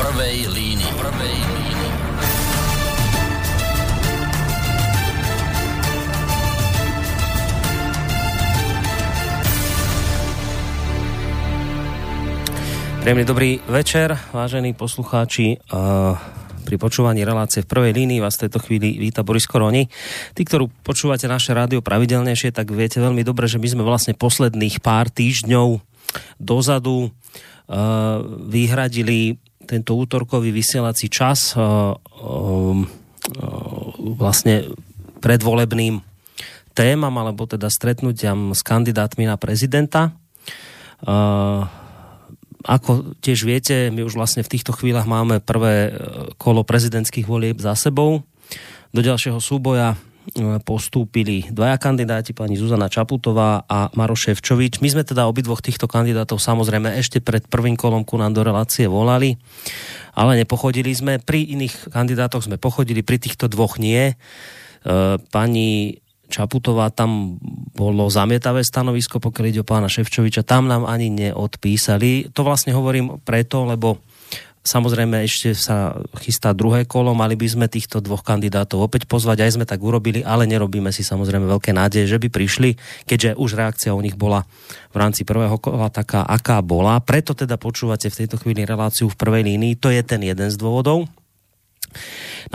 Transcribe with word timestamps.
prvej 0.00 0.48
línii. 0.48 0.92
Prvej 0.96 1.36
línii. 1.36 1.88
Príjemný 13.04 13.24
dobrý 13.28 13.60
večer, 13.68 14.16
vážení 14.32 14.72
poslucháči. 14.72 15.60
Pri 16.64 16.76
počúvaní 16.80 17.20
relácie 17.28 17.60
v 17.60 17.68
prvej 17.68 17.92
línii 17.92 18.24
vás 18.24 18.40
v 18.40 18.48
tejto 18.48 18.64
chvíli 18.64 18.96
víta 18.96 19.20
Boris 19.20 19.44
Koroni. 19.44 19.84
Tí, 20.32 20.48
ktorí 20.48 20.72
počúvate 20.80 21.28
naše 21.28 21.52
rádio 21.52 21.84
pravidelnejšie, 21.84 22.56
tak 22.56 22.72
viete 22.72 23.04
veľmi 23.04 23.20
dobre, 23.20 23.44
že 23.52 23.60
my 23.60 23.68
sme 23.68 23.84
vlastne 23.84 24.16
posledných 24.16 24.80
pár 24.80 25.12
týždňov 25.12 25.84
dozadu 26.40 27.12
vyhradili 28.48 29.36
tento 29.70 29.94
útorkový 29.94 30.50
vysielací 30.50 31.06
čas 31.06 31.54
uh, 31.54 31.94
uh, 31.94 32.82
vlastne 34.18 34.74
predvolebným 35.22 36.02
témam 36.74 37.14
alebo 37.14 37.46
teda 37.46 37.70
stretnutiam 37.70 38.50
s 38.50 38.66
kandidátmi 38.66 39.30
na 39.30 39.38
prezidenta. 39.38 40.10
Uh, 41.06 41.70
ako 42.64 43.16
tiež 43.24 43.48
viete, 43.48 43.88
my 43.88 44.04
už 44.04 44.16
vlastne 44.20 44.44
v 44.44 44.52
týchto 44.52 44.76
chvíľach 44.76 45.08
máme 45.08 45.40
prvé 45.40 45.88
e, 45.88 45.90
kolo 46.36 46.60
prezidentských 46.60 47.24
volieb 47.24 47.56
za 47.56 47.72
sebou. 47.72 48.20
Do 48.92 49.00
ďalšieho 49.00 49.40
súboja 49.40 49.96
e, 49.96 49.98
postúpili 50.62 51.48
dvaja 51.48 51.80
kandidáti, 51.80 52.36
pani 52.36 52.54
Zuzana 52.54 52.92
Čaputová 52.92 53.64
a 53.66 53.88
Maro 53.96 54.14
Ševčovič. 54.14 54.78
My 54.78 54.88
sme 54.92 55.02
teda 55.02 55.26
obidvoch 55.26 55.64
týchto 55.64 55.90
kandidátov 55.90 56.38
samozrejme 56.38 56.94
ešte 57.00 57.18
pred 57.24 57.44
prvým 57.48 57.74
kolom 57.74 58.04
ku 58.04 58.20
nám 58.20 58.36
do 58.36 58.44
relácie 58.44 58.86
volali, 58.86 59.40
ale 60.14 60.38
nepochodili 60.38 60.92
sme. 60.92 61.18
Pri 61.18 61.50
iných 61.56 61.90
kandidátoch 61.90 62.46
sme 62.46 62.60
pochodili, 62.60 63.00
pri 63.02 63.18
týchto 63.18 63.48
dvoch 63.48 63.80
nie. 63.80 64.12
E, 64.12 64.14
pani 65.32 65.98
Čaputová, 66.30 66.94
tam 66.94 67.42
bolo 67.74 68.06
zamietavé 68.06 68.62
stanovisko, 68.62 69.18
pokiaľ 69.18 69.44
ide 69.50 69.60
o 69.60 69.66
pána 69.66 69.90
Ševčoviča, 69.90 70.46
tam 70.46 70.70
nám 70.70 70.86
ani 70.86 71.10
neodpísali. 71.10 72.30
To 72.30 72.46
vlastne 72.46 72.70
hovorím 72.70 73.18
preto, 73.26 73.66
lebo 73.66 73.98
Samozrejme, 74.70 75.26
ešte 75.26 75.50
sa 75.50 75.98
chystá 76.22 76.54
druhé 76.54 76.86
kolo, 76.86 77.10
mali 77.10 77.34
by 77.34 77.42
sme 77.50 77.66
týchto 77.66 77.98
dvoch 77.98 78.22
kandidátov 78.22 78.86
opäť 78.86 79.10
pozvať, 79.10 79.42
aj 79.42 79.58
sme 79.58 79.66
tak 79.66 79.82
urobili, 79.82 80.22
ale 80.22 80.46
nerobíme 80.46 80.94
si 80.94 81.02
samozrejme 81.02 81.42
veľké 81.50 81.74
nádeje, 81.74 82.06
že 82.06 82.22
by 82.22 82.30
prišli, 82.30 82.78
keďže 83.02 83.34
už 83.34 83.58
reakcia 83.58 83.90
u 83.90 83.98
nich 83.98 84.14
bola 84.14 84.46
v 84.94 84.96
rámci 85.02 85.26
prvého 85.26 85.58
kola 85.58 85.90
taká, 85.90 86.22
aká 86.22 86.62
bola. 86.62 87.02
Preto 87.02 87.34
teda 87.34 87.58
počúvate 87.58 88.14
v 88.14 88.18
tejto 88.22 88.38
chvíli 88.38 88.62
reláciu 88.62 89.10
v 89.10 89.18
prvej 89.18 89.42
línii, 89.42 89.74
to 89.74 89.90
je 89.90 90.06
ten 90.06 90.22
jeden 90.22 90.46
z 90.46 90.54
dôvodov. 90.54 91.10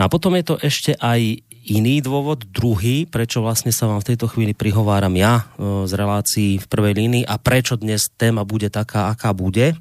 a 0.00 0.08
potom 0.08 0.32
je 0.40 0.44
to 0.48 0.56
ešte 0.56 0.96
aj 0.96 1.44
iný 1.66 1.98
dôvod, 1.98 2.46
druhý, 2.46 3.04
prečo 3.10 3.42
vlastne 3.42 3.74
sa 3.74 3.90
vám 3.90 3.98
v 3.98 4.14
tejto 4.14 4.30
chvíli 4.30 4.54
prihováram 4.54 5.12
ja 5.18 5.42
e, 5.42 5.84
z 5.90 5.92
relácií 5.98 6.62
v 6.62 6.66
prvej 6.70 6.94
línii 6.94 7.24
a 7.26 7.36
prečo 7.42 7.74
dnes 7.74 8.06
téma 8.14 8.46
bude 8.46 8.70
taká, 8.70 9.10
aká 9.10 9.34
bude. 9.34 9.74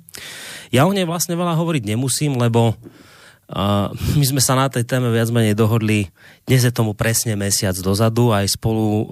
Ja 0.74 0.90
o 0.90 0.92
nej 0.92 1.06
vlastne 1.06 1.38
veľa 1.38 1.54
hovoriť 1.54 1.84
nemusím, 1.86 2.42
lebo 2.42 2.74
uh, 2.74 3.94
my 4.20 4.26
sme 4.26 4.42
sa 4.42 4.58
na 4.58 4.66
tej 4.68 4.84
téme 4.88 5.14
viac 5.14 5.30
menej 5.30 5.54
dohodli, 5.54 6.10
dnes 6.50 6.66
je 6.66 6.74
tomu 6.74 6.98
presne 6.98 7.38
mesiac 7.38 7.78
dozadu, 7.78 8.34
aj 8.34 8.58
spolu 8.58 8.86
uh, 8.86 9.04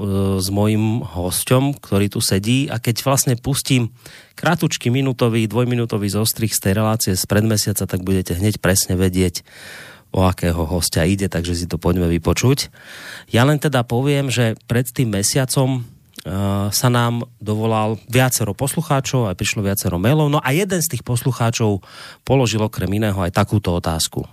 s 0.41 0.49
mojim 0.49 1.05
hosťom, 1.05 1.77
ktorý 1.77 2.09
tu 2.09 2.19
sedí 2.19 2.65
a 2.71 2.81
keď 2.81 3.05
vlastne 3.05 3.35
pustím 3.37 3.93
krátučky 4.33 4.89
minútový, 4.89 5.45
dvojminútový 5.45 6.09
zostrih 6.09 6.49
z 6.49 6.59
tej 6.59 6.73
relácie 6.73 7.13
z 7.13 7.23
predmesiaca, 7.29 7.85
tak 7.85 8.01
budete 8.01 8.33
hneď 8.33 8.57
presne 8.57 8.97
vedieť, 8.97 9.45
o 10.13 10.21
akého 10.29 10.63
hostia 10.69 11.09
ide, 11.09 11.25
takže 11.25 11.57
si 11.57 11.65
to 11.65 11.81
poďme 11.81 12.05
vypočuť. 12.07 12.69
Ja 13.33 13.43
len 13.43 13.57
teda 13.57 13.81
poviem, 13.81 14.29
že 14.29 14.53
pred 14.69 14.85
tým 14.85 15.09
mesiacom 15.09 15.81
uh, 15.81 16.69
sa 16.69 16.87
nám 16.93 17.25
dovolal 17.41 17.97
viacero 18.05 18.53
poslucháčov, 18.53 19.33
aj 19.33 19.35
prišlo 19.35 19.65
viacero 19.65 19.97
mailov, 19.97 20.29
no 20.29 20.39
a 20.39 20.49
jeden 20.53 20.79
z 20.79 20.97
tých 20.97 21.03
poslucháčov 21.03 21.81
položil 22.21 22.61
okrem 22.61 22.93
iného 22.93 23.17
aj 23.17 23.33
takúto 23.33 23.73
otázku. 23.73 24.23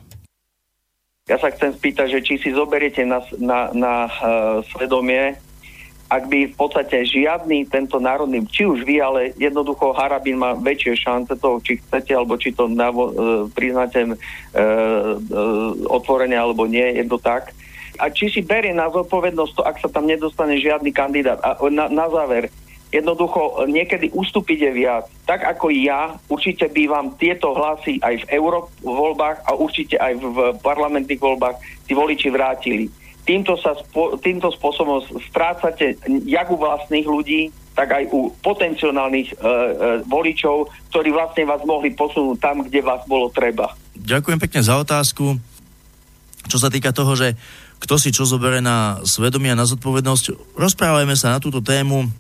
Ja 1.26 1.40
sa 1.40 1.48
chcem 1.48 1.72
spýtať, 1.72 2.06
že 2.10 2.20
či 2.26 2.34
si 2.42 2.50
zoberiete 2.52 3.06
na, 3.08 3.24
na, 3.40 3.58
na 3.72 3.94
uh, 4.06 4.60
svedomie 4.69 5.40
ak 6.10 6.26
by 6.26 6.50
v 6.50 6.54
podstate 6.59 7.06
žiadny 7.06 7.71
tento 7.71 8.03
národný, 8.03 8.43
či 8.50 8.66
už 8.66 8.82
vy, 8.82 8.98
ale 8.98 9.31
jednoducho 9.38 9.94
Harabin 9.94 10.43
má 10.43 10.59
väčšie 10.59 10.98
šance 10.98 11.38
toho, 11.38 11.62
či 11.62 11.78
chcete, 11.78 12.10
alebo 12.10 12.34
či 12.34 12.50
to 12.50 12.66
navo, 12.66 13.03
e, 13.09 13.12
priznáte 13.54 14.03
e, 14.03 14.10
e, 14.10 14.16
otvorene, 15.87 16.34
alebo 16.34 16.66
nie, 16.66 16.99
je 16.99 17.06
to 17.06 17.15
tak. 17.22 17.54
A 18.03 18.10
či 18.10 18.26
si 18.26 18.43
berie 18.43 18.75
na 18.75 18.91
zodpovednosť 18.91 19.53
to, 19.54 19.62
ak 19.62 19.76
sa 19.78 19.87
tam 19.87 20.10
nedostane 20.10 20.59
žiadny 20.59 20.91
kandidát. 20.91 21.38
A 21.47 21.54
na, 21.70 21.87
na 21.87 22.10
záver, 22.10 22.50
jednoducho 22.91 23.70
niekedy 23.70 24.10
ustúpiť 24.10 24.75
viac. 24.75 25.06
Tak 25.31 25.47
ako 25.47 25.70
ja, 25.70 26.19
určite 26.26 26.66
by 26.66 26.91
vám 26.91 27.06
tieto 27.22 27.54
hlasy 27.54 28.03
aj 28.03 28.26
v 28.26 28.28
eurovoľbách 28.34 29.47
a 29.47 29.50
určite 29.54 29.94
aj 29.94 30.19
v 30.19 30.37
parlamentných 30.59 31.22
voľbách 31.22 31.87
tí 31.87 31.94
voliči 31.94 32.34
vrátili 32.34 32.91
týmto, 33.30 33.54
sa 33.54 33.78
týmto 34.18 34.50
spôsobom 34.50 35.06
strácate 35.30 35.94
jak 36.26 36.50
u 36.50 36.58
vlastných 36.58 37.06
ľudí, 37.06 37.54
tak 37.78 37.94
aj 37.94 38.04
u 38.10 38.34
potenciálnych 38.42 39.28
e, 39.30 39.34
e, 39.38 39.42
voličov, 40.10 40.66
ktorí 40.91 41.14
vlastne 41.14 41.46
vás 41.46 41.62
mohli 41.62 41.94
posunúť 41.94 42.42
tam, 42.42 42.66
kde 42.66 42.82
vás 42.82 43.06
bolo 43.06 43.30
treba. 43.30 43.70
Ďakujem 43.94 44.42
pekne 44.42 44.60
za 44.66 44.74
otázku. 44.82 45.38
Čo 46.50 46.58
sa 46.58 46.66
týka 46.66 46.90
toho, 46.90 47.14
že 47.14 47.38
kto 47.78 47.94
si 47.96 48.10
čo 48.10 48.26
zoberie 48.26 48.58
na 48.58 48.98
svedomie 49.06 49.54
a 49.54 49.56
na 49.56 49.70
zodpovednosť, 49.70 50.58
rozprávajme 50.58 51.14
sa 51.14 51.32
na 51.32 51.38
túto 51.38 51.62
tému 51.62 52.10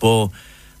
po 0.00 0.32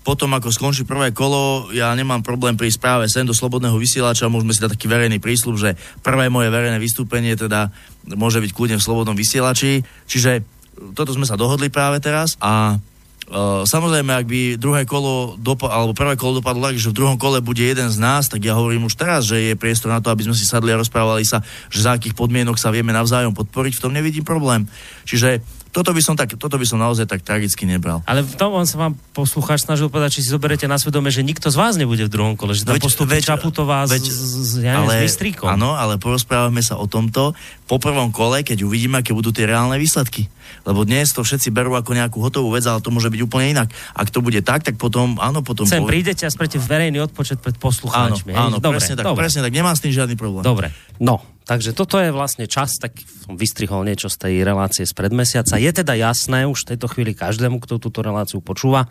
potom, 0.04 0.28
ako 0.36 0.52
skončí 0.52 0.84
prvé 0.84 1.16
kolo, 1.16 1.72
ja 1.72 1.88
nemám 1.96 2.20
problém 2.20 2.54
pri 2.60 2.68
správe 2.68 3.08
sem 3.08 3.24
do 3.24 3.32
Slobodného 3.32 3.74
vysielača, 3.80 4.28
môžeme 4.28 4.52
si 4.52 4.60
dať 4.60 4.76
taký 4.76 4.86
verejný 4.86 5.16
prísľub, 5.16 5.56
že 5.56 5.80
prvé 6.04 6.28
moje 6.28 6.52
verejné 6.52 6.76
vystúpenie 6.76 7.32
teda 7.34 7.72
môže 8.12 8.38
byť 8.44 8.52
kľudne 8.52 8.76
v 8.76 8.84
Slobodnom 8.84 9.16
vysielači. 9.16 9.80
Čiže 10.04 10.44
toto 10.92 11.16
sme 11.16 11.24
sa 11.24 11.40
dohodli 11.40 11.72
práve 11.72 12.04
teraz 12.04 12.36
a 12.38 12.76
Uh, 13.24 13.64
samozrejme, 13.64 14.12
ak 14.12 14.28
by 14.28 14.60
druhé 14.60 14.84
kolo 14.84 15.40
dopa- 15.40 15.72
alebo 15.72 15.96
prvé 15.96 16.12
kolo 16.12 16.44
dopadlo 16.44 16.68
tak, 16.68 16.76
že 16.76 16.92
v 16.92 16.98
druhom 17.00 17.16
kole 17.16 17.40
bude 17.40 17.64
jeden 17.64 17.88
z 17.88 17.96
nás, 17.96 18.28
tak 18.28 18.44
ja 18.44 18.52
hovorím 18.52 18.84
už 18.84 19.00
teraz, 19.00 19.24
že 19.24 19.40
je 19.40 19.56
priestor 19.56 19.88
na 19.88 20.04
to, 20.04 20.12
aby 20.12 20.28
sme 20.28 20.36
si 20.36 20.44
sadli 20.44 20.76
a 20.76 20.76
rozprávali 20.76 21.24
sa, 21.24 21.40
že 21.72 21.88
za 21.88 21.96
akých 21.96 22.12
podmienok 22.12 22.60
sa 22.60 22.68
vieme 22.68 22.92
navzájom 22.92 23.32
podporiť, 23.32 23.80
v 23.80 23.82
tom 23.88 23.96
nevidím 23.96 24.28
problém. 24.28 24.68
Čiže 25.08 25.40
toto 25.74 25.90
by 25.90 25.98
som, 25.98 26.14
tak, 26.14 26.38
toto 26.38 26.54
by 26.54 26.62
som 26.62 26.78
naozaj 26.78 27.10
tak 27.10 27.26
tragicky 27.26 27.66
nebral. 27.66 28.06
Ale 28.06 28.22
v 28.22 28.38
tom 28.38 28.54
on 28.54 28.62
sa 28.62 28.78
vám 28.78 28.94
poslucháč 29.10 29.66
snažil 29.66 29.90
povedať, 29.90 30.16
či 30.16 30.20
si 30.22 30.30
zoberete 30.30 30.70
na 30.70 30.78
svedomie, 30.78 31.10
že 31.10 31.26
nikto 31.26 31.50
z 31.50 31.58
vás 31.58 31.74
nebude 31.74 32.06
v 32.06 32.10
druhom 32.14 32.38
kole, 32.38 32.54
že 32.54 32.62
tam 32.62 32.78
veď, 32.78 32.86
postupí 32.86 33.18
veď, 33.18 33.34
Čaputová 33.34 33.82
veď, 33.90 34.06
s, 34.06 34.54
s, 34.54 34.62
ja 34.62 34.78
ale, 34.78 35.02
s 35.02 35.18
Áno, 35.42 35.74
ale 35.74 35.98
porozprávame 35.98 36.62
sa 36.62 36.78
o 36.78 36.86
tomto 36.86 37.34
po 37.66 37.82
prvom 37.82 38.14
kole, 38.14 38.46
keď 38.46 38.62
uvidíme, 38.62 39.02
aké 39.02 39.10
budú 39.10 39.34
tie 39.34 39.50
reálne 39.50 39.74
výsledky. 39.74 40.30
Lebo 40.62 40.86
dnes 40.86 41.10
to 41.10 41.26
všetci 41.26 41.50
berú 41.50 41.74
ako 41.74 41.90
nejakú 41.90 42.22
hotovú 42.22 42.54
vec, 42.54 42.62
ale 42.70 42.78
to 42.78 42.94
môže 42.94 43.10
byť 43.10 43.20
úplne 43.26 43.58
inak. 43.58 43.74
Ak 43.98 44.14
to 44.14 44.22
bude 44.22 44.38
tak, 44.46 44.62
tak 44.62 44.78
potom, 44.78 45.18
áno, 45.18 45.42
potom... 45.42 45.66
Sem 45.66 45.82
povie... 45.82 45.98
prídete 45.98 46.22
a 46.22 46.30
sprete 46.30 46.62
verejný 46.62 47.02
odpočet 47.02 47.42
pred 47.42 47.58
poslucháčmi. 47.58 48.30
Áno, 48.30 48.54
áno 48.54 48.56
dobre, 48.62 48.78
presne 48.78 48.94
tak, 48.94 49.10
dobre. 49.10 49.26
presne 49.26 49.40
tak, 49.42 49.50
nemám 49.50 49.74
s 49.74 49.82
tým 49.82 49.90
žiadny 49.90 50.14
problém. 50.14 50.46
Dobre, 50.46 50.70
no, 51.02 51.33
Takže 51.44 51.76
toto 51.76 52.00
je 52.00 52.08
vlastne 52.08 52.48
čas, 52.48 52.80
tak 52.80 52.96
som 53.24 53.36
vystrihol 53.36 53.84
niečo 53.84 54.08
z 54.08 54.16
tej 54.16 54.34
relácie 54.48 54.88
z 54.88 54.96
predmesiaca. 54.96 55.60
Je 55.60 55.68
teda 55.68 55.92
jasné 55.92 56.48
už 56.48 56.64
v 56.64 56.68
tejto 56.72 56.88
chvíli 56.88 57.12
každému, 57.12 57.60
kto 57.60 57.76
túto 57.76 58.00
reláciu 58.00 58.40
počúva. 58.40 58.88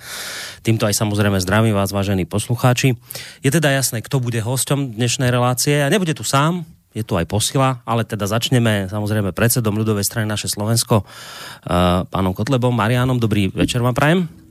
Týmto 0.61 0.85
aj 0.85 0.93
samozrejme 0.93 1.41
zdravím 1.41 1.73
vás, 1.73 1.89
vážení 1.89 2.29
poslucháči. 2.29 2.93
Je 3.41 3.49
teda 3.49 3.73
jasné, 3.73 4.05
kto 4.05 4.21
bude 4.21 4.37
hosťom 4.37 4.93
dnešnej 4.93 5.33
relácie. 5.33 5.81
A 5.81 5.89
nebude 5.89 6.13
tu 6.13 6.21
sám, 6.21 6.61
je 6.93 7.01
tu 7.01 7.17
aj 7.17 7.25
posila, 7.25 7.81
ale 7.89 8.05
teda 8.05 8.29
začneme 8.29 8.85
samozrejme 8.85 9.33
predsedom 9.33 9.73
ľudovej 9.73 10.05
strany 10.05 10.29
naše 10.29 10.45
Slovensko, 10.45 11.01
uh, 11.01 12.05
pánom 12.05 12.37
Kotlebom, 12.37 12.69
Marianom. 12.69 13.17
Dobrý 13.17 13.49
večer 13.49 13.81
vám 13.81 13.97
prajem. 13.97 14.42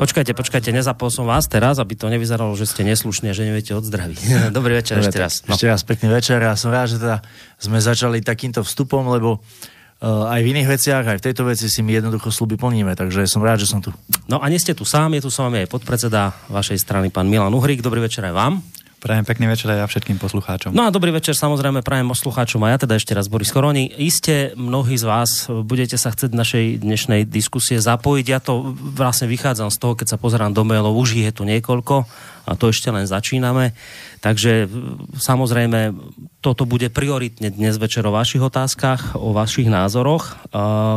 Počkajte, 0.00 0.32
počkajte, 0.32 0.70
nezapol 0.72 1.12
som 1.12 1.28
vás 1.28 1.44
teraz, 1.44 1.76
aby 1.76 1.92
to 1.92 2.08
nevyzeralo, 2.08 2.56
že 2.56 2.64
ste 2.64 2.86
neslušní 2.86 3.28
a 3.28 3.34
že 3.36 3.44
neviete 3.44 3.76
odzdraviť. 3.76 4.18
Dobrý 4.56 4.80
večer 4.80 4.96
Dobre, 4.96 5.10
ešte 5.10 5.18
raz. 5.20 5.34
No. 5.44 5.52
Ešte 5.58 5.66
raz 5.68 5.80
pekný 5.84 6.08
večer. 6.08 6.40
Ja 6.40 6.56
som 6.56 6.72
rád, 6.72 6.96
že 6.96 6.96
teda 6.96 7.20
sme 7.60 7.76
začali 7.76 8.24
takýmto 8.24 8.64
vstupom, 8.64 9.04
lebo 9.12 9.40
uh, 9.40 10.32
aj 10.32 10.40
v 10.40 10.50
iných 10.56 10.68
veciach, 10.68 11.04
aj 11.04 11.18
v 11.20 11.24
tejto 11.28 11.42
veci 11.44 11.68
si 11.68 11.84
my 11.84 11.92
jednoducho 12.00 12.32
sluby 12.32 12.56
plníme, 12.56 12.96
takže 12.96 13.28
som 13.28 13.44
rád, 13.44 13.60
že 13.60 13.68
som 13.68 13.84
tu. 13.84 13.92
No 14.30 14.40
a 14.40 14.48
nie 14.48 14.56
ste 14.56 14.72
tu 14.72 14.88
sám, 14.88 15.12
je 15.18 15.28
tu 15.28 15.30
s 15.30 15.36
vami 15.36 15.66
aj 15.66 15.68
podpredseda 15.68 16.32
vašej 16.48 16.80
strany, 16.80 17.12
pán 17.12 17.28
Milan 17.28 17.52
Uhrík. 17.52 17.84
Dobrý 17.84 18.00
večer 18.00 18.24
aj 18.24 18.34
vám. 18.34 18.64
Prajem 19.00 19.24
pekný 19.24 19.48
večer 19.48 19.72
aj 19.72 19.78
ja 19.80 19.86
všetkým 19.88 20.20
poslucháčom. 20.20 20.76
No 20.76 20.84
a 20.84 20.92
dobrý 20.92 21.08
večer 21.08 21.32
samozrejme 21.32 21.80
prajem 21.80 22.12
poslucháčom 22.12 22.60
a 22.68 22.76
ja 22.76 22.78
teda 22.78 23.00
ešte 23.00 23.16
raz 23.16 23.32
Boris 23.32 23.48
Koroni. 23.48 23.88
Iste 23.88 24.52
mnohí 24.60 24.92
z 25.00 25.08
vás 25.08 25.48
budete 25.48 25.96
sa 25.96 26.12
chcieť 26.12 26.36
našej 26.36 26.84
dnešnej 26.84 27.24
diskusie 27.24 27.80
zapojiť. 27.80 28.26
Ja 28.28 28.44
to 28.44 28.76
vlastne 28.76 29.24
vychádzam 29.32 29.72
z 29.72 29.80
toho, 29.80 29.96
keď 29.96 30.06
sa 30.12 30.20
pozerám 30.20 30.52
do 30.52 30.68
mailov, 30.68 31.00
už 31.00 31.16
je 31.16 31.32
tu 31.32 31.48
niekoľko 31.48 32.04
a 32.44 32.56
to 32.56 32.68
ešte 32.72 32.90
len 32.90 33.06
začíname. 33.08 33.72
Takže 34.20 34.68
samozrejme, 35.16 35.94
toto 36.40 36.64
bude 36.68 36.90
prioritne 36.92 37.50
dnes 37.52 37.78
večer 37.80 38.04
o 38.04 38.12
vašich 38.12 38.42
otázkach, 38.44 39.16
o 39.16 39.32
vašich 39.32 39.68
názoroch, 39.68 40.36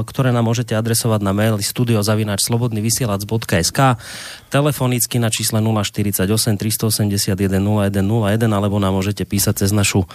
ktoré 0.08 0.32
nám 0.36 0.46
môžete 0.48 0.76
adresovať 0.76 1.22
na 1.24 1.34
mail 1.36 1.60
studiozavináčslobodnyvysielac.sk 1.60 3.80
telefonicky 4.52 5.20
na 5.20 5.30
čísle 5.32 5.60
048 5.60 6.28
381 6.28 7.60
0101 7.60 8.52
alebo 8.52 8.80
nám 8.80 8.94
môžete 9.00 9.26
písať 9.28 9.56
cez 9.68 9.72
našu 9.72 10.06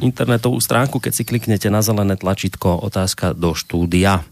internetovú 0.00 0.56
stránku, 0.60 0.98
keď 0.98 1.12
si 1.12 1.24
kliknete 1.28 1.68
na 1.68 1.84
zelené 1.84 2.16
tlačítko 2.16 2.80
otázka 2.80 3.36
do 3.36 3.52
štúdia. 3.52 4.24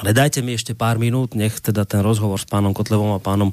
Ale 0.00 0.16
dajte 0.16 0.40
mi 0.40 0.56
ešte 0.56 0.72
pár 0.72 0.96
minút, 0.96 1.36
nech 1.36 1.60
teda 1.60 1.84
ten 1.84 2.00
rozhovor 2.00 2.40
s 2.40 2.48
pánom 2.48 2.72
Kotlevom 2.72 3.12
a 3.12 3.20
pánom 3.20 3.52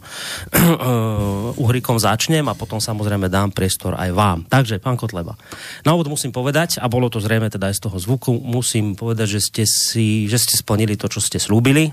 Uhrikom 1.59 1.99
začnem 1.99 2.47
a 2.47 2.55
potom 2.55 2.79
samozrejme 2.79 3.27
dám 3.27 3.51
priestor 3.51 3.99
aj 3.99 4.15
vám. 4.15 4.39
Takže, 4.47 4.79
pán 4.79 4.95
Kotleba, 4.95 5.35
na 5.83 5.91
úvod 5.91 6.07
musím 6.07 6.31
povedať, 6.31 6.79
a 6.79 6.88
bolo 6.88 7.11
to 7.11 7.19
zrejme 7.19 7.51
teda 7.51 7.67
aj 7.67 7.75
z 7.75 7.83
toho 7.83 7.97
zvuku, 7.99 8.31
musím 8.39 8.95
povedať, 8.95 9.38
že 9.38 9.41
ste, 9.44 9.63
si, 9.67 10.07
že 10.31 10.39
ste 10.39 10.55
splnili 10.55 10.95
to, 10.95 11.11
čo 11.11 11.19
ste 11.19 11.35
slúbili. 11.35 11.91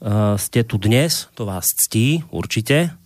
Uh, 0.00 0.40
ste 0.40 0.64
tu 0.64 0.80
dnes, 0.80 1.28
to 1.36 1.44
vás 1.44 1.68
ctí 1.76 2.24
určite, 2.32 2.96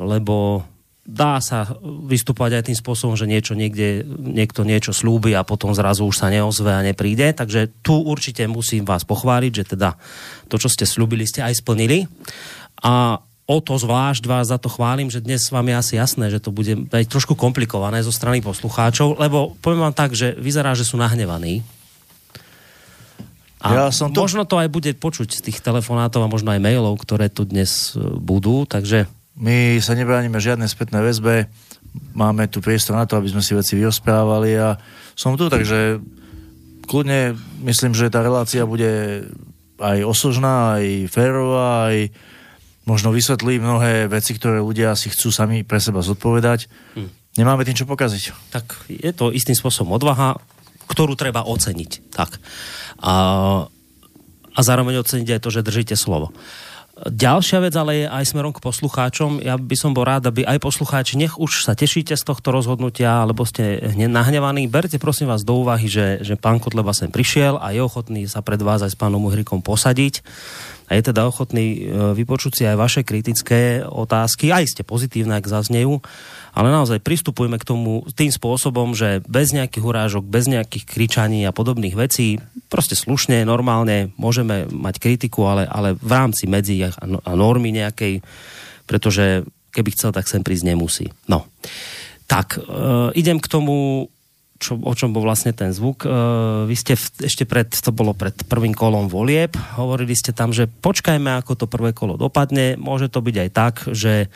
lebo 0.00 0.64
dá 1.02 1.42
sa 1.42 1.66
vystupovať 1.82 2.62
aj 2.62 2.66
tým 2.70 2.78
spôsobom, 2.78 3.18
že 3.18 3.26
niečo 3.26 3.58
niekde, 3.58 4.06
niekto 4.06 4.62
niečo 4.62 4.94
slúbi 4.94 5.34
a 5.34 5.42
potom 5.42 5.74
zrazu 5.74 6.06
už 6.06 6.14
sa 6.14 6.30
neozve 6.30 6.70
a 6.70 6.86
nepríde. 6.86 7.34
Takže 7.34 7.82
tu 7.82 7.98
určite 7.98 8.46
musím 8.46 8.86
vás 8.86 9.02
pochváliť, 9.02 9.52
že 9.52 9.64
teda 9.74 9.98
to, 10.46 10.56
čo 10.62 10.70
ste 10.70 10.86
slúbili, 10.86 11.26
ste 11.26 11.42
aj 11.42 11.58
splnili. 11.58 12.06
A 12.86 13.18
o 13.50 13.58
to 13.58 13.74
zvlášť 13.74 14.22
vás 14.30 14.54
za 14.54 14.62
to 14.62 14.70
chválim, 14.70 15.10
že 15.10 15.18
dnes 15.18 15.42
vám 15.50 15.66
je 15.66 15.74
asi 15.74 15.94
jasné, 15.98 16.30
že 16.30 16.38
to 16.38 16.54
bude 16.54 16.86
aj 16.94 17.04
trošku 17.10 17.34
komplikované 17.34 17.98
zo 18.06 18.14
strany 18.14 18.38
poslucháčov, 18.38 19.18
lebo 19.18 19.58
poviem 19.58 19.90
vám 19.90 19.98
tak, 19.98 20.14
že 20.14 20.38
vyzerá, 20.38 20.78
že 20.78 20.86
sú 20.86 20.94
nahnevaní. 20.94 21.66
A 23.62 23.66
ja 23.74 23.94
som 23.94 24.10
to... 24.10 24.22
možno 24.22 24.42
to 24.46 24.58
aj 24.58 24.70
bude 24.70 24.90
počuť 24.98 25.38
z 25.38 25.40
tých 25.50 25.58
telefonátov 25.62 26.22
a 26.22 26.30
možno 26.30 26.50
aj 26.50 26.62
mailov, 26.62 26.98
ktoré 26.98 27.30
tu 27.30 27.46
dnes 27.46 27.94
e, 27.94 28.02
budú, 28.18 28.66
takže 28.66 29.06
my 29.38 29.80
sa 29.80 29.96
nebránime 29.96 30.36
žiadnej 30.36 30.68
spätnej 30.68 31.00
väzbe, 31.00 31.48
máme 32.12 32.48
tu 32.48 32.60
priestor 32.60 32.96
na 32.96 33.08
to, 33.08 33.16
aby 33.16 33.32
sme 33.32 33.44
si 33.44 33.56
veci 33.56 33.76
vyrozprávali 33.76 34.56
a 34.56 34.76
som 35.16 35.36
tu, 35.36 35.48
takže 35.48 36.00
kľudne 36.88 37.36
myslím, 37.64 37.96
že 37.96 38.12
tá 38.12 38.20
relácia 38.24 38.68
bude 38.68 39.24
aj 39.80 39.98
osožná, 40.04 40.78
aj 40.80 41.08
férová, 41.08 41.92
aj 41.92 42.12
možno 42.84 43.14
vysvetlí 43.14 43.62
mnohé 43.62 44.10
veci, 44.10 44.34
ktoré 44.34 44.58
ľudia 44.58 44.94
si 44.98 45.10
chcú 45.10 45.30
sami 45.30 45.62
pre 45.62 45.78
seba 45.78 46.02
zodpovedať. 46.02 46.66
Hm. 46.98 47.08
Nemáme 47.40 47.64
tým 47.64 47.78
čo 47.78 47.88
pokaziť. 47.88 48.52
Tak 48.52 48.92
je 48.92 49.12
to 49.16 49.32
istým 49.32 49.56
spôsobom 49.56 49.96
odvaha, 49.96 50.36
ktorú 50.90 51.16
treba 51.16 51.48
oceniť. 51.48 52.12
Tak. 52.12 52.36
A, 53.00 53.14
a 54.52 54.60
zároveň 54.60 55.00
oceniť 55.00 55.28
aj 55.38 55.40
to, 55.40 55.48
že 55.48 55.64
držíte 55.64 55.96
slovo. 55.96 56.34
Ďalšia 57.02 57.58
vec 57.66 57.74
ale 57.74 57.92
je 58.04 58.06
aj 58.06 58.30
smerom 58.30 58.54
k 58.54 58.62
poslucháčom. 58.62 59.42
Ja 59.42 59.58
by 59.58 59.74
som 59.74 59.90
bol 59.90 60.06
rád, 60.06 60.30
aby 60.30 60.46
aj 60.46 60.62
poslucháči, 60.62 61.18
nech 61.18 61.34
už 61.34 61.66
sa 61.66 61.74
tešíte 61.74 62.14
z 62.14 62.22
tohto 62.22 62.54
rozhodnutia, 62.54 63.26
alebo 63.26 63.42
ste 63.42 63.82
nahnevaní. 63.98 64.70
Berte 64.70 65.02
prosím 65.02 65.26
vás 65.26 65.42
do 65.42 65.66
úvahy, 65.66 65.90
že, 65.90 66.22
že 66.22 66.38
pán 66.38 66.62
Kotleba 66.62 66.94
sem 66.94 67.10
prišiel 67.10 67.58
a 67.58 67.74
je 67.74 67.82
ochotný 67.82 68.30
sa 68.30 68.38
pred 68.38 68.62
vás 68.62 68.86
aj 68.86 68.94
s 68.94 68.98
pánom 68.98 69.18
Uhrikom 69.26 69.66
posadiť 69.66 70.22
a 70.92 71.00
je 71.00 71.02
teda 71.08 71.24
ochotný 71.24 71.66
e, 71.72 71.78
vypočuť 72.12 72.52
si 72.52 72.62
aj 72.68 72.76
vaše 72.76 73.00
kritické 73.00 73.80
otázky, 73.80 74.52
aj 74.52 74.76
ste 74.76 74.82
pozitívne, 74.84 75.40
ak 75.40 75.48
zaznejú 75.48 76.04
ale 76.52 76.68
naozaj 76.68 77.00
pristupujme 77.00 77.56
k 77.56 77.64
tomu 77.64 78.04
tým 78.12 78.28
spôsobom, 78.28 78.92
že 78.92 79.24
bez 79.24 79.56
nejakých 79.56 79.84
urážok, 79.84 80.24
bez 80.28 80.44
nejakých 80.52 80.84
kričaní 80.84 81.48
a 81.48 81.52
podobných 81.56 81.96
vecí, 81.96 82.36
proste 82.68 82.92
slušne, 82.92 83.48
normálne 83.48 84.12
môžeme 84.20 84.68
mať 84.68 85.00
kritiku, 85.00 85.48
ale, 85.48 85.64
ale 85.64 85.96
v 85.96 86.12
rámci 86.12 86.44
medzi 86.44 86.84
a, 86.84 86.92
normy 87.32 87.72
nejakej, 87.72 88.20
pretože 88.84 89.48
keby 89.72 89.96
chcel, 89.96 90.12
tak 90.12 90.28
sem 90.28 90.44
prísť 90.44 90.68
nemusí. 90.68 91.08
No. 91.24 91.48
Tak, 92.28 92.60
e, 92.60 92.60
idem 93.16 93.40
k 93.40 93.48
tomu, 93.48 94.08
čo, 94.60 94.76
o 94.76 94.92
čom 94.92 95.10
bol 95.16 95.24
vlastne 95.24 95.56
ten 95.56 95.72
zvuk. 95.72 96.04
E, 96.04 96.08
vy 96.68 96.76
ste 96.76 96.94
v, 97.00 97.04
ešte 97.24 97.48
pred, 97.48 97.72
to 97.72 97.96
bolo 97.96 98.12
pred 98.12 98.36
prvým 98.44 98.76
kolom 98.76 99.08
volieb, 99.08 99.56
hovorili 99.80 100.12
ste 100.12 100.36
tam, 100.36 100.52
že 100.52 100.68
počkajme, 100.68 101.40
ako 101.40 101.64
to 101.64 101.66
prvé 101.66 101.96
kolo 101.96 102.20
dopadne. 102.20 102.76
Môže 102.76 103.08
to 103.08 103.24
byť 103.24 103.36
aj 103.40 103.50
tak, 103.56 103.74
že 103.88 104.28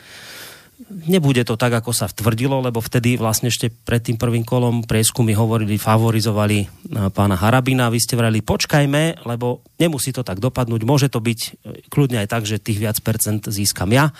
nebude 0.85 1.41
to 1.41 1.57
tak, 1.57 1.73
ako 1.73 1.89
sa 1.89 2.05
tvrdilo, 2.05 2.61
lebo 2.61 2.77
vtedy 2.77 3.17
vlastne 3.17 3.49
ešte 3.49 3.73
pred 3.73 3.97
tým 3.97 4.21
prvým 4.21 4.45
kolom 4.45 4.85
prieskumy 4.85 5.33
hovorili, 5.33 5.81
favorizovali 5.81 6.57
e, 6.61 6.67
pána 7.09 7.33
Harabina. 7.33 7.89
Vy 7.89 7.97
ste 7.97 8.13
vrali, 8.13 8.45
počkajme, 8.45 9.25
lebo 9.25 9.65
nemusí 9.81 10.13
to 10.13 10.21
tak 10.21 10.37
dopadnúť. 10.37 10.81
Môže 10.85 11.09
to 11.09 11.17
byť 11.17 11.39
e, 11.41 11.49
kľudne 11.89 12.21
aj 12.21 12.29
tak, 12.29 12.43
že 12.45 12.61
tých 12.61 12.77
viac 12.77 13.01
percent 13.01 13.41
získam 13.49 13.89
ja. 13.89 14.13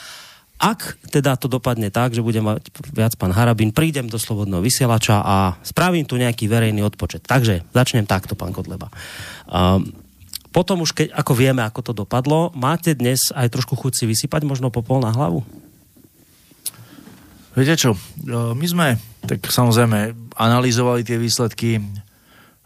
Ak 0.57 0.97
teda 1.13 1.37
to 1.37 1.45
dopadne 1.45 1.93
tak, 1.93 2.17
že 2.17 2.25
bude 2.25 2.41
mať 2.41 2.73
viac 2.89 3.13
pán 3.13 3.29
Harabin, 3.29 3.69
prídem 3.69 4.09
do 4.09 4.17
slobodného 4.17 4.65
vysielača 4.65 5.21
a 5.21 5.61
spravím 5.61 6.09
tu 6.09 6.17
nejaký 6.17 6.49
verejný 6.49 6.81
odpočet. 6.81 7.21
Takže 7.29 7.61
začnem 7.77 8.09
takto, 8.09 8.33
pán 8.33 8.57
Kotleba. 8.57 8.89
Um, 9.45 9.93
potom 10.49 10.81
už, 10.81 10.97
keď, 10.97 11.13
ako 11.13 11.37
vieme, 11.37 11.61
ako 11.61 11.85
to 11.85 11.93
dopadlo, 11.93 12.49
máte 12.57 12.97
dnes 12.97 13.29
aj 13.37 13.53
trošku 13.53 13.77
chuť 13.77 13.93
si 13.93 14.03
vysypať 14.09 14.49
možno 14.49 14.73
popol 14.73 14.97
na 14.97 15.13
hlavu? 15.13 15.45
Viete 17.57 17.73
čo, 17.73 17.97
my 18.53 18.65
sme 18.69 19.01
tak 19.25 19.41
samozrejme 19.49 20.13
analyzovali 20.37 21.01
tie 21.01 21.17
výsledky, 21.17 21.81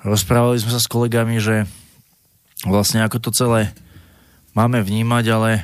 rozprávali 0.03 0.59
sme 0.59 0.75
sa 0.75 0.83
s 0.83 0.91
kolegami, 0.91 1.39
že 1.39 1.63
vlastne 2.67 2.99
ako 2.99 3.23
to 3.23 3.31
celé 3.31 3.71
máme 4.51 4.83
vnímať, 4.83 5.25
ale 5.31 5.63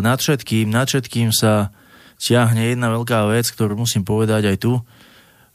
nad 0.00 0.16
všetkým, 0.16 0.72
nad 0.72 0.88
všetkým 0.88 1.28
sa 1.28 1.76
ťahne 2.16 2.72
jedna 2.72 2.88
veľká 2.88 3.28
vec, 3.28 3.52
ktorú 3.52 3.76
musím 3.84 4.08
povedať 4.08 4.48
aj 4.48 4.56
tu. 4.64 4.80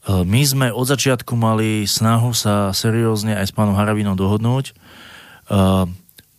My 0.05 0.45
sme 0.45 0.69
od 0.69 0.85
začiatku 0.85 1.33
mali 1.33 1.89
snahu 1.89 2.29
sa 2.37 2.69
seriózne 2.77 3.33
aj 3.41 3.49
s 3.49 3.55
pánom 3.57 3.73
Haravinom 3.73 4.13
dohodnúť. 4.13 4.69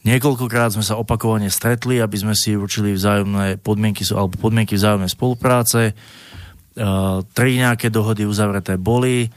Niekoľkokrát 0.07 0.71
sme 0.79 0.87
sa 0.87 1.03
opakovane 1.03 1.51
stretli, 1.51 1.99
aby 1.99 2.15
sme 2.15 2.39
si 2.39 2.55
určili 2.55 2.95
vzájomné 2.95 3.59
podmienky 3.59 4.07
alebo 4.15 4.39
podmienky 4.39 4.79
vzájomnej 4.79 5.11
spolupráce. 5.11 5.99
Eh, 6.75 7.19
tri 7.39 7.55
nejaké 7.55 7.87
dohody 7.87 8.27
uzavreté 8.27 8.75
boli. 8.75 9.31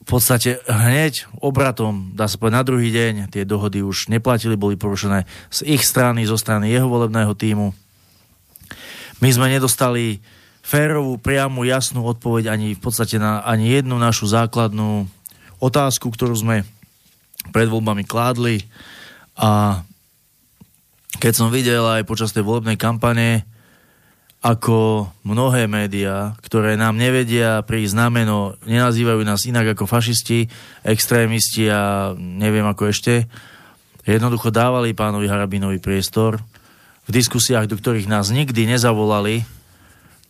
V 0.00 0.06
podstate 0.06 0.62
hneď 0.62 1.26
obratom, 1.42 2.14
dá 2.14 2.30
sa 2.30 2.38
povedať 2.38 2.54
na 2.54 2.66
druhý 2.66 2.94
deň, 2.94 3.34
tie 3.34 3.42
dohody 3.42 3.82
už 3.82 4.06
neplatili, 4.06 4.54
boli 4.54 4.78
porušené 4.78 5.26
z 5.50 5.66
ich 5.66 5.82
strany, 5.82 6.22
zo 6.30 6.38
strany 6.38 6.70
jeho 6.70 6.86
volebného 6.86 7.34
týmu. 7.34 7.74
My 9.18 9.28
sme 9.34 9.50
nedostali 9.50 10.22
férovú, 10.62 11.18
priamu, 11.18 11.66
jasnú 11.66 12.06
odpoveď 12.06 12.54
ani 12.54 12.78
v 12.78 12.80
podstate 12.80 13.18
na 13.18 13.42
ani 13.42 13.66
jednu 13.66 13.98
našu 13.98 14.30
základnú 14.30 15.10
otázku, 15.58 16.14
ktorú 16.14 16.38
sme 16.38 16.62
pred 17.50 17.66
voľbami 17.66 18.06
kládli. 18.06 18.70
A 19.34 19.82
keď 21.18 21.32
som 21.34 21.50
videl 21.50 21.82
aj 21.82 22.06
počas 22.06 22.30
tej 22.30 22.46
volebnej 22.46 22.78
kampane, 22.78 23.49
ako 24.40 25.04
mnohé 25.20 25.68
médiá, 25.68 26.32
ktoré 26.40 26.72
nám 26.72 26.96
nevedia 26.96 27.60
prísť 27.60 27.92
znameno, 27.92 28.56
nenazývajú 28.64 29.20
nás 29.20 29.44
inak 29.44 29.76
ako 29.76 29.84
fašisti, 29.84 30.48
extrémisti 30.80 31.68
a 31.68 32.16
neviem 32.16 32.64
ako 32.64 32.88
ešte, 32.88 33.28
jednoducho 34.08 34.48
dávali 34.48 34.96
pánovi 34.96 35.28
Harabinovi 35.28 35.76
priestor 35.76 36.40
v 37.04 37.10
diskusiách, 37.12 37.68
do 37.68 37.76
ktorých 37.76 38.08
nás 38.08 38.32
nikdy 38.32 38.64
nezavolali, 38.64 39.44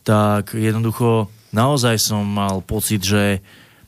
tak 0.03 0.59
jednoducho 0.59 1.31
naozaj 1.55 1.95
som 1.95 2.27
mal 2.27 2.59
pocit, 2.59 2.99
že 3.07 3.39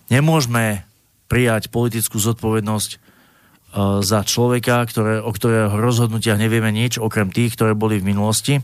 nemôžeme 0.08 0.88
prijať 1.28 1.68
politickú 1.68 2.22
zodpovednosť 2.22 2.92
e, 2.94 2.98
za 4.06 4.20
človeka, 4.24 4.86
ktoré, 4.86 5.20
o 5.20 5.32
ktorého 5.34 5.74
rozhodnutiach 5.74 6.38
nevieme 6.38 6.70
nič, 6.70 7.02
okrem 7.02 7.34
tých, 7.34 7.58
ktoré 7.58 7.74
boli 7.74 7.98
v 7.98 8.14
minulosti. 8.14 8.62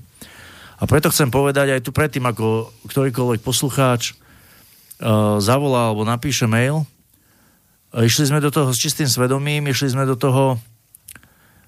A 0.80 0.88
preto 0.88 1.12
chcem 1.12 1.28
povedať 1.28 1.76
aj 1.76 1.84
tu 1.84 1.92
predtým, 1.92 2.24
ako 2.24 2.72
ktorýkoľvek 2.88 3.44
poslucháč 3.44 4.16
uh, 4.16 5.36
zavolá 5.44 5.92
alebo 5.92 6.08
napíše 6.08 6.48
mail, 6.48 6.88
uh, 6.88 8.08
išli 8.08 8.32
sme 8.32 8.40
do 8.40 8.48
toho 8.48 8.72
s 8.72 8.80
čistým 8.80 9.12
svedomím, 9.12 9.68
išli 9.68 9.92
sme 9.92 10.08
do 10.08 10.16
toho 10.16 10.56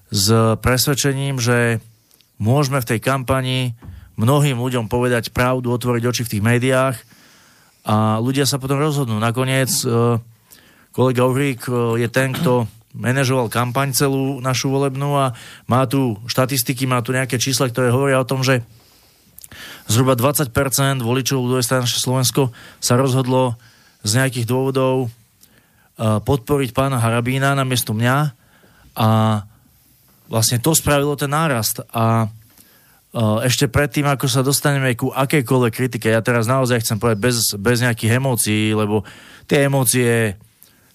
s 0.08 0.32
presvedčením, 0.60 1.40
že 1.40 1.80
môžeme 2.40 2.80
v 2.80 2.88
tej 2.88 2.98
kampani 3.04 3.76
mnohým 4.16 4.60
ľuďom 4.60 4.88
povedať 4.88 5.32
pravdu, 5.32 5.72
otvoriť 5.72 6.04
oči 6.08 6.22
v 6.24 6.32
tých 6.36 6.44
médiách 6.44 6.96
a 7.84 8.16
ľudia 8.16 8.44
sa 8.48 8.60
potom 8.60 8.80
rozhodnú. 8.80 9.20
Nakoniec 9.20 9.72
uh, 9.84 10.16
kolega 10.88 11.28
Uhrík 11.28 11.68
uh, 11.68 12.00
je 12.00 12.08
ten, 12.08 12.32
kto 12.32 12.64
manažoval 12.96 13.52
kampaň 13.52 13.92
celú 13.92 14.40
našu 14.40 14.72
volebnú 14.72 15.16
a 15.16 15.36
má 15.68 15.84
tu 15.84 16.16
štatistiky, 16.28 16.84
má 16.88 17.00
tu 17.04 17.12
nejaké 17.12 17.36
čísla, 17.40 17.68
ktoré 17.68 17.92
hovoria 17.92 18.20
o 18.20 18.28
tom, 18.28 18.44
že 18.44 18.64
zhruba 19.92 20.16
20% 20.16 20.48
voličov 21.04 21.44
druhej 21.44 21.66
strany 21.68 21.84
Slovensko 21.84 22.48
sa 22.80 22.96
rozhodlo 22.96 23.60
z 24.00 24.16
nejakých 24.16 24.48
dôvodov 24.48 25.12
podporiť 26.00 26.72
pána 26.72 26.96
Harabína 26.96 27.52
na 27.52 27.68
miesto 27.68 27.92
mňa 27.92 28.32
a 28.96 29.08
vlastne 30.32 30.58
to 30.58 30.72
spravilo 30.72 31.12
ten 31.14 31.28
nárast. 31.28 31.84
A 31.92 32.32
ešte 33.44 33.68
predtým, 33.68 34.08
ako 34.08 34.24
sa 34.24 34.40
dostaneme 34.40 34.96
ku 34.96 35.12
akejkoľvek 35.12 35.72
kritike, 35.76 36.08
ja 36.08 36.24
teraz 36.24 36.48
naozaj 36.48 36.80
chcem 36.80 36.96
povedať 36.96 37.18
bez, 37.20 37.36
bez 37.60 37.84
nejakých 37.84 38.16
emócií, 38.16 38.72
lebo 38.72 39.04
tie 39.44 39.68
emócie 39.68 40.40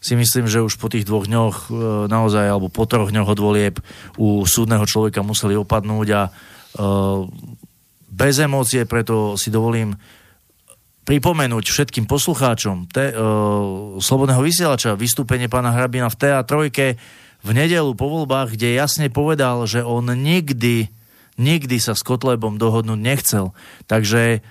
si 0.01 0.13
myslím, 0.17 0.49
že 0.49 0.65
už 0.65 0.81
po 0.81 0.89
tých 0.89 1.05
dvoch 1.05 1.25
dňoch 1.25 1.57
e, 1.57 1.69
naozaj, 2.05 2.45
alebo 2.45 2.69
po 2.69 2.85
troch 2.85 3.09
dňoch 3.09 3.33
od 3.33 3.39
volieb 3.41 3.75
u 4.17 4.45
súdneho 4.45 4.85
človeka 4.85 5.25
museli 5.25 5.57
opadnúť 5.57 6.07
a 6.13 6.21
bez 8.17 8.41
emócie, 8.41 8.89
preto 8.89 9.37
si 9.37 9.53
dovolím 9.53 9.93
pripomenúť 11.05 11.65
všetkým 11.69 12.09
poslucháčom 12.09 12.89
te, 12.89 13.13
uh, 13.13 13.95
Slobodného 14.01 14.41
vysielača 14.43 14.97
vystúpenie 14.97 15.47
pána 15.47 15.71
Hrabina 15.71 16.09
v 16.11 16.19
TA3 16.19 16.53
v 17.45 17.49
nedelu 17.53 17.93
po 17.93 18.09
voľbách, 18.09 18.57
kde 18.57 18.75
jasne 18.75 19.07
povedal, 19.13 19.63
že 19.69 19.85
on 19.85 20.09
nikdy, 20.09 20.89
nikdy 21.37 21.77
sa 21.77 21.93
s 21.93 22.01
Kotlebom 22.01 22.57
dohodnúť 22.57 22.99
nechcel. 22.99 23.55
Takže 23.85 24.41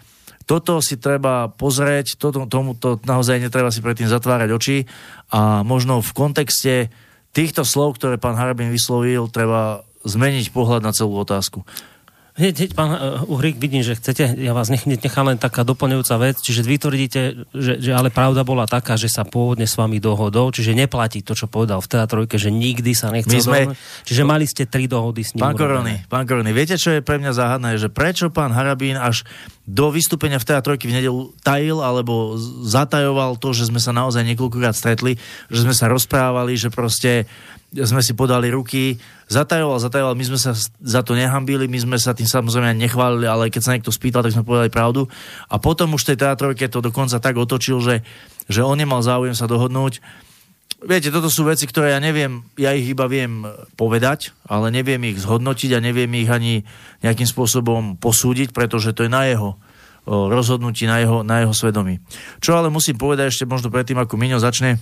toto 0.46 0.78
si 0.78 0.96
treba 0.96 1.50
pozrieť, 1.50 2.16
toto, 2.16 2.46
to 2.78 2.88
naozaj 3.02 3.42
netreba 3.42 3.74
si 3.74 3.82
predtým 3.82 4.06
zatvárať 4.06 4.48
oči 4.54 4.76
a 5.34 5.66
možno 5.66 5.98
v 5.98 6.10
kontexte 6.14 6.74
týchto 7.34 7.66
slov, 7.66 7.98
ktoré 7.98 8.16
pán 8.16 8.38
Harabin 8.38 8.70
vyslovil, 8.70 9.28
treba 9.28 9.82
zmeniť 10.06 10.54
pohľad 10.54 10.86
na 10.86 10.94
celú 10.94 11.18
otázku. 11.18 11.66
Hneď, 12.36 12.54
hneď 12.60 12.72
pán 12.76 12.92
uh, 12.92 13.32
Uhrík, 13.32 13.56
vidím, 13.56 13.80
že 13.80 13.96
chcete, 13.96 14.36
ja 14.36 14.52
vás 14.52 14.68
nech, 14.68 14.84
nechám 14.84 15.24
len 15.24 15.40
taká 15.40 15.64
doplňujúca 15.64 16.20
vec, 16.20 16.36
čiže 16.44 16.68
vy 16.68 16.76
tvrdíte, 16.76 17.20
že, 17.56 17.80
že 17.80 17.90
ale 17.96 18.12
pravda 18.12 18.44
bola 18.44 18.68
taká, 18.68 19.00
že 19.00 19.08
sa 19.08 19.24
pôvodne 19.24 19.64
s 19.64 19.72
vami 19.80 19.96
dohodol, 19.96 20.52
čiže 20.52 20.76
neplatí 20.76 21.24
to, 21.24 21.32
čo 21.32 21.48
povedal 21.48 21.80
v 21.80 21.88
teatrojke, 21.96 22.36
že 22.36 22.52
nikdy 22.52 22.92
sa 22.92 23.08
nechcel 23.08 23.40
sme... 23.40 23.72
dohodnúť, 23.72 23.78
čiže 24.04 24.22
mali 24.28 24.44
ste 24.44 24.68
tri 24.68 24.84
dohody 24.84 25.24
s 25.24 25.32
ním. 25.32 25.48
Pán 25.48 25.56
Korony, 25.56 26.04
pán 26.12 26.28
Korony, 26.28 26.52
viete, 26.52 26.76
čo 26.76 26.92
je 26.92 27.00
pre 27.00 27.16
mňa 27.16 27.32
záhadné, 27.32 27.80
že 27.80 27.88
prečo 27.88 28.28
pán 28.28 28.52
Harabín 28.52 29.00
až 29.00 29.24
do 29.64 29.88
vystúpenia 29.88 30.36
v 30.36 30.46
teatrojke 30.46 30.86
v 30.86 30.94
nedelu 31.00 31.32
tajil 31.40 31.80
alebo 31.80 32.36
zatajoval 32.68 33.40
to, 33.40 33.56
že 33.56 33.72
sme 33.72 33.80
sa 33.80 33.96
naozaj 33.96 34.22
niekoľkokrát 34.22 34.76
stretli, 34.76 35.16
že 35.48 35.64
sme 35.64 35.72
sa 35.72 35.88
rozprávali, 35.88 36.54
že 36.54 36.68
proste 36.68 37.24
sme 37.74 38.00
si 38.00 38.14
podali 38.14 38.48
ruky, 38.48 38.96
zatajoval, 39.26 39.82
zatajoval, 39.82 40.14
my 40.14 40.24
sme 40.24 40.38
sa 40.38 40.54
za 40.80 41.00
to 41.02 41.18
nehambili, 41.18 41.66
my 41.66 41.78
sme 41.82 41.96
sa 41.98 42.14
tým 42.14 42.30
samozrejme 42.30 42.78
nechválili, 42.78 43.26
ale 43.26 43.50
keď 43.50 43.62
sa 43.62 43.74
niekto 43.74 43.90
spýtal, 43.90 44.22
tak 44.22 44.32
sme 44.32 44.46
povedali 44.46 44.70
pravdu. 44.70 45.10
A 45.50 45.58
potom 45.58 45.92
už 45.98 46.06
tej 46.06 46.22
teatrojke 46.22 46.70
to 46.70 46.78
dokonca 46.78 47.18
tak 47.18 47.34
otočil, 47.34 47.82
že, 47.82 48.06
že 48.46 48.62
on 48.62 48.78
nemal 48.78 49.02
záujem 49.02 49.34
sa 49.34 49.50
dohodnúť. 49.50 49.98
Viete, 50.86 51.08
toto 51.08 51.32
sú 51.32 51.48
veci, 51.48 51.64
ktoré 51.64 51.96
ja 51.96 52.00
neviem, 52.04 52.44
ja 52.60 52.76
ich 52.76 52.86
iba 52.86 53.08
viem 53.08 53.48
povedať, 53.74 54.36
ale 54.44 54.68
neviem 54.68 55.00
ich 55.08 55.18
zhodnotiť 55.24 55.72
a 55.74 55.82
neviem 55.82 56.12
ich 56.20 56.28
ani 56.28 56.68
nejakým 57.00 57.26
spôsobom 57.26 57.96
posúdiť, 57.96 58.52
pretože 58.52 58.92
to 58.92 59.08
je 59.08 59.10
na 59.10 59.26
jeho 59.26 59.56
rozhodnutí, 60.06 60.86
na 60.86 61.02
jeho, 61.02 61.26
na 61.26 61.42
jeho 61.42 61.50
svedomí. 61.50 61.98
Čo 62.38 62.54
ale 62.54 62.70
musím 62.70 62.94
povedať 62.94 63.34
ešte 63.34 63.48
možno 63.48 63.74
predtým, 63.74 63.98
ako 63.98 64.14
Miňo 64.14 64.38
začne, 64.38 64.78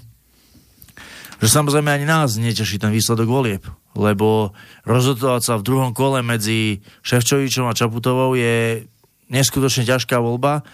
že 1.44 1.52
samozrejme 1.52 1.92
ani 1.92 2.08
nás 2.08 2.40
neteší 2.40 2.80
ten 2.80 2.88
výsledok 2.88 3.28
volieb, 3.28 3.68
lebo 3.92 4.56
rozhodovať 4.88 5.42
sa 5.44 5.60
v 5.60 5.66
druhom 5.68 5.92
kole 5.92 6.24
medzi 6.24 6.80
Ševčovičom 7.04 7.68
a 7.68 7.76
Čaputovou 7.76 8.32
je 8.32 8.88
neskutočne 9.28 9.84
ťažká 9.84 10.16
voľba, 10.24 10.64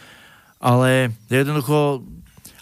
ale 0.63 1.11
jednoducho, 1.27 2.07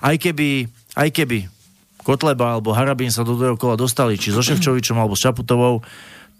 aj 0.01 0.17
keby, 0.25 0.73
aj 0.97 1.09
keby 1.13 1.53
Kotleba 2.01 2.57
alebo 2.57 2.73
Harabín 2.73 3.13
sa 3.13 3.29
do 3.29 3.37
druhého 3.37 3.61
kola 3.61 3.77
dostali, 3.77 4.17
či 4.17 4.33
so 4.33 4.41
Ševčovičom 4.41 4.97
alebo 4.97 5.13
s 5.13 5.29
Čaputovou, 5.29 5.85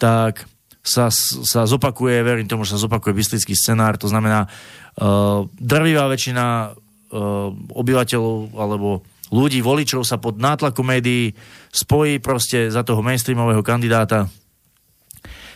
tak 0.01 0.49
sa, 0.81 1.13
sa 1.45 1.69
zopakuje, 1.69 2.25
verím 2.25 2.49
tomu, 2.49 2.65
že 2.65 2.81
sa 2.81 2.89
zopakuje 2.89 3.13
bystrický 3.13 3.53
scenár, 3.53 4.01
to 4.01 4.09
znamená 4.09 4.49
uh, 4.49 5.45
drvivá 5.61 6.09
väčšina 6.09 6.73
uh, 6.73 7.77
obyvateľov 7.77 8.57
alebo 8.57 9.05
ľudí, 9.29 9.61
voličov 9.61 10.05
sa 10.05 10.17
pod 10.17 10.41
nátlakom 10.41 10.85
médií 10.85 11.37
spojí 11.73 12.21
proste 12.21 12.73
za 12.73 12.85
toho 12.85 13.05
mainstreamového 13.05 13.61
kandidáta. 13.61 14.29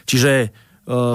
Čiže 0.05 0.33
e, 0.33 0.49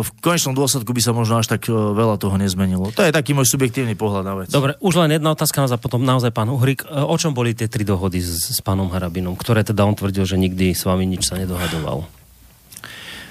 v 0.02 0.10
konečnom 0.24 0.58
dôsledku 0.58 0.90
by 0.96 1.02
sa 1.04 1.12
možno 1.14 1.38
až 1.38 1.54
tak 1.54 1.70
e, 1.70 1.74
veľa 1.74 2.18
toho 2.18 2.36
nezmenilo. 2.40 2.90
To 2.96 3.04
je 3.06 3.14
taký 3.14 3.38
môj 3.38 3.46
subjektívny 3.46 3.94
pohľad 3.94 4.24
na 4.26 4.34
vec. 4.42 4.48
Dobre, 4.50 4.80
už 4.82 4.94
len 5.06 5.14
jedna 5.14 5.36
otázka 5.36 5.68
a 5.68 5.78
potom 5.78 6.02
naozaj 6.02 6.34
pán 6.34 6.50
Uhrik. 6.50 6.88
E, 6.88 6.98
o 6.98 7.16
čom 7.20 7.38
boli 7.38 7.54
tie 7.54 7.70
tri 7.70 7.86
dohody 7.86 8.18
s, 8.24 8.58
s 8.58 8.60
pánom 8.64 8.90
Harabinom, 8.90 9.38
ktoré 9.38 9.62
teda 9.62 9.86
on 9.86 9.94
tvrdil, 9.94 10.26
že 10.26 10.40
nikdy 10.40 10.74
s 10.74 10.88
vami 10.88 11.06
nič 11.06 11.30
sa 11.30 11.38
nedohadoval? 11.38 12.08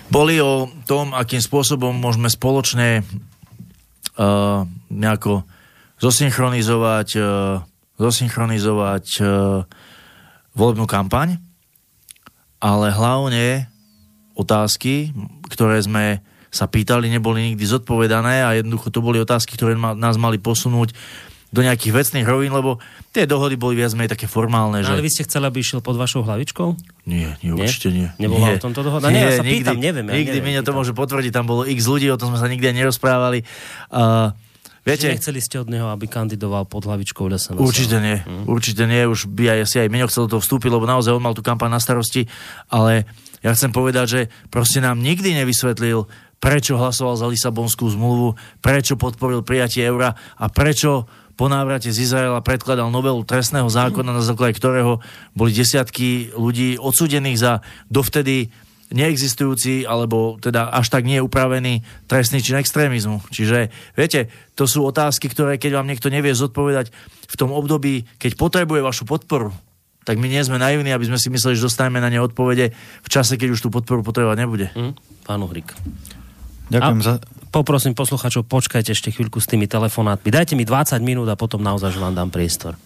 Boli 0.06 0.38
o 0.38 0.71
tom, 0.87 1.11
akým 1.18 1.42
spôsobom 1.42 1.90
môžeme 1.90 2.30
spoločne 2.30 3.02
uh, 3.02 4.62
nejako 4.87 5.42
zosynchronizovať 5.99 7.09
uh, 7.18 7.26
zosynchronizovať 7.97 9.07
uh, 9.21 9.29
volebnú 10.57 10.88
kampaň, 10.88 11.37
ale 12.61 12.93
hlavne 12.93 13.69
otázky, 14.37 15.12
ktoré 15.49 15.81
sme 15.81 16.21
sa 16.53 16.65
pýtali, 16.65 17.12
neboli 17.12 17.53
nikdy 17.53 17.65
zodpovedané 17.69 18.41
a 18.45 18.57
jednoducho 18.57 18.88
to 18.88 19.05
boli 19.05 19.21
otázky, 19.21 19.57
ktoré 19.61 19.76
ma, 19.76 19.93
nás 19.93 20.17
mali 20.17 20.41
posunúť 20.41 20.97
do 21.53 21.61
nejakých 21.62 21.93
vecných 21.95 22.26
rovín, 22.26 22.53
lebo 22.53 22.83
tie 23.15 23.25
dohody 23.25 23.55
boli 23.55 23.79
viac 23.79 23.95
menej 23.95 24.12
také 24.12 24.26
formálne. 24.26 24.83
Že... 24.83 24.99
Ale 24.99 25.05
vy 25.05 25.11
ste 25.12 25.25
chceli, 25.25 25.45
aby 25.47 25.59
išiel 25.62 25.81
pod 25.81 25.95
vašou 25.97 26.26
hlavičkou? 26.26 26.69
Nie, 27.07 27.38
nie, 27.41 27.55
určite 27.55 27.88
nie. 27.95 28.11
Nebola 28.19 28.53
nie. 28.53 28.59
o 28.59 28.65
tomto 28.67 28.83
dohoda? 28.83 29.09
Nie, 29.09 29.15
nie 29.15 29.25
ja 29.25 29.31
sa 29.41 29.45
nikdy, 29.47 29.62
pýtam, 29.62 29.79
neviem. 29.79 30.07
Ja 30.11 30.17
nikdy 30.21 30.38
neviem, 30.43 30.61
mi 30.61 30.67
to 30.67 30.73
môže 30.75 30.93
potvrdiť, 30.93 31.33
tam 31.33 31.47
bolo 31.47 31.62
x 31.65 31.87
ľudí, 31.87 32.11
o 32.11 32.19
tom 32.19 32.35
sme 32.35 32.38
sa 32.43 32.50
nikdy 32.50 32.67
nerozprávali. 32.75 33.47
Uh, 33.88 34.35
Viete, 34.87 35.11
nechceli 35.11 35.43
ste 35.43 35.59
od 35.59 35.66
neho, 35.66 35.90
aby 35.90 36.07
kandidoval 36.07 36.62
pod 36.71 36.87
hlavičkou 36.87 37.26
SNS? 37.26 37.59
Určite 37.59 37.99
nie. 37.99 38.23
Hmm. 38.23 38.47
Určite 38.47 38.87
nie. 38.87 39.02
Už 39.02 39.26
by 39.26 39.59
aj 39.59 39.66
si 39.66 39.83
aj 39.83 39.90
Meňo 39.90 40.07
chcel 40.07 40.31
do 40.31 40.38
toho 40.38 40.43
vstúpiť, 40.47 40.71
lebo 40.71 40.87
naozaj 40.87 41.11
on 41.11 41.26
mal 41.26 41.35
tú 41.35 41.43
kampaň 41.43 41.75
na 41.75 41.83
starosti. 41.83 42.31
Ale 42.71 43.02
ja 43.43 43.50
chcem 43.50 43.75
povedať, 43.75 44.07
že 44.07 44.21
proste 44.47 44.78
nám 44.78 45.02
nikdy 45.02 45.43
nevysvetlil, 45.43 46.07
prečo 46.38 46.78
hlasoval 46.78 47.19
za 47.19 47.26
Lisabonskú 47.26 47.90
zmluvu, 47.90 48.38
prečo 48.62 48.95
podporil 48.95 49.43
prijatie 49.43 49.83
eura 49.83 50.14
a 50.38 50.47
prečo 50.47 51.11
po 51.37 51.52
návrate 51.52 51.93
z 51.93 52.07
Izraela 52.07 52.40
predkladal 52.40 52.88
novelu 52.88 53.21
trestného 53.26 53.69
zákona, 53.69 54.14
na 54.14 54.25
základe 54.25 54.57
ktorého 54.57 55.05
boli 55.37 55.52
desiatky 55.52 56.33
ľudí 56.33 56.81
odsúdených 56.81 57.38
za 57.43 57.52
dovtedy 57.93 58.55
neexistujúci 58.95 59.83
alebo 59.83 60.38
teda 60.38 60.71
až 60.71 60.87
tak 60.95 61.02
nie 61.02 61.19
upravený 61.19 61.83
trestný 62.07 62.38
čin 62.38 62.59
extrémizmu. 62.62 63.19
Čiže 63.35 63.75
viete, 63.99 64.31
to 64.55 64.71
sú 64.71 64.87
otázky, 64.87 65.26
ktoré 65.26 65.59
keď 65.59 65.83
vám 65.83 65.90
niekto 65.90 66.07
nevie 66.07 66.31
zodpovedať 66.31 66.95
v 67.26 67.35
tom 67.35 67.50
období, 67.50 68.07
keď 68.23 68.38
potrebuje 68.38 68.81
vašu 68.87 69.05
podporu, 69.09 69.50
tak 70.07 70.23
my 70.23 70.31
nie 70.31 70.38
sme 70.47 70.62
naivní, 70.62 70.95
aby 70.95 71.11
sme 71.11 71.19
si 71.19 71.35
mysleli, 71.35 71.59
že 71.59 71.66
dostaneme 71.66 71.99
na 71.99 72.07
ne 72.07 72.23
odpovede 72.23 72.71
v 73.02 73.09
čase, 73.11 73.35
keď 73.35 73.59
už 73.59 73.66
tú 73.66 73.69
podporu 73.75 74.07
potrebovať 74.07 74.38
nebude. 74.38 74.71
Mm, 74.78 74.95
pán 75.26 75.43
Uhrik. 75.43 75.75
Ďakujem 76.71 77.00
a 77.02 77.05
za... 77.05 77.14
Poprosím 77.50 77.99
posluchačov, 77.99 78.47
počkajte 78.47 78.95
ešte 78.95 79.11
chvíľku 79.11 79.43
s 79.43 79.50
tými 79.50 79.66
telefonátmi. 79.66 80.31
Dajte 80.31 80.55
mi 80.55 80.62
20 80.62 81.02
minút 81.02 81.26
a 81.26 81.35
potom 81.35 81.59
naozaj 81.59 81.99
vám 81.99 82.14
dám 82.14 82.31
priestor. 82.31 82.78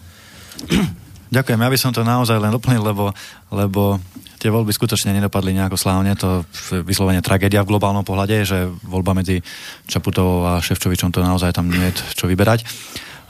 Ďakujem, 1.29 1.59
ja 1.61 1.69
by 1.69 1.77
som 1.77 1.91
to 1.93 2.01
naozaj 2.01 2.41
len 2.41 2.51
doplnil, 2.51 2.81
lebo, 2.81 3.13
lebo 3.53 4.01
tie 4.41 4.49
voľby 4.49 4.73
skutočne 4.73 5.13
nedopadli 5.13 5.53
nejako 5.53 5.77
slávne. 5.77 6.17
To 6.17 6.41
je 6.73 6.81
vyslovene 6.81 7.21
tragédia 7.21 7.61
v 7.61 7.77
globálnom 7.77 8.01
pohľade, 8.01 8.41
že 8.41 8.65
voľba 8.89 9.13
medzi 9.13 9.45
Čaputovou 9.85 10.49
a 10.49 10.57
Ševčovičom 10.57 11.13
to 11.13 11.21
naozaj 11.21 11.53
tam 11.53 11.69
nie 11.69 11.93
je 11.93 12.01
čo 12.17 12.25
vyberať. 12.25 12.65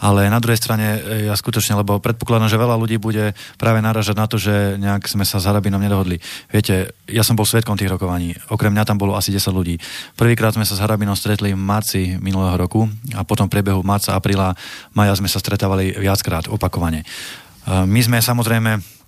Ale 0.02 0.34
na 0.34 0.42
druhej 0.42 0.58
strane 0.58 0.98
e, 0.98 1.30
ja 1.30 1.38
skutočne, 1.38 1.78
lebo 1.78 2.02
predpokladám, 2.02 2.50
že 2.50 2.58
veľa 2.58 2.74
ľudí 2.74 2.98
bude 2.98 3.38
práve 3.62 3.86
naražať 3.86 4.18
na 4.18 4.26
to, 4.26 4.42
že 4.42 4.82
nejak 4.82 5.06
sme 5.06 5.22
sa 5.22 5.38
s 5.38 5.46
Harabinom 5.46 5.78
nedohodli. 5.78 6.18
Viete, 6.50 6.98
ja 7.06 7.22
som 7.22 7.38
bol 7.38 7.46
svetkom 7.46 7.78
tých 7.78 7.94
rokovaní. 7.94 8.34
Okrem 8.50 8.74
mňa 8.74 8.90
tam 8.90 8.98
bolo 8.98 9.14
asi 9.14 9.30
10 9.30 9.54
ľudí. 9.54 9.78
Prvýkrát 10.18 10.58
sme 10.58 10.66
sa 10.66 10.74
s 10.74 10.82
Harabinom 10.82 11.14
stretli 11.14 11.54
v 11.54 11.62
marci 11.62 12.18
minulého 12.18 12.58
roku 12.58 12.90
a 13.14 13.22
potom 13.22 13.46
v 13.46 13.62
priebehu 13.62 13.86
marca, 13.86 14.18
apríla, 14.18 14.58
maja 14.98 15.14
sme 15.14 15.30
sa 15.30 15.38
stretávali 15.38 15.94
viackrát 15.94 16.50
opakovane. 16.50 17.06
E, 17.06 17.06
my 17.86 18.02
sme 18.02 18.18
samozrejme 18.18 19.01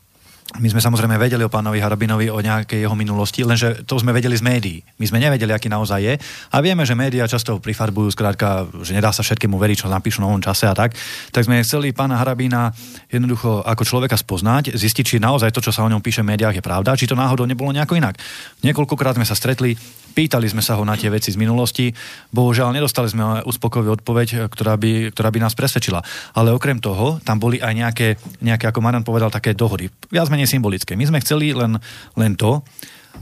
my 0.53 0.67
sme 0.69 0.81
samozrejme 0.85 1.17
vedeli 1.17 1.41
o 1.41 1.49
pánovi 1.49 1.81
Harabinovi 1.81 2.29
o 2.29 2.37
nejakej 2.37 2.85
jeho 2.85 2.93
minulosti, 2.93 3.41
lenže 3.41 3.81
to 3.89 3.97
sme 3.97 4.13
vedeli 4.13 4.37
z 4.37 4.45
médií. 4.45 4.77
My 5.01 5.09
sme 5.09 5.17
nevedeli, 5.17 5.49
aký 5.49 5.65
naozaj 5.65 5.99
je. 6.05 6.13
A 6.53 6.57
vieme, 6.61 6.85
že 6.85 6.93
médiá 6.93 7.25
často 7.25 7.57
prifarbujú, 7.57 8.13
skrátka, 8.13 8.69
že 8.85 8.93
nedá 8.93 9.09
sa 9.09 9.25
všetkému 9.25 9.57
veriť, 9.57 9.85
čo 9.85 9.89
napíšu 9.89 10.21
v 10.21 10.25
novom 10.29 10.41
čase 10.45 10.69
a 10.69 10.77
tak. 10.77 10.93
Tak 11.33 11.49
sme 11.49 11.65
chceli 11.65 11.89
pána 11.89 12.21
Harabina 12.21 12.69
jednoducho 13.09 13.65
ako 13.65 13.81
človeka 13.81 14.13
spoznať, 14.13 14.77
zistiť, 14.77 15.05
či 15.05 15.15
naozaj 15.17 15.49
to, 15.49 15.63
čo 15.63 15.73
sa 15.73 15.81
o 15.81 15.89
ňom 15.89 16.05
píše 16.05 16.21
v 16.21 16.37
médiách, 16.37 16.61
je 16.61 16.63
pravda, 16.65 16.93
či 16.93 17.09
to 17.09 17.17
náhodou 17.17 17.49
nebolo 17.49 17.73
nejako 17.73 17.97
inak. 17.97 18.21
Niekoľkokrát 18.61 19.17
sme 19.17 19.25
sa 19.25 19.33
stretli, 19.33 19.73
pýtali 20.13 20.45
sme 20.45 20.61
sa 20.61 20.77
ho 20.77 20.85
na 20.85 20.93
tie 20.93 21.09
veci 21.09 21.33
z 21.33 21.41
minulosti. 21.41 21.89
Bohužiaľ, 22.29 22.71
nedostali 22.71 23.09
sme 23.09 23.41
uspokojivú 23.43 23.97
odpoveď, 23.97 24.47
ktorá 24.47 24.77
by, 24.77 25.11
ktorá 25.11 25.33
by 25.33 25.39
nás 25.41 25.57
presvedčila. 25.57 26.05
Ale 26.37 26.53
okrem 26.53 26.77
toho, 26.77 27.17
tam 27.25 27.41
boli 27.41 27.57
aj 27.57 27.73
nejaké, 27.73 28.07
nejaké 28.45 28.69
ako 28.69 28.79
Marian 28.85 29.01
povedal, 29.01 29.33
také 29.33 29.57
dohody. 29.57 29.89
Viac 30.13 30.29
menej 30.29 30.47
symbolické. 30.47 30.93
My 30.93 31.09
sme 31.09 31.19
chceli 31.25 31.51
len, 31.51 31.81
len 32.13 32.37
to, 32.37 32.61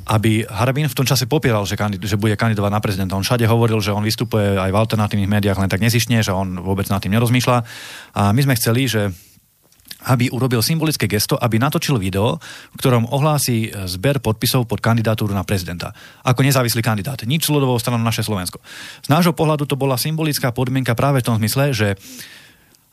aby 0.07 0.47
Harabín 0.47 0.87
v 0.87 0.97
tom 0.97 1.07
čase 1.07 1.27
popieral, 1.27 1.67
že, 1.67 1.75
kandid- 1.75 2.03
že 2.03 2.15
bude 2.19 2.35
kandidovať 2.35 2.71
na 2.71 2.79
prezidenta. 2.83 3.15
On 3.19 3.23
všade 3.23 3.43
hovoril, 3.47 3.79
že 3.83 3.91
on 3.91 4.03
vystupuje 4.03 4.55
aj 4.55 4.71
v 4.71 4.79
alternatívnych 4.79 5.29
médiách 5.29 5.59
len 5.59 5.71
tak 5.71 5.83
nezišne, 5.83 6.23
že 6.23 6.31
on 6.31 6.59
vôbec 6.63 6.87
nad 6.87 7.03
tým 7.03 7.15
nerozmýšľa. 7.15 7.57
A 8.15 8.31
my 8.31 8.41
sme 8.43 8.57
chceli, 8.59 8.87
že 8.87 9.11
aby 10.09 10.33
urobil 10.33 10.65
symbolické 10.65 11.05
gesto, 11.05 11.37
aby 11.37 11.61
natočil 11.61 12.01
video, 12.01 12.41
v 12.73 12.77
ktorom 12.81 13.09
ohlási 13.13 13.69
zber 13.85 14.17
podpisov 14.17 14.65
pod 14.65 14.81
kandidatúru 14.81 15.33
na 15.35 15.45
prezidenta. 15.45 15.93
Ako 16.25 16.41
nezávislý 16.41 16.81
kandidát. 16.81 17.21
Nič 17.21 17.45
s 17.45 17.53
ľudovou 17.53 17.77
stranou 17.77 18.01
naše 18.01 18.25
Slovensko. 18.25 18.57
Z 19.05 19.09
nášho 19.13 19.37
pohľadu 19.37 19.69
to 19.69 19.77
bola 19.77 20.01
symbolická 20.01 20.49
podmienka 20.49 20.97
práve 20.97 21.21
v 21.21 21.27
tom 21.29 21.37
zmysle, 21.37 21.73
že 21.75 21.87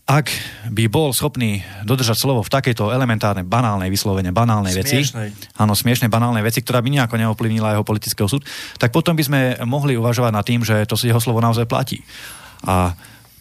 ak 0.08 0.32
by 0.72 0.88
bol 0.88 1.12
schopný 1.12 1.60
dodržať 1.84 2.16
slovo 2.16 2.40
v 2.40 2.48
takejto 2.48 2.96
elementárnej, 2.96 3.44
banálnej, 3.44 3.92
vyslovene 3.92 4.32
banálnej 4.32 4.72
veci, 4.72 5.04
áno, 5.60 5.76
smiešnej 5.76 6.08
banálnej 6.08 6.40
veci, 6.40 6.64
ktorá 6.64 6.80
by 6.80 6.88
nejako 6.88 7.20
neovplyvnila 7.20 7.76
jeho 7.76 7.84
politický 7.84 8.24
osud, 8.24 8.40
tak 8.80 8.88
potom 8.88 9.12
by 9.12 9.24
sme 9.28 9.40
mohli 9.68 10.00
uvažovať 10.00 10.32
nad 10.32 10.44
tým, 10.48 10.64
že 10.64 10.88
to 10.88 10.96
jeho 10.96 11.20
slovo 11.20 11.44
naozaj 11.44 11.68
platí. 11.68 12.00
A 12.64 12.96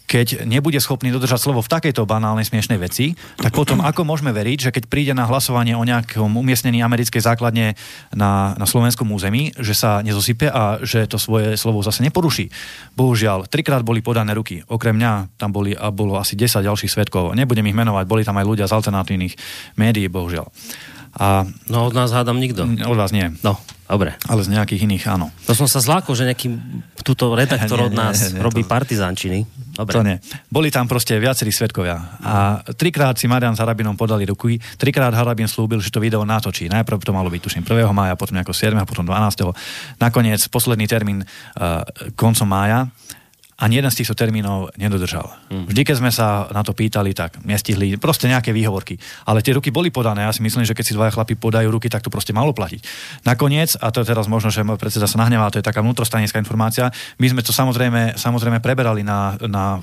keď 0.08 0.48
nebude 0.48 0.80
schopný 0.80 1.12
dodržať 1.12 1.44
slovo 1.44 1.60
v 1.60 1.68
takejto 1.68 2.08
banálnej 2.08 2.48
smiešnej 2.48 2.80
veci, 2.80 3.12
tak 3.36 3.52
potom 3.52 3.84
ako 3.84 4.08
môžeme 4.08 4.32
veriť, 4.32 4.58
že 4.58 4.72
keď 4.72 4.84
príde 4.88 5.12
na 5.12 5.28
hlasovanie 5.28 5.76
o 5.76 5.84
nejakom 5.84 6.32
umiestnení 6.32 6.80
americkej 6.80 7.20
základne 7.20 7.76
na, 8.16 8.56
na 8.56 8.64
slovenskom 8.64 9.04
území, 9.12 9.52
že 9.60 9.76
sa 9.76 10.00
nezosype 10.00 10.48
a 10.48 10.80
že 10.80 11.04
to 11.04 11.20
svoje 11.20 11.60
slovo 11.60 11.84
zase 11.84 12.00
neporuší. 12.00 12.48
Bohužiaľ, 12.96 13.52
trikrát 13.52 13.84
boli 13.84 14.00
podané 14.00 14.32
ruky. 14.32 14.64
Okrem 14.64 14.96
mňa 14.96 15.36
tam 15.36 15.52
boli 15.52 15.76
a 15.76 15.92
bolo 15.92 16.16
asi 16.16 16.32
10 16.32 16.64
ďalších 16.64 16.88
svetkov. 16.88 17.36
Nebudem 17.36 17.68
ich 17.68 17.76
menovať, 17.76 18.08
boli 18.08 18.24
tam 18.24 18.40
aj 18.40 18.48
ľudia 18.48 18.64
z 18.64 18.74
alternatívnych 18.80 19.36
médií, 19.76 20.08
bohužiaľ. 20.08 20.48
A, 21.18 21.48
no 21.66 21.88
od 21.88 21.94
nás 21.96 22.12
hádam 22.12 22.36
nikto. 22.36 22.62
Od 22.64 22.98
vás 22.98 23.10
nie. 23.10 23.32
No, 23.40 23.56
dobre. 23.88 24.14
Ale 24.28 24.44
z 24.44 24.52
nejakých 24.52 24.84
iných 24.84 25.04
áno. 25.08 25.32
To 25.48 25.56
som 25.56 25.66
sa 25.66 25.80
zlákol, 25.80 26.14
že 26.14 26.28
nejaký 26.28 26.48
túto 27.00 27.32
redaktor 27.32 27.88
od 27.88 27.94
nás 27.96 28.20
nie, 28.20 28.28
nie, 28.28 28.34
nie, 28.38 28.44
robí 28.44 28.62
to... 28.62 28.68
partizančiny. 28.68 29.48
Dobre. 29.78 29.94
To 29.94 30.02
nie. 30.02 30.18
Boli 30.50 30.74
tam 30.74 30.90
proste 30.90 31.14
viacerí 31.22 31.54
svetkovia. 31.54 32.18
A 32.18 32.66
trikrát 32.74 33.14
si 33.14 33.30
Marian 33.30 33.54
s 33.54 33.62
Harabinom 33.62 33.94
podali 33.94 34.26
ruky, 34.26 34.58
trikrát 34.74 35.14
Harabin 35.14 35.46
slúbil, 35.46 35.78
že 35.78 35.94
to 35.94 36.02
video 36.02 36.26
natočí. 36.26 36.66
Najprv 36.66 36.98
to 36.98 37.14
malo 37.14 37.30
byť, 37.30 37.40
tuším, 37.46 37.62
1. 37.62 37.86
mája, 37.94 38.18
potom 38.18 38.34
nejako 38.34 38.50
7. 38.50 38.74
potom 38.82 39.06
12. 39.06 40.02
Nakoniec 40.02 40.42
posledný 40.50 40.90
termín 40.90 41.22
uh, 41.22 41.86
koncom 42.18 42.50
mája 42.50 42.90
ani 43.58 43.82
jeden 43.82 43.90
z 43.90 43.98
týchto 44.02 44.14
termínov 44.14 44.70
nedodržal. 44.78 45.34
Mm. 45.50 45.66
Vždy, 45.66 45.82
keď 45.82 45.96
sme 45.98 46.10
sa 46.14 46.46
na 46.54 46.62
to 46.62 46.70
pýtali, 46.70 47.10
tak 47.10 47.42
nestihli, 47.42 47.98
proste 47.98 48.30
nejaké 48.30 48.54
výhovorky. 48.54 48.94
Ale 49.26 49.42
tie 49.42 49.50
ruky 49.50 49.74
boli 49.74 49.90
podané. 49.90 50.22
Ja 50.22 50.30
si 50.30 50.46
myslím, 50.46 50.62
že 50.62 50.78
keď 50.78 50.84
si 50.86 50.94
dvaja 50.94 51.10
chlapi 51.10 51.34
podajú 51.34 51.66
ruky, 51.66 51.90
tak 51.90 52.06
to 52.06 52.10
proste 52.10 52.30
malo 52.30 52.54
platiť. 52.54 52.86
Nakoniec, 53.26 53.74
a 53.82 53.90
to 53.90 54.06
je 54.06 54.06
teraz 54.06 54.30
možno, 54.30 54.54
že 54.54 54.62
môj 54.62 54.78
predseda 54.78 55.10
sa 55.10 55.18
nahnevá, 55.18 55.50
to 55.50 55.58
je 55.58 55.66
taká 55.66 55.82
vnútrostranická 55.82 56.38
informácia, 56.38 56.94
my 57.18 57.26
sme 57.26 57.42
to 57.42 57.50
samozrejme, 57.50 58.14
samozrejme 58.14 58.62
preberali 58.62 59.02
na, 59.02 59.34
na, 59.42 59.82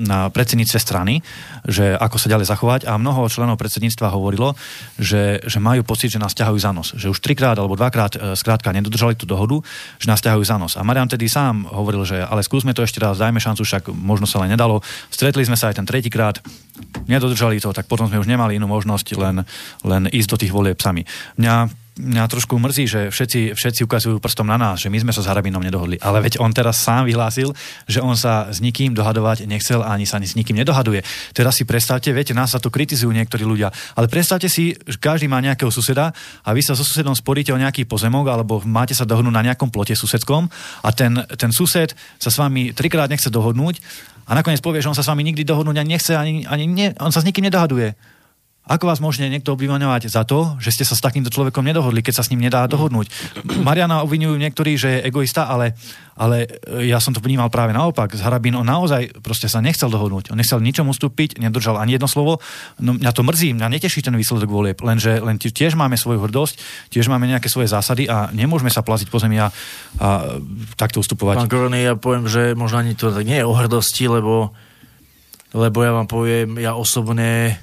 na 0.00 0.32
predsedníctve 0.32 0.78
strany, 0.80 1.20
že 1.68 1.92
ako 2.00 2.16
sa 2.16 2.32
ďalej 2.32 2.46
zachovať 2.48 2.80
a 2.88 2.96
mnoho 2.96 3.28
členov 3.28 3.60
predsedníctva 3.60 4.16
hovorilo, 4.16 4.56
že, 4.96 5.44
že 5.44 5.60
majú 5.60 5.84
pocit, 5.84 6.08
že 6.08 6.22
nás 6.22 6.32
ťahajú 6.32 6.56
za 6.56 6.72
nos. 6.72 6.96
Že 6.96 7.12
už 7.12 7.20
trikrát 7.20 7.60
alebo 7.60 7.76
dvakrát 7.76 8.16
e, 8.16 8.18
skrátka 8.32 8.72
nedodržali 8.72 9.12
tú 9.12 9.28
dohodu, 9.28 9.60
že 10.00 10.08
nás 10.08 10.24
ťahajú 10.24 10.42
za 10.46 10.56
nos. 10.56 10.80
A 10.80 10.86
Marian 10.86 11.10
tedy 11.10 11.28
sám 11.28 11.68
hovoril, 11.68 12.08
že 12.08 12.24
ale 12.24 12.40
skúsme 12.40 12.72
to 12.72 12.80
ešte 12.80 13.02
raz 13.02 13.09
teraz 13.10 13.26
dajme 13.26 13.42
šancu, 13.42 13.66
však 13.66 13.90
možno 13.90 14.30
sa 14.30 14.38
len 14.46 14.54
nedalo. 14.54 14.78
Stretli 15.10 15.42
sme 15.42 15.58
sa 15.58 15.74
aj 15.74 15.82
ten 15.82 15.86
tretíkrát, 15.86 16.38
nedodržali 17.10 17.58
to, 17.58 17.74
tak 17.74 17.90
potom 17.90 18.06
sme 18.06 18.22
už 18.22 18.30
nemali 18.30 18.54
inú 18.54 18.70
možnosť 18.70 19.18
len, 19.18 19.42
len 19.82 20.02
ísť 20.06 20.30
do 20.30 20.38
tých 20.38 20.54
volieb 20.54 20.78
sami. 20.78 21.02
Mňa 21.34 21.79
mňa 21.98 22.30
trošku 22.30 22.54
mrzí, 22.56 22.84
že 22.86 23.00
všetci, 23.10 23.58
všetci 23.58 23.80
ukazujú 23.84 24.16
prstom 24.22 24.46
na 24.46 24.56
nás, 24.56 24.78
že 24.78 24.88
my 24.88 25.02
sme 25.02 25.12
sa 25.12 25.24
s 25.24 25.28
Harabinom 25.28 25.60
nedohodli. 25.60 25.98
Ale 25.98 26.22
veď 26.22 26.38
on 26.38 26.54
teraz 26.54 26.78
sám 26.78 27.08
vyhlásil, 27.10 27.50
že 27.90 27.98
on 27.98 28.14
sa 28.14 28.48
s 28.48 28.62
nikým 28.62 28.94
dohadovať 28.94 29.44
nechcel 29.44 29.82
ani 29.82 30.06
sa 30.06 30.22
ani 30.22 30.30
s 30.30 30.38
nikým 30.38 30.56
nedohaduje. 30.56 31.02
Teraz 31.34 31.58
si 31.58 31.66
predstavte, 31.66 32.14
viete, 32.14 32.32
nás 32.36 32.54
sa 32.54 32.62
tu 32.62 32.70
kritizujú 32.70 33.10
niektorí 33.10 33.42
ľudia, 33.42 33.74
ale 33.98 34.06
predstavte 34.06 34.46
si, 34.46 34.72
že 34.74 34.96
každý 34.96 35.26
má 35.26 35.42
nejakého 35.42 35.68
suseda 35.68 36.14
a 36.46 36.48
vy 36.54 36.62
sa 36.62 36.78
so 36.78 36.86
susedom 36.86 37.12
sporíte 37.12 37.50
o 37.50 37.58
nejaký 37.58 37.84
pozemok 37.84 38.30
alebo 38.30 38.62
máte 38.64 38.94
sa 38.94 39.04
dohodnúť 39.04 39.34
na 39.34 39.46
nejakom 39.52 39.68
plote 39.68 39.92
susedskom 39.92 40.46
a 40.84 40.88
ten, 40.94 41.18
ten 41.36 41.50
sused 41.50 41.92
sa 42.16 42.30
s 42.30 42.36
vami 42.38 42.70
trikrát 42.72 43.10
nechce 43.10 43.28
dohodnúť 43.28 43.82
a 44.30 44.38
nakoniec 44.38 44.62
povie, 44.62 44.78
že 44.78 44.88
on 44.88 44.96
sa 44.96 45.02
s 45.02 45.10
vami 45.10 45.26
nikdy 45.26 45.42
dohodnúť 45.42 45.76
ani 45.82 45.90
nechce, 45.90 46.12
ani, 46.14 46.46
ani 46.46 46.64
ne, 46.70 46.94
on 47.02 47.10
sa 47.10 47.18
s 47.18 47.26
nikým 47.26 47.50
nedohaduje. 47.50 47.98
Ako 48.70 48.86
vás 48.86 49.02
môže 49.02 49.26
niekto 49.26 49.58
obviňovať 49.58 50.06
za 50.06 50.22
to, 50.22 50.54
že 50.62 50.70
ste 50.70 50.84
sa 50.86 50.94
s 50.94 51.02
takýmto 51.02 51.26
človekom 51.26 51.66
nedohodli, 51.66 52.06
keď 52.06 52.22
sa 52.22 52.24
s 52.24 52.30
ním 52.30 52.46
nedá 52.46 52.62
dohodnúť? 52.70 53.10
Mariana 53.66 54.06
obvinujú 54.06 54.38
niektorí, 54.38 54.78
že 54.78 54.88
je 54.94 55.10
egoista, 55.10 55.50
ale, 55.50 55.74
ale 56.14 56.46
ja 56.86 57.02
som 57.02 57.10
to 57.10 57.18
vnímal 57.18 57.50
práve 57.50 57.74
naopak. 57.74 58.14
Z 58.14 58.22
Harabín 58.22 58.54
on 58.54 58.62
naozaj 58.62 59.10
proste 59.26 59.50
sa 59.50 59.58
nechcel 59.58 59.90
dohodnúť. 59.90 60.30
On 60.30 60.38
nechcel 60.38 60.62
ničom 60.62 60.86
ustúpiť, 60.86 61.42
nedržal 61.42 61.82
ani 61.82 61.98
jedno 61.98 62.06
slovo. 62.06 62.38
No, 62.78 62.94
mňa 62.94 63.10
to 63.10 63.26
mrzí, 63.26 63.58
mňa 63.58 63.74
neteší 63.74 64.06
ten 64.06 64.14
výsledok 64.14 64.46
volieb, 64.46 64.78
lenže 64.78 65.18
len 65.18 65.34
tiež 65.42 65.74
máme 65.74 65.98
svoju 65.98 66.22
hrdosť, 66.22 66.54
tiež 66.94 67.10
máme 67.10 67.26
nejaké 67.26 67.50
svoje 67.50 67.66
zásady 67.74 68.06
a 68.06 68.30
nemôžeme 68.30 68.70
sa 68.70 68.86
plaziť 68.86 69.10
po 69.10 69.18
zemi 69.18 69.42
a, 69.42 69.50
a 69.98 70.38
takto 70.78 71.02
ustupovať. 71.02 71.42
Pán 71.42 71.50
Korony, 71.50 71.90
ja 71.90 71.98
poviem, 71.98 72.30
že 72.30 72.54
možno 72.54 72.86
ani 72.86 72.94
to 72.94 73.10
tak 73.10 73.26
nie 73.26 73.42
je 73.42 73.48
o 73.50 73.50
hrdosti, 73.50 74.06
lebo, 74.06 74.54
lebo 75.58 75.78
ja 75.82 75.90
vám 75.90 76.06
poviem, 76.06 76.54
ja 76.62 76.78
osobne 76.78 77.58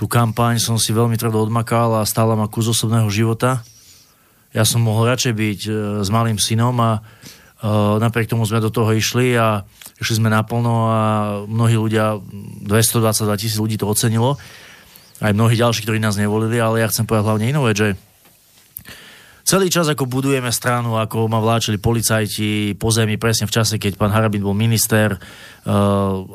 tú 0.00 0.08
kampaň 0.08 0.56
som 0.56 0.80
si 0.80 0.96
veľmi 0.96 1.20
tvrdo 1.20 1.44
odmakal 1.44 2.00
a 2.00 2.08
stála 2.08 2.32
ma 2.32 2.48
kus 2.48 2.72
osobného 2.72 3.12
života. 3.12 3.60
Ja 4.56 4.64
som 4.64 4.80
mohol 4.80 5.12
radšej 5.12 5.32
byť 5.36 5.60
e, 5.68 5.70
s 6.00 6.08
malým 6.08 6.40
synom 6.40 6.72
a 6.80 6.90
e, 6.96 7.00
napriek 8.00 8.32
tomu 8.32 8.48
sme 8.48 8.64
do 8.64 8.72
toho 8.72 8.96
išli 8.96 9.36
a 9.36 9.60
išli 10.00 10.16
sme 10.16 10.32
naplno 10.32 10.88
a 10.88 11.00
mnohí 11.44 11.76
ľudia, 11.76 12.16
222 12.16 13.28
tisíc 13.44 13.60
ľudí 13.60 13.76
to 13.76 13.84
ocenilo. 13.84 14.40
Aj 15.20 15.36
mnohí 15.36 15.52
ďalší, 15.60 15.84
ktorí 15.84 16.00
nás 16.00 16.16
nevolili, 16.16 16.56
ale 16.56 16.80
ja 16.80 16.88
chcem 16.88 17.04
povedať 17.04 17.28
hlavne 17.28 17.52
inú 17.52 17.68
vec, 17.68 17.76
že 17.76 17.88
celý 19.44 19.68
čas, 19.68 19.84
ako 19.84 20.08
budujeme 20.08 20.48
stranu, 20.48 20.96
ako 20.96 21.28
ma 21.28 21.44
vláčili 21.44 21.76
policajti 21.76 22.72
po 22.80 22.88
zemi, 22.88 23.20
presne 23.20 23.44
v 23.44 23.52
čase, 23.52 23.76
keď 23.76 24.00
pán 24.00 24.16
Harabin 24.16 24.40
bol 24.40 24.56
minister 24.56 25.12
uh, 25.12 25.20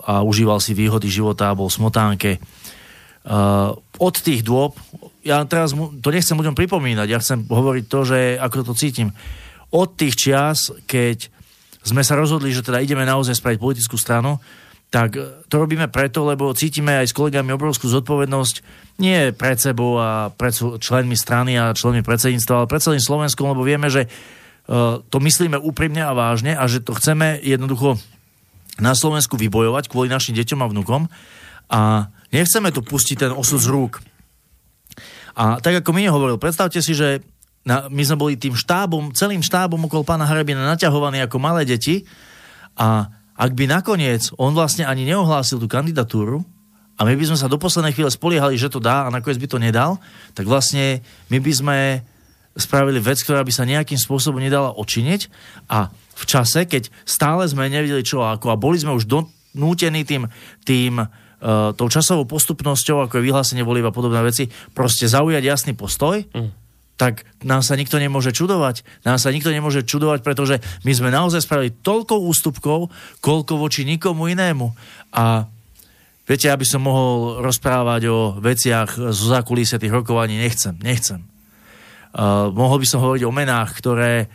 a 0.06 0.21
užíval 0.21 0.62
si 0.62 0.78
výhody 0.78 1.10
života, 1.10 1.58
bol 1.58 1.65
v 1.65 1.78
smotánke, 1.82 2.32
Uh, 3.25 3.73
od 3.97 4.15
tých 4.21 4.45
dôb, 4.45 4.77
ja 5.25 5.41
teraz 5.49 5.73
to 5.73 6.13
nechcem 6.13 6.38
ľuďom 6.38 6.53
pripomínať, 6.53 7.07
ja 7.09 7.17
chcem 7.17 7.41
hovoriť 7.41 7.85
to, 7.89 7.99
že 8.05 8.19
ako 8.38 8.69
to 8.69 8.77
cítim. 8.77 9.09
Od 9.73 9.89
tých 9.97 10.13
čias, 10.13 10.69
keď 10.85 11.33
sme 11.81 12.05
sa 12.05 12.13
rozhodli, 12.13 12.53
že 12.53 12.61
teda 12.61 12.85
ideme 12.85 13.01
naozaj 13.01 13.41
spraviť 13.41 13.57
politickú 13.57 13.97
stranu, 13.97 14.38
tak 14.93 15.17
to 15.49 15.55
robíme 15.57 15.89
preto, 15.89 16.23
lebo 16.23 16.53
cítime 16.53 17.01
aj 17.01 17.09
s 17.09 17.17
kolegami 17.17 17.51
obrovskú 17.57 17.89
zodpovednosť 17.89 18.55
nie 19.01 19.33
pred 19.35 19.57
sebou 19.59 19.99
a 19.99 20.31
pred 20.31 20.55
členmi 20.55 21.17
strany 21.19 21.57
a 21.59 21.75
členmi 21.75 22.05
predsedníctva, 22.05 22.63
ale 22.63 22.71
pred 22.71 22.79
celým 22.79 23.03
Slovenskom, 23.03 23.51
lebo 23.51 23.65
vieme, 23.65 23.91
že 23.91 24.07
uh, 24.07 25.01
to 25.09 25.17
myslíme 25.19 25.59
úprimne 25.59 26.05
a 26.05 26.15
vážne 26.15 26.55
a 26.55 26.63
že 26.69 26.79
to 26.79 26.95
chceme 26.95 27.41
jednoducho 27.43 27.99
na 28.79 28.95
Slovensku 28.95 29.35
vybojovať 29.35 29.91
kvôli 29.91 30.07
našim 30.07 30.38
deťom 30.38 30.59
a 30.63 30.69
vnukom. 30.71 31.01
A 31.67 32.13
Nechceme 32.33 32.73
tu 32.73 32.81
pustiť 32.81 33.27
ten 33.27 33.31
osud 33.33 33.61
z 33.61 33.69
rúk. 33.69 34.01
A 35.35 35.59
tak 35.59 35.83
ako 35.83 35.91
mi 35.91 36.07
hovoril, 36.07 36.39
predstavte 36.39 36.79
si, 36.79 36.95
že 36.95 37.19
na, 37.67 37.91
my 37.91 38.03
sme 38.05 38.17
boli 38.17 38.33
tým 38.39 38.55
štábom, 38.55 39.11
celým 39.11 39.43
štábom 39.43 39.81
okolo 39.89 40.05
pána 40.05 40.23
Harabina 40.23 40.63
naťahovaní 40.63 41.19
ako 41.25 41.41
malé 41.41 41.65
deti 41.65 42.05
a 42.77 43.09
ak 43.35 43.51
by 43.51 43.67
nakoniec 43.67 44.31
on 44.39 44.55
vlastne 44.55 44.88
ani 44.88 45.03
neohlásil 45.03 45.59
tú 45.59 45.67
kandidatúru 45.67 46.45
a 46.95 47.01
my 47.03 47.17
by 47.17 47.25
sme 47.27 47.38
sa 47.41 47.51
do 47.51 47.59
poslednej 47.59 47.91
chvíle 47.91 48.07
spoliehali, 48.07 48.55
že 48.55 48.71
to 48.71 48.79
dá 48.79 49.09
a 49.09 49.11
nakoniec 49.11 49.41
by 49.41 49.49
to 49.49 49.59
nedal, 49.59 49.99
tak 50.31 50.47
vlastne 50.47 51.03
my 51.27 51.38
by 51.41 51.51
sme 51.51 51.77
spravili 52.55 53.03
vec, 53.03 53.19
ktorá 53.19 53.43
by 53.43 53.51
sa 53.51 53.67
nejakým 53.67 53.99
spôsobom 53.99 54.39
nedala 54.39 54.71
očiniť 54.71 55.27
a 55.67 55.91
v 55.91 56.23
čase, 56.23 56.63
keď 56.63 56.88
stále 57.03 57.43
sme 57.49 57.67
nevedeli 57.67 57.99
čo 58.05 58.23
ako 58.23 58.55
a 58.55 58.61
boli 58.61 58.79
sme 58.79 58.95
už 58.95 59.09
donútení 59.11 60.07
tým, 60.07 60.31
tým 60.63 61.03
uh, 61.03 61.24
tou 61.77 61.88
časovou 61.88 62.25
postupnosťou, 62.25 63.05
ako 63.05 63.21
je 63.21 63.25
vyhlásenie 63.29 63.62
volieb 63.62 63.86
a 63.86 63.93
podobné 63.93 64.17
veci, 64.25 64.49
proste 64.73 65.05
zaujať 65.05 65.43
jasný 65.45 65.73
postoj, 65.77 66.25
mm 66.25 66.65
tak 66.95 67.27
nám 67.43 67.60
sa 67.60 67.75
nikto 67.75 67.99
nemôže 67.99 68.31
čudovať. 68.31 68.88
Nám 69.03 69.19
sa 69.19 69.27
nikto 69.31 69.51
nemôže 69.51 69.84
čudovať, 69.84 70.23
pretože 70.23 70.63
my 70.88 70.91
sme 70.95 71.12
naozaj 71.12 71.43
spravili 71.43 71.75
toľko 71.84 72.23
ústupkov, 72.23 72.88
koľko 73.19 73.60
voči 73.60 73.84
nikomu 73.84 74.31
inému. 74.31 74.71
A 75.12 75.43
viete, 76.23 76.47
aby 76.47 76.63
som 76.63 76.88
mohol 76.88 77.43
rozprávať 77.43 78.01
o 78.08 78.17
veciach 78.39 79.12
zo 79.12 79.25
zákulisia 79.27 79.75
tých 79.75 79.91
rokovaní, 79.91 80.39
nechcem, 80.39 80.79
nechcem. 80.79 81.19
Uh, 82.15 82.47
mohol 82.55 82.79
by 82.79 82.88
som 82.88 83.03
hovoriť 83.03 83.23
o 83.27 83.36
menách, 83.36 83.75
ktoré, 83.75 84.31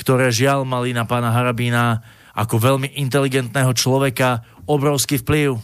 ktoré 0.00 0.32
žiaľ 0.32 0.64
mali 0.64 0.96
na 0.96 1.04
pána 1.04 1.28
Harabína 1.28 2.00
ako 2.32 2.56
veľmi 2.56 2.96
inteligentného 2.96 3.76
človeka 3.76 4.40
obrovský 4.64 5.20
vplyv. 5.20 5.60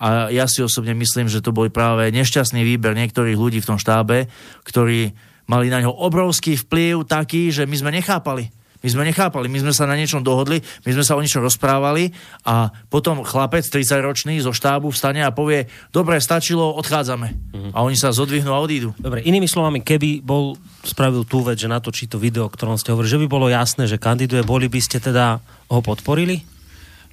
A 0.00 0.32
ja 0.32 0.48
si 0.48 0.64
osobne 0.64 0.96
myslím, 0.96 1.28
že 1.28 1.44
to 1.44 1.52
bol 1.52 1.68
práve 1.68 2.08
nešťastný 2.08 2.64
výber 2.64 2.96
niektorých 2.96 3.36
ľudí 3.36 3.60
v 3.60 3.68
tom 3.68 3.78
štábe, 3.78 4.32
ktorí 4.64 5.12
mali 5.44 5.66
na 5.68 5.84
ňo 5.84 5.92
obrovský 5.92 6.56
vplyv 6.56 7.04
taký, 7.04 7.52
že 7.52 7.68
my 7.68 7.76
sme 7.76 7.90
nechápali. 7.92 8.48
My 8.80 8.88
sme 8.88 9.04
nechápali, 9.04 9.52
my 9.52 9.60
sme 9.60 9.76
sa 9.76 9.84
na 9.84 9.92
niečom 9.92 10.24
dohodli, 10.24 10.64
my 10.88 10.90
sme 10.96 11.04
sa 11.04 11.12
o 11.12 11.20
niečom 11.20 11.44
rozprávali 11.44 12.16
a 12.48 12.72
potom 12.88 13.20
chlapec 13.20 13.60
30-ročný 13.60 14.40
zo 14.40 14.56
štábu 14.56 14.88
vstane 14.88 15.20
a 15.20 15.28
povie, 15.28 15.68
dobre, 15.92 16.16
stačilo, 16.16 16.72
odchádzame. 16.80 17.28
Mm-hmm. 17.28 17.72
A 17.76 17.78
oni 17.84 17.96
sa 18.00 18.08
zodvihnú 18.08 18.56
a 18.56 18.62
odídu. 18.64 18.96
Dobre, 18.96 19.20
inými 19.20 19.44
slovami, 19.44 19.84
keby 19.84 20.24
bol 20.24 20.56
spravil 20.80 21.28
tú 21.28 21.44
vec, 21.44 21.60
že 21.60 21.68
natočí 21.68 22.08
to 22.08 22.16
video, 22.16 22.48
o 22.48 22.52
ktorom 22.52 22.80
ste 22.80 22.96
hovorili, 22.96 23.12
že 23.12 23.20
by 23.20 23.26
bolo 23.28 23.52
jasné, 23.52 23.84
že 23.84 24.00
kandiduje, 24.00 24.48
boli 24.48 24.72
by 24.72 24.80
ste 24.80 24.96
teda 24.96 25.44
ho 25.68 25.80
podporili? 25.84 26.40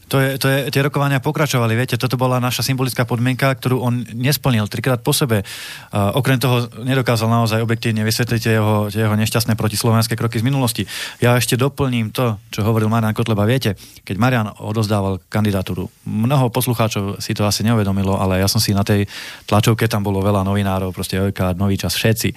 To 0.07 0.23
je, 0.23 0.39
to 0.39 0.47
je, 0.47 0.57
tie 0.71 0.79
rokovania 0.79 1.19
pokračovali, 1.19 1.75
viete, 1.75 1.99
toto 1.99 2.15
bola 2.15 2.39
naša 2.39 2.63
symbolická 2.63 3.03
podmienka, 3.03 3.51
ktorú 3.51 3.83
on 3.83 4.07
nesplnil 4.15 4.63
trikrát 4.71 5.03
po 5.03 5.11
sebe. 5.11 5.43
Uh, 5.43 6.15
okrem 6.15 6.39
toho 6.39 6.71
nedokázal 6.79 7.27
naozaj 7.27 7.59
objektívne 7.59 8.07
vysvetliť 8.07 8.41
jeho, 8.55 8.87
jeho 8.87 9.15
nešťastné 9.19 9.59
protislovenské 9.59 10.15
kroky 10.15 10.39
z 10.39 10.47
minulosti. 10.47 10.87
Ja 11.19 11.35
ešte 11.35 11.59
doplním 11.59 12.15
to, 12.15 12.39
čo 12.55 12.63
hovoril 12.63 12.87
Marian 12.87 13.11
Kotleba. 13.11 13.43
Viete, 13.43 13.75
keď 14.07 14.15
Marian 14.15 14.47
odozdával 14.47 15.19
kandidatúru, 15.27 15.91
mnoho 16.07 16.55
poslucháčov 16.55 17.19
si 17.19 17.35
to 17.35 17.43
asi 17.43 17.67
neuvedomilo, 17.67 18.15
ale 18.15 18.39
ja 18.39 18.47
som 18.47 18.63
si 18.63 18.71
na 18.71 18.87
tej 18.87 19.11
tlačovke, 19.43 19.91
tam 19.91 20.07
bolo 20.07 20.23
veľa 20.23 20.47
novinárov, 20.47 20.95
proste 20.95 21.19
Jojka, 21.19 21.51
Nový 21.59 21.75
čas, 21.75 21.99
všetci. 21.99 22.31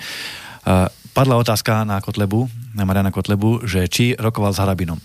Uh, 0.66 0.90
padla 1.14 1.38
otázka 1.38 1.87
na 1.87 2.02
Kotlebu, 2.02 2.50
na 2.74 2.83
Mariana 2.83 3.14
Kotlebu, 3.14 3.62
že 3.62 3.87
či 3.87 4.18
rokoval 4.18 4.50
s 4.50 4.59
Harabinom. 4.59 4.98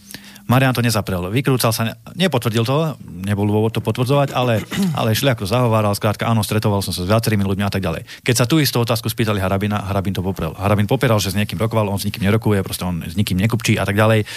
Marian 0.45 0.77
to 0.77 0.85
nezaprel. 0.85 1.25
Vykrúcal 1.33 1.73
sa, 1.73 1.97
nepotvrdil 2.13 2.61
to, 2.61 2.93
nebol 3.25 3.49
dôvod 3.49 3.73
to 3.73 3.81
potvrdzovať, 3.81 4.29
ale, 4.29 4.61
ale 4.93 5.17
šli 5.17 5.33
ako 5.33 5.49
zahováral, 5.49 5.97
skrátka 5.97 6.29
áno, 6.29 6.45
stretoval 6.45 6.85
som 6.85 6.93
sa 6.93 7.01
s 7.01 7.09
viacerými 7.09 7.41
ľuďmi 7.41 7.65
a 7.65 7.71
tak 7.73 7.81
ďalej. 7.81 8.05
Keď 8.21 8.35
sa 8.37 8.45
tu 8.45 8.61
istú 8.61 8.77
otázku 8.77 9.09
spýtali 9.09 9.41
Harabina, 9.41 9.81
Harabin 9.81 10.13
to 10.13 10.21
poprel. 10.21 10.53
Harabin 10.53 10.85
popieral, 10.85 11.17
že 11.17 11.33
s 11.33 11.37
niekým 11.37 11.57
rokoval, 11.57 11.89
on 11.89 11.97
s 11.97 12.05
nikým 12.05 12.29
nerokuje, 12.29 12.61
proste 12.61 12.85
on 12.85 13.01
s 13.01 13.17
nikým 13.17 13.41
nekupčí 13.41 13.81
a 13.81 13.89
tak 13.89 13.97
ďalej. 13.97 14.29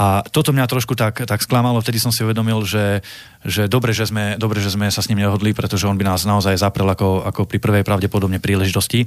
A 0.00 0.24
toto 0.24 0.56
mňa 0.56 0.64
trošku 0.64 0.96
tak, 0.96 1.28
tak 1.28 1.44
sklamalo, 1.44 1.84
vtedy 1.84 2.00
som 2.00 2.08
si 2.08 2.24
uvedomil, 2.24 2.64
že, 2.64 3.04
že 3.44 3.68
dobre, 3.68 3.92
že 3.92 4.08
sme, 4.08 4.40
dobre, 4.40 4.64
že 4.64 4.72
sme 4.72 4.88
sa 4.88 5.04
s 5.04 5.12
ním 5.12 5.28
nehodli, 5.28 5.52
pretože 5.52 5.84
on 5.84 6.00
by 6.00 6.08
nás 6.08 6.24
naozaj 6.24 6.56
zaprel 6.56 6.88
ako, 6.88 7.28
ako 7.28 7.44
pri 7.44 7.60
prvej 7.60 7.84
pravdepodobne 7.84 8.40
príležitosti 8.40 9.04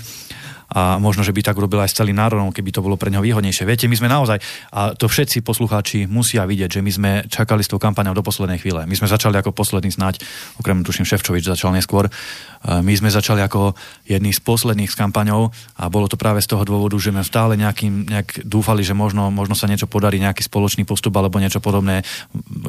a 0.69 1.01
možno, 1.01 1.25
že 1.25 1.35
by 1.35 1.41
tak 1.43 1.57
urobil 1.59 1.83
aj 1.83 1.91
s 1.91 1.97
celým 1.99 2.15
národom, 2.17 2.53
keby 2.53 2.71
to 2.71 2.83
bolo 2.85 2.95
pre 2.95 3.11
neho 3.11 3.23
výhodnejšie. 3.25 3.67
Viete, 3.67 3.89
my 3.91 3.97
sme 3.97 4.07
naozaj, 4.07 4.37
a 4.71 4.95
to 4.95 5.11
všetci 5.11 5.43
poslucháči 5.43 6.05
musia 6.07 6.47
vidieť, 6.47 6.79
že 6.79 6.81
my 6.81 6.91
sme 6.91 7.11
čakali 7.27 7.65
s 7.65 7.69
tou 7.69 7.81
kampaňou 7.81 8.15
do 8.15 8.23
poslednej 8.23 8.61
chvíle. 8.61 8.87
My 8.87 8.95
sme 8.95 9.11
začali 9.11 9.35
ako 9.39 9.51
posledný 9.51 9.91
snať, 9.91 10.23
okrem 10.59 10.85
tuším 10.85 11.03
Ševčovič 11.03 11.43
začal 11.47 11.75
neskôr, 11.75 12.07
my 12.63 12.93
sme 12.95 13.11
začali 13.11 13.43
ako 13.43 13.75
jedný 14.07 14.31
z 14.31 14.39
posledných 14.39 14.87
s 14.87 14.95
kampaňou 14.95 15.51
a 15.75 15.91
bolo 15.91 16.07
to 16.07 16.15
práve 16.15 16.39
z 16.39 16.47
toho 16.47 16.63
dôvodu, 16.63 16.95
že 16.95 17.11
sme 17.11 17.27
stále 17.27 17.59
nejakým, 17.59 18.07
nejak 18.07 18.47
dúfali, 18.47 18.87
že 18.87 18.95
možno, 18.95 19.27
možno 19.27 19.57
sa 19.57 19.67
niečo 19.67 19.89
podarí, 19.89 20.21
nejaký 20.23 20.47
spoločný 20.47 20.87
postup 20.87 21.11
alebo 21.19 21.43
niečo 21.43 21.59
podobné. 21.59 22.07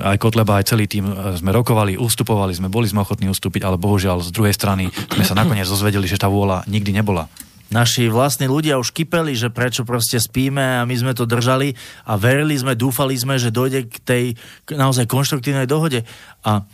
Aj 0.02 0.18
Kotleba, 0.18 0.58
aj 0.58 0.74
celý 0.74 0.90
tým 0.90 1.06
e, 1.06 1.38
sme 1.38 1.54
rokovali, 1.54 1.94
ustupovali 1.94 2.50
sme, 2.56 2.66
boli 2.66 2.90
sme 2.90 3.06
ochotní 3.06 3.30
ustúpiť, 3.30 3.62
ale 3.62 3.78
bohužiaľ 3.78 4.26
z 4.26 4.34
druhej 4.34 4.54
strany 4.54 4.90
sme 4.90 5.22
sa 5.22 5.38
nakoniec 5.38 5.70
dozvedeli, 5.70 6.10
že 6.10 6.18
tá 6.18 6.26
vôľa 6.26 6.66
nikdy 6.66 6.90
nebola 6.90 7.30
naši 7.72 8.12
vlastní 8.12 8.50
ľudia 8.50 8.76
už 8.76 8.92
kypeli, 8.92 9.32
že 9.32 9.48
prečo 9.48 9.86
proste 9.88 10.20
spíme 10.20 10.82
a 10.82 10.86
my 10.86 10.94
sme 10.94 11.12
to 11.16 11.24
držali 11.24 11.72
a 12.04 12.20
verili 12.20 12.56
sme, 12.58 12.76
dúfali 12.76 13.16
sme, 13.16 13.40
že 13.40 13.54
dojde 13.54 13.88
k 13.88 13.96
tej 14.04 14.24
naozaj 14.72 15.08
konštruktívnej 15.08 15.64
dohode. 15.64 16.04
A 16.44 16.64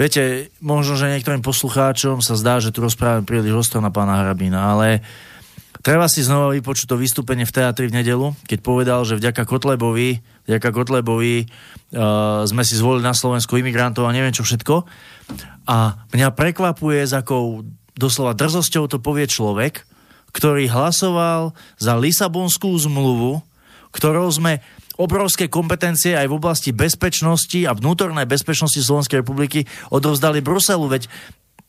viete, 0.00 0.48
možno, 0.64 0.96
že 0.96 1.12
niektorým 1.12 1.44
poslucháčom 1.44 2.24
sa 2.24 2.34
zdá, 2.38 2.56
že 2.62 2.72
tu 2.72 2.80
rozprávam 2.80 3.26
príliš 3.26 3.68
ostro 3.68 3.84
na 3.84 3.92
pána 3.92 4.24
Hrabína, 4.24 4.72
ale 4.76 5.04
treba 5.84 6.08
si 6.08 6.24
znova 6.24 6.56
vypočuť 6.56 6.88
to 6.88 6.96
vystúpenie 6.96 7.44
v 7.44 7.54
teatri 7.56 7.88
v 7.88 8.00
nedelu, 8.00 8.32
keď 8.48 8.58
povedal, 8.64 9.00
že 9.04 9.20
vďaka 9.20 9.44
Kotlebovi, 9.44 10.20
vďaka 10.48 10.68
Kotlebovi 10.72 11.44
uh, 11.44 12.44
sme 12.48 12.64
si 12.64 12.76
zvolili 12.76 13.04
na 13.04 13.16
Slovensku 13.16 13.56
imigrantov 13.60 14.08
a 14.08 14.14
neviem 14.16 14.32
čo 14.32 14.44
všetko. 14.44 14.88
A 15.68 16.00
mňa 16.10 16.28
prekvapuje, 16.34 17.04
s 17.04 17.14
akou 17.14 17.62
doslova 17.94 18.32
drzosťou 18.32 18.88
to 18.88 18.98
povie 18.98 19.28
človek, 19.28 19.84
ktorý 20.30 20.70
hlasoval 20.70 21.52
za 21.76 21.94
Lisabonskú 21.98 22.70
zmluvu, 22.76 23.42
ktorou 23.90 24.30
sme 24.30 24.62
obrovské 25.00 25.48
kompetencie 25.48 26.12
aj 26.12 26.28
v 26.28 26.36
oblasti 26.36 26.70
bezpečnosti 26.76 27.56
a 27.64 27.72
vnútornej 27.72 28.28
bezpečnosti 28.28 28.78
Slovenskej 28.78 29.24
republiky 29.24 29.64
odovzdali 29.88 30.44
Bruselu, 30.44 30.84
veď 30.86 31.08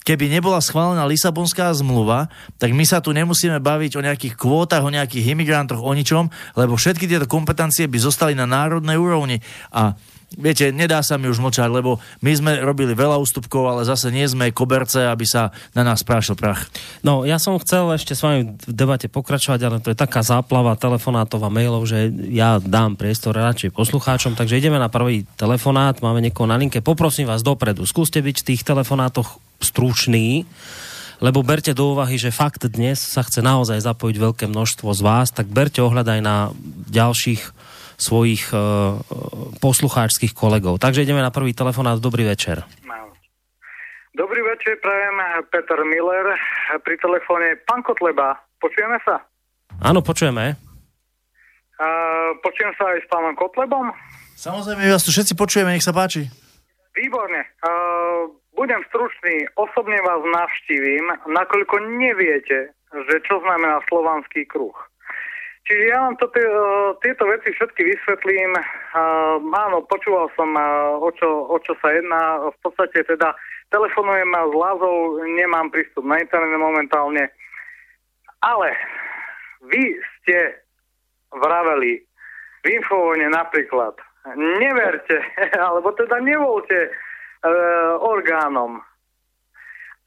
keby 0.03 0.27
nebola 0.27 0.59
schválená 0.59 1.05
Lisabonská 1.07 1.71
zmluva, 1.77 2.27
tak 2.57 2.73
my 2.73 2.83
sa 2.83 2.99
tu 2.99 3.13
nemusíme 3.13 3.61
baviť 3.61 3.91
o 3.95 4.05
nejakých 4.05 4.33
kvótach, 4.35 4.83
o 4.83 4.91
nejakých 4.91 5.31
imigrantoch, 5.37 5.79
o 5.79 5.91
ničom, 5.93 6.27
lebo 6.57 6.75
všetky 6.75 7.05
tieto 7.05 7.29
kompetencie 7.29 7.85
by 7.85 7.97
zostali 8.01 8.33
na 8.33 8.49
národnej 8.49 8.97
úrovni. 8.97 9.39
A 9.71 9.95
viete, 10.39 10.71
nedá 10.71 11.03
sa 11.03 11.19
mi 11.19 11.27
už 11.27 11.43
mlčať, 11.43 11.67
lebo 11.67 11.99
my 12.23 12.31
sme 12.31 12.51
robili 12.63 12.95
veľa 12.95 13.19
ústupkov, 13.19 13.67
ale 13.67 13.81
zase 13.83 14.13
nie 14.13 14.23
sme 14.23 14.55
koberce, 14.55 15.03
aby 15.03 15.27
sa 15.27 15.51
na 15.75 15.83
nás 15.83 16.05
prášil 16.07 16.39
prach. 16.39 16.71
No, 17.03 17.27
ja 17.27 17.35
som 17.35 17.59
chcel 17.59 17.91
ešte 17.91 18.15
s 18.15 18.23
vami 18.23 18.55
v 18.55 18.71
debate 18.71 19.11
pokračovať, 19.11 19.59
ale 19.63 19.77
to 19.83 19.91
je 19.91 19.97
taká 19.99 20.23
záplava 20.23 20.79
telefonátov 20.79 21.43
a 21.43 21.51
mailov, 21.51 21.83
že 21.83 22.07
ja 22.31 22.61
dám 22.63 22.95
priestor 22.95 23.35
radšej 23.35 23.75
poslucháčom, 23.75 24.37
takže 24.39 24.59
ideme 24.59 24.79
na 24.79 24.87
prvý 24.87 25.27
telefonát, 25.35 25.99
máme 25.99 26.23
niekoho 26.23 26.47
na 26.47 26.55
linke. 26.55 26.79
Poprosím 26.79 27.27
vás 27.27 27.43
dopredu, 27.43 27.83
skúste 27.83 28.23
byť 28.23 28.35
v 28.43 28.47
tých 28.55 28.61
telefonátoch 28.63 29.41
stručný, 29.59 30.47
lebo 31.21 31.45
berte 31.45 31.77
do 31.77 31.93
úvahy, 31.93 32.17
že 32.17 32.33
fakt 32.33 32.65
dnes 32.65 32.97
sa 32.97 33.21
chce 33.21 33.45
naozaj 33.45 33.77
zapojiť 33.77 34.17
veľké 34.17 34.45
množstvo 34.49 34.89
z 34.89 35.01
vás, 35.05 35.29
tak 35.29 35.53
berte 35.53 35.77
ohľad 35.77 36.17
aj 36.17 36.21
na 36.25 36.49
ďalších 36.89 37.60
svojich 38.01 38.49
uh, 38.49 38.97
poslucháčských 39.61 40.33
kolegov. 40.33 40.81
Takže 40.81 41.05
ideme 41.05 41.21
na 41.21 41.29
prvý 41.29 41.53
telefonát. 41.53 42.01
Dobrý 42.01 42.25
večer. 42.25 42.65
Dobrý 44.11 44.43
večer, 44.43 44.75
prajem 44.83 45.17
Peter 45.53 45.79
Miller 45.87 46.35
pri 46.83 46.99
telefóne. 46.99 47.55
Pán 47.63 47.79
Kotleba, 47.79 48.35
počujeme 48.59 48.99
sa? 49.07 49.23
Áno, 49.79 50.03
počujeme. 50.03 50.59
Uh, 51.79 52.35
počujem 52.43 52.75
sa 52.75 52.91
aj 52.91 53.01
s 53.01 53.07
pánom 53.07 53.33
Kotlebom? 53.39 53.87
Samozrejme, 54.35 54.91
vás 54.91 55.07
tu 55.07 55.15
všetci 55.15 55.33
počujeme, 55.33 55.71
nech 55.71 55.85
sa 55.85 55.95
páči. 55.95 56.27
Výborne. 56.91 57.39
Uh, 57.63 58.35
budem 58.51 58.83
stručný. 58.91 59.47
Osobne 59.55 59.95
vás 60.03 60.21
navštívim, 60.21 61.07
nakoľko 61.31 61.75
neviete, 61.95 62.75
že 62.91 63.15
čo 63.23 63.39
znamená 63.39 63.79
slovanský 63.87 64.43
kruh. 64.43 64.75
Čiže 65.61 65.83
ja 65.93 65.97
vám 66.01 66.17
to, 66.17 66.25
e, 66.33 66.41
tieto 67.05 67.29
veci 67.29 67.53
všetky 67.53 67.81
vysvetlím. 67.85 68.57
Uh, 68.91 69.37
áno, 69.53 69.85
počúval 69.85 70.27
som, 70.33 70.49
uh, 70.57 70.97
o, 70.97 71.09
čo, 71.13 71.45
o 71.47 71.57
čo 71.61 71.77
sa 71.77 71.93
jedná. 71.93 72.49
V 72.49 72.57
podstate 72.65 73.05
teda 73.05 73.29
telefonujem 73.69 74.33
s 74.33 74.53
Lázou, 74.57 75.21
nemám 75.21 75.69
prístup 75.69 76.01
na 76.09 76.17
internet 76.17 76.57
momentálne. 76.57 77.29
Ale 78.41 78.73
vy 79.69 80.01
ste 80.17 80.65
vraveli 81.29 82.01
v 82.61 82.67
infovone 82.67 83.29
napríklad, 83.29 83.93
neverte, 84.35 85.21
alebo 85.69 85.93
teda 85.93 86.17
nevolte 86.25 86.89
uh, 86.89 88.01
orgánom. 88.01 88.81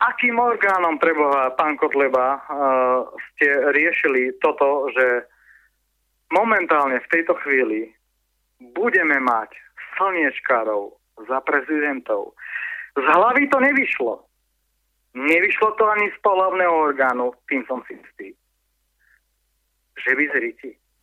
Akým 0.03 0.35
orgánom 0.35 0.99
preboha, 0.99 1.55
pán 1.55 1.79
Kotleba, 1.79 2.43
uh, 2.43 3.07
ste 3.33 3.71
riešili 3.71 4.35
toto, 4.43 4.91
že 4.91 5.31
momentálne 6.33 7.01
v 7.03 7.11
tejto 7.13 7.35
chvíli 7.45 7.93
budeme 8.77 9.21
mať 9.21 9.51
slniečkárov 9.99 10.95
za 11.29 11.39
prezidentov. 11.45 12.35
Z 12.95 13.05
hlavy 13.05 13.51
to 13.51 13.59
nevyšlo. 13.61 14.15
Nevyšlo 15.15 15.69
to 15.79 15.85
ani 15.87 16.11
z 16.11 16.19
pohľavného 16.23 16.75
orgánu, 16.75 17.35
tým 17.47 17.63
som 17.71 17.83
si 17.87 17.95
istý. 17.99 18.29
Že 19.95 20.11
vy 20.19 20.25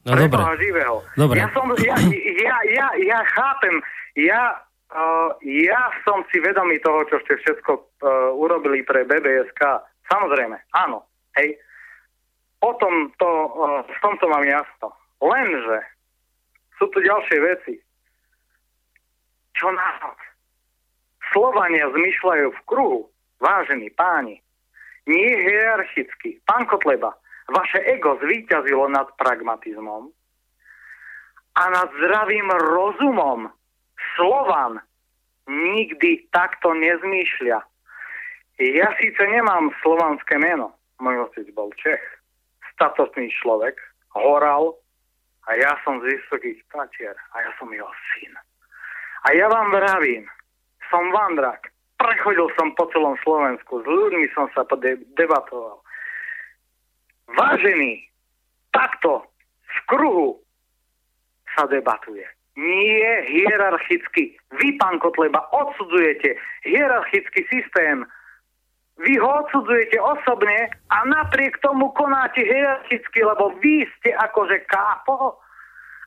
No 0.01 0.17
dobre. 0.17 0.41
živého. 0.57 1.05
Dobre. 1.13 1.37
Ja, 1.39 1.47
som, 1.53 1.69
ja, 1.77 1.95
ja, 2.41 2.57
ja, 2.73 2.87
ja 2.97 3.19
chápem, 3.37 3.75
ja 4.17 4.59
Uh, 4.91 5.31
ja 5.39 5.87
som 6.03 6.19
si 6.27 6.43
vedomý 6.43 6.75
toho, 6.83 7.07
čo 7.07 7.23
ste 7.23 7.39
všetko 7.39 7.71
uh, 7.79 8.35
urobili 8.35 8.83
pre 8.83 9.07
BBSK. 9.07 9.63
Samozrejme, 10.11 10.59
áno. 10.75 11.07
Hej. 11.39 11.55
O 12.59 12.75
tom 12.75 13.07
to, 13.15 13.29
uh, 13.55 13.87
v 13.87 13.97
tomto 14.03 14.27
mám 14.27 14.43
jasno. 14.43 14.91
Lenže 15.21 15.79
sú 16.81 16.89
tu 16.89 16.97
ďalšie 16.97 17.37
veci. 17.45 17.75
Čo 19.53 19.69
nás? 19.69 20.17
Slovania 21.29 21.87
zmyšľajú 21.93 22.47
v 22.49 22.61
kruhu, 22.65 23.01
vážení 23.37 23.93
páni. 23.93 24.41
Nie 25.05 25.31
hierarchicky. 25.45 26.41
Pán 26.43 26.65
Kotleba, 26.65 27.13
vaše 27.47 27.79
ego 27.85 28.17
zvíťazilo 28.19 28.89
nad 28.89 29.07
pragmatizmom 29.15 30.09
a 31.55 31.63
nad 31.69 31.89
zdravým 32.01 32.49
rozumom 32.73 33.51
Slovan 34.17 34.81
nikdy 35.47 36.25
takto 36.31 36.73
nezmýšľa. 36.73 37.59
Ja 38.61 38.89
síce 39.01 39.21
nemám 39.25 39.73
slovanské 39.81 40.37
meno, 40.37 40.77
môj 41.01 41.29
otec 41.29 41.49
bol 41.57 41.73
Čech, 41.81 42.01
statotný 42.75 43.33
človek, 43.41 43.77
horal 44.13 44.77
a 45.47 45.57
ja 45.57 45.71
som 45.81 45.97
z 46.01 46.13
vysokých 46.13 46.59
tatier 46.69 47.15
a 47.33 47.35
ja 47.41 47.51
som 47.57 47.69
jeho 47.73 47.89
syn. 48.13 48.33
A 49.25 49.33
ja 49.37 49.49
vám 49.49 49.73
vravím, 49.73 50.25
som 50.89 51.09
vandrak, 51.13 51.69
prechodil 51.97 52.49
som 52.57 52.73
po 52.73 52.89
celom 52.89 53.17
Slovensku, 53.21 53.81
s 53.81 53.87
ľuďmi 53.87 54.25
som 54.33 54.49
sa 54.53 54.65
debatoval. 55.17 55.81
Vážený, 57.31 58.01
takto 58.73 59.29
v 59.65 59.77
kruhu 59.87 60.29
sa 61.55 61.69
debatuje 61.69 62.25
nie 62.55 63.11
hierarchicky. 63.31 64.35
Vy, 64.59 64.75
pán 64.77 64.99
Kotleba, 64.99 65.47
odsudzujete 65.55 66.35
hierarchický 66.67 67.47
systém. 67.47 68.03
Vy 69.01 69.17
ho 69.17 69.29
odsudzujete 69.45 69.97
osobne 69.97 70.69
a 70.93 70.97
napriek 71.09 71.57
tomu 71.65 71.89
konáte 71.97 72.45
hierarchicky, 72.45 73.25
lebo 73.25 73.53
vy 73.57 73.85
ste 73.97 74.13
akože 74.13 74.61
kápo 74.69 75.41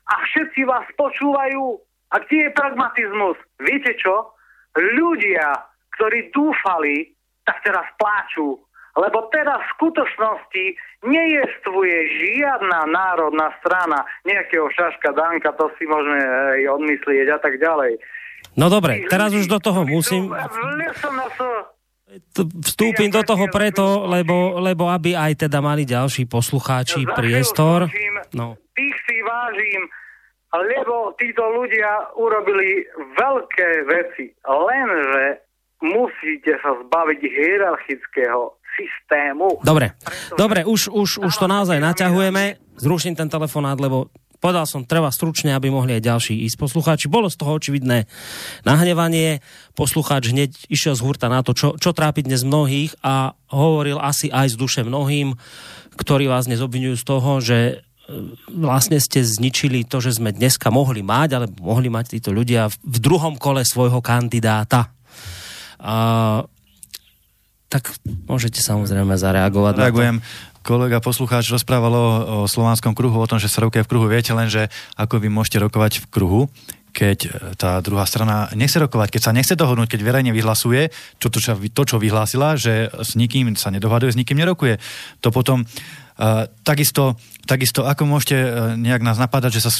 a 0.07 0.13
všetci 0.31 0.63
vás 0.63 0.87
počúvajú. 0.95 1.75
A 2.13 2.21
kde 2.23 2.47
je 2.47 2.55
pragmatizmus? 2.55 3.35
Viete 3.59 3.97
čo? 3.99 4.31
Ľudia, 4.77 5.59
ktorí 5.99 6.31
dúfali, 6.31 7.11
tak 7.43 7.59
teraz 7.65 7.85
pláču 7.99 8.65
lebo 8.95 9.27
teraz 9.27 9.59
v 9.59 9.73
skutočnosti 9.75 10.65
nejestvuje 11.03 11.97
žiadna 12.15 12.87
národná 12.87 13.51
strana 13.59 14.07
nejakého 14.23 14.71
šaška 14.71 15.11
Danka, 15.11 15.51
to 15.59 15.67
si 15.75 15.83
môžeme 15.83 16.23
aj 16.23 16.79
odmyslieť 16.79 17.27
a 17.35 17.39
tak 17.43 17.59
ďalej. 17.59 17.99
No 18.55 18.71
dobre, 18.71 19.03
teraz 19.11 19.35
už 19.35 19.51
do 19.51 19.59
toho 19.59 19.83
musím... 19.83 20.31
Vstúpim 22.61 23.09
do 23.09 23.25
toho 23.25 23.49
preto, 23.49 24.05
lebo, 24.05 24.61
lebo 24.61 24.93
aby 24.93 25.17
aj 25.17 25.49
teda 25.49 25.57
mali 25.57 25.89
ďalší 25.89 26.29
poslucháči 26.29 27.01
ja 27.01 27.17
priestor. 27.17 27.89
No. 28.29 28.53
Tých 28.77 28.97
si 29.09 29.17
vážim, 29.25 29.89
lebo 30.53 31.17
títo 31.17 31.43
ľudia 31.49 32.13
urobili 32.13 32.85
veľké 33.17 33.69
veci, 33.89 34.25
lenže 34.45 35.41
musíte 35.81 36.53
sa 36.61 36.77
zbaviť 36.85 37.19
hierarchického 37.25 38.53
systému. 38.77 39.59
Dobre, 39.65 39.97
dobre, 40.37 40.61
už, 40.61 40.93
už, 40.93 41.25
už 41.25 41.33
to 41.33 41.47
naozaj 41.49 41.81
naťahujeme. 41.81 42.59
Zruším 42.75 43.15
ten 43.15 43.31
telefonát, 43.31 43.79
lebo 43.79 44.11
povedal 44.39 44.67
som, 44.69 44.87
treba 44.87 45.09
stručne, 45.11 45.55
aby 45.55 45.71
mohli 45.71 45.97
aj 45.97 46.03
ďalší 46.03 46.33
ísť 46.45 46.57
poslucháči. 46.59 47.05
Bolo 47.11 47.31
z 47.31 47.39
toho 47.39 47.55
očividné 47.55 48.05
nahnevanie. 48.67 49.39
Poslucháč 49.73 50.31
hneď 50.31 50.51
išiel 50.67 50.95
z 50.95 51.03
hurta 51.03 51.27
na 51.31 51.41
to, 51.41 51.55
čo, 51.55 51.75
čo 51.79 51.95
trápi 51.95 52.23
dnes 52.23 52.43
mnohých 52.45 52.95
a 53.01 53.35
hovoril 53.51 53.99
asi 53.99 54.29
aj 54.29 54.53
z 54.53 54.59
duše 54.59 54.81
mnohým, 54.83 55.35
ktorí 55.95 56.27
vás 56.27 56.45
dnes 56.45 56.59
obvinujú 56.59 56.95
z 56.99 57.05
toho, 57.07 57.31
že 57.39 57.57
e, 57.67 57.75
vlastne 58.51 58.99
ste 58.99 59.23
zničili 59.23 59.87
to, 59.87 60.03
že 60.03 60.19
sme 60.19 60.35
dneska 60.35 60.67
mohli 60.69 61.01
mať, 61.01 61.29
ale 61.35 61.47
mohli 61.59 61.87
mať 61.87 62.19
títo 62.19 62.35
ľudia 62.35 62.67
v 62.69 62.97
druhom 62.99 63.39
kole 63.39 63.63
svojho 63.63 64.03
kandidáta. 64.03 64.91
A 65.79 65.95
tak 67.69 67.91
môžete 68.29 68.61
samozrejme 68.61 69.17
zareagovať. 69.17 69.73
Reagujem. 69.75 70.17
Kolega 70.65 70.97
poslucháč 70.97 71.53
rozprával 71.53 71.93
o, 71.93 72.01
o 72.01 72.37
slovanskom 72.49 72.97
kruhu, 72.97 73.21
o 73.21 73.29
tom, 73.29 73.37
že 73.37 73.53
sa 73.53 73.61
rokuje 73.61 73.85
v 73.85 73.89
kruhu. 73.93 74.09
Viete 74.09 74.33
len, 74.33 74.49
že 74.49 74.65
ako 74.97 75.21
vy 75.21 75.29
môžete 75.29 75.61
rokovať 75.61 76.01
v 76.01 76.05
kruhu, 76.09 76.41
keď 76.89 77.17
e, 77.21 77.29
tá 77.53 77.77
druhá 77.85 78.01
strana 78.09 78.49
nechce 78.57 78.81
rokovať, 78.81 79.13
keď 79.13 79.21
sa 79.21 79.35
nechce 79.35 79.53
dohodnúť, 79.53 79.93
keď 79.93 80.01
verejne 80.01 80.33
vyhlasuje 80.33 80.89
čo, 81.21 81.29
to, 81.29 81.37
čo, 81.37 81.53
to, 81.53 81.83
čo 81.85 82.01
vyhlásila, 82.01 82.57
že 82.57 82.89
s 82.89 83.13
nikým 83.13 83.53
sa 83.53 83.69
nedohaduje, 83.69 84.09
s 84.09 84.17
nikým 84.17 84.41
nerokuje. 84.41 84.81
To 85.21 85.29
potom 85.29 85.69
takisto 86.63 87.19
Takisto, 87.45 87.85
ako 87.85 88.09
môžete 88.09 88.37
e, 88.41 88.49
nejak 88.73 89.05
nás 89.05 89.21
napadať, 89.21 89.61
že 89.61 89.69
sa 89.69 89.71
e, 89.71 89.77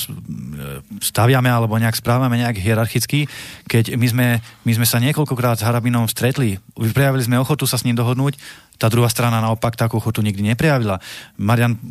staviame 1.01 1.49
alebo 1.49 1.81
nejak 1.81 1.97
správame 1.97 2.37
nejak 2.37 2.61
hierarchicky, 2.61 3.25
keď 3.65 3.97
my 3.97 4.05
sme, 4.05 4.27
my 4.69 4.71
sme 4.77 4.85
sa 4.85 5.01
niekoľkokrát 5.01 5.57
s 5.57 5.65
Harabinom 5.65 6.05
stretli, 6.05 6.61
prejavili 6.93 7.25
sme 7.25 7.41
ochotu 7.41 7.65
sa 7.65 7.81
s 7.81 7.85
ním 7.89 7.97
dohodnúť, 7.97 8.37
tá 8.77 8.85
druhá 8.85 9.09
strana 9.09 9.41
naopak 9.41 9.73
takú 9.73 9.97
ochotu 9.97 10.21
nikdy 10.21 10.53
neprejavila. 10.53 11.01
Marian 11.41 11.81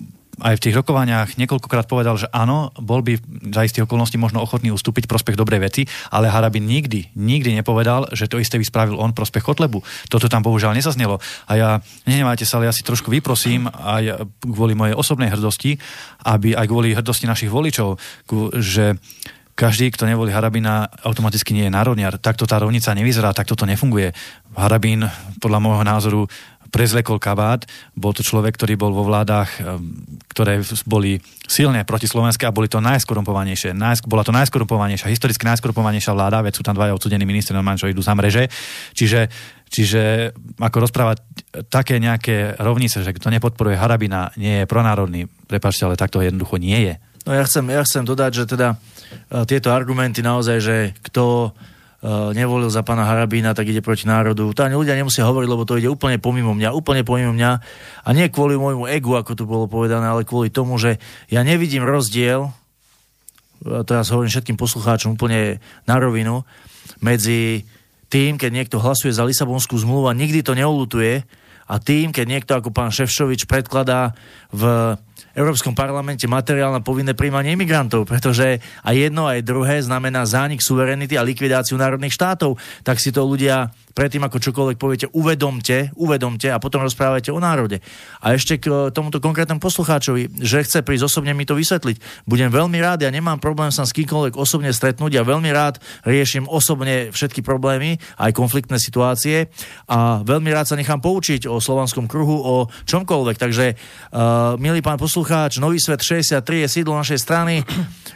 aj 0.40 0.58
v 0.58 0.62
tých 0.68 0.74
rokovaniach 0.74 1.38
niekoľkokrát 1.38 1.86
povedal, 1.86 2.18
že 2.18 2.26
áno, 2.34 2.74
bol 2.80 3.04
by 3.04 3.18
za 3.54 3.62
istých 3.66 3.86
okolností 3.86 4.18
možno 4.18 4.42
ochotný 4.42 4.74
ustúpiť 4.74 5.06
prospech 5.06 5.38
dobrej 5.38 5.60
veci, 5.62 5.82
ale 6.10 6.32
Harabin 6.32 6.66
nikdy, 6.66 7.14
nikdy 7.14 7.54
nepovedal, 7.54 8.10
že 8.10 8.26
to 8.26 8.42
isté 8.42 8.58
by 8.58 8.66
spravil 8.66 8.98
on 8.98 9.14
prospech 9.14 9.46
Kotlebu. 9.46 9.82
Toto 10.10 10.26
tam 10.26 10.42
bohužiaľ 10.42 10.74
nezaznelo. 10.74 11.22
A 11.46 11.52
ja, 11.54 11.68
nehnevajte 12.08 12.42
sa, 12.42 12.58
ale 12.58 12.70
ja 12.70 12.74
si 12.74 12.82
trošku 12.82 13.12
vyprosím 13.12 13.70
aj 13.70 14.26
kvôli 14.42 14.74
mojej 14.74 14.98
osobnej 14.98 15.30
hrdosti, 15.30 15.78
aby 16.26 16.58
aj 16.58 16.66
kvôli 16.66 16.96
hrdosti 16.96 17.30
našich 17.30 17.52
voličov, 17.52 18.00
že 18.58 18.98
každý, 19.54 19.94
kto 19.94 20.10
nevolí 20.10 20.34
Harabina, 20.34 20.90
automaticky 21.06 21.54
nie 21.54 21.70
je 21.70 21.76
národniar. 21.78 22.18
Takto 22.18 22.42
tá 22.42 22.58
rovnica 22.58 22.90
nevyzerá, 22.90 23.30
takto 23.30 23.54
to 23.54 23.70
nefunguje. 23.70 24.10
Harabín, 24.58 25.06
podľa 25.38 25.62
môjho 25.62 25.84
názoru, 25.86 26.20
prezlekol 26.74 27.22
kabát. 27.22 27.62
Bol 27.94 28.10
to 28.10 28.26
človek, 28.26 28.58
ktorý 28.58 28.74
bol 28.74 28.90
vo 28.90 29.06
vládach, 29.06 29.62
eh, 29.62 29.78
ktoré 30.34 30.58
boli 30.90 31.22
silne 31.46 31.86
proti 31.86 32.10
Slovensku 32.10 32.42
a 32.42 32.50
boli 32.50 32.66
to 32.66 32.82
najskorumpovanejšie. 32.82 33.70
Najsk- 33.70 34.10
bola 34.10 34.26
to 34.26 34.34
najskorumpovanejšia, 34.34 35.14
historicky 35.14 35.46
najskorumpovanejšia 35.46 36.10
vláda, 36.10 36.42
veď 36.42 36.58
sú 36.58 36.66
tam 36.66 36.74
dvaja 36.74 36.98
odsudení 36.98 37.22
ministri, 37.22 37.54
normálne, 37.54 37.78
čo 37.78 37.86
idú 37.86 38.02
za 38.02 38.18
mreže. 38.18 38.50
Čiže, 38.90 39.30
čiže 39.70 40.34
ako 40.58 40.90
rozprávať 40.90 41.22
také 41.70 42.02
nejaké 42.02 42.58
rovnice, 42.58 43.06
že 43.06 43.14
kto 43.14 43.30
nepodporuje 43.30 43.78
Harabina, 43.78 44.34
nie 44.34 44.64
je 44.64 44.66
pronárodný, 44.66 45.30
prepačte, 45.46 45.86
ale 45.86 45.94
takto 45.94 46.18
jednoducho 46.18 46.58
nie 46.58 46.90
je. 46.90 46.94
No 47.24 47.32
ja 47.32 47.44
chcem, 47.48 47.64
ja 47.72 47.80
chcem 47.86 48.04
dodať, 48.04 48.30
že 48.36 48.44
teda 48.44 48.76
uh, 48.76 49.48
tieto 49.48 49.72
argumenty 49.72 50.20
naozaj, 50.20 50.58
že 50.60 50.76
kto 51.08 51.56
nevolil 52.36 52.68
za 52.68 52.84
pána 52.84 53.08
Harabína, 53.08 53.56
tak 53.56 53.72
ide 53.72 53.80
proti 53.80 54.04
národu. 54.04 54.52
To 54.52 54.60
ani 54.60 54.76
ľudia 54.76 54.92
nemusia 54.92 55.24
hovoriť, 55.24 55.48
lebo 55.48 55.64
to 55.64 55.80
ide 55.80 55.88
úplne 55.88 56.20
pomimo 56.20 56.52
mňa, 56.52 56.76
úplne 56.76 57.00
pomimo 57.00 57.32
mňa. 57.32 57.50
A 58.04 58.08
nie 58.12 58.28
kvôli 58.28 58.60
môjmu 58.60 58.84
egu, 58.92 59.16
ako 59.16 59.32
tu 59.32 59.48
bolo 59.48 59.64
povedané, 59.64 60.04
ale 60.04 60.28
kvôli 60.28 60.52
tomu, 60.52 60.76
že 60.76 61.00
ja 61.32 61.40
nevidím 61.40 61.80
rozdiel, 61.80 62.52
teraz 63.88 64.12
hovorím 64.12 64.28
všetkým 64.28 64.60
poslucháčom 64.60 65.16
úplne 65.16 65.64
na 65.88 65.96
rovinu, 65.96 66.44
medzi 67.00 67.64
tým, 68.12 68.36
keď 68.36 68.50
niekto 68.52 68.76
hlasuje 68.76 69.16
za 69.16 69.24
Lisabonskú 69.24 69.80
zmluvu 69.80 70.12
a 70.12 70.14
nikdy 70.14 70.44
to 70.44 70.52
neulutuje, 70.52 71.24
a 71.64 71.80
tým, 71.80 72.12
keď 72.12 72.26
niekto 72.28 72.52
ako 72.52 72.76
pán 72.76 72.92
Ševšovič 72.92 73.48
predkladá 73.48 74.12
v 74.52 74.94
Európskom 75.34 75.74
parlamente 75.74 76.30
materiál 76.30 76.70
na 76.70 76.78
povinné 76.78 77.12
príjmanie 77.12 77.58
imigrantov, 77.58 78.06
pretože 78.06 78.62
aj 78.86 78.94
jedno, 78.94 79.26
aj 79.26 79.42
druhé 79.42 79.82
znamená 79.82 80.22
zánik 80.22 80.62
suverenity 80.62 81.18
a 81.18 81.26
likvidáciu 81.26 81.74
národných 81.74 82.14
štátov. 82.14 82.54
Tak 82.86 83.02
si 83.02 83.10
to 83.10 83.26
ľudia 83.26 83.74
predtým, 83.94 84.26
ako 84.26 84.42
čokoľvek 84.42 84.76
poviete, 84.76 85.06
uvedomte, 85.14 85.94
uvedomte 85.94 86.50
a 86.50 86.58
potom 86.58 86.82
rozprávajte 86.82 87.30
o 87.30 87.38
národe. 87.38 87.78
A 88.18 88.34
ešte 88.34 88.58
k 88.58 88.66
e, 88.66 88.72
tomuto 88.90 89.22
konkrétnom 89.22 89.62
poslucháčovi, 89.62 90.42
že 90.42 90.66
chce 90.66 90.82
prísť 90.82 91.06
osobne 91.06 91.30
mi 91.32 91.46
to 91.46 91.54
vysvetliť. 91.54 92.26
Budem 92.26 92.50
veľmi 92.50 92.78
rád, 92.82 93.06
ja 93.06 93.10
nemám 93.14 93.38
problém 93.38 93.70
sa 93.70 93.86
s 93.86 93.94
kýmkoľvek 93.94 94.34
osobne 94.34 94.74
stretnúť, 94.74 95.14
ja 95.14 95.22
veľmi 95.22 95.50
rád 95.54 95.78
riešim 96.02 96.50
osobne 96.50 97.14
všetky 97.14 97.40
problémy, 97.46 98.02
aj 98.18 98.34
konfliktné 98.34 98.82
situácie 98.82 99.48
a 99.86 100.20
veľmi 100.26 100.50
rád 100.50 100.74
sa 100.74 100.76
nechám 100.76 100.98
poučiť 100.98 101.46
o 101.46 101.62
slovanskom 101.62 102.10
kruhu, 102.10 102.34
o 102.34 102.54
čomkoľvek. 102.90 103.36
Takže, 103.38 103.66
uh, 103.74 104.58
milý 104.58 104.82
pán 104.82 104.98
poslucháč, 104.98 105.62
Nový 105.62 105.78
svet 105.78 106.02
63 106.02 106.66
je 106.66 106.68
sídlo 106.68 106.98
našej 106.98 107.22
strany. 107.22 107.62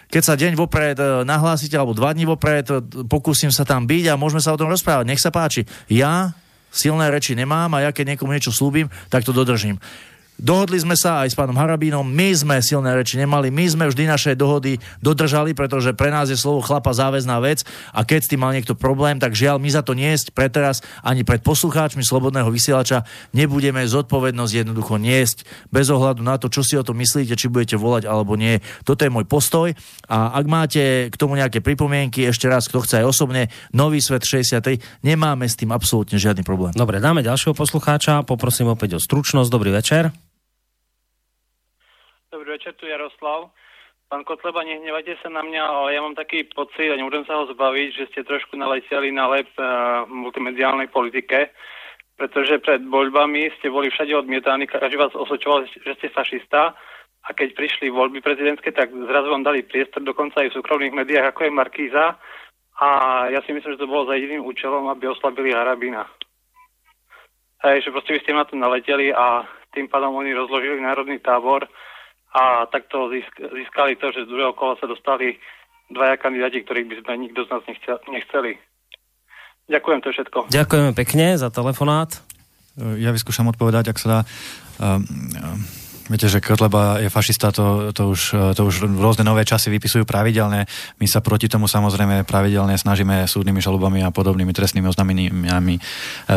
Keď 0.08 0.22
sa 0.24 0.40
deň 0.40 0.56
vopred 0.56 0.96
e, 0.96 1.20
nahlásite, 1.28 1.76
alebo 1.76 1.92
dva 1.92 2.16
dní 2.16 2.24
vopred, 2.24 2.64
pokúsim 3.12 3.52
sa 3.52 3.68
tam 3.68 3.84
byť 3.84 4.04
a 4.08 4.16
môžeme 4.16 4.40
sa 4.40 4.56
o 4.56 4.60
tom 4.60 4.72
rozprávať. 4.72 5.04
Nech 5.04 5.20
sa 5.20 5.28
páči. 5.28 5.67
Ja 5.90 6.36
silné 6.68 7.08
reči 7.10 7.34
nemám 7.34 7.72
a 7.74 7.88
ja 7.88 7.90
keď 7.90 8.14
niekomu 8.14 8.32
niečo 8.36 8.52
slúbim, 8.54 8.92
tak 9.08 9.24
to 9.24 9.32
dodržím. 9.32 9.80
Dohodli 10.38 10.78
sme 10.78 10.94
sa 10.94 11.26
aj 11.26 11.34
s 11.34 11.38
pánom 11.38 11.58
Harabínom, 11.58 12.06
my 12.06 12.30
sme 12.30 12.62
silné 12.62 12.94
reči 12.94 13.18
nemali, 13.18 13.50
my 13.50 13.66
sme 13.74 13.90
vždy 13.90 14.06
naše 14.06 14.38
dohody 14.38 14.78
dodržali, 15.02 15.50
pretože 15.50 15.90
pre 15.98 16.14
nás 16.14 16.30
je 16.30 16.38
slovo 16.38 16.62
chlapa 16.62 16.94
záväzná 16.94 17.42
vec 17.42 17.66
a 17.90 18.06
keď 18.06 18.20
s 18.22 18.30
tým 18.30 18.46
mal 18.46 18.54
niekto 18.54 18.78
problém, 18.78 19.18
tak 19.18 19.34
žiaľ, 19.34 19.58
my 19.58 19.66
za 19.66 19.82
to 19.82 19.98
niesť 19.98 20.30
pre 20.30 20.46
teraz 20.46 20.78
ani 21.02 21.26
pred 21.26 21.42
poslucháčmi 21.42 22.06
Slobodného 22.06 22.46
vysielača 22.54 23.02
nebudeme 23.34 23.82
zodpovednosť 23.82 24.52
jednoducho 24.62 24.94
niesť 25.02 25.42
bez 25.74 25.90
ohľadu 25.90 26.22
na 26.22 26.38
to, 26.38 26.46
čo 26.46 26.62
si 26.62 26.78
o 26.78 26.86
tom 26.86 27.02
myslíte, 27.02 27.34
či 27.34 27.50
budete 27.50 27.74
volať 27.74 28.06
alebo 28.06 28.38
nie. 28.38 28.62
Toto 28.86 29.02
je 29.02 29.10
môj 29.10 29.26
postoj 29.26 29.74
a 30.06 30.38
ak 30.38 30.46
máte 30.46 31.10
k 31.10 31.18
tomu 31.18 31.34
nejaké 31.34 31.58
pripomienky, 31.58 32.30
ešte 32.30 32.46
raz, 32.46 32.70
kto 32.70 32.86
chce 32.86 33.02
aj 33.02 33.10
osobne, 33.10 33.50
Nový 33.74 33.98
svet 33.98 34.22
63, 34.22 35.02
nemáme 35.02 35.50
s 35.50 35.58
tým 35.58 35.74
absolútne 35.74 36.14
žiadny 36.14 36.46
problém. 36.46 36.70
Dobre, 36.78 37.02
dáme 37.02 37.26
ďalšieho 37.26 37.58
poslucháča, 37.58 38.22
poprosím 38.22 38.70
opäť 38.70 38.94
o 38.96 39.02
stručnosť. 39.02 39.50
Dobrý 39.50 39.74
večer. 39.74 40.27
Dobrý 42.28 42.60
večer, 42.60 42.76
tu 42.76 42.84
Jaroslav. 42.84 43.48
Pán 44.12 44.20
Kotleba, 44.20 44.60
nehnevajte 44.60 45.16
sa 45.24 45.32
na 45.32 45.40
mňa, 45.40 45.64
ale 45.64 45.96
ja 45.96 46.04
mám 46.04 46.12
taký 46.12 46.44
pocit, 46.44 46.92
a 46.92 47.00
nemôžem 47.00 47.24
sa 47.24 47.40
ho 47.40 47.48
zbaviť, 47.48 47.88
že 47.96 48.04
ste 48.12 48.20
trošku 48.20 48.52
naletiali 48.52 49.08
na 49.08 49.32
lep 49.32 49.48
uh, 49.56 50.04
multimediálnej 50.04 50.92
politike, 50.92 51.48
pretože 52.20 52.60
pred 52.60 52.84
voľbami 52.84 53.48
ste 53.56 53.72
boli 53.72 53.88
všade 53.88 54.12
odmietaní, 54.12 54.68
každý 54.68 55.00
vás 55.00 55.16
osočoval, 55.16 55.72
že 55.72 55.96
ste 55.96 56.12
fašista 56.12 56.76
a 57.24 57.28
keď 57.32 57.56
prišli 57.56 57.88
voľby 57.88 58.20
prezidentské, 58.20 58.76
tak 58.76 58.92
zrazu 58.92 59.32
vám 59.32 59.48
dali 59.48 59.64
priestor 59.64 60.04
dokonca 60.04 60.44
aj 60.44 60.52
v 60.52 60.56
súkromných 60.60 60.92
médiách, 60.92 61.32
ako 61.32 61.48
je 61.48 61.56
Markíza. 61.56 62.20
A 62.76 62.88
ja 63.32 63.40
si 63.48 63.56
myslím, 63.56 63.72
že 63.72 63.80
to 63.80 63.88
bolo 63.88 64.04
za 64.04 64.20
jediným 64.20 64.44
účelom, 64.44 64.84
aby 64.92 65.08
oslabili 65.08 65.56
Harabina. 65.56 66.04
Hej, 67.64 67.88
že 67.88 67.92
proste 67.96 68.12
vy 68.12 68.20
ste 68.20 68.36
na 68.36 68.44
to 68.44 68.52
naleteli 68.52 69.16
a 69.16 69.48
tým 69.72 69.88
pádom 69.88 70.12
oni 70.12 70.36
rozložili 70.36 70.76
národný 70.76 71.24
tábor 71.24 71.64
a 72.34 72.68
takto 72.68 73.08
získali 73.52 73.96
to, 73.96 74.12
že 74.12 74.24
z 74.24 74.30
druhého 74.30 74.52
kola 74.52 74.76
sa 74.76 74.86
dostali 74.86 75.40
dvaja 75.88 76.20
kandidáti, 76.20 76.60
ktorých 76.64 76.88
by 76.88 76.94
sme 77.00 77.12
nikto 77.28 77.48
z 77.48 77.50
nás 77.50 77.62
nechceli. 78.12 78.60
Ďakujem, 79.68 79.98
to 80.00 80.08
je 80.08 80.14
všetko. 80.20 80.38
Ďakujeme 80.52 80.92
pekne 80.96 81.36
za 81.36 81.48
telefonát. 81.48 82.20
Ja 82.78 83.12
vyskúšam 83.12 83.48
odpovedať, 83.52 83.92
ak 83.92 83.98
sa 84.00 84.08
dá. 84.08 84.20
Um, 84.78 85.02
um, 85.40 85.60
Viete, 86.08 86.24
že 86.32 86.40
Kotleba 86.40 87.04
je 87.04 87.12
fašista, 87.12 87.52
to, 87.52 87.92
to, 87.92 88.16
už, 88.16 88.20
to 88.56 88.62
už 88.64 88.88
rôzne 88.96 89.28
nové 89.28 89.44
časy 89.44 89.68
vypisujú 89.68 90.08
pravidelne. 90.08 90.64
My 90.96 91.06
sa 91.06 91.20
proti 91.20 91.52
tomu 91.52 91.68
samozrejme 91.68 92.24
pravidelne 92.24 92.80
snažíme 92.80 93.28
súdnymi 93.28 93.60
žalobami 93.60 94.00
a 94.00 94.08
podobnými 94.08 94.56
trestnými 94.56 94.88
oznameniami 94.88 95.74
eh, 95.76 95.82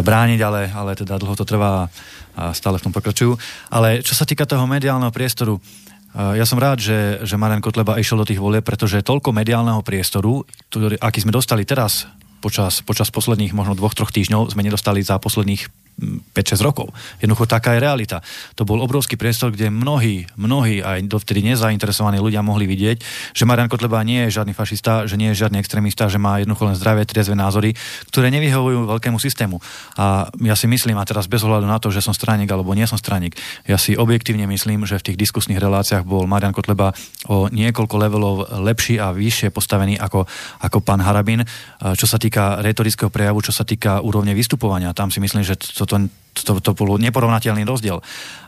brániť, 0.03 0.39
ale, 0.43 0.67
ale 0.75 0.91
teda 0.99 1.15
dlho 1.15 1.39
to 1.39 1.47
trvá 1.47 1.88
a 2.36 2.51
stále 2.51 2.79
v 2.79 2.86
tom 2.88 2.95
pokračujú. 2.95 3.39
Ale 3.71 4.03
čo 4.03 4.12
sa 4.12 4.27
týka 4.27 4.43
toho 4.43 4.67
mediálneho 4.67 5.12
priestoru, 5.15 5.55
eh, 5.55 6.36
ja 6.36 6.43
som 6.43 6.60
rád, 6.60 6.84
že, 6.84 7.23
že 7.23 7.39
Marian 7.39 7.63
Kotleba 7.63 7.95
išiel 7.95 8.19
do 8.19 8.27
tých 8.27 8.43
volieb, 8.43 8.67
pretože 8.67 8.99
toľko 9.07 9.31
mediálneho 9.31 9.79
priestoru, 9.88 10.43
ktorý, 10.67 10.99
aký 10.99 11.23
sme 11.23 11.31
dostali 11.31 11.63
teraz 11.63 12.12
počas, 12.43 12.84
počas 12.84 13.07
posledných 13.07 13.55
možno 13.55 13.79
dvoch, 13.79 13.95
troch 13.95 14.12
týždňov, 14.12 14.51
sme 14.51 14.67
nedostali 14.67 14.99
za 14.99 15.15
posledných 15.15 15.81
5-6 15.99 16.65
rokov. 16.65 16.89
Jednoducho 17.21 17.45
taká 17.45 17.77
je 17.77 17.86
realita. 17.86 18.25
To 18.58 18.65
bol 18.65 18.82
obrovský 18.82 19.17
priestor, 19.19 19.54
kde 19.54 19.69
mnohí, 19.69 20.25
mnohí 20.34 20.82
aj 20.82 21.06
dovtedy 21.06 21.45
nezainteresovaní 21.45 22.17
ľudia 22.17 22.41
mohli 22.41 22.65
vidieť, 22.65 22.97
že 23.38 23.43
Marian 23.45 23.69
Kotleba 23.69 24.01
nie 24.01 24.25
je 24.25 24.41
žiadny 24.41 24.58
fašista, 24.58 25.06
že 25.06 25.19
nie 25.19 25.30
je 25.34 25.45
žiadny 25.45 25.62
extrémista, 25.62 26.10
že 26.10 26.17
má 26.17 26.41
jednoducho 26.41 26.73
len 26.73 26.75
zdravé, 26.77 27.06
triezve 27.06 27.38
názory, 27.38 27.77
ktoré 28.10 28.34
nevyhovujú 28.34 28.89
veľkému 28.89 29.21
systému. 29.21 29.62
A 30.01 30.25
ja 30.41 30.56
si 30.58 30.65
myslím, 30.65 30.97
a 30.97 31.06
teraz 31.06 31.30
bez 31.30 31.45
ohľadu 31.45 31.69
na 31.69 31.77
to, 31.77 31.93
že 31.93 32.01
som 32.01 32.17
straník 32.17 32.49
alebo 32.49 32.73
nie 32.73 32.89
som 32.89 32.97
straník, 32.97 33.38
ja 33.69 33.77
si 33.77 33.93
objektívne 33.93 34.49
myslím, 34.49 34.89
že 34.89 34.97
v 34.97 35.13
tých 35.13 35.21
diskusných 35.21 35.62
reláciách 35.62 36.01
bol 36.01 36.25
Marian 36.25 36.56
Kotleba 36.56 36.97
o 37.30 37.45
niekoľko 37.45 37.95
levelov 38.01 38.36
lepší 38.65 38.97
a 38.97 39.13
vyššie 39.13 39.54
postavený 39.54 40.01
ako, 40.01 40.25
ako 40.65 40.77
pán 40.82 41.06
Harabin, 41.06 41.45
čo 41.93 42.10
sa 42.10 42.17
týka 42.17 42.58
retorického 42.65 43.13
prejavu, 43.13 43.45
čo 43.45 43.54
sa 43.54 43.62
týka 43.62 44.01
úrovne 44.01 44.34
vystupovania. 44.34 44.97
Tam 44.97 45.13
si 45.13 45.21
myslím, 45.21 45.45
že 45.45 45.60
to 45.86 45.98
to, 46.32 46.41
to, 46.48 46.52
to 46.63 46.72
bol 46.76 46.96
neporovnateľný 46.96 47.67
rozdiel. 47.67 48.00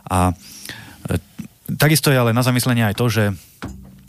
A 0.08 0.32
e, 0.32 1.20
takisto 1.76 2.12
je 2.12 2.20
ale 2.20 2.32
na 2.32 2.44
zamyslenie 2.44 2.84
aj 2.88 2.96
to, 2.96 3.06
že 3.12 3.24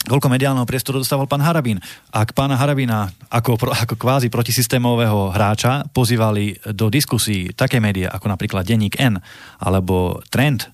koľko 0.05 0.29
mediálneho 0.29 0.69
priestoru 0.69 1.01
dostával 1.01 1.25
pán 1.25 1.41
Harabín. 1.41 1.81
Ak 2.13 2.37
pána 2.37 2.61
Harabína 2.61 3.09
ako, 3.33 3.57
ako 3.73 3.95
kvázi 3.97 4.29
protisystémového 4.29 5.33
hráča 5.33 5.89
pozývali 5.91 6.61
do 6.77 6.93
diskusí 6.93 7.51
také 7.57 7.81
médiá 7.81 8.13
ako 8.13 8.29
napríklad 8.29 8.69
Denník 8.69 9.01
N 9.01 9.17
alebo 9.59 10.21
Trend, 10.29 10.69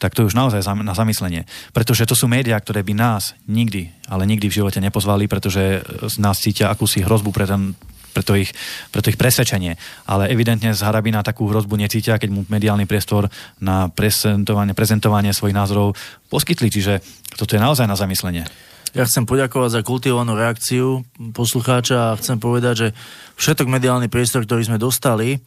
tak 0.00 0.18
to 0.18 0.26
je 0.26 0.34
už 0.34 0.38
naozaj 0.40 0.66
na 0.82 0.98
zamyslenie. 0.98 1.46
Pretože 1.70 2.08
to 2.10 2.18
sú 2.18 2.26
médiá, 2.26 2.58
ktoré 2.58 2.82
by 2.82 2.90
nás 2.90 3.38
nikdy, 3.46 3.92
ale 4.10 4.26
nikdy 4.26 4.50
v 4.50 4.58
živote 4.58 4.82
nepozvali, 4.82 5.30
pretože 5.30 5.84
z 6.10 6.16
nás 6.18 6.42
cítia 6.42 6.74
akúsi 6.74 7.06
hrozbu 7.06 7.30
pre 7.30 7.46
ten 7.46 7.78
pre 8.12 8.22
to 8.22 8.36
ich, 8.36 8.52
pre 8.92 9.00
to 9.00 9.08
ich 9.08 9.18
presvedčenie. 9.18 9.74
Ale 10.06 10.28
evidentne 10.28 10.76
z 10.76 10.84
Harabina 10.84 11.24
takú 11.24 11.48
hrozbu 11.48 11.80
necítia, 11.80 12.20
keď 12.20 12.30
mu 12.30 12.40
mediálny 12.46 12.84
priestor 12.84 13.32
na 13.58 13.88
prezentovanie, 13.88 14.76
prezentovanie 14.76 15.32
svojich 15.32 15.56
názorov 15.56 15.96
poskytli. 16.28 16.68
Čiže 16.68 17.00
toto 17.34 17.56
je 17.56 17.64
naozaj 17.64 17.88
na 17.88 17.96
zamyslenie. 17.96 18.44
Ja 18.92 19.08
chcem 19.08 19.24
poďakovať 19.24 19.80
za 19.80 19.80
kultivovanú 19.80 20.36
reakciu 20.36 21.00
poslucháča 21.32 22.12
a 22.12 22.18
chcem 22.20 22.36
povedať, 22.36 22.74
že 22.76 22.88
všetok 23.40 23.64
mediálny 23.64 24.12
priestor, 24.12 24.44
ktorý 24.44 24.68
sme 24.68 24.76
dostali, 24.76 25.40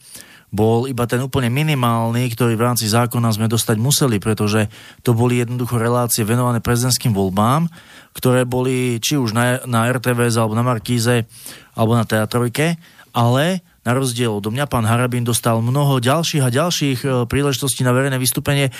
bol 0.56 0.88
iba 0.88 1.04
ten 1.04 1.20
úplne 1.20 1.52
minimálny, 1.52 2.32
ktorý 2.32 2.56
v 2.56 2.64
rámci 2.72 2.88
zákona 2.88 3.28
sme 3.36 3.52
dostať 3.52 3.76
museli, 3.76 4.16
pretože 4.16 4.72
to 5.04 5.12
boli 5.12 5.44
jednoducho 5.44 5.76
relácie 5.76 6.24
venované 6.24 6.64
prezidentským 6.64 7.12
voľbám, 7.12 7.68
ktoré 8.16 8.48
boli 8.48 8.96
či 8.96 9.20
už 9.20 9.36
na, 9.36 9.60
na 9.68 9.84
RTVS 9.92 10.40
alebo 10.40 10.56
na 10.56 10.64
Markíze 10.64 11.28
alebo 11.76 11.92
na 11.92 12.08
teatrojke, 12.08 12.80
ale 13.12 13.60
na 13.84 13.92
rozdiel 13.92 14.32
odo 14.32 14.48
mňa 14.48 14.66
pán 14.66 14.88
Harabín 14.88 15.22
dostal 15.22 15.60
mnoho 15.60 16.00
ďalších 16.00 16.42
a 16.42 16.50
ďalších 16.50 16.98
e, 17.04 17.08
príležitostí 17.30 17.86
na 17.86 17.94
verejné 17.94 18.18
vystúpenie, 18.18 18.68
e, 18.68 18.72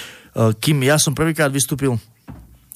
kým 0.57 0.83
ja 0.83 0.99
som 0.99 1.15
prvýkrát 1.15 1.53
vystúpil 1.53 2.01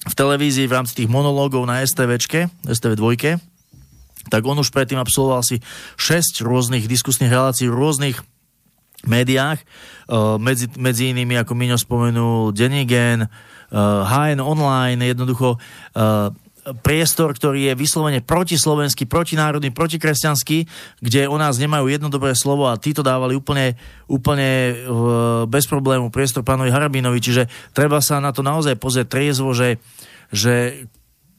v 0.06 0.14
televízii 0.14 0.70
v 0.70 0.76
rámci 0.78 0.94
tých 0.94 1.10
monológov 1.10 1.66
na 1.66 1.82
STVčke, 1.82 2.48
STV 2.64 2.92
2, 2.96 4.30
tak 4.30 4.42
on 4.46 4.60
už 4.60 4.70
predtým 4.70 5.00
absolvoval 5.00 5.42
si 5.42 5.58
6 5.98 6.44
rôznych 6.44 6.86
diskusných 6.86 7.32
relácií 7.32 7.66
v 7.66 7.76
rôznych 7.76 8.16
médiách, 9.08 9.62
medzi, 10.40 10.66
medzi 10.76 11.14
inými, 11.14 11.38
ako 11.40 11.52
Miňo 11.56 11.78
spomenul, 11.80 12.52
Denigen, 12.52 13.30
HN 13.72 14.40
Online, 14.42 15.00
jednoducho 15.00 15.56
priestor, 16.84 17.32
ktorý 17.32 17.72
je 17.72 17.74
vyslovene 17.78 18.20
protislovenský, 18.20 19.08
protinárodný, 19.08 19.72
protikresťanský, 19.72 20.68
kde 21.00 21.24
o 21.26 21.36
nás 21.40 21.56
nemajú 21.56 21.88
jedno 21.88 22.12
dobré 22.12 22.36
slovo 22.36 22.68
a 22.68 22.76
títo 22.76 23.00
dávali 23.00 23.32
úplne, 23.32 23.80
úplne 24.04 24.76
bez 25.48 25.64
problému 25.64 26.12
priestor 26.12 26.44
pánovi 26.44 26.68
Harabinovi, 26.68 27.18
čiže 27.18 27.48
treba 27.72 28.04
sa 28.04 28.20
na 28.20 28.30
to 28.30 28.44
naozaj 28.44 28.76
pozrieť 28.76 29.08
triezvo, 29.08 29.56
že, 29.56 29.80
že 30.28 30.84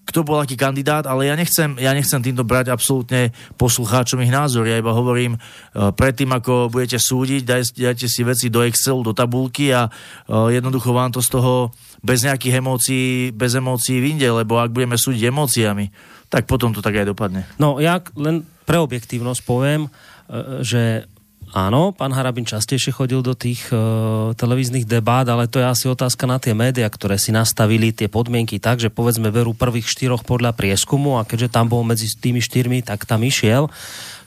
kto 0.02 0.26
bol 0.26 0.42
aký 0.42 0.58
kandidát, 0.58 1.06
ale 1.06 1.30
ja 1.30 1.36
nechcem, 1.38 1.78
ja 1.78 1.94
nechcem 1.94 2.20
týmto 2.20 2.42
brať 2.42 2.74
absolútne 2.74 3.32
poslucháčom 3.56 4.20
ich 4.26 4.34
názor. 4.34 4.66
Ja 4.66 4.82
iba 4.82 4.92
hovorím, 4.92 5.38
uh, 5.38 5.94
predtým 5.94 6.34
ako 6.34 6.74
budete 6.74 6.98
súdiť, 6.98 7.42
daj, 7.46 7.62
dajte 7.78 8.08
si 8.10 8.22
veci 8.26 8.50
do 8.50 8.66
Excelu, 8.66 9.06
do 9.06 9.14
tabulky 9.14 9.72
a 9.72 9.88
uh, 9.88 10.50
jednoducho 10.50 10.92
vám 10.92 11.14
to 11.14 11.22
z 11.22 11.30
toho 11.38 11.72
bez 12.02 12.26
nejakých 12.26 12.60
emócií, 12.60 13.30
bez 13.32 13.54
emócií 13.54 14.02
vyjde, 14.02 14.42
lebo 14.42 14.58
ak 14.58 14.74
budeme 14.74 14.98
súdiť 14.98 15.30
emóciami, 15.30 15.86
tak 16.28 16.50
potom 16.50 16.74
to 16.74 16.82
tak 16.82 16.98
aj 16.98 17.14
dopadne. 17.14 17.46
No 17.62 17.78
ja 17.78 18.02
len 18.18 18.44
pre 18.66 18.82
objektívnosť 18.82 19.42
poviem, 19.46 19.88
uh, 19.88 20.66
že 20.66 21.06
Áno, 21.52 21.92
pán 21.92 22.16
Harabin 22.16 22.48
častejšie 22.48 22.96
chodil 22.96 23.20
do 23.20 23.36
tých 23.36 23.68
uh, 23.76 24.32
televíznych 24.40 24.88
debát, 24.88 25.28
ale 25.28 25.52
to 25.52 25.60
je 25.60 25.68
asi 25.68 25.86
otázka 25.92 26.24
na 26.24 26.40
tie 26.40 26.56
médiá, 26.56 26.88
ktoré 26.88 27.20
si 27.20 27.36
nastavili 27.36 27.92
tie 27.92 28.08
podmienky 28.08 28.56
tak, 28.56 28.80
že 28.80 28.88
povedzme 28.88 29.36
berú 29.36 29.52
prvých 29.52 29.92
štyroch 29.92 30.24
podľa 30.24 30.56
prieskumu 30.56 31.20
a 31.20 31.28
keďže 31.28 31.52
tam 31.52 31.68
bol 31.68 31.84
medzi 31.84 32.08
tými 32.08 32.40
štyrmi, 32.40 32.88
tak 32.88 33.04
tam 33.04 33.28
išiel. 33.28 33.68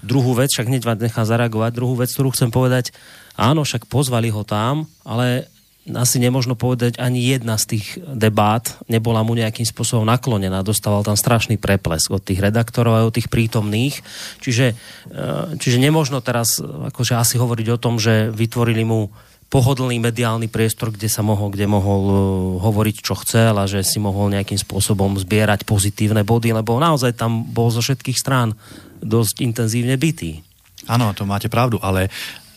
Druhú 0.05 0.37
vec, 0.37 0.53
však 0.53 0.69
hneď 0.69 1.01
nechá 1.01 1.25
zareagovať, 1.25 1.73
druhú 1.73 1.97
vec, 1.97 2.13
ktorú 2.13 2.37
chcem 2.37 2.53
povedať, 2.53 2.93
áno, 3.41 3.65
však 3.65 3.89
pozvali 3.89 4.29
ho 4.29 4.45
tam, 4.45 4.85
ale 5.01 5.49
asi 5.85 6.17
nemožno 6.17 6.57
povedať, 6.57 6.97
ani 6.97 7.21
jedna 7.21 7.61
z 7.61 7.77
tých 7.77 8.01
debát 8.01 8.65
nebola 8.89 9.21
mu 9.21 9.37
nejakým 9.37 9.69
spôsobom 9.69 10.09
naklonená. 10.09 10.65
Dostával 10.65 11.05
tam 11.05 11.13
strašný 11.13 11.61
preplesk 11.61 12.09
od 12.09 12.25
tých 12.25 12.41
redaktorov 12.41 12.97
a 12.97 13.05
od 13.05 13.13
tých 13.13 13.29
prítomných. 13.29 14.01
Čiže, 14.41 14.67
eh, 14.73 15.45
čiže 15.61 15.77
nemožno 15.77 16.25
teraz 16.25 16.57
akože 16.65 17.21
asi 17.21 17.37
hovoriť 17.37 17.67
o 17.77 17.81
tom, 17.81 18.01
že 18.01 18.33
vytvorili 18.33 18.81
mu 18.89 19.13
pohodlný 19.53 20.03
mediálny 20.03 20.51
priestor, 20.51 20.91
kde 20.91 21.07
sa 21.07 21.23
mohol, 21.23 21.55
kde 21.55 21.71
mohol 21.71 22.03
uh, 22.03 22.17
hovoriť, 22.59 22.97
čo 23.07 23.15
chcel 23.23 23.55
a 23.55 23.71
že 23.71 23.87
si 23.87 24.03
mohol 24.03 24.35
nejakým 24.35 24.59
spôsobom 24.59 25.15
zbierať 25.15 25.63
pozitívne 25.63 26.27
body, 26.27 26.51
lebo 26.51 26.75
naozaj 26.83 27.15
tam 27.15 27.47
bol 27.47 27.71
zo 27.71 27.79
všetkých 27.79 28.19
strán 28.19 28.59
dosť 28.99 29.47
intenzívne 29.47 29.95
bytý. 29.95 30.43
Áno, 30.91 31.15
to 31.15 31.23
máte 31.23 31.47
pravdu, 31.47 31.79
ale 31.79 32.11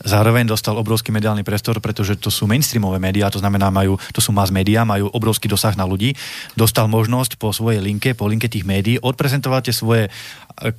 zároveň 0.08 0.48
dostal 0.48 0.80
obrovský 0.80 1.12
mediálny 1.12 1.44
priestor, 1.44 1.84
pretože 1.84 2.16
to 2.16 2.32
sú 2.32 2.48
mainstreamové 2.48 2.98
médiá, 2.98 3.28
to 3.28 3.44
znamená, 3.44 3.68
majú, 3.68 4.00
to 4.16 4.24
sú 4.24 4.32
mass 4.32 4.50
médiá, 4.50 4.88
majú 4.88 5.12
obrovský 5.12 5.52
dosah 5.52 5.76
na 5.76 5.84
ľudí. 5.84 6.16
Dostal 6.56 6.88
možnosť 6.88 7.36
po 7.36 7.52
svojej 7.52 7.84
linke, 7.84 8.16
po 8.16 8.32
linke 8.32 8.48
tých 8.48 8.64
médií 8.64 8.96
odprezentovať 9.04 9.76
svoje 9.76 10.08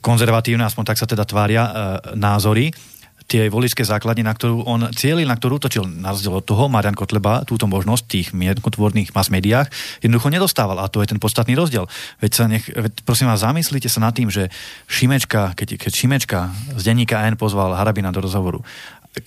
konzervatívne, 0.01 0.64
aspoň 0.64 0.85
tak 0.89 0.99
sa 0.99 1.07
teda 1.07 1.29
tvária, 1.29 1.62
názory 2.16 2.72
tie 3.29 3.53
voličské 3.53 3.85
základne, 3.85 4.24
na 4.24 4.33
ktorú 4.33 4.64
on 4.64 4.89
cielil, 4.97 5.29
na 5.29 5.37
ktorú 5.37 5.61
točil 5.61 5.85
na 5.85 6.16
rozdiel 6.16 6.41
od 6.41 6.49
toho, 6.49 6.72
Marian 6.72 6.97
Kotleba 6.97 7.45
túto 7.45 7.68
možnosť 7.68 8.03
v 8.09 8.12
tých 8.16 8.29
mienkotvorných 8.33 9.12
mass 9.12 9.29
médiách 9.29 9.68
jednoducho 10.01 10.33
nedostával 10.33 10.81
a 10.81 10.89
to 10.89 11.05
je 11.05 11.12
ten 11.12 11.20
podstatný 11.20 11.53
rozdiel. 11.53 11.85
Veď 12.24 12.33
sa 12.33 12.49
nech, 12.49 12.64
veď 12.64 13.05
prosím 13.05 13.29
vás, 13.29 13.45
zamyslite 13.45 13.93
sa 13.93 14.01
nad 14.01 14.16
tým, 14.16 14.33
že 14.33 14.49
Šimečka, 14.89 15.53
keď, 15.53 15.76
keď 15.76 15.93
Šimečka 15.93 16.39
z 16.81 16.83
denníka 16.89 17.20
N 17.29 17.37
pozval 17.37 17.76
Harabina 17.76 18.09
do 18.09 18.24
rozhovoru 18.24 18.64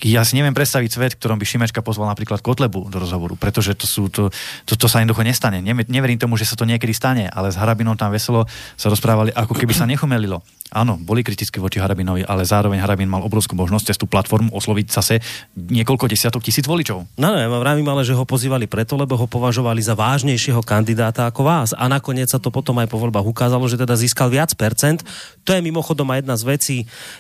ja 0.02 0.24
si 0.24 0.40
neviem 0.40 0.56
predstaviť 0.56 0.90
svet, 0.90 1.12
ktorom 1.20 1.36
by 1.36 1.46
Šimečka 1.46 1.84
pozval 1.84 2.08
napríklad 2.14 2.40
Kotlebu 2.40 2.88
do 2.88 2.98
rozhovoru, 3.02 3.36
pretože 3.36 3.76
to, 3.76 3.86
sú, 3.90 4.08
to, 4.08 4.32
to, 4.64 4.74
to 4.80 4.88
sa 4.88 5.04
jednoducho 5.04 5.26
nestane. 5.26 5.60
Neverím 5.66 6.22
tomu, 6.22 6.40
že 6.40 6.48
sa 6.48 6.56
to 6.56 6.64
niekedy 6.64 6.96
stane, 6.96 7.28
ale 7.28 7.52
s 7.52 7.60
Harabinom 7.60 8.00
tam 8.00 8.14
veselo 8.14 8.48
sa 8.80 8.88
rozprávali, 8.88 9.36
ako 9.36 9.52
keby 9.58 9.74
sa 9.76 9.90
nechumelilo. 9.90 10.40
Áno, 10.72 10.96
boli 10.96 11.20
kritické 11.20 11.60
voči 11.60 11.84
Harabinovi, 11.84 12.24
ale 12.24 12.48
zároveň 12.48 12.80
Harabin 12.80 13.12
mal 13.12 13.20
obrovskú 13.28 13.60
možnosť 13.60 13.92
cez 13.92 13.98
tú 14.00 14.08
platformu 14.08 14.56
osloviť 14.56 14.88
zase 14.88 15.20
niekoľko 15.52 16.08
desiatok 16.08 16.40
tisíc 16.40 16.64
voličov. 16.64 17.12
No, 17.20 17.28
no, 17.28 17.36
ja 17.36 17.52
vravím 17.52 17.92
ale, 17.92 18.08
že 18.08 18.16
ho 18.16 18.24
pozývali 18.24 18.72
preto, 18.72 18.96
lebo 18.96 19.20
ho 19.20 19.28
považovali 19.28 19.84
za 19.84 20.00
vážnejšieho 20.00 20.64
kandidáta 20.64 21.28
ako 21.28 21.44
vás. 21.44 21.70
A 21.76 21.92
nakoniec 21.92 22.32
sa 22.32 22.40
to 22.40 22.56
potom 22.56 22.80
aj 22.80 22.88
po 22.88 22.96
voľbách 23.04 23.28
ukázalo, 23.28 23.68
že 23.68 23.76
teda 23.76 24.00
získal 24.00 24.32
viac 24.32 24.56
percent. 24.56 25.04
To 25.44 25.52
je 25.52 25.60
mimochodom 25.60 26.08
aj 26.08 26.24
jedna 26.24 26.36
z 26.40 26.44
vecí. 26.48 26.78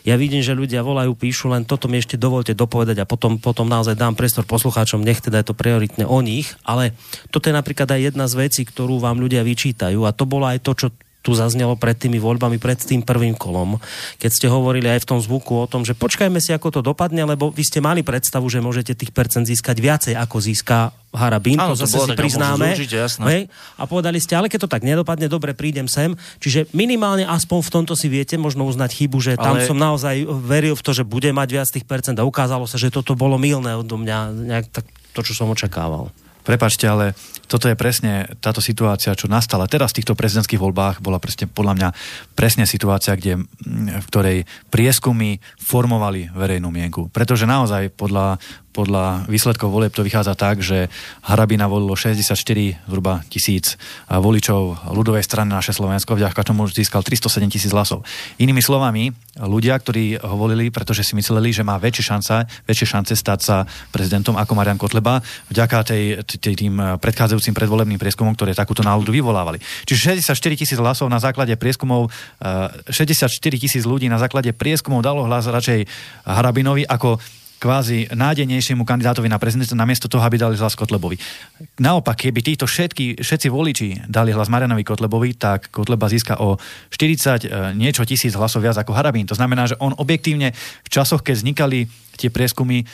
Ja 0.08 0.16
vidím, 0.16 0.40
že 0.40 0.56
ľudia 0.56 0.80
volajú, 0.80 1.12
píšu, 1.12 1.52
len 1.52 1.68
toto 1.68 1.92
mi 1.92 2.00
ešte 2.00 2.16
dovolte 2.16 2.56
dopovedať 2.56 3.04
a 3.04 3.06
potom, 3.06 3.36
potom 3.36 3.68
naozaj 3.68 4.00
dám 4.00 4.16
priestor 4.16 4.48
poslucháčom, 4.48 5.04
nech 5.04 5.20
teda 5.20 5.44
je 5.44 5.52
to 5.52 5.60
prioritne 5.60 6.08
o 6.08 6.24
nich. 6.24 6.56
Ale 6.64 6.96
toto 7.36 7.52
je 7.52 7.60
napríklad 7.60 7.92
aj 7.92 8.16
jedna 8.16 8.32
z 8.32 8.48
vecí, 8.48 8.64
ktorú 8.64 9.04
vám 9.04 9.20
ľudia 9.20 9.44
vyčítajú 9.44 10.08
a 10.08 10.16
to 10.16 10.24
bolo 10.24 10.48
aj 10.48 10.64
to, 10.64 10.72
čo 10.72 10.88
tu 11.22 11.38
zaznelo 11.38 11.78
pred 11.78 11.94
tými 11.94 12.18
voľbami, 12.18 12.58
pred 12.58 12.82
tým 12.82 13.06
prvým 13.06 13.38
kolom, 13.38 13.78
keď 14.18 14.32
ste 14.34 14.48
hovorili 14.50 14.90
aj 14.90 15.06
v 15.06 15.10
tom 15.14 15.20
zvuku 15.22 15.54
o 15.54 15.70
tom, 15.70 15.86
že 15.86 15.94
počkajme 15.94 16.42
si, 16.42 16.50
ako 16.50 16.74
to 16.74 16.82
dopadne, 16.82 17.22
lebo 17.22 17.54
vy 17.54 17.62
ste 17.62 17.78
mali 17.78 18.02
predstavu, 18.02 18.50
že 18.50 18.58
môžete 18.58 18.98
tých 18.98 19.14
percent 19.14 19.46
získať 19.46 19.78
viacej, 19.78 20.14
ako 20.18 20.42
získa 20.42 20.90
Harabín, 21.12 21.60
Áno, 21.60 21.76
to, 21.76 21.84
to 21.84 21.92
zase 21.92 21.98
si 22.08 22.12
priznáme. 22.16 22.72
Určite, 22.72 23.04
hej? 23.28 23.52
A 23.76 23.84
povedali 23.84 24.18
ste, 24.24 24.34
ale 24.34 24.48
keď 24.48 24.66
to 24.66 24.70
tak 24.72 24.82
nedopadne, 24.88 25.28
dobre, 25.28 25.52
prídem 25.52 25.86
sem. 25.92 26.16
Čiže 26.40 26.72
minimálne 26.72 27.28
aspoň 27.28 27.60
v 27.68 27.70
tomto 27.70 27.94
si 28.00 28.08
viete 28.08 28.40
možno 28.40 28.64
uznať 28.64 28.90
chybu, 28.96 29.18
že 29.20 29.34
tam 29.36 29.60
ale... 29.60 29.68
som 29.68 29.76
naozaj 29.76 30.24
veril 30.48 30.74
v 30.74 30.82
to, 30.82 30.96
že 30.96 31.04
bude 31.04 31.28
mať 31.36 31.50
viac 31.52 31.68
tých 31.68 31.84
percent 31.84 32.16
a 32.16 32.24
ukázalo 32.24 32.64
sa, 32.64 32.80
že 32.80 32.88
toto 32.88 33.14
bolo 33.14 33.36
milné 33.36 33.76
od 33.76 33.92
mňa, 33.92 34.18
nejak 34.56 34.72
tak 34.72 34.88
to, 35.12 35.20
čo 35.20 35.36
som 35.36 35.52
očakával. 35.52 36.16
Prepačte, 36.48 36.88
ale 36.90 37.14
toto 37.52 37.68
je 37.68 37.76
presne 37.76 38.32
táto 38.40 38.64
situácia, 38.64 39.12
čo 39.12 39.28
nastala 39.28 39.68
teraz 39.68 39.92
v 39.92 40.00
týchto 40.00 40.16
prezidentských 40.16 40.64
voľbách, 40.64 41.04
bola 41.04 41.20
presne 41.20 41.52
podľa 41.52 41.74
mňa 41.76 41.90
presne 42.32 42.64
situácia, 42.64 43.20
kde, 43.20 43.44
v 44.00 44.06
ktorej 44.08 44.48
prieskumy 44.72 45.44
formovali 45.60 46.32
verejnú 46.32 46.72
mienku. 46.72 47.12
Pretože 47.12 47.44
naozaj 47.44 47.92
podľa, 47.92 48.40
podľa 48.72 49.28
výsledkov 49.28 49.68
volieb 49.68 49.92
to 49.92 50.00
vychádza 50.00 50.40
tak, 50.40 50.64
že 50.64 50.88
Harabina 51.28 51.68
volilo 51.68 51.92
64 51.92 52.88
zhruba 52.88 53.20
tisíc 53.28 53.76
voličov 54.08 54.88
ľudovej 54.96 55.28
strany 55.28 55.52
naše 55.52 55.76
Slovensko, 55.76 56.16
vďaka 56.16 56.48
tomu 56.48 56.72
získal 56.72 57.04
307 57.04 57.52
tisíc 57.52 57.76
hlasov. 57.76 58.08
Inými 58.40 58.64
slovami, 58.64 59.12
ľudia, 59.44 59.76
ktorí 59.76 60.24
ho 60.24 60.36
volili, 60.40 60.72
pretože 60.72 61.04
si 61.04 61.20
mysleli, 61.20 61.52
že 61.52 61.68
má 61.68 61.76
väčšie 61.82 62.04
šance, 62.16 62.48
väčšie 62.64 62.88
šance 62.88 63.12
stať 63.12 63.40
sa 63.44 63.58
prezidentom 63.92 64.40
ako 64.40 64.56
Marian 64.56 64.80
Kotleba, 64.80 65.20
vďaka 65.52 65.92
tej, 65.92 66.24
tým 66.40 66.80
predchádzajúcim 67.02 67.41
predvolebným 67.50 67.98
prieskumom, 67.98 68.38
ktoré 68.38 68.54
takúto 68.54 68.86
náladu 68.86 69.10
vyvolávali. 69.10 69.58
Čiže 69.90 70.22
64 70.22 70.54
tisíc 70.54 70.78
hlasov 70.78 71.10
na 71.10 71.18
základe 71.18 71.58
prieskumov, 71.58 72.14
64 72.38 73.26
eh, 73.26 73.58
tisíc 73.58 73.84
ľudí 73.90 74.06
na 74.06 74.22
základe 74.22 74.54
prieskumov 74.54 75.02
dalo 75.02 75.26
hlas 75.26 75.50
radšej 75.50 75.90
Harabinovi 76.30 76.86
ako 76.86 77.18
kvázi 77.62 78.10
nádejnejšiemu 78.10 78.82
kandidátovi 78.82 79.30
na 79.30 79.38
prezidenta 79.38 79.78
namiesto 79.78 80.10
toho, 80.10 80.26
aby 80.26 80.42
dali 80.42 80.58
hlas 80.58 80.74
Kotlebovi. 80.74 81.22
Naopak, 81.78 82.26
keby 82.26 82.42
títo 82.42 82.66
všetky, 82.66 83.22
všetci 83.22 83.48
voliči 83.54 83.88
dali 84.10 84.34
hlas 84.34 84.50
Marianovi 84.50 84.82
Kotlebovi, 84.82 85.38
tak 85.38 85.70
Kotleba 85.70 86.10
získa 86.10 86.42
o 86.42 86.58
40 86.90 87.46
e, 87.46 87.78
niečo 87.78 88.02
tisíc 88.02 88.34
hlasov 88.34 88.66
viac 88.66 88.82
ako 88.82 88.98
Harabín. 88.98 89.30
To 89.30 89.38
znamená, 89.38 89.70
že 89.70 89.78
on 89.78 89.94
objektívne 89.94 90.58
v 90.58 90.90
časoch, 90.90 91.22
keď 91.22 91.38
vznikali 91.38 91.86
tie 92.18 92.34
prieskumy, 92.34 92.82
e, 92.82 92.86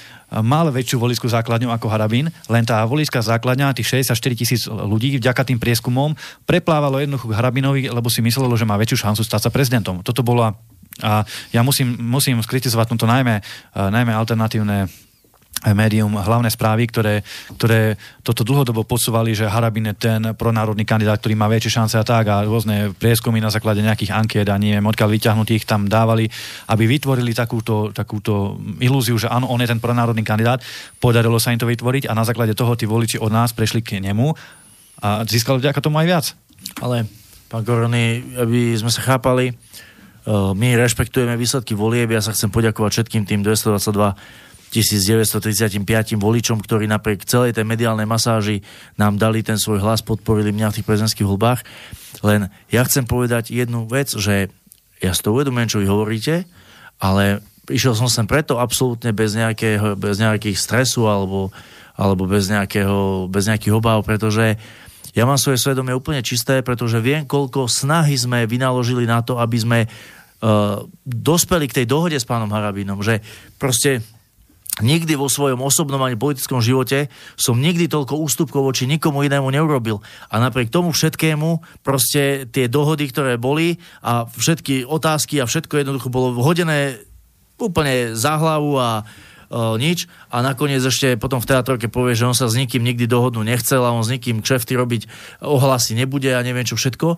mal 0.43 0.67
väčšiu 0.67 0.99
voličskú 0.99 1.31
základňu 1.31 1.71
ako 1.71 1.87
Harabín, 1.87 2.27
len 2.51 2.63
tá 2.67 2.83
voličská 2.83 3.23
základňa, 3.23 3.71
tých 3.71 4.03
64 4.03 4.35
tisíc 4.35 4.67
ľudí 4.67 5.15
vďaka 5.15 5.47
tým 5.47 5.63
prieskumom 5.63 6.11
preplávalo 6.43 6.99
jednoducho 6.99 7.31
k 7.31 7.37
Harabinovi, 7.39 7.87
lebo 7.87 8.11
si 8.11 8.19
myslelo, 8.19 8.51
že 8.59 8.67
má 8.67 8.75
väčšiu 8.75 9.07
šancu 9.07 9.23
stať 9.23 9.47
sa 9.47 9.49
prezidentom. 9.49 10.03
Toto 10.03 10.27
bola 10.27 10.59
a 11.03 11.25
ja 11.53 11.61
musím, 11.61 11.93
musím 11.99 12.41
skritizovať 12.41 12.93
tomto 12.93 13.05
najmä, 13.05 13.41
uh, 13.41 13.89
najmä 13.93 14.13
alternatívne 14.13 14.89
médium 15.65 16.13
hlavné 16.13 16.53
správy, 16.53 16.85
ktoré, 16.85 17.25
ktoré 17.57 17.97
toto 18.21 18.45
dlhodobo 18.45 18.85
podsúvali, 18.85 19.33
že 19.33 19.49
Harabin 19.49 19.89
je 19.89 19.95
ten 19.97 20.21
pronárodný 20.37 20.85
kandidát, 20.85 21.17
ktorý 21.17 21.33
má 21.33 21.49
väčšie 21.49 21.81
šance 21.81 21.95
a 21.97 22.05
tak 22.05 22.29
a 22.29 22.45
rôzne 22.45 22.93
prieskumy 22.93 23.41
na 23.41 23.49
základe 23.49 23.81
nejakých 23.81 24.13
ankiet 24.13 24.47
a 24.53 24.61
neviem, 24.61 24.85
odkiaľ 24.85 25.09
vyťahnutých 25.17 25.65
tam 25.65 25.89
dávali, 25.89 26.29
aby 26.69 26.83
vytvorili 26.85 27.33
takúto, 27.33 27.89
takúto 27.89 28.61
ilúziu, 28.77 29.17
že 29.17 29.31
áno, 29.33 29.49
on 29.49 29.57
je 29.57 29.69
ten 29.71 29.81
pronárodný 29.81 30.21
kandidát. 30.21 30.61
Podarilo 31.01 31.41
sa 31.41 31.49
im 31.49 31.59
to 31.59 31.65
vytvoriť 31.65 32.05
a 32.05 32.13
na 32.13 32.21
základe 32.21 32.53
toho 32.53 32.77
tí 32.77 32.85
voliči 32.85 33.17
od 33.17 33.33
nás 33.33 33.49
prešli 33.51 33.81
k 33.81 33.97
nemu 33.97 34.37
a 35.01 35.25
získali 35.25 35.57
vďaka 35.57 35.81
tomu 35.81 35.97
aj 35.97 36.07
viac. 36.07 36.25
Ale, 36.81 37.09
pán 37.49 37.65
Korony, 37.65 38.37
aby 38.37 38.77
sme 38.77 38.93
sa 38.93 39.01
chápali, 39.01 39.57
Eh, 39.57 39.66
my 40.27 40.67
rešpektujeme 40.75 41.39
výsledky 41.39 41.71
volieb. 41.71 42.11
Ja 42.11 42.19
sa 42.19 42.35
chcem 42.35 42.51
poďakovať 42.51 42.91
všetkým 42.99 43.23
tým 43.23 43.41
222 43.47 44.47
1935 44.67 45.79
voličom, 46.19 46.59
ktorí 46.59 46.91
napriek 46.91 47.23
celej 47.23 47.55
tej 47.55 47.63
mediálnej 47.63 48.03
masáži 48.03 48.67
nám 48.99 49.15
dali 49.15 49.39
ten 49.39 49.55
svoj 49.55 49.79
hlas, 49.79 50.03
podporili 50.03 50.51
mňa 50.51 50.67
v 50.71 50.75
tých 50.79 50.87
prezidentských 50.87 51.23
voľbách. 51.23 51.63
Len 52.19 52.51
ja 52.67 52.83
chcem 52.83 53.07
povedať 53.07 53.55
jednu 53.55 53.87
vec, 53.87 54.11
že 54.11 54.51
ja 54.99 55.11
si 55.15 55.23
to 55.23 55.31
uvedomujem, 55.31 55.71
čo 55.71 55.79
vy 55.79 55.87
hovoríte, 55.87 56.35
ale 56.99 57.39
išiel 57.71 57.95
som 57.95 58.11
sem 58.11 58.27
preto 58.27 58.59
absolútne 58.59 59.15
bez, 59.15 59.39
nejakého, 59.39 59.95
bez 59.95 60.19
nejakých 60.19 60.59
stresu 60.59 61.07
alebo, 61.07 61.55
alebo 61.95 62.27
bez, 62.27 62.51
nejakého, 62.51 63.31
bez 63.31 63.47
nejakých 63.47 63.71
obáv, 63.71 64.03
pretože 64.03 64.59
ja 65.15 65.23
mám 65.25 65.39
svoje 65.39 65.57
svedomie 65.57 65.95
úplne 65.97 66.21
čisté, 66.21 66.61
pretože 66.61 67.01
viem, 67.01 67.25
koľko 67.25 67.65
snahy 67.65 68.13
sme 68.19 68.45
vynaložili 68.45 69.07
na 69.07 69.23
to, 69.23 69.39
aby 69.41 69.57
sme 69.57 69.79
dospeli 71.05 71.65
k 71.65 71.81
tej 71.81 71.85
dohode 71.89 72.17
s 72.17 72.27
pánom 72.27 72.49
Harabinom, 72.53 73.01
že 73.01 73.25
proste 73.57 74.05
nikdy 74.81 75.17
vo 75.17 75.25
svojom 75.25 75.57
osobnom 75.65 75.97
ani 76.05 76.13
politickom 76.13 76.61
živote 76.61 77.09
som 77.33 77.57
nikdy 77.57 77.89
toľko 77.89 78.13
ústupkov 78.21 78.61
voči 78.61 78.85
nikomu 78.85 79.25
inému 79.25 79.49
neurobil. 79.49 79.97
A 80.29 80.37
napriek 80.37 80.69
tomu 80.69 80.93
všetkému 80.93 81.81
proste 81.81 82.45
tie 82.53 82.69
dohody, 82.69 83.09
ktoré 83.09 83.41
boli 83.41 83.81
a 84.05 84.29
všetky 84.29 84.85
otázky 84.85 85.41
a 85.41 85.49
všetko 85.49 85.81
jednoducho 85.81 86.13
bolo 86.13 86.37
hodené 86.45 87.01
úplne 87.57 88.13
za 88.13 88.37
hlavu 88.37 88.77
a 88.77 89.01
uh, 89.49 89.75
nič 89.79 90.05
a 90.31 90.43
nakoniec 90.43 90.79
ešte 90.83 91.15
potom 91.15 91.39
v 91.39 91.49
teatrojke 91.49 91.87
povie, 91.87 92.13
že 92.13 92.27
on 92.27 92.35
sa 92.35 92.47
s 92.47 92.55
nikým 92.55 92.83
nikdy 92.83 93.07
dohodnúť 93.07 93.45
nechcel 93.47 93.81
a 93.83 93.95
on 93.95 94.03
s 94.03 94.11
nikým 94.11 94.43
kšefty 94.43 94.75
robiť 94.75 95.01
ohlasy 95.43 95.95
nebude 95.95 96.31
a 96.31 96.39
neviem 96.43 96.67
čo 96.67 96.75
všetko, 96.75 97.07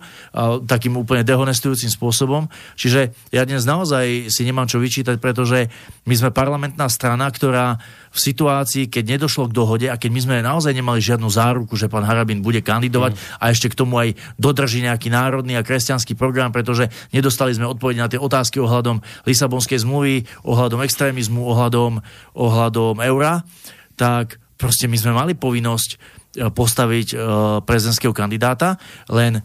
takým 0.64 0.98
úplne 0.98 1.26
dehonestujúcim 1.26 1.90
spôsobom. 1.90 2.50
Čiže 2.78 3.14
ja 3.34 3.42
dnes 3.46 3.66
naozaj 3.66 4.30
si 4.30 4.42
nemám 4.46 4.70
čo 4.70 4.78
vyčítať, 4.78 5.18
pretože 5.18 5.68
my 6.06 6.14
sme 6.14 6.30
parlamentná 6.30 6.86
strana, 6.90 7.26
ktorá 7.30 7.78
v 8.10 8.18
situácii, 8.18 8.90
keď 8.90 9.18
nedošlo 9.18 9.46
k 9.46 9.54
dohode 9.54 9.86
a 9.86 9.94
keď 9.94 10.10
my 10.10 10.20
sme 10.20 10.36
naozaj 10.42 10.74
nemali 10.74 10.98
žiadnu 10.98 11.30
záruku, 11.30 11.78
že 11.78 11.86
pán 11.86 12.02
Harabin 12.02 12.42
bude 12.42 12.58
kandidovať 12.58 13.14
mm. 13.14 13.20
a 13.38 13.44
ešte 13.54 13.70
k 13.70 13.78
tomu 13.78 14.02
aj 14.02 14.18
dodrží 14.34 14.82
nejaký 14.82 15.14
národný 15.14 15.54
a 15.54 15.62
kresťanský 15.62 16.18
program, 16.18 16.50
pretože 16.50 16.90
nedostali 17.14 17.54
sme 17.54 17.70
odpovede 17.70 18.02
na 18.02 18.10
tie 18.10 18.18
otázky 18.18 18.58
ohľadom 18.58 18.98
Lisabonskej 19.30 19.86
zmluvy, 19.86 20.26
ohľadom 20.42 20.82
extrémizmu, 20.82 21.46
ohľadom, 21.54 22.02
ohľadom 22.34 23.00
eura, 23.04 23.44
tak 23.96 24.40
proste 24.56 24.88
my 24.88 24.96
sme 24.96 25.12
mali 25.16 25.32
povinnosť 25.36 25.90
e, 25.94 25.98
postaviť 26.52 27.08
uh, 27.12 27.20
prezidentského 27.64 28.12
kandidáta, 28.12 28.76
len 29.08 29.40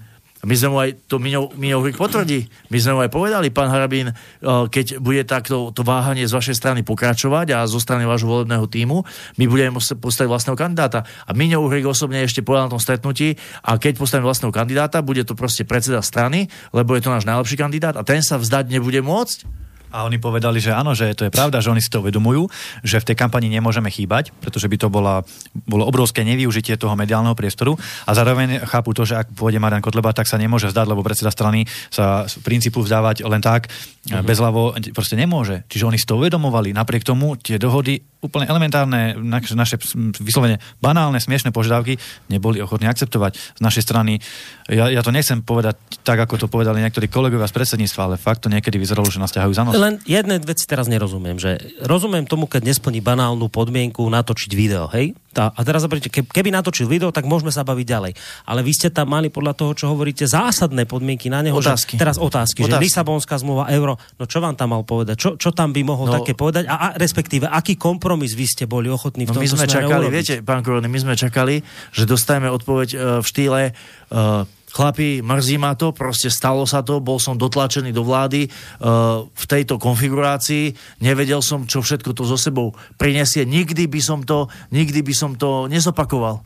my 0.45 0.53
sme 0.53 0.69
mu 0.69 0.77
aj, 0.77 1.09
to 1.09 1.17
Miňo, 1.17 1.57
Miňo 1.57 1.81
potvrdí, 1.97 2.45
my 2.69 2.77
sme 2.77 2.91
mu 2.93 2.99
aj 3.01 3.09
povedali, 3.09 3.49
pán 3.49 3.73
Harabín, 3.73 4.13
eh, 4.13 4.15
keď 4.45 5.01
bude 5.01 5.25
takto 5.25 5.73
to 5.73 5.81
váhanie 5.81 6.29
z 6.29 6.37
vašej 6.37 6.55
strany 6.55 6.85
pokračovať 6.85 7.57
a 7.57 7.65
zo 7.65 7.81
strany 7.81 8.05
vášho 8.05 8.29
volebného 8.29 8.69
týmu, 8.69 9.01
my 9.41 9.45
budeme 9.49 9.73
postaviť 9.75 10.29
vlastného 10.29 10.57
kandidáta. 10.57 11.03
A 11.25 11.33
Miňo 11.33 11.65
Uhrik 11.65 11.89
osobne 11.89 12.21
ešte 12.21 12.45
povedal 12.45 12.69
na 12.69 12.73
tom 12.77 12.83
stretnutí, 12.83 13.41
a 13.65 13.81
keď 13.81 13.97
postavíme 13.97 14.29
vlastného 14.29 14.53
kandidáta, 14.53 15.01
bude 15.01 15.25
to 15.25 15.33
proste 15.33 15.65
predseda 15.65 16.05
strany, 16.05 16.45
lebo 16.69 16.93
je 16.93 17.01
to 17.01 17.09
náš 17.09 17.25
najlepší 17.25 17.57
kandidát 17.57 17.97
a 17.97 18.05
ten 18.05 18.21
sa 18.21 18.37
vzdať 18.37 18.69
nebude 18.69 19.01
môcť. 19.01 19.64
A 19.95 20.03
oni 20.03 20.19
povedali, 20.19 20.59
že 20.59 20.75
áno, 20.75 20.91
že 20.91 21.15
to 21.15 21.23
je 21.23 21.31
pravda, 21.31 21.63
že 21.63 21.71
oni 21.71 21.79
si 21.79 21.87
to 21.87 22.03
uvedomujú, 22.03 22.51
že 22.83 22.99
v 22.99 23.07
tej 23.07 23.15
kampani 23.15 23.47
nemôžeme 23.47 23.87
chýbať, 23.87 24.35
pretože 24.43 24.67
by 24.67 24.75
to 24.75 24.91
bola, 24.91 25.23
bolo 25.63 25.87
obrovské 25.87 26.27
nevyužitie 26.27 26.75
toho 26.75 26.99
mediálneho 26.99 27.31
priestoru 27.31 27.79
a 28.03 28.11
zároveň 28.11 28.67
chápu 28.67 28.91
to, 28.91 29.07
že 29.07 29.23
ak 29.23 29.31
pôjde 29.31 29.63
Marian 29.63 29.79
Kotleba, 29.79 30.11
tak 30.11 30.27
sa 30.27 30.35
nemôže 30.35 30.67
vzdať, 30.67 30.85
lebo 30.91 30.99
predseda 30.99 31.31
strany 31.31 31.63
sa 31.87 32.27
v 32.27 32.43
princípu 32.43 32.83
vzdávať 32.83 33.23
len 33.23 33.39
tak. 33.39 33.71
Mhm. 34.05 34.21
bezľavo, 34.21 34.77
proste 34.93 35.17
nemôže. 35.17 35.65
Čiže 35.65 35.89
oni 35.89 35.97
si 35.97 36.05
to 36.05 36.21
uvedomovali. 36.21 36.77
Napriek 36.77 37.01
tomu 37.01 37.33
tie 37.41 37.57
dohody 37.57 38.05
úplne 38.25 38.49
elementárne, 38.49 39.13
naše 39.21 39.77
vyslovene 40.19 40.57
banálne, 40.81 41.21
smiešne 41.21 41.53
požiadavky 41.53 42.01
neboli 42.27 42.57
ochotní 42.59 42.89
akceptovať 42.89 43.37
z 43.37 43.61
našej 43.61 43.83
strany. 43.85 44.17
Ja, 44.65 44.89
ja 44.89 45.05
to 45.05 45.13
nechcem 45.13 45.45
povedať 45.45 45.77
tak, 46.01 46.17
ako 46.17 46.41
to 46.41 46.47
povedali 46.49 46.81
niektorí 46.81 47.05
kolegovia 47.05 47.45
z 47.45 47.53
predsedníctva, 47.53 48.01
ale 48.01 48.15
fakt 48.17 48.43
to 48.43 48.49
niekedy 48.49 48.81
vyzeralo, 48.81 49.05
že 49.05 49.21
nás 49.21 49.29
ťahajú 49.29 49.53
za 49.53 49.63
nos. 49.63 49.73
Len 49.77 50.01
jedné 50.09 50.41
veci 50.41 50.65
teraz 50.65 50.89
nerozumiem, 50.89 51.37
že 51.37 51.61
rozumiem 51.85 52.25
tomu, 52.25 52.49
keď 52.49 52.65
nesplní 52.65 53.05
banálnu 53.05 53.45
podmienku 53.47 54.01
natočiť 54.01 54.51
video, 54.57 54.89
hej? 54.89 55.13
A, 55.37 55.51
a 55.51 55.61
teraz 55.61 55.83
zapríte, 55.83 56.07
keby 56.09 56.49
natočil 56.51 56.87
video, 56.87 57.11
tak 57.11 57.27
môžeme 57.27 57.51
sa 57.51 57.67
baviť 57.67 57.85
ďalej. 57.85 58.11
Ale 58.47 58.59
vy 58.63 58.71
ste 58.71 58.87
tam 58.91 59.11
mali 59.11 59.27
podľa 59.27 59.53
toho, 59.55 59.71
čo 59.75 59.85
hovoríte, 59.91 60.23
zásadné 60.25 60.87
podmienky 60.87 61.27
na 61.27 61.43
neho. 61.43 61.55
Otázky. 61.55 61.95
Že, 61.95 62.01
teraz 62.01 62.15
otázky, 62.17 62.63
otázky, 62.63 62.71
že 62.71 62.83
Lisabonská 62.87 63.35
zmluva, 63.39 63.67
euro, 63.71 63.99
no 64.15 64.23
čo 64.25 64.39
vám 64.39 64.55
tam 64.55 64.75
mal 64.75 64.83
povedať? 64.87 65.15
Čo, 65.19 65.29
čo 65.35 65.49
tam 65.51 65.75
by 65.75 65.81
mohol 65.83 66.07
no, 66.07 66.13
také 66.21 66.33
povedať? 66.33 66.67
A, 66.71 66.75
a 66.75 66.87
respektíve, 66.95 67.47
aký 67.47 67.75
kompromis 67.75 68.33
vy 68.33 68.45
ste 68.47 68.63
boli 68.65 68.87
ochotní 68.87 69.27
v 69.27 69.33
no, 69.33 69.39
tomto 69.39 69.43
my 69.43 69.49
sme 69.51 69.65
čakali, 69.67 70.05
urobiť? 70.07 70.15
viete, 70.15 70.35
pán 70.41 70.61
Korony, 70.63 70.87
my 70.87 70.99
sme 71.01 71.13
čakali, 71.19 71.59
že 71.91 72.03
dostaneme 72.07 72.47
odpoveď 72.51 72.89
uh, 72.95 72.99
v 73.19 73.25
štýle 73.25 73.61
uh, 73.71 74.47
chlapi, 74.75 75.23
mrzí 75.23 75.55
ma 75.55 75.71
to, 75.79 75.95
proste 75.95 76.27
stalo 76.27 76.67
sa 76.67 76.83
to, 76.83 76.99
bol 76.99 77.15
som 77.15 77.39
dotlačený 77.39 77.95
do 77.95 78.03
vlády 78.03 78.51
uh, 78.51 79.23
v 79.23 79.45
tejto 79.47 79.79
konfigurácii, 79.79 80.75
nevedel 80.99 81.39
som, 81.39 81.63
čo 81.63 81.79
všetko 81.79 82.11
to 82.11 82.27
so 82.27 82.35
sebou 82.35 82.75
prinesie, 82.99 83.47
nikdy 83.47 83.87
by 83.87 84.03
som 84.03 84.27
to, 84.27 84.51
nikdy 84.75 84.99
by 84.99 85.15
som 85.15 85.39
to 85.39 85.71
nezopakoval. 85.71 86.43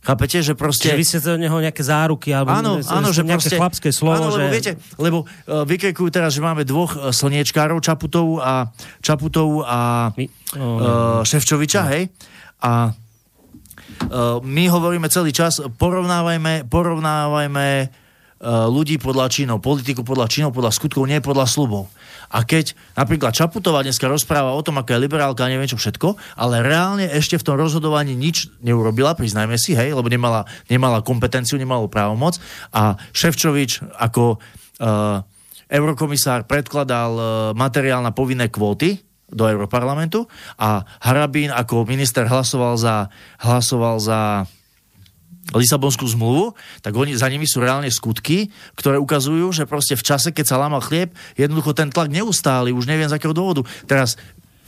Chápete, 0.00 0.40
že 0.40 0.56
proste... 0.56 0.88
Čiže 0.88 0.96
vy 0.96 1.04
ste 1.04 1.18
od 1.20 1.36
neho 1.36 1.58
nejaké 1.60 1.84
záruky, 1.84 2.32
alebo 2.32 2.56
áno, 2.56 2.80
áno, 2.80 3.12
že 3.12 3.20
nejaké 3.20 3.52
proste, 3.52 3.60
chlapské 3.60 3.88
slovo, 3.92 4.16
áno, 4.16 4.32
lebo 4.32 4.48
že... 4.48 4.48
viete, 4.48 4.72
lebo 4.96 5.18
uh, 5.22 5.62
vykrikujú 5.68 6.08
teraz, 6.08 6.32
že 6.32 6.40
máme 6.40 6.64
dvoch 6.64 6.96
uh, 6.96 7.12
slniečkárov, 7.12 7.84
Čaputovú 7.84 8.40
a, 8.40 8.72
Čaputovú 9.04 9.60
a 9.60 10.08
My, 10.16 10.24
oh, 10.56 11.20
uh, 11.20 11.20
Ševčoviča, 11.22 11.82
no. 11.84 11.90
hej? 11.92 12.02
A 12.64 12.96
my 14.40 14.64
hovoríme 14.72 15.12
celý 15.12 15.30
čas, 15.30 15.60
porovnávajme, 15.60 16.66
porovnávajme 16.72 17.68
uh, 17.84 18.66
ľudí 18.66 18.96
podľa 18.96 19.28
činov, 19.28 19.60
politiku 19.60 20.00
podľa 20.00 20.26
činov, 20.26 20.56
podľa 20.56 20.72
skutkov, 20.72 21.04
nie 21.04 21.20
podľa 21.20 21.46
slubov. 21.46 21.92
A 22.30 22.46
keď 22.46 22.78
napríklad 22.94 23.34
Čaputová 23.34 23.82
dneska 23.82 24.06
rozpráva 24.06 24.54
o 24.54 24.62
tom, 24.62 24.78
aká 24.78 24.94
je 24.94 25.02
liberálka 25.02 25.42
a 25.42 25.50
neviem 25.50 25.66
čo 25.66 25.74
všetko, 25.74 26.14
ale 26.38 26.62
reálne 26.62 27.10
ešte 27.10 27.34
v 27.34 27.44
tom 27.44 27.58
rozhodovaní 27.58 28.14
nič 28.14 28.54
neurobila, 28.62 29.18
priznajme 29.18 29.58
si, 29.58 29.74
hej, 29.74 29.90
lebo 29.90 30.06
nemala, 30.06 30.46
nemala 30.70 31.02
kompetenciu, 31.02 31.58
nemala 31.58 31.82
právomoc 31.90 32.38
a 32.70 32.94
Ševčovič 33.10 33.82
ako 33.98 34.38
uh, 34.38 35.26
eurokomisár 35.66 36.46
predkladal 36.46 37.12
uh, 37.18 37.26
materiál 37.58 37.98
na 37.98 38.14
povinné 38.14 38.46
kvóty 38.46 39.09
do 39.30 39.46
Europarlamentu 39.46 40.26
a 40.58 40.82
Harabín 41.02 41.54
ako 41.54 41.86
minister 41.86 42.26
hlasoval 42.26 42.74
za, 42.76 43.08
hlasoval 43.40 43.96
za 44.02 44.44
Lisabonskú 45.50 46.06
zmluvu, 46.06 46.54
tak 46.84 46.94
oni, 46.94 47.18
za 47.18 47.26
nimi 47.26 47.48
sú 47.48 47.58
reálne 47.58 47.90
skutky, 47.90 48.52
ktoré 48.78 49.00
ukazujú, 49.02 49.50
že 49.50 49.66
proste 49.66 49.98
v 49.98 50.06
čase, 50.06 50.30
keď 50.30 50.46
sa 50.46 50.60
lámal 50.60 50.84
chlieb, 50.84 51.10
jednoducho 51.34 51.74
ten 51.74 51.90
tlak 51.90 52.12
neustáli, 52.12 52.70
už 52.70 52.86
neviem 52.86 53.10
z 53.10 53.18
akého 53.18 53.34
dôvodu. 53.34 53.66
Teraz 53.88 54.14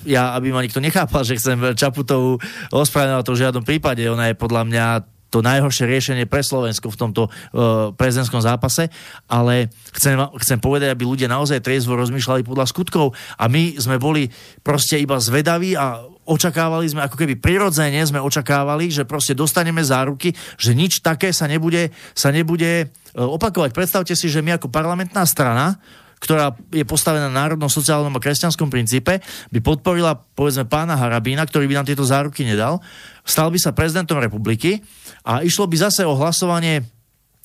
ja, 0.03 0.35
aby 0.35 0.51
ma 0.51 0.65
nikto 0.65 0.83
nechápal, 0.83 1.23
že 1.23 1.39
chcem 1.39 1.79
Čaputovú 1.79 2.43
ospravedlňovať 2.75 3.25
to 3.27 3.35
v 3.35 3.41
žiadnom 3.47 3.65
prípade, 3.65 4.03
ona 4.11 4.33
je 4.33 4.35
podľa 4.35 4.63
mňa 4.67 4.87
to 5.33 5.41
najhoršie 5.41 5.89
riešenie 5.89 6.29
pre 6.29 6.45
Slovensko 6.45 6.93
v 6.93 7.01
tomto 7.01 7.23
uh, 7.27 7.97
prezidentskom 7.97 8.45
zápase, 8.45 8.93
ale 9.33 9.73
chcem, 9.97 10.21
chcem 10.45 10.61
povedať, 10.61 10.93
aby 10.93 11.09
ľudia 11.09 11.33
naozaj 11.33 11.65
triezvo 11.65 11.97
rozmýšľali 11.97 12.45
podľa 12.45 12.69
skutkov 12.69 13.17
a 13.41 13.49
my 13.49 13.81
sme 13.81 13.97
boli 13.97 14.29
proste 14.61 15.01
iba 15.01 15.17
zvedaví 15.17 15.73
a 15.73 16.05
očakávali 16.29 16.87
sme, 16.87 17.01
ako 17.09 17.17
keby 17.17 17.41
prirodzene 17.41 17.99
sme 18.05 18.21
očakávali, 18.21 18.93
že 18.93 19.09
proste 19.09 19.33
dostaneme 19.33 19.81
záruky, 19.81 20.37
že 20.61 20.77
nič 20.77 21.01
také 21.01 21.33
sa 21.33 21.49
nebude, 21.49 21.91
sa 22.13 22.29
nebude 22.29 22.93
uh, 23.17 23.25
opakovať. 23.25 23.73
Predstavte 23.73 24.13
si, 24.13 24.29
že 24.29 24.45
my 24.45 24.61
ako 24.61 24.69
parlamentná 24.69 25.25
strana 25.25 25.81
ktorá 26.23 26.55
je 26.71 26.87
postavená 26.87 27.27
na 27.27 27.35
národnom, 27.35 27.67
sociálnom 27.67 28.15
a 28.15 28.23
kresťanskom 28.23 28.71
princípe, 28.71 29.19
by 29.51 29.59
podporila, 29.59 30.15
povedzme, 30.15 30.71
pána 30.71 30.95
Harabína, 30.95 31.43
ktorý 31.43 31.67
by 31.67 31.83
nám 31.83 31.89
tieto 31.91 32.07
záruky 32.07 32.47
nedal, 32.47 32.79
stal 33.27 33.51
by 33.51 33.59
sa 33.59 33.75
prezidentom 33.75 34.23
republiky 34.23 34.87
a 35.27 35.43
išlo 35.43 35.67
by 35.67 35.91
zase 35.91 36.07
o 36.07 36.15
hlasovanie 36.15 36.87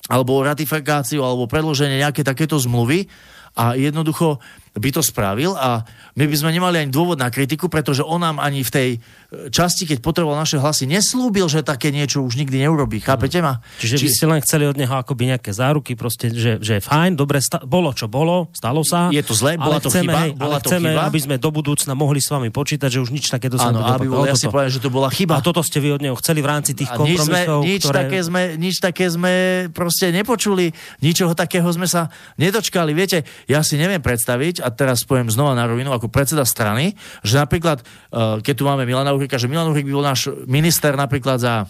alebo 0.06 0.38
o 0.38 0.46
ratifikáciu 0.46 1.26
alebo 1.26 1.50
predloženie 1.50 1.98
nejaké 1.98 2.22
takéto 2.22 2.54
zmluvy 2.54 3.10
a 3.58 3.74
jednoducho 3.74 4.38
by 4.78 4.94
to 4.94 5.02
spravil 5.02 5.58
a 5.58 5.82
my 6.14 6.24
by 6.30 6.36
sme 6.38 6.54
nemali 6.54 6.78
ani 6.78 6.94
dôvod 6.94 7.18
na 7.18 7.34
kritiku, 7.34 7.66
pretože 7.66 8.06
on 8.06 8.22
nám 8.22 8.38
ani 8.38 8.62
v 8.62 8.70
tej 8.70 8.88
časti, 9.28 9.84
keď 9.84 10.00
potreboval 10.00 10.40
naše 10.40 10.56
hlasy, 10.56 10.88
neslúbil, 10.88 11.52
že 11.52 11.60
také 11.60 11.92
niečo 11.92 12.24
už 12.24 12.40
nikdy 12.40 12.64
neurobí. 12.64 12.96
Chápete 13.04 13.44
ma? 13.44 13.60
Čiže 13.76 14.00
Či... 14.00 14.04
vy 14.04 14.08
ste 14.08 14.24
len 14.24 14.40
chceli 14.40 14.64
od 14.64 14.72
neho 14.72 14.96
akoby 14.96 15.36
nejaké 15.36 15.52
záruky, 15.52 15.92
proste, 16.00 16.32
že, 16.32 16.56
že 16.64 16.80
je 16.80 16.82
fajn, 16.82 17.12
dobre, 17.12 17.44
sta- 17.44 17.60
bolo 17.60 17.92
čo 17.92 18.08
bolo, 18.08 18.48
stalo 18.56 18.80
sa. 18.80 19.12
Je 19.12 19.20
to 19.20 19.36
zle, 19.36 19.60
bola 19.60 19.84
to 19.84 19.92
chceme, 19.92 20.08
chyba. 20.08 20.18
Hej, 20.24 20.30
bola 20.32 20.56
ale 20.56 20.64
to 20.64 20.68
chceme, 20.72 20.88
chyba. 20.96 21.02
aby 21.12 21.18
sme 21.20 21.36
do 21.36 21.50
budúcna 21.52 21.92
mohli 21.92 22.24
s 22.24 22.28
vami 22.32 22.48
počítať, 22.48 22.88
že 22.88 23.04
už 23.04 23.12
nič 23.12 23.28
takéto 23.28 23.60
sa 23.60 23.68
Áno, 23.68 23.84
aby 23.84 24.08
bol 24.08 24.24
jasne 24.24 24.48
povedať, 24.48 24.80
že 24.80 24.80
to 24.80 24.88
bola 24.88 25.12
chyba. 25.12 25.36
A 25.36 25.44
toto 25.44 25.60
ste 25.60 25.76
vy 25.76 25.92
od 25.92 26.00
neho 26.00 26.16
chceli 26.16 26.40
v 26.40 26.48
rámci 26.48 26.72
tých 26.72 26.88
a 26.88 26.96
nič 26.96 27.20
sme, 27.20 27.44
kompromisov, 27.44 27.60
nič, 27.68 27.80
ktoré... 27.84 27.96
také 28.00 28.18
sme, 28.24 28.42
nič 28.56 28.74
také 28.80 29.04
sme 29.12 29.32
proste 29.76 30.08
nepočuli, 30.08 30.72
ničoho 31.04 31.36
takého 31.36 31.68
sme 31.68 31.84
sa 31.84 32.08
nedočkali. 32.40 32.96
Viete, 32.96 33.28
ja 33.44 33.60
si 33.60 33.76
neviem 33.76 34.00
predstaviť, 34.00 34.64
a 34.64 34.72
teraz 34.72 35.04
poviem 35.04 35.28
znova 35.28 35.52
na 35.52 35.68
rovinu 35.68 35.92
ako 35.92 36.08
predseda 36.08 36.48
strany, 36.48 36.96
že 37.20 37.36
napríklad, 37.36 37.84
uh, 37.84 38.40
keď 38.40 38.54
tu 38.56 38.64
máme 38.64 38.88
Milana 38.88 39.17
Uhrika, 39.18 39.36
že 39.36 39.50
Milan 39.50 39.74
Uhrik 39.74 39.84
by 39.84 39.94
bol 39.94 40.06
náš 40.06 40.30
minister 40.46 40.94
napríklad 40.94 41.42
za, 41.42 41.66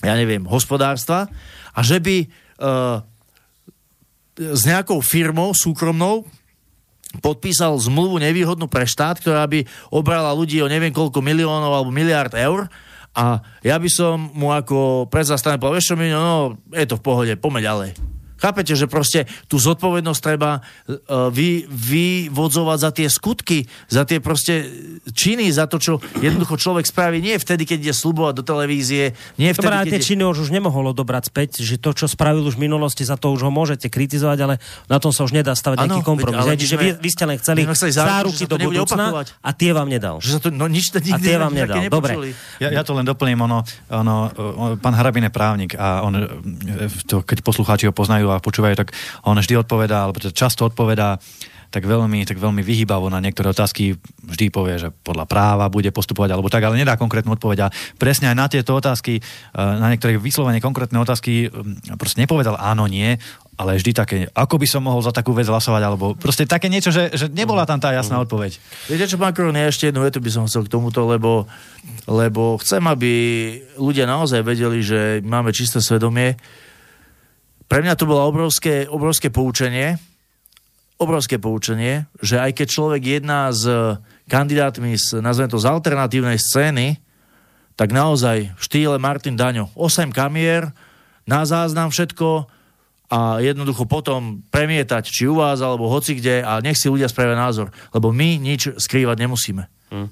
ja 0.00 0.14
neviem, 0.16 0.48
hospodárstva 0.48 1.28
a 1.76 1.80
že 1.84 2.00
by 2.00 2.16
uh, 2.24 3.04
s 4.40 4.62
nejakou 4.64 5.04
firmou 5.04 5.52
súkromnou 5.52 6.24
podpísal 7.20 7.76
zmluvu 7.76 8.16
nevýhodnú 8.24 8.72
pre 8.72 8.88
štát, 8.88 9.20
ktorá 9.20 9.44
by 9.44 9.68
obrala 9.92 10.32
ľudí 10.32 10.64
o 10.64 10.70
neviem 10.72 10.96
koľko 10.96 11.20
miliónov 11.20 11.68
alebo 11.68 11.92
miliard 11.92 12.32
eur 12.32 12.72
a 13.12 13.44
ja 13.60 13.76
by 13.76 13.90
som 13.92 14.32
mu 14.32 14.48
ako 14.48 15.04
predseda 15.12 15.36
strany 15.36 15.60
povedal, 15.60 16.00
no, 16.16 16.56
je 16.72 16.88
to 16.88 16.96
v 16.96 17.04
pohode, 17.04 17.32
poďme 17.36 17.60
ďalej. 17.60 17.90
Chápete, 18.42 18.74
že 18.74 18.90
proste 18.90 19.30
tú 19.46 19.62
zodpovednosť 19.62 20.18
treba 20.18 20.58
uh, 20.58 21.30
vy, 21.30 21.62
vyvodzovať 21.70 22.78
za 22.82 22.90
tie 22.90 23.06
skutky, 23.06 23.70
za 23.86 24.02
tie 24.02 24.18
proste 24.18 24.66
činy, 25.14 25.46
za 25.54 25.70
to, 25.70 25.78
čo 25.78 25.92
jednoducho 26.18 26.58
človek 26.58 26.82
spraví 26.82 27.22
nie 27.22 27.38
vtedy, 27.38 27.62
keď 27.62 27.78
ide 27.86 27.94
slubovať 27.94 28.42
do 28.42 28.42
televízie, 28.42 29.14
nie 29.38 29.54
vtedy, 29.54 29.70
Dobre, 29.70 29.86
keď 29.86 29.92
tie 29.94 30.02
je... 30.02 30.08
činy 30.10 30.22
už, 30.26 30.38
už 30.42 30.50
nemohol 30.50 30.90
odobrať 30.90 31.30
späť, 31.30 31.62
že 31.62 31.78
to, 31.78 31.94
čo 31.94 32.10
spravil 32.10 32.42
už 32.42 32.58
v 32.58 32.66
minulosti, 32.66 33.06
za 33.06 33.14
to 33.14 33.30
už 33.30 33.46
ho 33.46 33.50
môžete 33.54 33.86
kritizovať, 33.86 34.38
ale 34.42 34.54
na 34.90 34.98
tom 34.98 35.14
sa 35.14 35.22
už 35.22 35.30
nedá 35.38 35.54
stavať 35.54 35.86
Ano, 35.86 35.86
nejaký 35.86 36.02
kompromis. 36.02 36.42
veď, 36.42 36.58
ale 36.58 36.58
Čiže 36.58 36.74
sme- 36.74 36.82
vy, 36.82 36.88
vy 36.98 37.08
ste 37.14 37.24
len 37.30 37.36
chceli 37.38 37.60
chceli 37.62 37.92
záruky 37.94 38.44
to 38.50 38.58
do 38.58 38.66
budúcna 38.66 39.04
opakovať. 39.14 39.26
a 39.38 39.50
tie 39.54 39.70
vám 39.70 39.86
nedal. 39.86 40.18
Že 40.18 40.30
sa 40.34 40.40
to, 40.42 40.48
no 40.50 40.66
nič, 40.66 40.90
nikdy 40.90 41.22
tie 41.22 41.36
vám 41.38 41.54
nedal. 41.54 41.78
Dobre. 41.86 42.34
Ja, 42.58 42.74
ja 42.74 42.82
to 42.82 42.96
len 42.98 43.06
doplním, 43.06 43.38
ono, 43.44 43.62
ono, 43.92 44.14
pán 44.82 44.94
Harabin 44.98 45.28
je 45.28 45.32
právnik 45.32 45.78
a 45.78 46.02
on, 46.02 46.16
e, 46.16 46.26
to, 47.06 47.22
keď 47.22 47.44
poslucháči 47.44 47.86
ho 47.86 47.94
poznajú 47.94 48.31
a 48.36 48.44
počúvajú, 48.44 48.74
tak 48.74 48.92
on 49.24 49.38
vždy 49.38 49.60
odpovedá, 49.60 50.04
alebo 50.08 50.18
teda 50.18 50.34
často 50.34 50.66
odpovedá 50.68 51.20
tak 51.72 51.88
veľmi, 51.88 52.28
tak 52.28 52.36
veľmi 52.36 52.60
vyhýbavo 52.60 53.08
na 53.08 53.16
niektoré 53.16 53.48
otázky 53.48 53.96
vždy 54.28 54.52
povie, 54.52 54.76
že 54.76 54.92
podľa 54.92 55.24
práva 55.24 55.72
bude 55.72 55.88
postupovať 55.88 56.36
alebo 56.36 56.52
tak, 56.52 56.68
ale 56.68 56.76
nedá 56.76 57.00
konkrétnu 57.00 57.32
odpoveď. 57.32 57.58
A 57.64 57.72
presne 57.96 58.28
aj 58.28 58.36
na 58.36 58.46
tieto 58.52 58.76
otázky, 58.76 59.18
e, 59.18 59.22
na 59.56 59.88
niektoré 59.88 60.20
vyslovene 60.20 60.60
konkrétne 60.60 61.00
otázky 61.00 61.48
mm, 61.48 61.96
proste 61.96 62.20
nepovedal 62.20 62.60
áno, 62.60 62.84
nie, 62.84 63.16
ale 63.56 63.80
vždy 63.80 63.90
také, 63.96 64.18
ako 64.36 64.60
by 64.60 64.66
som 64.68 64.84
mohol 64.84 65.00
za 65.00 65.16
takú 65.16 65.32
vec 65.32 65.48
hlasovať, 65.48 65.82
alebo 65.82 66.12
proste 66.12 66.44
také 66.44 66.68
niečo, 66.68 66.92
že, 66.92 67.08
že 67.16 67.32
nebola 67.32 67.64
tam 67.64 67.80
tá 67.80 67.88
jasná 67.96 68.20
odpoveď. 68.20 68.60
Viete 68.92 69.08
čo, 69.08 69.16
Korun, 69.16 69.56
ja 69.56 69.72
ešte 69.72 69.88
jednu 69.88 70.04
vetu 70.04 70.20
by 70.20 70.28
som 70.28 70.44
chcel 70.44 70.68
k 70.68 70.72
tomuto, 70.72 71.08
lebo, 71.08 71.48
lebo 72.04 72.60
chcem, 72.60 72.84
aby 72.84 73.12
ľudia 73.80 74.04
naozaj 74.04 74.44
vedeli, 74.44 74.84
že 74.84 75.24
máme 75.24 75.56
čisté 75.56 75.80
svedomie. 75.80 76.36
Pre 77.72 77.80
mňa 77.80 77.96
to 77.96 78.04
bolo 78.04 78.28
obrovské, 78.28 78.84
obrovské 78.84 79.32
poučenie, 79.32 79.96
obrovské 81.00 81.40
poučenie, 81.40 82.04
že 82.20 82.36
aj 82.36 82.52
keď 82.52 82.66
človek 82.68 83.02
jedná 83.16 83.48
s 83.48 83.64
kandidátmi 84.28 84.92
z, 85.00 85.24
nazvem 85.24 85.48
to, 85.48 85.56
z 85.56 85.72
alternatívnej 85.72 86.36
scény, 86.36 87.00
tak 87.72 87.96
naozaj 87.96 88.52
v 88.52 88.60
štýle 88.60 89.00
Martin 89.00 89.40
Daňo, 89.40 89.72
8 89.72 90.12
kamier, 90.12 90.68
na 91.24 91.48
záznam 91.48 91.88
všetko 91.88 92.44
a 93.08 93.40
jednoducho 93.40 93.88
potom 93.88 94.44
premietať, 94.52 95.08
či 95.08 95.24
u 95.24 95.40
vás, 95.40 95.64
alebo 95.64 95.88
hoci 95.88 96.20
kde 96.20 96.44
a 96.44 96.60
nech 96.60 96.76
si 96.76 96.92
ľudia 96.92 97.08
spravia 97.08 97.40
názor, 97.40 97.72
lebo 97.96 98.12
my 98.12 98.36
nič 98.36 98.68
skrývať 98.76 99.16
nemusíme. 99.16 99.64
Hmm. 99.92 100.08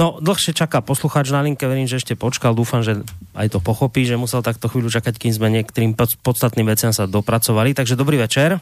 No, 0.00 0.16
dlhšie 0.24 0.56
čaká 0.56 0.80
poslucháč 0.80 1.28
na 1.28 1.44
linke, 1.44 1.68
verím, 1.68 1.84
že 1.84 2.00
ešte 2.00 2.16
počkal, 2.16 2.56
dúfam, 2.56 2.80
že 2.80 3.04
aj 3.36 3.52
to 3.52 3.60
pochopí, 3.60 4.08
že 4.08 4.16
musel 4.16 4.40
takto 4.40 4.72
chvíľu 4.72 4.88
čakať, 4.88 5.20
kým 5.20 5.36
sme 5.36 5.52
niektorým 5.52 5.92
podstatným 6.24 6.64
veciam 6.64 6.96
sa 6.96 7.04
dopracovali. 7.04 7.76
Takže 7.76 7.92
dobrý 7.92 8.16
večer. 8.16 8.56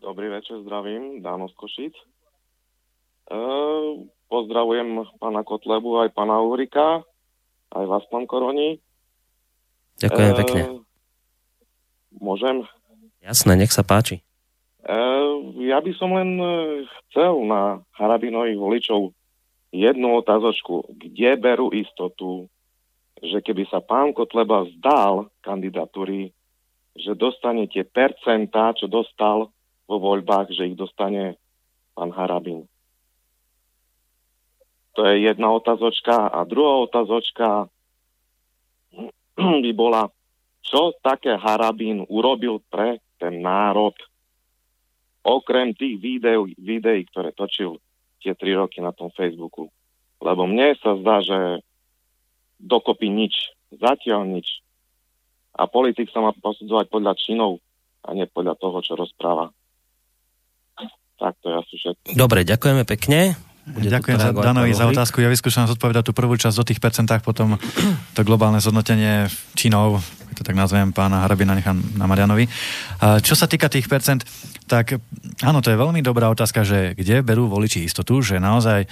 Dobrý 0.00 0.32
večer, 0.32 0.64
zdravím, 0.64 1.20
Dáno 1.20 1.52
z 1.52 1.54
Košic. 1.60 1.92
E, 1.92 3.36
pozdravujem 4.32 5.04
pána 5.20 5.44
Kotlebu, 5.44 6.08
aj 6.08 6.16
pána 6.16 6.40
Ulrika, 6.40 7.04
aj 7.76 7.84
vás, 7.84 8.04
pán 8.08 8.24
Koroni. 8.24 8.80
Ďakujem 10.00 10.32
e, 10.32 10.36
pekne. 10.40 10.62
Môžem? 12.16 12.64
Jasné, 13.20 13.60
nech 13.60 13.76
sa 13.76 13.84
páči. 13.84 14.24
E, 14.80 14.96
ja 15.68 15.84
by 15.84 15.92
som 16.00 16.16
len 16.16 16.40
chcel 17.12 17.44
na 17.44 17.84
Harabinových 17.92 18.56
voličov 18.56 19.12
jednu 19.74 20.22
otázočku. 20.22 20.94
Kde 20.94 21.34
berú 21.34 21.74
istotu, 21.74 22.46
že 23.18 23.42
keby 23.42 23.66
sa 23.66 23.82
pán 23.82 24.14
Kotleba 24.14 24.62
vzdal 24.62 25.26
kandidatúry, 25.42 26.30
že 26.94 27.18
dostane 27.18 27.66
tie 27.66 27.82
percentá, 27.82 28.70
čo 28.78 28.86
dostal 28.86 29.50
vo 29.90 29.96
voľbách, 29.98 30.54
že 30.54 30.70
ich 30.70 30.78
dostane 30.78 31.34
pán 31.98 32.14
Harabin. 32.14 32.70
To 34.94 35.02
je 35.10 35.26
jedna 35.26 35.50
otázočka. 35.50 36.30
A 36.30 36.46
druhá 36.46 36.86
otázočka 36.86 37.66
by 39.34 39.70
bola, 39.74 40.06
čo 40.62 40.94
také 41.02 41.34
Harabín 41.34 42.06
urobil 42.06 42.62
pre 42.70 43.02
ten 43.18 43.42
národ, 43.42 43.94
okrem 45.26 45.74
tých 45.74 45.98
videí, 45.98 46.54
videí 46.54 47.02
ktoré 47.10 47.34
točil 47.34 47.82
tie 48.24 48.32
tri 48.32 48.56
roky 48.56 48.80
na 48.80 48.96
tom 48.96 49.12
Facebooku. 49.12 49.68
Lebo 50.24 50.48
mne 50.48 50.72
sa 50.80 50.96
zdá, 50.96 51.20
že 51.20 51.60
dokopy 52.56 53.12
nič, 53.12 53.52
zatiaľ 53.76 54.24
nič. 54.24 54.64
A 55.54 55.68
politik 55.68 56.08
sa 56.10 56.24
má 56.24 56.32
posudzovať 56.32 56.88
podľa 56.88 57.12
činov 57.20 57.60
a 58.02 58.16
nie 58.16 58.24
podľa 58.24 58.56
toho, 58.56 58.80
čo 58.80 58.96
rozpráva. 58.96 59.52
Tak 61.20 61.38
to 61.44 61.46
je 61.52 61.54
asi 61.54 61.74
všetko. 61.78 62.06
Dobre, 62.18 62.42
ďakujeme 62.42 62.82
pekne. 62.82 63.38
Bude 63.64 63.88
Ďakujem 63.88 64.20
za 64.20 64.30
Danovi 64.36 64.76
za 64.76 64.84
otázku. 64.84 65.24
Ja 65.24 65.32
vyskúšam 65.32 65.64
zodpovedať 65.64 66.08
tú 66.08 66.12
prvú 66.12 66.36
časť 66.36 66.56
do 66.60 66.68
tých 66.68 66.84
percentách, 66.84 67.24
potom 67.24 67.56
to 68.12 68.20
globálne 68.20 68.60
zhodnotenie 68.60 69.32
činov, 69.56 70.04
to 70.36 70.44
tak 70.44 70.52
nazvem, 70.52 70.92
pána 70.92 71.24
Harabina 71.24 71.56
nechám 71.56 71.80
na 71.96 72.04
Marianovi. 72.04 72.44
Čo 73.00 73.32
sa 73.32 73.48
týka 73.48 73.72
tých 73.72 73.88
percent, 73.88 74.20
tak 74.68 75.00
áno, 75.40 75.64
to 75.64 75.72
je 75.72 75.80
veľmi 75.80 76.04
dobrá 76.04 76.28
otázka, 76.28 76.60
že 76.60 76.92
kde 76.92 77.24
berú 77.24 77.48
voliči 77.48 77.88
istotu, 77.88 78.20
že 78.20 78.36
naozaj 78.36 78.84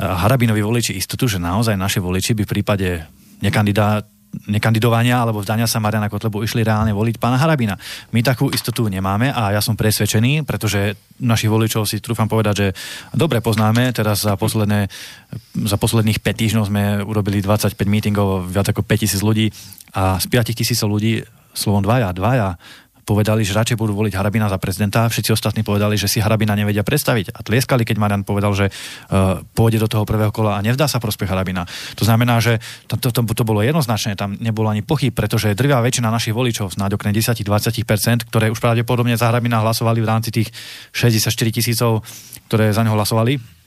Harabinovi 0.00 0.64
voliči 0.64 0.96
istotu, 0.96 1.28
že 1.28 1.36
naozaj 1.36 1.76
naše 1.76 2.00
voliči 2.00 2.32
by 2.32 2.42
v 2.48 2.52
prípade 2.56 2.88
nekandidát 3.44 4.08
nekandidovania 4.46 5.26
alebo 5.26 5.42
vzdania 5.42 5.66
sa 5.66 5.82
Mariana 5.82 6.06
Kotlebu 6.06 6.46
išli 6.46 6.62
reálne 6.62 6.94
voliť 6.94 7.18
pána 7.18 7.36
Harabina. 7.36 7.74
My 8.14 8.22
takú 8.22 8.48
istotu 8.54 8.86
nemáme 8.86 9.34
a 9.34 9.50
ja 9.50 9.60
som 9.62 9.74
presvedčený, 9.74 10.46
pretože 10.46 10.94
našich 11.18 11.50
voličov 11.50 11.82
si 11.84 11.98
trúfam 11.98 12.30
povedať, 12.30 12.54
že 12.54 12.68
dobre 13.10 13.42
poznáme, 13.42 13.90
teraz 13.90 14.22
za, 14.22 14.38
posledné, 14.38 14.86
za 15.66 15.76
posledných 15.76 16.22
5 16.22 16.40
týždňov 16.40 16.64
sme 16.70 16.82
urobili 17.02 17.42
25 17.42 17.74
mítingov, 17.84 18.46
viac 18.46 18.70
ako 18.70 18.86
5000 18.86 19.20
ľudí 19.26 19.46
a 19.92 20.22
z 20.22 20.26
5 20.30 20.58
tisícov 20.58 20.88
ľudí 20.88 21.26
slovom 21.50 21.82
dvaja, 21.82 22.14
dvaja 22.14 22.54
povedali, 23.10 23.42
že 23.42 23.58
radšej 23.58 23.74
budú 23.74 23.98
voliť 23.98 24.14
Harabina 24.14 24.46
za 24.46 24.54
prezidenta, 24.62 25.10
všetci 25.10 25.34
ostatní 25.34 25.66
povedali, 25.66 25.98
že 25.98 26.06
si 26.06 26.22
Harabina 26.22 26.54
nevedia 26.54 26.86
predstaviť 26.86 27.34
a 27.34 27.42
tlieskali, 27.42 27.82
keď 27.82 27.98
Marian 27.98 28.22
povedal, 28.22 28.54
že 28.54 28.70
uh, 28.70 29.42
pôjde 29.50 29.82
do 29.82 29.90
toho 29.90 30.06
prvého 30.06 30.30
kola 30.30 30.54
a 30.54 30.62
nevzdá 30.62 30.86
sa 30.86 31.02
prospech 31.02 31.26
Harabina. 31.26 31.66
To 31.98 32.06
znamená, 32.06 32.38
že 32.38 32.62
to, 32.86 32.94
to, 33.02 33.10
to, 33.10 33.42
bolo 33.42 33.66
jednoznačné, 33.66 34.14
tam 34.14 34.38
nebolo 34.38 34.70
ani 34.70 34.86
pochyb, 34.86 35.10
pretože 35.10 35.58
drvá 35.58 35.82
väčšina 35.82 36.06
našich 36.06 36.30
voličov, 36.30 36.70
snáď 36.70 36.94
okne 36.94 37.10
10-20%, 37.10 38.30
ktoré 38.30 38.46
už 38.54 38.62
pravdepodobne 38.62 39.18
za 39.18 39.26
Harabina 39.26 39.58
hlasovali 39.58 39.98
v 39.98 40.06
rámci 40.06 40.30
tých 40.30 40.54
64 40.94 41.34
tisícov, 41.50 42.06
ktoré 42.46 42.70
za 42.70 42.86
neho 42.86 42.94
hlasovali, 42.94 43.59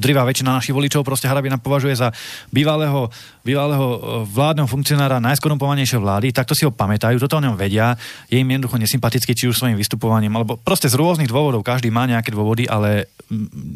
drivá 0.00 0.24
väčšina 0.24 0.56
našich 0.56 0.72
voličov 0.72 1.04
proste 1.04 1.28
Harabina 1.28 1.60
považuje 1.60 1.92
za 1.92 2.08
bývalého, 2.48 3.12
bývalého 3.44 3.86
eh, 3.86 3.98
vládneho 4.24 4.68
funkcionára 4.68 5.20
najskorumpovanejšej 5.20 6.00
vlády, 6.00 6.26
takto 6.32 6.56
si 6.56 6.64
ho 6.64 6.72
pamätajú, 6.72 7.20
toto 7.20 7.36
o 7.36 7.44
ňom 7.44 7.56
vedia, 7.56 7.94
je 8.32 8.40
im 8.40 8.48
jednoducho 8.48 8.80
nesympatický 8.80 9.32
či 9.36 9.48
už 9.52 9.60
svojim 9.60 9.76
vystupovaním, 9.76 10.32
alebo 10.32 10.56
proste 10.56 10.88
z 10.88 10.96
rôznych 10.96 11.28
dôvodov, 11.28 11.60
každý 11.60 11.92
má 11.92 12.08
nejaké 12.08 12.32
dôvody, 12.32 12.64
ale 12.64 13.12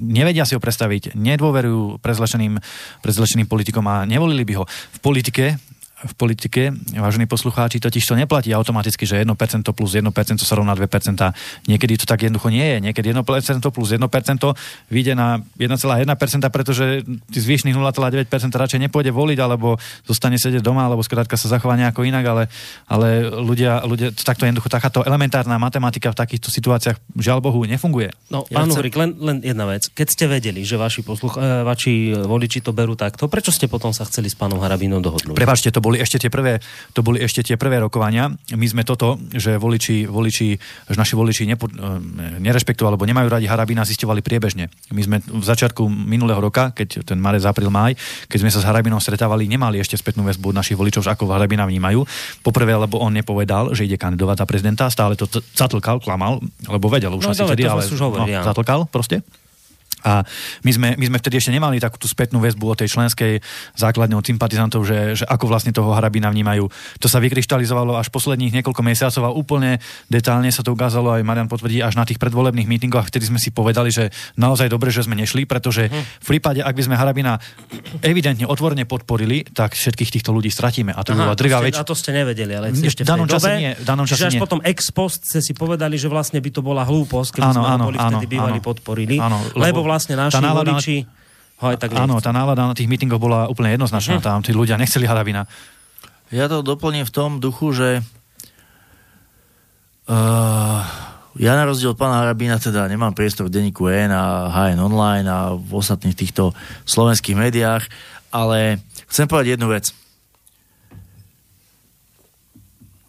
nevedia 0.09 0.49
si 0.49 0.57
ho 0.57 0.61
predstaviť, 0.61 1.13
nedôverujú 1.17 2.01
prezlečeným, 2.01 2.57
prezlečeným 3.05 3.49
politikom 3.49 3.85
a 3.85 4.09
nevolili 4.09 4.45
by 4.45 4.55
ho. 4.61 4.65
V 4.69 4.99
politike 5.01 5.61
v 5.97 6.13
politike, 6.13 6.77
vážení 6.93 7.25
poslucháči, 7.25 7.81
totiž 7.81 8.05
to 8.05 8.21
neplatí 8.21 8.53
automaticky, 8.53 9.09
že 9.09 9.25
1% 9.25 9.33
plus 9.73 9.97
1% 9.97 10.05
sa 10.45 10.53
rovná 10.53 10.77
2%. 10.77 10.85
Niekedy 11.65 11.97
to 11.97 12.05
tak 12.05 12.21
jednoducho 12.21 12.53
nie 12.53 12.77
je. 12.77 12.77
Niekedy 12.85 13.17
1% 13.17 13.25
plus 13.73 13.89
1% 13.97 14.05
vyjde 14.93 15.13
na 15.17 15.41
1,1%, 15.57 16.53
pretože 16.53 17.01
zvyšných 17.33 17.73
0,9% 17.73 18.29
radšej 18.29 18.81
nepôjde 18.85 19.09
voliť, 19.09 19.39
alebo 19.41 19.81
zostane 20.05 20.37
sedieť 20.37 20.61
doma, 20.61 20.85
alebo 20.85 21.01
skrátka 21.01 21.41
sa 21.41 21.49
zachová 21.49 21.81
nejako 21.81 22.05
inak, 22.05 22.25
ale, 22.29 22.43
ale 22.85 23.33
ľudia, 23.33 23.81
ľudia, 23.89 24.13
takto 24.13 24.45
jednoducho, 24.45 24.69
takáto 24.69 25.01
elementárna 25.01 25.57
matematika 25.57 26.13
v 26.13 26.21
takýchto 26.21 26.53
situáciách, 26.53 27.01
žiaľ 27.17 27.41
Bohu, 27.41 27.65
nefunguje. 27.65 28.13
No, 28.29 28.45
pán 28.53 28.69
ja 28.69 28.85
chcem... 28.85 28.93
len, 29.01 29.11
len 29.17 29.37
jedna 29.41 29.65
vec. 29.65 29.89
Keď 29.89 30.07
ste 30.13 30.25
vedeli, 30.29 30.61
že 30.61 30.77
vaši, 30.77 31.01
posluch, 31.01 31.41
eh, 31.41 31.65
vaši 31.65 32.13
voliči 32.21 32.61
to 32.61 32.77
berú 32.77 32.93
takto, 33.01 33.33
prečo 33.33 33.49
ste 33.49 33.65
potom 33.65 33.97
sa 33.97 34.05
chceli 34.05 34.29
s 34.29 34.37
pánom 34.37 34.61
Harabinom 34.61 35.01
dohodnúť? 35.01 35.33
Prepačte, 35.33 35.73
to 35.73 35.86
boli 35.87 36.03
ešte 36.03 36.19
tie 36.19 36.31
prvé, 36.35 36.59
to 36.91 37.07
boli 37.07 37.23
ešte 37.23 37.47
tie 37.47 37.55
prvé 37.55 37.79
rokovania. 37.79 38.27
My 38.51 38.67
sme 38.67 38.83
toto, 38.83 39.23
že 39.31 39.55
voliči, 39.55 40.11
voliči 40.11 40.49
že 40.91 40.99
naši 40.99 41.15
voliči 41.15 41.47
nepo, 41.47 41.71
e, 41.71 42.43
nerešpektovali 42.43 42.99
alebo 42.99 43.07
nemajú 43.07 43.31
radi 43.31 43.47
Harabina, 43.47 43.87
zistovali 43.87 44.19
priebežne. 44.19 44.67
My 44.91 45.03
sme 45.07 45.17
v 45.23 45.45
začiatku 45.47 45.87
minulého 45.87 46.43
roka, 46.43 46.75
keď 46.75 47.07
ten 47.07 47.23
marec, 47.23 47.47
apríl, 47.47 47.71
máj, 47.71 47.95
keď 48.27 48.39
sme 48.43 48.51
sa 48.51 48.59
s 48.59 48.67
Harabinom 48.67 48.99
stretávali, 48.99 49.47
nemali 49.47 49.79
ešte 49.79 49.95
spätnú 49.95 50.27
väzbu 50.27 50.51
od 50.51 50.59
našich 50.59 50.75
voličov, 50.75 51.07
ako 51.07 51.31
Harabina 51.31 51.63
vnímajú. 51.63 52.03
Poprvé, 52.43 52.75
lebo 52.75 52.99
on 52.99 53.15
nepovedal, 53.15 53.71
že 53.77 53.87
ide 53.87 53.95
kandidovať 53.95 54.43
za 54.43 54.47
prezidenta, 54.49 54.85
stále 54.91 55.15
to 55.15 55.31
zatlkal, 55.55 56.03
klamal, 56.03 56.43
lebo 56.67 56.91
vedel 56.91 57.15
už 57.15 57.31
no, 57.31 57.31
asi 57.31 57.47
vtedy, 57.47 57.69
ale 57.69 57.87
už 57.87 58.01
hovorí, 58.03 58.35
no, 58.35 58.43
zatlkal 58.43 58.91
proste. 58.91 59.23
A 60.07 60.23
my 60.63 60.71
sme, 60.71 60.89
my 60.95 61.05
sme 61.11 61.19
vtedy 61.19 61.43
ešte 61.43 61.51
nemali 61.51 61.83
takú 61.83 61.99
tú 61.99 62.07
spätnú 62.07 62.39
väzbu 62.39 62.63
od 62.71 62.79
tej 62.79 62.95
členskej 62.95 63.43
základne 63.75 64.15
od 64.15 64.23
sympatizantov, 64.23 64.87
že, 64.87 65.19
že 65.19 65.25
ako 65.27 65.51
vlastne 65.51 65.75
toho 65.75 65.91
Harabina 65.91 66.31
vnímajú. 66.31 66.71
To 67.03 67.07
sa 67.11 67.19
vykryštalizovalo 67.19 67.99
až 67.99 68.15
posledných 68.15 68.63
niekoľko 68.63 68.83
mesiacov 68.87 69.23
a 69.27 69.31
úplne 69.35 69.83
detálne 70.07 70.49
sa 70.55 70.63
to 70.63 70.71
ukázalo 70.71 71.19
aj 71.19 71.27
Marian 71.27 71.51
potvrdí 71.51 71.83
až 71.83 71.99
na 71.99 72.07
tých 72.07 72.23
predvolebných 72.23 72.71
mítingoch, 72.71 73.11
vtedy 73.11 73.27
sme 73.27 73.43
si 73.43 73.51
povedali, 73.51 73.91
že 73.91 74.15
naozaj 74.39 74.71
dobre, 74.71 74.95
že 74.95 75.03
sme 75.03 75.19
nešli, 75.19 75.45
pretože 75.45 75.91
mhm. 75.91 76.23
v 76.23 76.27
prípade, 76.39 76.61
ak 76.63 76.75
by 76.79 76.83
sme 76.87 76.95
Harabina 76.95 77.43
evidentne 78.07 78.47
otvorene 78.47 78.87
podporili, 78.87 79.43
tak 79.43 79.75
všetkých 79.75 80.21
týchto 80.21 80.31
ľudí 80.31 80.55
stratíme. 80.55 80.95
A 80.95 81.03
to 81.03 81.19
Aha, 81.19 81.27
bola 81.27 81.35
drvá 81.35 81.59
väč... 81.59 81.81
A 81.81 81.85
to 81.85 81.99
ste 81.99 82.15
nevedeli, 82.15 82.55
ale 82.55 82.71
ešte 82.71 83.03
v 83.03 83.09
tej 83.11 83.27
dobe, 83.27 83.51
nie, 83.59 83.73
danom 83.83 84.07
čase 84.07 84.31
až 84.31 84.35
nie. 84.39 84.43
potom 84.43 84.61
ex 84.63 84.95
post 84.95 85.27
ste 85.27 85.41
si 85.43 85.53
povedali, 85.57 85.99
že 85.99 86.07
vlastne 86.07 86.39
by 86.39 86.51
to 86.53 86.61
bola 86.63 86.87
hlúposť, 86.87 87.41
keby 87.41 87.49
áno, 87.51 87.61
sme 87.61 87.69
áno, 87.69 87.85
boli 87.91 87.99
áno, 87.99 88.09
vtedy 88.17 88.27
bývali 88.31 88.59
áno, 88.61 88.65
podporili. 88.65 89.17
Áno, 89.19 89.39
lebo, 89.57 89.83
lebo 89.83 89.96
vlastne 89.97 90.15
naši 90.15 90.45
nálada, 90.45 90.77
voliči 90.77 91.09
ho 91.57 91.65
aj 91.73 91.81
tak 91.81 91.97
Áno, 91.97 92.21
tá 92.21 92.37
nálada 92.37 92.69
na 92.69 92.77
tých 92.77 92.85
mítingoch 92.85 93.17
bola 93.17 93.49
úplne 93.49 93.73
jednoznačná. 93.73 94.21
Uh-huh. 94.21 94.29
Tam 94.29 94.45
tí 94.45 94.53
ľudia 94.53 94.77
nechceli 94.77 95.09
Harabina. 95.09 95.49
Ja 96.29 96.53
to 96.53 96.61
doplním 96.61 97.09
v 97.09 97.15
tom 97.15 97.41
duchu, 97.41 97.73
že 97.73 98.05
uh, 100.11 100.81
ja 101.41 101.53
na 101.57 101.65
rozdiel 101.65 101.97
od 101.97 102.01
pána 102.01 102.21
Harabina 102.21 102.61
teda 102.61 102.85
nemám 102.91 103.17
priestor 103.17 103.49
v 103.49 103.55
denníku 103.57 103.89
N 103.89 104.13
a 104.13 104.53
HN 104.53 104.85
Online 104.85 105.27
a 105.29 105.39
v 105.57 105.71
ostatných 105.73 106.19
týchto 106.19 106.53
slovenských 106.85 107.39
médiách, 107.39 107.89
ale 108.35 108.85
chcem 109.09 109.25
povedať 109.25 109.57
jednu 109.57 109.73
vec. 109.73 109.93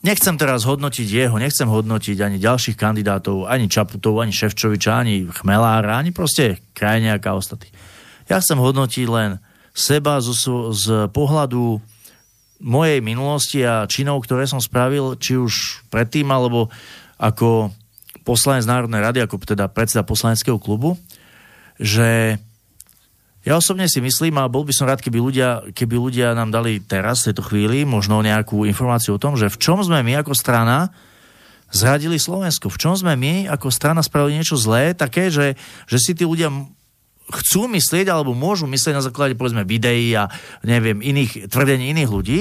Nechcem 0.05 0.37
teraz 0.37 0.63
hodnotiť 0.69 1.07
jeho, 1.09 1.35
nechcem 1.41 1.65
hodnotiť 1.65 2.17
ani 2.21 2.37
ďalších 2.37 2.77
kandidátov, 2.77 3.49
ani 3.49 3.65
Čaputov, 3.65 4.21
ani 4.21 4.29
Ševčoviča, 4.29 4.93
ani 4.93 5.25
Chmelára, 5.25 5.97
ani 5.97 6.13
proste 6.13 6.61
krajniaka 6.77 7.33
a 7.33 7.37
ostatných. 7.41 7.73
Ja 8.29 8.37
chcem 8.37 8.61
hodnotiť 8.61 9.05
len 9.09 9.41
seba 9.73 10.21
z, 10.21 10.37
z 10.73 10.85
pohľadu 11.09 11.81
mojej 12.61 12.99
minulosti 13.01 13.61
a 13.65 13.89
činov, 13.89 14.25
ktoré 14.25 14.45
som 14.45 14.61
spravil, 14.61 15.17
či 15.17 15.37
už 15.37 15.85
predtým, 15.89 16.29
alebo 16.29 16.69
ako 17.17 17.73
poslanec 18.21 18.69
Národnej 18.69 19.01
rady, 19.01 19.19
ako 19.25 19.41
teda 19.45 19.65
predseda 19.69 20.05
poslaneckého 20.05 20.61
klubu, 20.61 20.97
že 21.77 22.37
ja 23.47 23.55
osobne 23.55 23.87
si 23.87 24.03
myslím, 24.03 24.43
a 24.43 24.51
bol 24.51 24.67
by 24.67 24.75
som 24.75 24.91
rád, 24.91 24.99
keby 24.99 25.23
ľudia, 25.23 25.71
keby 25.71 25.95
ľudia 25.95 26.35
nám 26.35 26.51
dali 26.51 26.83
teraz, 26.83 27.23
v 27.23 27.31
tejto 27.31 27.47
chvíli, 27.47 27.87
možno 27.87 28.19
nejakú 28.19 28.67
informáciu 28.67 29.15
o 29.15 29.23
tom, 29.23 29.39
že 29.39 29.47
v 29.47 29.55
čom 29.55 29.79
sme 29.79 30.03
my 30.03 30.19
ako 30.19 30.35
strana 30.35 30.91
zradili 31.71 32.19
Slovensko. 32.19 32.67
V 32.67 32.75
čom 32.75 32.99
sme 32.99 33.15
my 33.15 33.47
ako 33.47 33.71
strana 33.71 34.03
spravili 34.03 34.35
niečo 34.35 34.59
zlé, 34.59 34.91
také, 34.91 35.31
že, 35.31 35.55
že 35.87 35.95
si 35.95 36.11
tí 36.11 36.27
ľudia 36.27 36.51
chcú 37.31 37.71
myslieť 37.71 38.11
alebo 38.11 38.35
môžu 38.35 38.67
myslieť 38.67 38.99
na 38.99 39.03
základe 39.03 39.39
povedzme 39.39 39.63
videí 39.63 40.11
a 40.11 40.27
neviem 40.67 40.99
iných 40.99 41.47
tvrdení 41.47 41.95
iných 41.95 42.11
ľudí, 42.11 42.39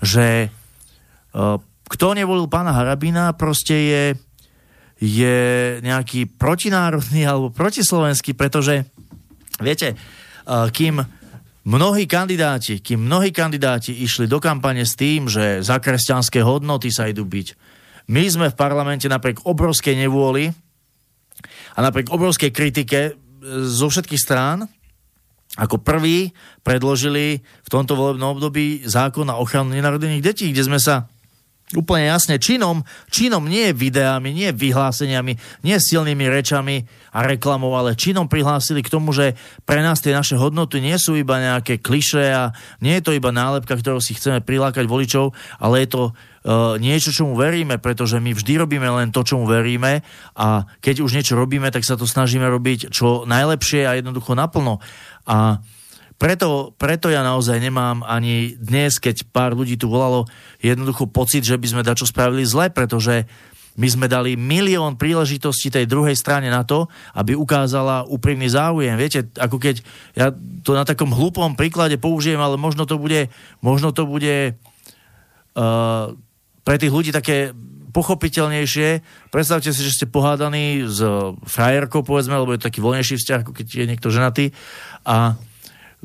že 0.00 0.48
uh, 0.48 1.60
kto 1.88 2.16
nevolil 2.16 2.48
pána 2.48 2.72
Harabina 2.72 3.36
proste 3.36 3.76
je 3.76 4.04
je 4.96 5.36
nejaký 5.84 6.24
protinárodný 6.40 7.24
alebo 7.28 7.52
protislovenský, 7.52 8.32
pretože 8.32 8.88
viete, 9.60 9.92
uh, 9.92 10.25
kým 10.46 11.02
mnohí 11.66 12.06
kandidáti, 12.06 12.78
kým 12.78 13.10
mnohí 13.10 13.34
kandidáti 13.34 13.90
išli 14.06 14.30
do 14.30 14.38
kampane 14.38 14.86
s 14.86 14.94
tým, 14.94 15.26
že 15.26 15.60
za 15.66 15.82
kresťanské 15.82 16.40
hodnoty 16.40 16.94
sa 16.94 17.10
idú 17.10 17.26
byť, 17.26 17.48
my 18.06 18.22
sme 18.30 18.46
v 18.54 18.58
parlamente 18.58 19.10
napriek 19.10 19.42
obrovskej 19.42 19.98
nevôli 19.98 20.54
a 21.74 21.78
napriek 21.82 22.14
obrovskej 22.14 22.54
kritike 22.54 23.00
e, 23.02 23.12
zo 23.66 23.90
všetkých 23.90 24.22
strán 24.22 24.70
ako 25.56 25.82
prvý 25.82 26.30
predložili 26.62 27.40
v 27.42 27.68
tomto 27.72 27.98
volebnom 27.98 28.38
období 28.38 28.86
zákon 28.86 29.26
na 29.26 29.40
ochranu 29.40 29.74
nenarodených 29.74 30.22
detí, 30.22 30.54
kde 30.54 30.62
sme 30.62 30.78
sa 30.78 31.10
úplne 31.74 32.06
jasne 32.06 32.38
činom, 32.38 32.86
činom 33.10 33.42
nie 33.42 33.74
videami, 33.74 34.30
nie 34.30 34.54
vyhláseniami, 34.54 35.34
nie 35.66 35.76
silnými 35.82 36.30
rečami 36.30 36.86
a 37.10 37.26
reklamou, 37.26 37.74
ale 37.74 37.98
činom 37.98 38.30
prihlásili 38.30 38.86
k 38.86 38.92
tomu, 38.92 39.10
že 39.10 39.34
pre 39.66 39.82
nás 39.82 39.98
tie 39.98 40.14
naše 40.14 40.38
hodnoty 40.38 40.78
nie 40.78 40.94
sú 40.94 41.18
iba 41.18 41.42
nejaké 41.42 41.82
kliše 41.82 42.22
a 42.30 42.54
nie 42.78 43.02
je 43.02 43.10
to 43.10 43.12
iba 43.18 43.34
nálepka, 43.34 43.74
ktorou 43.74 43.98
si 43.98 44.14
chceme 44.14 44.46
prilákať 44.46 44.86
voličov, 44.86 45.34
ale 45.58 45.82
je 45.82 45.88
to 45.90 46.02
uh, 46.06 46.78
niečo, 46.78 47.10
čomu 47.10 47.34
veríme, 47.34 47.82
pretože 47.82 48.22
my 48.22 48.30
vždy 48.30 48.62
robíme 48.62 48.86
len 48.86 49.10
to, 49.10 49.26
čomu 49.26 49.50
veríme 49.50 50.06
a 50.38 50.70
keď 50.78 51.02
už 51.02 51.18
niečo 51.18 51.34
robíme, 51.34 51.66
tak 51.74 51.82
sa 51.82 51.98
to 51.98 52.06
snažíme 52.06 52.46
robiť 52.46 52.94
čo 52.94 53.26
najlepšie 53.26 53.90
a 53.90 53.98
jednoducho 53.98 54.38
naplno. 54.38 54.78
A 55.26 55.58
preto, 56.16 56.72
preto 56.80 57.12
ja 57.12 57.20
naozaj 57.20 57.60
nemám 57.60 58.00
ani 58.04 58.56
dnes, 58.56 58.96
keď 58.96 59.28
pár 59.28 59.52
ľudí 59.52 59.76
tu 59.76 59.92
volalo, 59.92 60.24
jednoducho 60.64 61.08
pocit, 61.08 61.44
že 61.44 61.60
by 61.60 61.66
sme 61.68 61.82
dačo 61.86 62.08
spravili 62.08 62.44
zle, 62.48 62.72
pretože 62.72 63.28
my 63.76 63.88
sme 63.92 64.06
dali 64.08 64.40
milión 64.40 64.96
príležitostí 64.96 65.68
tej 65.68 65.84
druhej 65.84 66.16
strane 66.16 66.48
na 66.48 66.64
to, 66.64 66.88
aby 67.12 67.36
ukázala 67.36 68.08
úprimný 68.08 68.48
záujem. 68.48 68.96
Viete, 68.96 69.28
ako 69.36 69.60
keď 69.60 69.84
ja 70.16 70.32
to 70.64 70.72
na 70.72 70.88
takom 70.88 71.12
hlupom 71.12 71.52
príklade 71.52 72.00
použijem, 72.00 72.40
ale 72.40 72.56
možno 72.56 72.88
to 72.88 72.96
bude, 72.96 73.28
možno 73.60 73.92
to 73.92 74.08
bude 74.08 74.56
uh, 74.56 76.16
pre 76.64 76.76
tých 76.80 76.92
ľudí 76.92 77.12
také 77.12 77.52
pochopiteľnejšie. 77.92 78.88
Predstavte 79.28 79.72
si, 79.72 79.80
že 79.84 79.92
ste 79.92 80.06
pohádaní 80.08 80.84
s 80.88 81.00
frajerkou, 81.44 82.00
povedzme, 82.00 82.36
lebo 82.36 82.56
je 82.56 82.60
to 82.60 82.68
taký 82.72 82.80
voľnejší 82.80 83.20
vzťah, 83.20 83.40
ako 83.44 83.52
keď 83.56 83.66
je 83.72 83.84
niekto 83.88 84.08
ženatý 84.08 84.44
a 85.04 85.36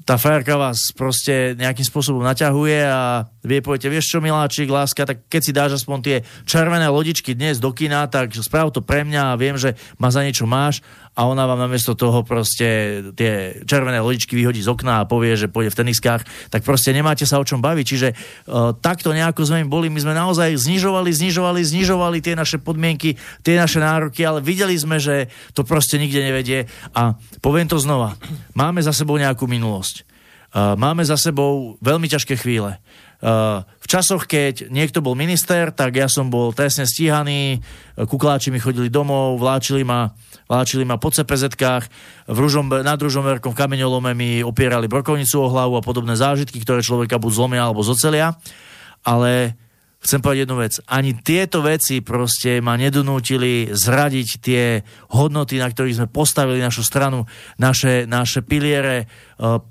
tá 0.02 0.18
frajerka 0.18 0.58
vás 0.58 0.90
proste 0.98 1.54
nejakým 1.54 1.86
spôsobom 1.86 2.26
naťahuje 2.26 2.80
a 2.90 3.30
vie 3.46 3.62
poviete, 3.62 3.92
vieš 3.92 4.18
čo 4.18 4.24
miláčik, 4.24 4.72
láska, 4.72 5.06
tak 5.06 5.30
keď 5.30 5.42
si 5.42 5.52
dáš 5.54 5.72
aspoň 5.84 5.98
tie 6.02 6.18
červené 6.48 6.90
lodičky 6.90 7.38
dnes 7.38 7.62
do 7.62 7.70
kina, 7.70 8.10
tak 8.10 8.34
správ 8.34 8.74
to 8.74 8.82
pre 8.82 9.06
mňa 9.06 9.36
a 9.36 9.40
viem, 9.40 9.60
že 9.60 9.78
ma 10.02 10.10
za 10.10 10.26
niečo 10.26 10.50
máš 10.50 10.82
a 11.12 11.28
ona 11.28 11.44
vám 11.44 11.60
namiesto 11.60 11.92
toho 11.92 12.24
proste 12.24 13.02
tie 13.20 13.60
červené 13.68 14.00
lodičky 14.00 14.32
vyhodí 14.32 14.64
z 14.64 14.72
okna 14.72 15.04
a 15.04 15.10
povie, 15.10 15.36
že 15.36 15.52
pôjde 15.52 15.76
v 15.76 15.80
teniskách, 15.84 16.24
tak 16.48 16.64
proste 16.64 16.96
nemáte 16.96 17.28
sa 17.28 17.36
o 17.36 17.44
čom 17.44 17.60
baviť. 17.60 17.86
Čiže 17.86 18.08
uh, 18.12 18.72
takto 18.80 19.12
nejako 19.12 19.44
sme 19.44 19.68
im 19.68 19.70
boli, 19.70 19.92
my 19.92 20.00
sme 20.00 20.16
naozaj 20.16 20.56
znižovali, 20.56 21.12
znižovali, 21.12 21.62
znižovali 21.68 22.18
tie 22.24 22.40
naše 22.40 22.64
podmienky, 22.64 23.20
tie 23.44 23.60
naše 23.60 23.84
nároky, 23.84 24.24
ale 24.24 24.40
videli 24.40 24.80
sme, 24.80 25.04
že 25.04 25.28
to 25.52 25.68
proste 25.68 26.00
nikde 26.00 26.24
nevedie 26.24 26.72
a 26.96 27.20
poviem 27.44 27.68
to 27.68 27.76
znova, 27.76 28.16
máme 28.56 28.80
za 28.80 28.96
sebou 28.96 29.20
nejakú 29.20 29.52
minulosť. 29.52 30.08
Uh, 30.52 30.80
máme 30.80 31.04
za 31.04 31.20
sebou 31.20 31.76
veľmi 31.84 32.08
ťažké 32.08 32.40
chvíle. 32.40 32.80
V 33.22 33.86
časoch, 33.86 34.26
keď 34.26 34.74
niekto 34.74 35.06
bol 35.06 35.14
minister, 35.14 35.70
tak 35.70 35.94
ja 35.94 36.10
som 36.10 36.34
bol 36.34 36.58
trestne 36.58 36.90
stíhaný, 36.90 37.62
kukláči 37.94 38.50
mi 38.50 38.58
chodili 38.58 38.90
domov, 38.90 39.38
vláčili 39.38 39.86
ma 39.86 40.10
vláčili 40.52 40.84
ma 40.84 41.00
po 41.00 41.08
cpz 41.08 41.56
v 42.28 42.38
Ružom, 42.38 42.68
nad 42.68 43.00
Ružomberkom 43.00 43.56
v 43.56 43.60
kameňolome 43.64 44.12
mi 44.12 44.44
opierali 44.44 44.92
brokovnicu 44.92 45.40
o 45.40 45.48
hlavu 45.48 45.80
a 45.80 45.86
podobné 45.86 46.20
zážitky, 46.20 46.60
ktoré 46.60 46.84
človeka 46.84 47.16
buď 47.24 47.32
zlomia 47.32 47.64
alebo 47.64 47.88
zocelia. 47.88 48.36
Ale 49.08 49.56
chcem 50.04 50.20
povedať 50.20 50.44
jednu 50.44 50.58
vec. 50.60 50.74
Ani 50.92 51.16
tieto 51.16 51.64
veci 51.64 52.04
proste 52.04 52.60
ma 52.60 52.76
nedonútili 52.76 53.72
zradiť 53.72 54.28
tie 54.44 54.84
hodnoty, 55.16 55.56
na 55.56 55.72
ktorých 55.72 56.04
sme 56.04 56.12
postavili 56.12 56.60
našu 56.60 56.84
stranu, 56.84 57.24
naše, 57.56 58.04
naše 58.04 58.44
piliere, 58.44 59.06
e, 59.06 59.06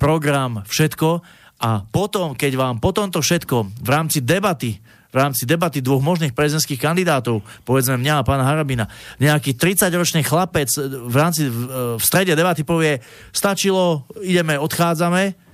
program, 0.00 0.64
všetko. 0.64 1.20
A 1.60 1.84
potom, 1.84 2.32
keď 2.32 2.56
vám 2.56 2.76
po 2.80 2.90
tomto 2.90 3.20
všetko 3.20 3.84
v 3.84 3.88
rámci 3.88 4.24
debaty 4.24 4.80
v 5.10 5.18
rámci 5.18 5.42
debaty 5.42 5.82
dvoch 5.82 5.98
možných 5.98 6.30
prezidentských 6.38 6.78
kandidátov, 6.78 7.42
povedzme 7.66 7.98
mňa 7.98 8.22
a 8.22 8.26
pána 8.26 8.46
Harabina, 8.46 8.86
nejaký 9.18 9.58
30-ročný 9.58 10.22
chlapec 10.22 10.70
v 10.86 11.16
rámci 11.18 11.50
v, 11.50 11.98
v 11.98 12.02
strede 12.02 12.38
debaty 12.38 12.62
povie, 12.62 13.02
stačilo, 13.34 14.06
ideme, 14.22 14.54
odchádzame, 14.54 15.50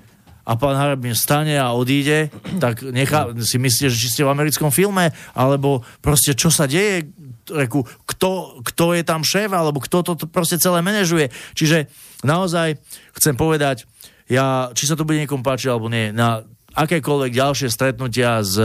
a 0.46 0.54
pán 0.54 0.78
Harabin 0.78 1.18
stane 1.18 1.58
a 1.58 1.74
odíde, 1.74 2.30
tak 2.62 2.86
nechá, 2.86 3.34
si 3.42 3.58
myslíte, 3.58 3.90
že 3.90 3.98
či 3.98 4.12
ste 4.14 4.22
v 4.22 4.30
americkom 4.30 4.70
filme, 4.70 5.10
alebo 5.34 5.82
proste 5.98 6.38
čo 6.38 6.54
sa 6.54 6.70
deje, 6.70 7.10
reku, 7.50 7.82
kto, 8.06 8.62
kto 8.62 8.94
je 8.94 9.02
tam 9.02 9.26
šéf, 9.26 9.50
alebo 9.50 9.82
kto 9.82 10.06
to 10.06 10.12
proste 10.30 10.62
celé 10.62 10.86
manažuje. 10.86 11.34
Čiže 11.58 11.90
naozaj 12.22 12.78
chcem 13.18 13.34
povedať, 13.34 13.90
ja, 14.26 14.70
či 14.74 14.84
sa 14.86 14.98
to 14.98 15.06
bude 15.06 15.18
niekomu 15.22 15.42
páčiť 15.42 15.70
alebo 15.70 15.90
nie, 15.90 16.10
na 16.10 16.42
akékoľvek 16.76 17.32
ďalšie 17.32 17.68
stretnutia 17.72 18.44
s 18.44 18.58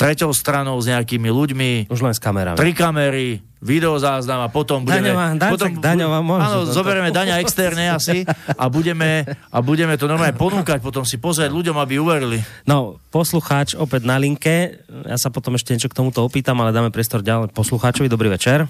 treťou 0.00 0.32
stranou 0.32 0.80
s 0.80 0.88
nejakými 0.88 1.28
ľuďmi. 1.28 1.92
Už 1.92 2.00
len 2.00 2.16
s 2.16 2.20
kamerami. 2.22 2.56
Tri 2.56 2.72
kamery, 2.72 3.44
videozáznam 3.60 4.40
a 4.40 4.48
potom 4.48 4.80
budeme... 4.80 5.12
Daňová, 5.12 5.36
daň, 5.36 5.50
potom, 5.52 5.68
daňová 5.76 6.18
môže. 6.24 6.48
Áno, 6.48 6.58
zoberieme 6.64 7.12
daňa 7.12 7.44
externé 7.44 7.92
asi 7.92 8.24
a 8.56 8.64
budeme, 8.72 9.28
a 9.28 9.58
budeme 9.60 10.00
to 10.00 10.08
normálne 10.08 10.32
ponúkať, 10.32 10.80
potom 10.80 11.04
si 11.04 11.20
pozrieť 11.20 11.52
ľuďom, 11.52 11.76
aby 11.76 12.00
uverili. 12.00 12.40
No, 12.64 12.96
poslucháč 13.12 13.76
opäť 13.76 14.08
na 14.08 14.16
linke. 14.16 14.80
Ja 15.04 15.20
sa 15.20 15.28
potom 15.28 15.52
ešte 15.60 15.76
niečo 15.76 15.92
k 15.92 15.98
tomuto 16.00 16.24
opýtam, 16.24 16.56
ale 16.64 16.72
dáme 16.72 16.88
priestor 16.88 17.20
ďalej 17.20 17.52
poslucháčovi. 17.52 18.08
Dobrý 18.08 18.32
večer. 18.32 18.64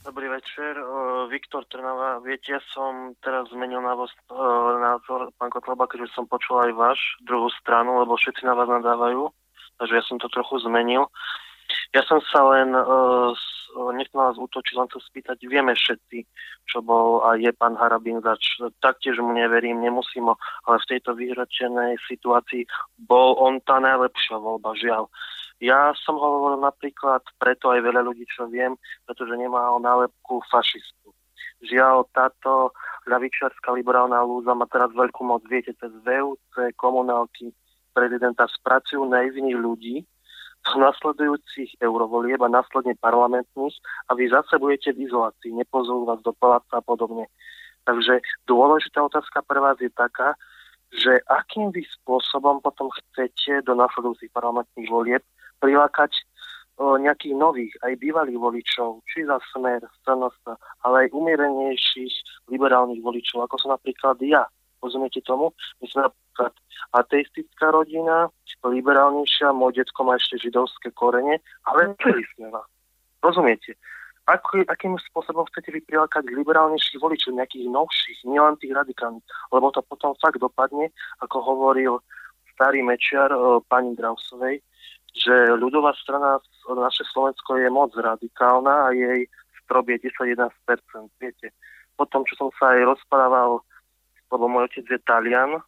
Dobrý 0.00 0.32
večer, 0.32 0.80
Viktor 1.34 1.66
Trnava. 1.66 2.22
Viete, 2.22 2.54
ja 2.54 2.62
som 2.70 3.18
teraz 3.18 3.50
zmenil 3.50 3.82
názor, 3.82 4.06
názor 4.78 5.34
pán 5.34 5.50
Kotleba, 5.50 5.90
keďže 5.90 6.14
som 6.14 6.30
počul 6.30 6.62
aj 6.62 6.72
váš 6.78 7.00
druhú 7.26 7.50
stranu, 7.58 7.98
lebo 7.98 8.14
všetci 8.14 8.46
na 8.46 8.54
vás 8.54 8.70
nadávajú 8.70 9.34
takže 9.78 9.94
ja 9.94 10.04
som 10.06 10.18
to 10.18 10.28
trochu 10.30 10.62
zmenil. 10.62 11.10
Ja 11.94 12.02
som 12.06 12.18
sa 12.30 12.42
len, 12.54 12.74
uh, 12.74 13.34
nechcem 13.94 14.18
vás 14.18 14.38
útočiť, 14.38 14.74
len 14.78 14.90
to 14.90 14.98
spýtať, 15.02 15.38
vieme 15.46 15.74
všetci, 15.74 16.26
čo 16.66 16.78
bol 16.82 17.22
a 17.26 17.38
je 17.38 17.50
pán 17.54 17.74
Harabín 17.78 18.22
zač. 18.22 18.58
Taktiež 18.82 19.18
mu 19.22 19.34
neverím, 19.34 19.82
nemusím 19.82 20.30
ho, 20.30 20.34
ale 20.66 20.78
v 20.82 20.88
tejto 20.94 21.14
vyhročenej 21.18 21.98
situácii 22.06 22.66
bol 22.98 23.38
on 23.38 23.58
tá 23.62 23.78
najlepšia 23.82 24.38
voľba, 24.38 24.74
žiaľ. 24.78 25.10
Ja 25.62 25.94
som 26.02 26.18
hovoril 26.18 26.60
napríklad, 26.60 27.22
preto 27.38 27.70
aj 27.70 27.80
veľa 27.80 28.02
ľudí, 28.04 28.26
čo 28.26 28.50
viem, 28.50 28.74
pretože 29.06 29.38
nemá 29.38 29.70
nálepku 29.78 30.42
fašistu. 30.50 31.03
Žiaľ, 31.64 32.08
táto 32.12 32.76
ľavičiarská 33.08 33.72
liberálna 33.72 34.20
lúza 34.24 34.52
má 34.52 34.68
teraz 34.68 34.92
veľkú 34.92 35.24
moc, 35.24 35.44
viete, 35.48 35.72
cez 35.76 35.92
VUC, 36.04 36.76
komunálky, 36.76 37.52
prezidenta 37.94 38.44
spracujú 38.50 39.06
naivných 39.06 39.56
ľudí 39.56 39.96
z 40.64 40.72
nasledujúcich 40.80 41.80
eurovolieb 41.84 42.40
a 42.40 42.48
následne 42.48 42.96
parlamentných 42.96 43.76
a 44.08 44.16
vy 44.16 44.32
zase 44.32 44.56
budete 44.56 44.96
v 44.96 45.08
izolácii, 45.08 45.52
nepozvú 45.52 46.08
vás 46.08 46.20
do 46.24 46.32
paláca 46.32 46.80
a 46.80 46.84
podobne. 46.84 47.28
Takže 47.84 48.24
dôležitá 48.48 49.04
otázka 49.04 49.44
pre 49.44 49.60
vás 49.60 49.76
je 49.76 49.92
taká, 49.92 50.32
že 50.88 51.20
akým 51.28 51.68
vy 51.68 51.84
spôsobom 52.00 52.64
potom 52.64 52.88
chcete 52.88 53.60
do 53.68 53.76
nasledujúcich 53.76 54.32
parlamentných 54.32 54.88
volieb 54.88 55.22
prilákať 55.60 56.16
nejakých 56.78 57.34
nových, 57.38 57.74
aj 57.86 58.02
bývalých 58.02 58.38
voličov, 58.38 59.06
či 59.06 59.22
za 59.22 59.38
smer, 59.54 59.78
stanosta, 60.02 60.58
ale 60.82 61.06
aj 61.06 61.14
umierenejších 61.14 62.14
liberálnych 62.50 62.98
voličov, 62.98 63.46
ako 63.46 63.54
som 63.62 63.70
napríklad 63.74 64.18
ja. 64.26 64.42
Rozumiete 64.82 65.22
tomu? 65.24 65.54
My 65.80 65.86
sme 65.88 66.00
napríklad 66.10 66.52
ateistická 66.92 67.72
rodina, 67.72 68.28
liberálnejšia, 68.64 69.54
môj 69.56 69.80
detko 69.80 70.04
má 70.04 70.18
ešte 70.18 70.40
židovské 70.40 70.92
korene, 70.92 71.40
ale 71.64 71.94
chceli 71.96 72.24
sme 72.36 72.52
vás. 72.52 72.68
Rozumiete? 73.24 73.78
Ako, 74.24 74.64
akým 74.72 74.96
spôsobom 75.12 75.44
chcete 75.52 75.68
vy 75.68 75.80
prilákať 75.84 76.32
liberálnejších 76.32 76.96
voličov, 76.96 77.36
nejakých 77.36 77.68
novších, 77.68 78.24
nielen 78.24 78.56
tých 78.56 78.72
radikálnych, 78.72 79.24
lebo 79.52 79.68
to 79.68 79.84
potom 79.84 80.16
fakt 80.16 80.40
dopadne, 80.40 80.88
ako 81.20 81.44
hovoril 81.44 82.00
starý 82.56 82.80
mečiar 82.80 83.28
e, 83.28 83.60
pani 83.68 83.92
Drausovej, 83.92 84.64
že 85.14 85.54
ľudová 85.54 85.94
strana 85.94 86.42
naše 86.66 87.06
Slovensko 87.14 87.56
je 87.56 87.70
moc 87.70 87.94
radikálna 87.94 88.90
a 88.90 88.94
jej 88.94 89.30
strop 89.64 89.88
je 89.88 89.98
10-11%. 90.10 90.50
Viete, 91.22 91.54
po 91.94 92.04
tom, 92.10 92.26
čo 92.26 92.34
som 92.36 92.50
sa 92.58 92.74
aj 92.74 92.98
rozprával, 92.98 93.62
lebo 94.34 94.44
môj 94.50 94.66
otec 94.68 94.84
je 94.90 95.00
Talian 95.06 95.62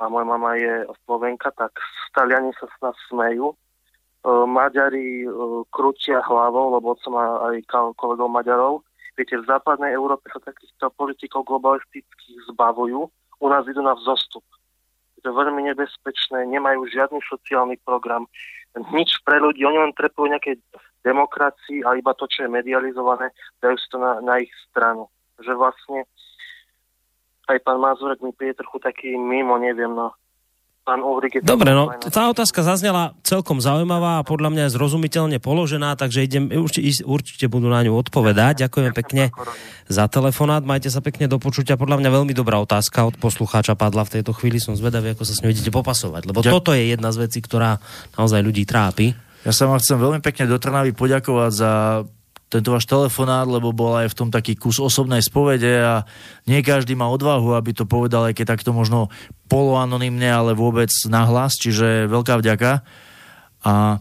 a 0.00 0.02
moja 0.08 0.26
mama 0.26 0.56
je 0.56 0.88
Slovenka, 1.04 1.52
tak 1.52 1.76
Taliani 2.16 2.52
sa 2.56 2.66
s 2.68 2.76
nás 2.80 2.96
smejú. 3.12 3.52
E, 3.52 3.56
Maďari 4.28 5.24
e, 5.24 5.28
krútia 5.68 6.24
hlavou, 6.24 6.76
lebo 6.80 6.96
som 7.04 7.16
má 7.16 7.52
aj 7.52 7.64
kolegov 7.96 8.32
Maďarov. 8.32 8.84
Viete, 9.16 9.40
v 9.40 9.48
západnej 9.48 9.96
Európe 9.96 10.28
sa 10.28 10.40
takýchto 10.40 10.92
politikov 10.96 11.48
globalistických 11.48 12.52
zbavujú, 12.52 13.08
u 13.40 13.46
nás 13.48 13.64
idú 13.64 13.80
na 13.80 13.96
vzostup. 13.96 14.44
Je 15.16 15.24
to 15.24 15.32
veľmi 15.32 15.64
nebezpečné, 15.72 16.44
nemajú 16.52 16.84
žiadny 16.92 17.20
sociálny 17.24 17.80
program, 17.84 18.28
nič 18.92 19.24
pre 19.24 19.40
ľudí, 19.40 19.64
oni 19.64 19.78
len 19.88 19.94
trepujú 19.96 20.28
nejaké 20.28 20.60
demokracii 21.00 21.86
a 21.86 21.96
iba 21.96 22.12
to, 22.18 22.26
čo 22.28 22.44
je 22.44 22.52
medializované, 22.52 23.30
dajú 23.62 23.76
si 23.78 23.86
to 23.88 23.96
na, 23.96 24.18
na 24.20 24.42
ich 24.42 24.50
stranu. 24.68 25.08
Že 25.40 25.52
vlastne 25.56 26.04
aj 27.46 27.58
pán 27.62 27.78
Mazurek 27.78 28.20
mi 28.20 28.34
príde 28.34 28.58
trochu 28.58 28.82
taký 28.82 29.14
mimo, 29.14 29.56
neviem, 29.56 29.92
no 29.94 30.12
pán 30.86 31.02
Ulrik 31.02 31.34
je... 31.34 31.40
Dobre, 31.42 31.74
no, 31.74 31.90
tá 31.98 32.30
otázka 32.30 32.62
zaznela 32.62 33.18
celkom 33.26 33.58
zaujímavá 33.58 34.22
a 34.22 34.26
podľa 34.26 34.54
mňa 34.54 34.62
je 34.70 34.74
zrozumiteľne 34.78 35.42
položená, 35.42 35.98
takže 35.98 36.22
idem, 36.22 36.46
určite, 36.54 37.02
určite 37.02 37.50
budú 37.50 37.66
na 37.66 37.82
ňu 37.82 37.98
odpovedať. 37.98 38.62
Ďakujem 38.62 38.94
pekne 38.94 39.34
za 39.90 40.06
telefonát, 40.06 40.62
majte 40.62 40.86
sa 40.86 41.02
pekne 41.02 41.26
do 41.26 41.42
počutia. 41.42 41.74
Podľa 41.74 41.98
mňa 41.98 42.10
veľmi 42.14 42.30
dobrá 42.30 42.62
otázka 42.62 43.02
od 43.02 43.18
poslucháča 43.18 43.74
padla 43.74 44.06
v 44.06 44.22
tejto 44.22 44.30
chvíli. 44.30 44.62
Som 44.62 44.78
zvedavý, 44.78 45.18
ako 45.18 45.26
sa 45.26 45.34
s 45.34 45.42
ňou 45.42 45.50
idete 45.50 45.74
popasovať, 45.74 46.22
lebo 46.30 46.46
Ďak... 46.46 46.54
toto 46.54 46.70
je 46.70 46.94
jedna 46.94 47.10
z 47.10 47.26
vecí, 47.26 47.42
ktorá 47.42 47.82
naozaj 48.14 48.46
ľudí 48.46 48.62
trápi. 48.62 49.10
Ja 49.42 49.50
sa 49.50 49.66
vám 49.66 49.82
chcem 49.82 49.98
veľmi 49.98 50.22
pekne 50.22 50.46
do 50.46 50.58
Trnavy 50.58 50.94
poďakovať 50.94 51.52
za 51.54 51.72
tento 52.46 52.70
váš 52.70 52.86
telefonát, 52.86 53.42
lebo 53.42 53.74
bol 53.74 53.98
aj 53.98 54.14
v 54.14 54.18
tom 54.18 54.28
taký 54.30 54.54
kus 54.54 54.78
osobnej 54.78 55.18
spovede 55.18 55.82
a 55.82 56.06
nie 56.46 56.62
každý 56.62 56.94
má 56.94 57.10
odvahu, 57.10 57.58
aby 57.58 57.74
to 57.74 57.90
povedal, 57.90 58.22
aj 58.22 58.38
keď 58.38 58.54
takto 58.54 58.70
možno 58.70 59.10
poloanonymne, 59.50 60.30
ale 60.30 60.54
vôbec 60.54 60.90
nahlas, 61.10 61.58
čiže 61.58 62.06
veľká 62.06 62.38
vďaka. 62.38 62.86
A 63.66 63.98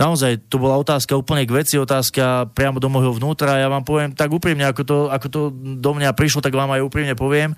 naozaj, 0.00 0.48
to 0.48 0.56
bola 0.56 0.80
otázka 0.80 1.12
úplne 1.12 1.44
k 1.44 1.52
veci, 1.52 1.76
otázka 1.76 2.48
priamo 2.56 2.80
do 2.80 2.88
môjho 2.88 3.12
vnútra. 3.12 3.60
Ja 3.60 3.68
vám 3.68 3.84
poviem 3.84 4.16
tak 4.16 4.32
úprimne, 4.32 4.64
ako 4.64 4.82
to, 4.88 4.98
ako 5.12 5.26
to 5.28 5.40
do 5.76 5.90
mňa 5.92 6.16
prišlo, 6.16 6.40
tak 6.40 6.56
vám 6.56 6.72
aj 6.72 6.80
úprimne 6.80 7.12
poviem, 7.12 7.52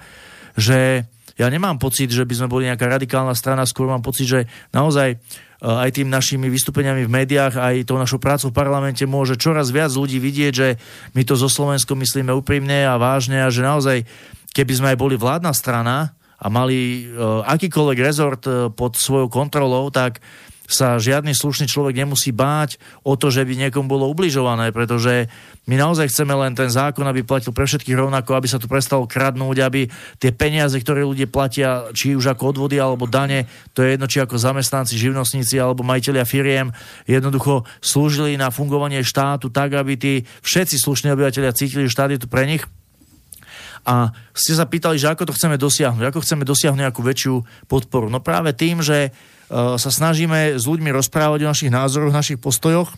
že 0.59 1.07
ja 1.35 1.47
nemám 1.51 1.79
pocit, 1.79 2.11
že 2.11 2.27
by 2.27 2.35
sme 2.35 2.51
boli 2.51 2.67
nejaká 2.71 2.87
radikálna 2.87 3.35
strana, 3.35 3.67
skôr 3.67 3.91
mám 3.91 4.03
pocit, 4.03 4.27
že 4.27 4.41
naozaj 4.71 5.19
aj 5.65 5.97
tým 5.97 6.13
našimi 6.13 6.53
vystúpeniami 6.53 7.09
v 7.09 7.15
médiách, 7.25 7.57
aj 7.57 7.89
tou 7.89 7.97
našou 7.97 8.21
prácou 8.21 8.53
v 8.53 8.59
parlamente 8.61 9.01
môže 9.09 9.41
čoraz 9.41 9.73
viac 9.73 9.89
ľudí 9.97 10.21
vidieť, 10.21 10.53
že 10.53 10.69
my 11.17 11.25
to 11.25 11.35
zo 11.41 11.49
Slovenskom 11.49 11.97
myslíme 11.97 12.29
úprimne 12.37 12.85
a 12.85 13.01
vážne 13.01 13.41
a 13.41 13.49
že 13.49 13.65
naozaj, 13.65 14.05
keby 14.53 14.73
sme 14.77 14.89
aj 14.93 14.99
boli 15.01 15.17
vládna 15.17 15.57
strana 15.57 16.13
a 16.37 16.47
mali 16.53 17.09
uh, 17.09 17.41
akýkoľvek 17.49 17.99
rezort 18.05 18.43
uh, 18.45 18.69
pod 18.69 19.01
svojou 19.01 19.33
kontrolou, 19.33 19.89
tak 19.89 20.21
sa 20.65 20.97
žiadny 20.97 21.37
slušný 21.37 21.69
človek 21.69 21.93
nemusí 21.93 22.33
báť 22.33 22.81
o 23.05 23.21
to, 23.21 23.29
že 23.29 23.45
by 23.45 23.53
niekomu 23.53 23.85
bolo 23.85 24.09
ubližované, 24.09 24.73
pretože 24.73 25.29
my 25.69 25.77
naozaj 25.77 26.09
chceme 26.09 26.33
len 26.33 26.57
ten 26.57 26.73
zákon, 26.73 27.05
aby 27.05 27.21
platil 27.21 27.53
pre 27.53 27.69
všetkých 27.69 27.97
rovnako, 27.97 28.37
aby 28.37 28.49
sa 28.49 28.57
tu 28.57 28.65
prestalo 28.65 29.05
kradnúť, 29.05 29.57
aby 29.61 29.89
tie 30.17 30.33
peniaze, 30.33 30.77
ktoré 30.81 31.05
ľudia 31.05 31.29
platia, 31.29 31.89
či 31.93 32.17
už 32.17 32.33
ako 32.33 32.57
odvody 32.57 32.81
alebo 32.81 33.05
dane, 33.05 33.45
to 33.77 33.85
je 33.85 33.97
jedno, 33.97 34.09
či 34.09 34.25
ako 34.25 34.41
zamestnanci, 34.41 34.97
živnostníci 34.97 35.61
alebo 35.61 35.85
majiteľia 35.85 36.25
firiem, 36.25 36.73
jednoducho 37.05 37.69
slúžili 37.85 38.37
na 38.41 38.49
fungovanie 38.49 39.05
štátu 39.05 39.53
tak, 39.53 39.77
aby 39.77 40.01
tí 40.01 40.13
všetci 40.45 40.81
slušní 40.81 41.13
obyvateľia 41.13 41.53
cítili, 41.53 41.85
že 41.89 41.93
štát 41.93 42.13
je 42.17 42.21
tu 42.25 42.29
pre 42.29 42.49
nich. 42.49 42.65
A 43.85 44.17
ste 44.33 44.57
sa 44.57 44.65
pýtali, 44.65 44.97
že 44.97 45.13
ako 45.13 45.29
to 45.29 45.37
chceme 45.37 45.61
dosiahnuť, 45.61 46.09
ako 46.09 46.25
chceme 46.25 46.49
dosiahnuť 46.49 46.89
nejakú 46.89 47.05
väčšiu 47.05 47.69
podporu. 47.69 48.09
No 48.09 48.25
práve 48.25 48.57
tým, 48.57 48.81
že 48.81 49.13
sa 49.53 49.91
snažíme 49.91 50.57
s 50.57 50.65
ľuďmi 50.65 50.89
rozprávať 50.89 51.45
o 51.45 51.51
našich 51.53 51.69
názoroch, 51.69 52.15
našich 52.15 52.41
postojoch. 52.41 52.89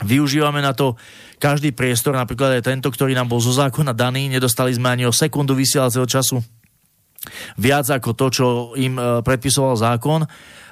Využívame 0.00 0.62
na 0.62 0.72
to 0.72 0.94
každý 1.42 1.74
priestor, 1.74 2.14
napríklad 2.14 2.58
aj 2.58 2.70
tento, 2.70 2.88
ktorý 2.88 3.12
nám 3.12 3.28
bol 3.28 3.42
zo 3.42 3.52
zákona 3.52 3.92
daný. 3.92 4.30
Nedostali 4.30 4.72
sme 4.72 4.94
ani 4.94 5.04
o 5.04 5.12
sekundu 5.12 5.52
vysielacieho 5.58 6.06
času 6.08 6.38
viac 7.58 7.86
ako 7.90 8.10
to, 8.14 8.26
čo 8.30 8.46
im 8.78 8.94
eh, 8.96 9.04
predpisoval 9.20 9.74
zákon. 9.78 10.20
Eh, 10.24 10.28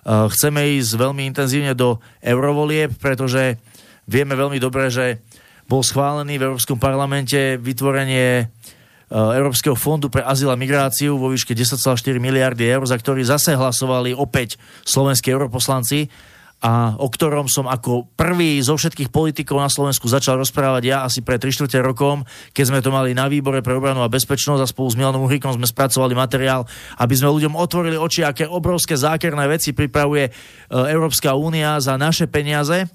chceme 0.07 0.79
ísť 0.79 0.93
veľmi 0.99 1.23
intenzívne 1.27 1.75
do 1.75 1.99
eurovolieb, 2.23 2.95
pretože 2.99 3.59
vieme 4.07 4.39
veľmi 4.39 4.63
dobre, 4.63 4.89
že 4.89 5.21
bol 5.67 5.83
schválený 5.83 6.39
v 6.39 6.47
Európskom 6.47 6.79
parlamente 6.79 7.59
vytvorenie 7.59 8.47
Eh, 8.47 8.76
Európskeho 9.11 9.79
fondu 9.79 10.11
pre 10.11 10.27
azyl 10.27 10.51
a 10.51 10.59
migráciu 10.59 11.15
vo 11.15 11.31
výške 11.31 11.55
10,4 11.55 12.19
miliardy 12.19 12.67
eur, 12.67 12.83
za 12.91 12.99
ktorý 12.99 13.23
zase 13.23 13.55
hlasovali 13.55 14.11
opäť 14.11 14.59
slovenskí 14.83 15.31
europoslanci 15.31 16.11
a 16.57 16.97
o 16.97 17.07
ktorom 17.13 17.47
som 17.53 17.69
ako 17.69 18.09
prvý 18.17 18.59
zo 18.65 18.81
všetkých 18.81 19.13
politikov 19.13 19.61
na 19.61 19.69
Slovensku 19.69 20.09
začal 20.09 20.41
rozprávať 20.41 20.83
ja 20.89 20.97
asi 21.05 21.21
pred 21.21 21.37
3 21.37 21.53
čtvrte 21.53 21.79
rokom, 21.85 22.25
keď 22.57 22.65
sme 22.65 22.81
to 22.81 22.89
mali 22.89 23.13
na 23.13 23.29
výbore 23.29 23.61
pre 23.61 23.77
obranu 23.77 24.01
a 24.01 24.09
bezpečnosť 24.09 24.65
a 24.65 24.67
spolu 24.67 24.89
s 24.89 24.97
Milanom 24.97 25.29
Uhrikom 25.29 25.53
sme 25.53 25.69
spracovali 25.69 26.17
materiál, 26.17 26.65
aby 26.97 27.15
sme 27.15 27.29
ľuďom 27.29 27.55
otvorili 27.55 28.01
oči, 28.01 28.25
aké 28.25 28.49
obrovské 28.49 28.97
zákerné 28.97 29.45
veci 29.47 29.77
pripravuje 29.77 30.25
eh, 30.27 30.33
Európska 30.73 31.37
únia 31.37 31.77
za 31.79 32.01
naše 32.01 32.25
peniaze 32.25 32.89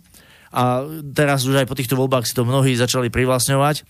a 0.52 0.84
teraz 1.16 1.48
už 1.48 1.64
aj 1.64 1.70
po 1.70 1.78
týchto 1.80 1.96
voľbách 1.96 2.28
si 2.28 2.36
to 2.36 2.44
mnohí 2.44 2.76
začali 2.76 3.08
privlastňovať. 3.08 3.88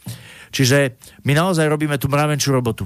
Čiže 0.51 0.99
my 1.23 1.31
naozaj 1.31 1.65
robíme 1.65 1.95
tú 1.95 2.11
mravenčú 2.11 2.51
robotu. 2.51 2.83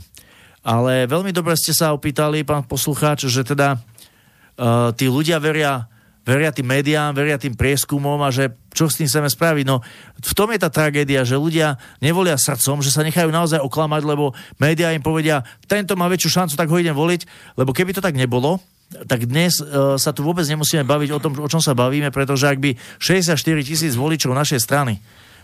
Ale 0.65 1.05
veľmi 1.05 1.29
dobre 1.29 1.53
ste 1.53 1.73
sa 1.73 1.93
opýtali, 1.93 2.41
pán 2.41 2.65
poslucháč, 2.65 3.29
že 3.29 3.45
teda 3.45 3.77
uh, 3.77 4.89
tí 4.97 5.05
ľudia 5.05 5.37
veria, 5.37 5.85
veria 6.25 6.49
tým 6.49 6.65
médiám, 6.65 7.13
veria 7.13 7.37
tým 7.37 7.53
prieskumom 7.53 8.17
a 8.25 8.33
že 8.33 8.49
čo 8.73 8.89
s 8.89 8.97
tým 8.97 9.05
chceme 9.05 9.29
spraviť. 9.29 9.65
No 9.69 9.85
v 10.17 10.33
tom 10.33 10.49
je 10.49 10.57
tá 10.57 10.73
tragédia, 10.73 11.21
že 11.21 11.37
ľudia 11.37 11.77
nevolia 12.01 12.33
srdcom, 12.33 12.81
že 12.81 12.89
sa 12.89 13.05
nechajú 13.05 13.29
naozaj 13.29 13.61
oklamať, 13.61 14.01
lebo 14.09 14.33
médiá 14.57 14.89
im 14.89 15.05
povedia, 15.05 15.45
tento 15.69 15.93
má 15.93 16.09
väčšiu 16.09 16.33
šancu, 16.33 16.53
tak 16.57 16.69
ho 16.73 16.81
idem 16.81 16.97
voliť, 16.97 17.53
lebo 17.61 17.69
keby 17.69 17.93
to 17.93 18.01
tak 18.01 18.17
nebolo, 18.17 18.57
tak 19.05 19.29
dnes 19.29 19.61
uh, 19.61 19.97
sa 20.01 20.13
tu 20.13 20.25
vôbec 20.25 20.45
nemusíme 20.45 20.81
baviť 20.81 21.09
o 21.13 21.21
tom, 21.21 21.33
o 21.41 21.49
čom 21.49 21.61
sa 21.61 21.77
bavíme, 21.77 22.09
pretože 22.09 22.49
ak 22.49 22.57
by 22.57 22.73
64 22.97 23.37
tisíc 23.61 23.93
voličov 23.93 24.33
našej 24.33 24.61
strany 24.61 24.97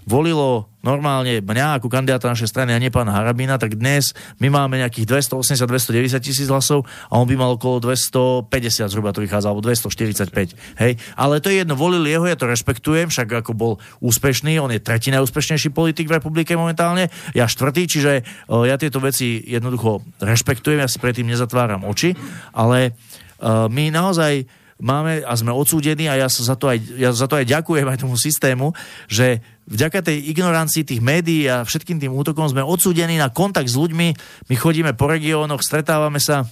volilo 0.05 0.71
normálne 0.81 1.45
mňa 1.45 1.77
ako 1.77 1.93
kandidáta 1.93 2.25
našej 2.25 2.49
strany 2.49 2.73
a 2.73 2.81
nie 2.81 2.89
pána 2.89 3.13
Harabina, 3.13 3.61
tak 3.61 3.77
dnes 3.77 4.17
my 4.41 4.49
máme 4.49 4.81
nejakých 4.81 5.29
280-290 5.29 6.25
tisíc 6.25 6.49
hlasov 6.49 6.89
a 7.07 7.21
on 7.21 7.29
by 7.29 7.37
mal 7.37 7.53
okolo 7.53 7.77
250 7.77 8.89
zhruba 8.89 9.13
to 9.13 9.21
vychádza, 9.21 9.53
alebo 9.53 9.61
245. 9.61 10.57
Hej? 10.81 10.97
Ale 11.13 11.37
to 11.37 11.53
je 11.53 11.61
jedno, 11.61 11.77
volili 11.77 12.09
jeho, 12.09 12.25
ja 12.25 12.33
to 12.33 12.49
rešpektujem, 12.49 13.13
však 13.13 13.45
ako 13.45 13.51
bol 13.53 13.73
úspešný, 14.01 14.57
on 14.57 14.73
je 14.73 14.81
tretí 14.81 15.13
najúspešnejší 15.13 15.69
politik 15.69 16.09
v 16.09 16.17
republike 16.17 16.57
momentálne, 16.57 17.13
ja 17.37 17.45
štvrtý, 17.45 17.85
čiže 17.85 18.11
uh, 18.49 18.65
ja 18.65 18.81
tieto 18.81 18.97
veci 18.97 19.37
jednoducho 19.37 20.01
rešpektujem, 20.17 20.81
ja 20.81 20.89
si 20.89 20.97
predtým 20.97 21.29
nezatváram 21.29 21.85
oči, 21.85 22.17
ale 22.57 22.97
uh, 23.37 23.69
my 23.69 23.93
naozaj 23.93 24.60
máme 24.81 25.21
a 25.21 25.33
sme 25.37 25.53
odsúdení 25.53 26.09
a 26.09 26.17
ja, 26.17 26.27
za 26.27 26.57
to 26.57 26.67
aj, 26.67 26.77
ja 26.97 27.13
za 27.13 27.29
to 27.29 27.37
aj 27.37 27.45
ďakujem 27.45 27.85
aj 27.85 28.01
tomu 28.01 28.17
systému, 28.17 28.73
že 29.05 29.39
vďaka 29.69 30.01
tej 30.01 30.17
ignorancii 30.33 30.83
tých 30.83 30.99
médií 30.99 31.45
a 31.45 31.61
všetkým 31.61 32.01
tým 32.01 32.11
útokom 32.11 32.49
sme 32.49 32.65
odsúdení 32.65 33.15
na 33.21 33.29
kontakt 33.29 33.69
s 33.69 33.77
ľuďmi. 33.77 34.07
My 34.49 34.55
chodíme 34.57 34.91
po 34.97 35.07
regiónoch, 35.07 35.61
stretávame 35.61 36.17
sa 36.17 36.49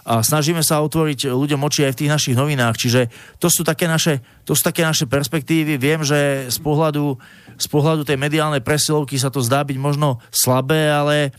a 0.00 0.24
snažíme 0.24 0.64
sa 0.64 0.80
otvoriť 0.80 1.28
ľuďom 1.28 1.60
oči 1.60 1.84
aj 1.84 1.92
v 1.92 2.00
tých 2.02 2.12
našich 2.12 2.36
novinách. 2.36 2.76
Čiže 2.80 3.00
to 3.36 3.52
sú 3.52 3.60
také 3.62 3.84
naše, 3.84 4.24
to 4.48 4.56
sú 4.56 4.64
také 4.64 4.80
naše 4.80 5.04
perspektívy. 5.04 5.76
Viem, 5.76 6.00
že 6.02 6.48
z 6.48 6.58
pohľadu, 6.64 7.20
z 7.60 7.66
pohľadu 7.68 8.08
tej 8.08 8.16
mediálnej 8.16 8.64
presilovky 8.64 9.20
sa 9.20 9.28
to 9.28 9.44
zdá 9.44 9.60
byť 9.60 9.76
možno 9.76 10.18
slabé, 10.32 10.88
ale 10.88 11.36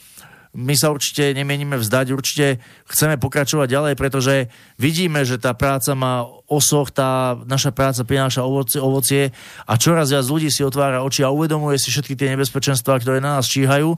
my 0.51 0.75
sa 0.75 0.91
určite 0.91 1.31
nemienime 1.31 1.79
vzdať, 1.79 2.11
určite 2.11 2.59
chceme 2.91 3.15
pokračovať 3.15 3.67
ďalej, 3.71 3.93
pretože 3.95 4.51
vidíme, 4.75 5.23
že 5.23 5.39
tá 5.39 5.55
práca 5.55 5.95
má 5.95 6.27
osoch, 6.51 6.91
tá 6.91 7.39
naša 7.47 7.71
práca 7.71 8.03
prináša 8.03 8.43
ovocie, 8.43 8.79
ovocie 8.83 9.23
a 9.63 9.79
čoraz 9.79 10.11
viac 10.11 10.27
ľudí 10.27 10.51
si 10.51 10.67
otvára 10.67 11.07
oči 11.07 11.23
a 11.23 11.31
uvedomuje 11.31 11.79
si 11.79 11.87
všetky 11.87 12.19
tie 12.19 12.35
nebezpečenstvá, 12.35 12.99
ktoré 12.99 13.23
na 13.23 13.39
nás 13.39 13.47
číhajú. 13.47 13.95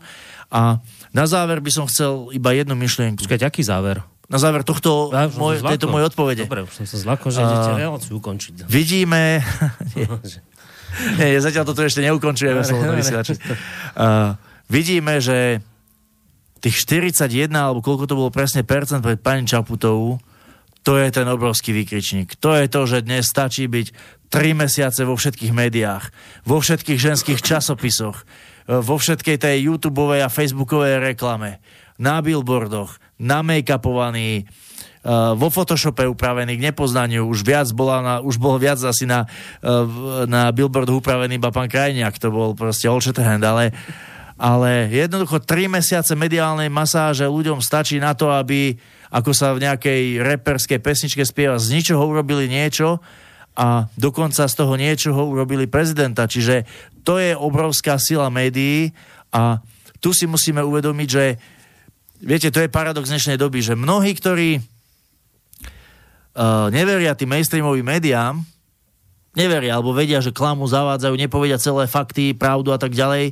A 0.53 0.77
na 1.09 1.25
záver 1.25 1.57
by 1.57 1.71
som 1.73 1.89
chcel 1.89 2.29
iba 2.29 2.53
jednu 2.53 2.77
myšlienku. 2.77 3.25
Počkať, 3.25 3.41
aký 3.49 3.65
záver? 3.65 4.05
Na 4.29 4.37
záver 4.37 4.61
tohto, 4.61 5.09
ja, 5.09 5.25
môj, 5.33 5.65
tejto 5.65 5.89
mojej 5.89 6.13
odpovede. 6.13 6.45
Dobre, 6.45 6.69
už 6.69 6.73
som 6.73 6.85
sa 6.85 6.97
zlako, 7.01 7.33
že 7.33 7.41
idete 7.41 7.71
reláciu 7.81 8.13
ukončiť. 8.21 8.69
Vidíme... 8.69 9.41
nie, 11.19 11.41
zatiaľ 11.41 11.65
toto 11.65 11.81
ešte 11.81 12.05
neukončujeme, 12.05 12.61
slobodno 12.61 12.93
vysielači. 12.93 13.33
Uh, 13.97 14.37
vidíme, 14.69 15.17
že 15.17 15.65
tých 16.63 16.79
41, 16.87 17.51
alebo 17.51 17.83
koľko 17.83 18.07
to 18.07 18.15
bolo 18.15 18.31
presne 18.31 18.63
percent 18.63 19.03
pred 19.03 19.19
pani 19.19 19.43
Čaputovú, 19.43 20.15
to 20.83 20.99
je 20.99 21.11
ten 21.11 21.27
obrovský 21.27 21.75
výkričník. 21.75 22.39
To 22.39 22.55
je 22.55 22.67
to, 22.71 22.81
že 22.87 23.07
dnes 23.07 23.27
stačí 23.27 23.67
byť 23.67 23.87
3 24.31 24.63
mesiace 24.63 25.03
vo 25.03 25.15
všetkých 25.15 25.51
médiách, 25.51 26.11
vo 26.47 26.59
všetkých 26.59 26.99
ženských 26.99 27.39
časopisoch, 27.39 28.23
vo 28.67 28.95
všetkej 28.95 29.37
tej 29.39 29.57
YouTube 29.67 30.15
a 30.15 30.31
Facebookovej 30.31 31.03
reklame, 31.03 31.59
na 31.99 32.19
billboardoch, 32.23 32.99
na 33.19 33.43
make-upovaný, 33.43 34.43
uh, 34.43 35.37
vo 35.37 35.47
Photoshope 35.53 36.03
upravený 36.07 36.57
k 36.59 36.65
nepoznaniu, 36.71 37.27
už 37.27 37.43
viac 37.45 37.69
bola 37.71 38.01
na, 38.01 38.15
už 38.19 38.39
bol 38.39 38.57
viac 38.57 38.79
asi 38.81 39.05
na, 39.05 39.27
uh, 39.61 40.27
na 40.27 40.49
billboard 40.51 40.89
upravený 40.89 41.37
iba 41.37 41.53
pán 41.53 41.69
Krajniak, 41.69 42.17
to 42.19 42.33
bol 42.33 42.55
proste 42.55 42.89
all 42.89 42.99
ale, 42.99 43.71
ale 44.43 44.91
jednoducho 44.91 45.39
3 45.39 45.71
mesiace 45.71 46.19
mediálnej 46.19 46.67
masáže 46.67 47.23
ľuďom 47.23 47.63
stačí 47.63 47.95
na 47.95 48.11
to, 48.11 48.27
aby 48.27 48.75
ako 49.07 49.31
sa 49.31 49.55
v 49.55 49.63
nejakej 49.63 50.19
reperskej 50.19 50.83
pesničke 50.83 51.23
spieva, 51.23 51.55
z 51.55 51.79
ničoho 51.79 52.03
urobili 52.03 52.51
niečo 52.51 52.99
a 53.55 53.87
dokonca 53.95 54.43
z 54.43 54.55
toho 54.57 54.75
niečoho 54.75 55.31
urobili 55.31 55.63
prezidenta. 55.63 56.27
Čiže 56.27 56.67
to 57.07 57.23
je 57.23 57.31
obrovská 57.31 57.95
sila 57.95 58.27
médií 58.27 58.91
a 59.31 59.63
tu 60.03 60.11
si 60.11 60.27
musíme 60.27 60.59
uvedomiť, 60.59 61.07
že 61.07 61.39
viete, 62.19 62.51
to 62.51 62.59
je 62.59 62.67
paradox 62.67 63.07
dnešnej 63.07 63.39
doby, 63.39 63.63
že 63.63 63.79
mnohí, 63.79 64.11
ktorí 64.11 64.59
uh, 64.59 66.67
neveria 66.67 67.15
tým 67.15 67.31
mainstreamovým 67.31 67.87
médiám, 67.87 68.43
neveria, 69.39 69.79
alebo 69.79 69.95
vedia, 69.95 70.19
že 70.19 70.35
klamu 70.35 70.67
zavádzajú, 70.67 71.15
nepovedia 71.15 71.61
celé 71.61 71.87
fakty, 71.87 72.35
pravdu 72.35 72.75
a 72.75 72.79
tak 72.81 72.91
ďalej, 72.91 73.31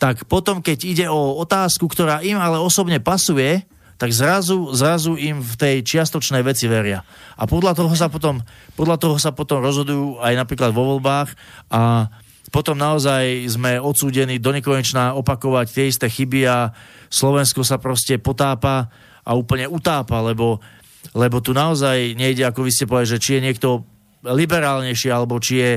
tak 0.00 0.24
potom, 0.24 0.64
keď 0.64 0.78
ide 0.88 1.06
o 1.12 1.36
otázku, 1.44 1.84
ktorá 1.84 2.24
im 2.24 2.40
ale 2.40 2.56
osobne 2.56 3.04
pasuje, 3.04 3.68
tak 4.00 4.16
zrazu, 4.16 4.72
zrazu 4.72 5.12
im 5.20 5.44
v 5.44 5.54
tej 5.60 5.76
čiastočnej 5.84 6.40
veci 6.40 6.64
veria. 6.64 7.04
A 7.36 7.44
podľa 7.44 7.76
toho 7.76 7.92
sa 7.92 8.08
potom, 8.08 8.40
podľa 8.72 8.96
toho 8.96 9.20
sa 9.20 9.36
potom 9.36 9.60
rozhodujú 9.60 10.24
aj 10.24 10.40
napríklad 10.40 10.72
vo 10.72 10.96
voľbách 10.96 11.36
a 11.68 12.08
potom 12.48 12.80
naozaj 12.80 13.44
sme 13.52 13.76
odsúdení 13.76 14.40
do 14.40 14.56
nekonečna 14.56 15.12
opakovať 15.20 15.66
tie 15.68 15.84
isté 15.92 16.08
chyby 16.08 16.48
a 16.48 16.72
Slovensko 17.12 17.60
sa 17.60 17.76
proste 17.76 18.16
potápa 18.16 18.88
a 19.20 19.36
úplne 19.36 19.68
utápa, 19.68 20.24
lebo, 20.24 20.64
lebo 21.12 21.44
tu 21.44 21.52
naozaj 21.52 22.16
nejde, 22.16 22.48
ako 22.48 22.64
vy 22.64 22.70
ste 22.72 22.88
povedali, 22.88 23.12
že 23.12 23.22
či 23.22 23.30
je 23.36 23.44
niekto 23.52 23.84
liberálnejší, 24.20 25.08
alebo 25.08 25.40
či 25.40 25.54
je 25.60 25.72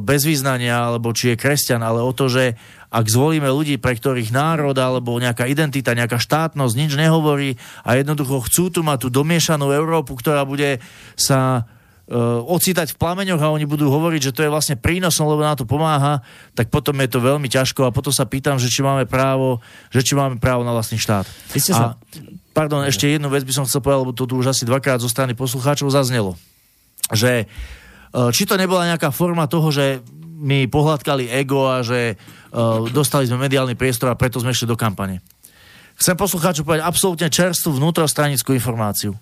bez 0.00 0.24
význania, 0.24 0.92
alebo 0.92 1.12
či 1.12 1.32
je 1.32 1.40
kresťan, 1.40 1.84
ale 1.84 2.00
o 2.00 2.12
to, 2.12 2.28
že 2.28 2.56
ak 2.90 3.06
zvolíme 3.10 3.48
ľudí, 3.48 3.76
pre 3.76 3.96
ktorých 3.96 4.30
národ 4.34 4.74
alebo 4.76 5.18
nejaká 5.18 5.46
identita, 5.50 5.96
nejaká 5.96 6.18
štátnosť 6.18 6.74
nič 6.74 6.92
nehovorí 6.94 7.58
a 7.82 7.98
jednoducho 7.98 8.46
chcú 8.46 8.70
tu 8.70 8.80
mať 8.86 9.06
tú 9.06 9.08
domiešanú 9.10 9.70
Európu, 9.70 10.14
ktorá 10.16 10.46
bude 10.46 10.78
sa 11.18 11.64
uh, 11.64 12.42
ocitať 12.46 12.94
v 12.94 13.00
plameňoch 13.00 13.42
a 13.42 13.52
oni 13.52 13.66
budú 13.66 13.90
hovoriť, 13.90 14.30
že 14.30 14.34
to 14.34 14.44
je 14.46 14.52
vlastne 14.52 14.76
prínosom, 14.78 15.26
lebo 15.26 15.42
na 15.44 15.58
to 15.58 15.66
pomáha, 15.66 16.22
tak 16.54 16.70
potom 16.70 16.94
je 17.02 17.10
to 17.10 17.18
veľmi 17.18 17.46
ťažko 17.50 17.86
a 17.86 17.94
potom 17.94 18.14
sa 18.14 18.24
pýtam, 18.26 18.56
že 18.56 18.70
či 18.70 18.80
máme 18.82 19.04
právo, 19.04 19.60
že 19.94 20.06
či 20.06 20.14
máme 20.14 20.38
právo 20.38 20.62
na 20.62 20.72
vlastný 20.74 20.98
štát. 21.02 21.26
A, 21.76 21.98
pardon, 22.56 22.86
ešte 22.86 23.10
jednu 23.10 23.28
vec 23.28 23.42
by 23.42 23.52
som 23.52 23.66
chcel 23.68 23.82
povedať, 23.82 24.00
lebo 24.02 24.14
to 24.14 24.24
tu 24.24 24.34
už 24.38 24.54
asi 24.54 24.62
dvakrát 24.62 25.02
zo 25.02 25.10
strany 25.10 25.34
poslucháčov 25.34 25.92
zaznelo 25.92 26.34
že 27.14 27.46
e, 27.46 27.46
či 28.34 28.42
to 28.48 28.58
nebola 28.58 28.88
nejaká 28.90 29.14
forma 29.14 29.46
toho, 29.46 29.70
že 29.70 30.02
mi 30.36 30.68
pohľadkali 30.68 31.32
ego 31.32 31.64
a 31.64 31.80
že 31.80 32.14
uh, 32.14 32.84
dostali 32.92 33.24
sme 33.24 33.40
mediálny 33.40 33.72
priestor 33.72 34.12
a 34.12 34.18
preto 34.18 34.36
sme 34.36 34.52
išli 34.52 34.68
do 34.68 34.76
kampane. 34.76 35.24
Chcem 35.96 36.12
poslucháču 36.12 36.60
povedať 36.60 36.84
absolútne 36.84 37.28
čerstvú 37.32 37.80
vnútrostranickú 37.80 38.52
informáciu. 38.52 39.16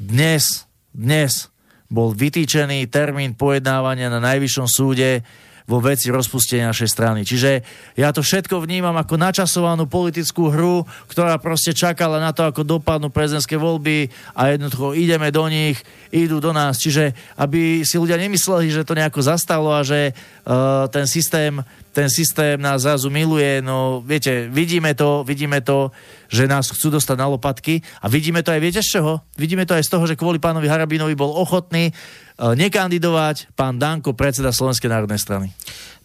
Dnes, 0.00 0.64
dnes 0.88 1.52
bol 1.92 2.16
vytýčený 2.16 2.88
termín 2.88 3.36
pojednávania 3.36 4.08
na 4.08 4.24
najvyššom 4.24 4.66
súde 4.66 5.20
vo 5.64 5.80
veci 5.80 6.12
rozpustenia 6.12 6.68
našej 6.68 6.92
strany. 6.92 7.24
Čiže 7.24 7.64
ja 7.96 8.12
to 8.12 8.20
všetko 8.20 8.60
vnímam 8.60 8.92
ako 9.00 9.16
načasovanú 9.16 9.88
politickú 9.88 10.52
hru, 10.52 10.84
ktorá 11.08 11.40
proste 11.40 11.72
čakala 11.72 12.20
na 12.20 12.36
to, 12.36 12.44
ako 12.44 12.68
dopadnú 12.68 13.08
prezidentské 13.08 13.56
voľby 13.56 14.12
a 14.36 14.52
jednoducho 14.52 14.92
ideme 14.92 15.32
do 15.32 15.48
nich, 15.48 15.80
idú 16.12 16.36
do 16.36 16.52
nás. 16.52 16.76
Čiže 16.76 17.16
aby 17.40 17.80
si 17.80 17.96
ľudia 17.96 18.20
nemysleli, 18.20 18.68
že 18.68 18.84
to 18.84 18.92
nejako 18.92 19.24
zastalo 19.24 19.72
a 19.72 19.80
že 19.80 20.12
uh, 20.12 20.84
ten 20.92 21.08
systém 21.08 21.64
ten 21.94 22.10
systém 22.10 22.58
nás 22.58 22.82
zrazu 22.82 23.06
miluje, 23.06 23.62
no 23.62 24.02
viete, 24.02 24.50
vidíme 24.50 24.98
to, 24.98 25.22
vidíme 25.22 25.62
to, 25.62 25.94
že 26.26 26.50
nás 26.50 26.66
chcú 26.66 26.90
dostať 26.90 27.14
na 27.14 27.30
lopatky 27.30 27.78
a 28.02 28.10
vidíme 28.10 28.42
to 28.42 28.50
aj, 28.50 28.58
viete 28.58 28.82
z 28.82 28.98
čoho? 28.98 29.22
Vidíme 29.38 29.62
to 29.62 29.78
aj 29.78 29.86
z 29.86 29.92
toho, 29.94 30.04
že 30.10 30.18
kvôli 30.18 30.42
pánovi 30.42 30.66
Harabinovi 30.66 31.14
bol 31.14 31.30
ochotný 31.30 31.94
uh, 31.94 32.58
nekandidovať 32.58 33.54
pán 33.54 33.78
Danko, 33.78 34.18
predseda 34.18 34.50
Slovenskej 34.50 34.90
národnej 34.90 35.22
strany. 35.22 35.54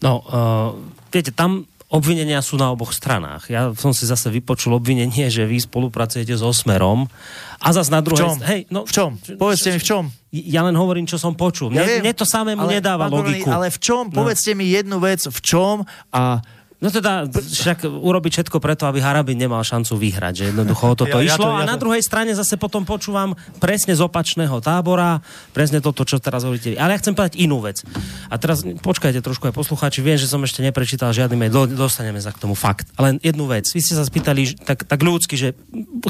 No, 0.05 0.21
uh, 0.21 0.77
viete, 1.09 1.33
tam 1.33 1.65
obvinenia 1.89 2.39
sú 2.45 2.55
na 2.55 2.69
oboch 2.69 2.93
stranách. 2.93 3.49
Ja 3.49 3.73
som 3.73 3.91
si 3.97 4.05
zase 4.05 4.29
vypočul 4.29 4.77
obvinenie, 4.77 5.27
že 5.33 5.49
vy 5.49 5.57
spolupracujete 5.57 6.37
s 6.37 6.45
Osmerom 6.45 7.09
a 7.57 7.67
zase 7.73 7.89
na 7.89 8.05
druhej... 8.05 8.21
V 8.21 8.25
čom? 8.29 8.37
Hej, 8.45 8.61
no, 8.69 8.79
v 8.85 8.91
čom? 8.93 9.09
Povedzte 9.41 9.73
mi 9.73 9.79
v 9.81 9.85
čom? 9.89 10.03
Ja 10.29 10.61
len 10.61 10.77
hovorím, 10.77 11.09
čo 11.09 11.17
som 11.17 11.33
počul. 11.33 11.73
Ja 11.73 11.81
mne, 11.81 12.05
mne 12.05 12.13
to 12.13 12.29
samému 12.29 12.69
ale, 12.69 12.77
nedáva 12.77 13.09
logiku. 13.09 13.49
Ale 13.49 13.73
v 13.73 13.79
čom? 13.81 14.13
No. 14.13 14.21
Povedzte 14.21 14.53
mi 14.53 14.69
jednu 14.69 15.01
vec, 15.01 15.25
v 15.25 15.39
čom 15.41 15.81
a 16.13 16.45
No 16.79 16.87
teda 16.87 17.27
však 17.27 17.83
urobiť 17.83 18.31
všetko 18.39 18.63
preto, 18.63 18.87
aby 18.87 19.03
Harabin 19.03 19.35
nemal 19.35 19.59
šancu 19.67 19.99
vyhrať, 19.99 20.33
že 20.33 20.43
jednoducho 20.55 20.83
o 20.87 20.95
toto 20.95 21.19
ja, 21.19 21.35
išlo. 21.35 21.35
Ja 21.35 21.35
to, 21.35 21.47
ja 21.51 21.55
to... 21.59 21.63
A 21.67 21.67
na 21.67 21.75
druhej 21.75 21.99
strane 21.99 22.31
zase 22.31 22.55
potom 22.55 22.87
počúvam 22.87 23.35
presne 23.59 23.91
z 23.91 23.99
opačného 23.99 24.63
tábora, 24.63 25.19
presne 25.51 25.83
toto, 25.83 26.07
čo 26.07 26.23
teraz 26.23 26.47
hovoríte. 26.47 26.79
Ale 26.79 26.95
ja 26.95 26.99
chcem 27.03 27.19
povedať 27.19 27.35
inú 27.35 27.59
vec. 27.59 27.83
A 28.31 28.39
teraz 28.39 28.63
počkajte 28.63 29.19
trošku 29.19 29.51
aj 29.51 29.59
poslucháči, 29.59 29.99
viem, 29.99 30.15
že 30.15 30.31
som 30.31 30.39
ešte 30.39 30.63
neprečítal 30.63 31.11
žiadny 31.11 31.35
mail, 31.35 31.67
dostaneme 31.67 32.23
sa 32.23 32.31
k 32.31 32.39
tomu 32.39 32.55
fakt. 32.55 32.87
Ale 32.95 33.19
jednu 33.19 33.43
vec. 33.51 33.67
Vy 33.67 33.83
ste 33.83 33.99
sa 33.99 34.07
spýtali 34.07 34.55
tak, 34.63 34.87
tak 34.87 35.03
ľudsky, 35.03 35.35
že 35.35 35.59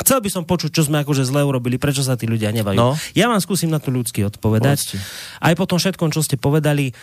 chcel 0.05 0.21
by 0.21 0.29
som 0.29 0.45
počuť, 0.45 0.69
čo 0.69 0.85
sme 0.85 1.01
akože 1.01 1.25
zle 1.25 1.41
urobili, 1.41 1.81
prečo 1.81 2.05
sa 2.05 2.13
tí 2.13 2.29
ľudia 2.29 2.53
nevajú. 2.53 2.77
No. 2.77 2.93
Ja 3.17 3.25
vám 3.25 3.41
skúsim 3.41 3.73
na 3.73 3.81
to 3.81 3.89
ľudsky 3.89 4.21
odpovedať. 4.21 4.77
Povedzte. 4.85 5.01
Aj 5.41 5.53
po 5.57 5.65
tom 5.65 5.81
všetkom, 5.81 6.13
čo 6.13 6.21
ste 6.21 6.37
povedali, 6.37 6.93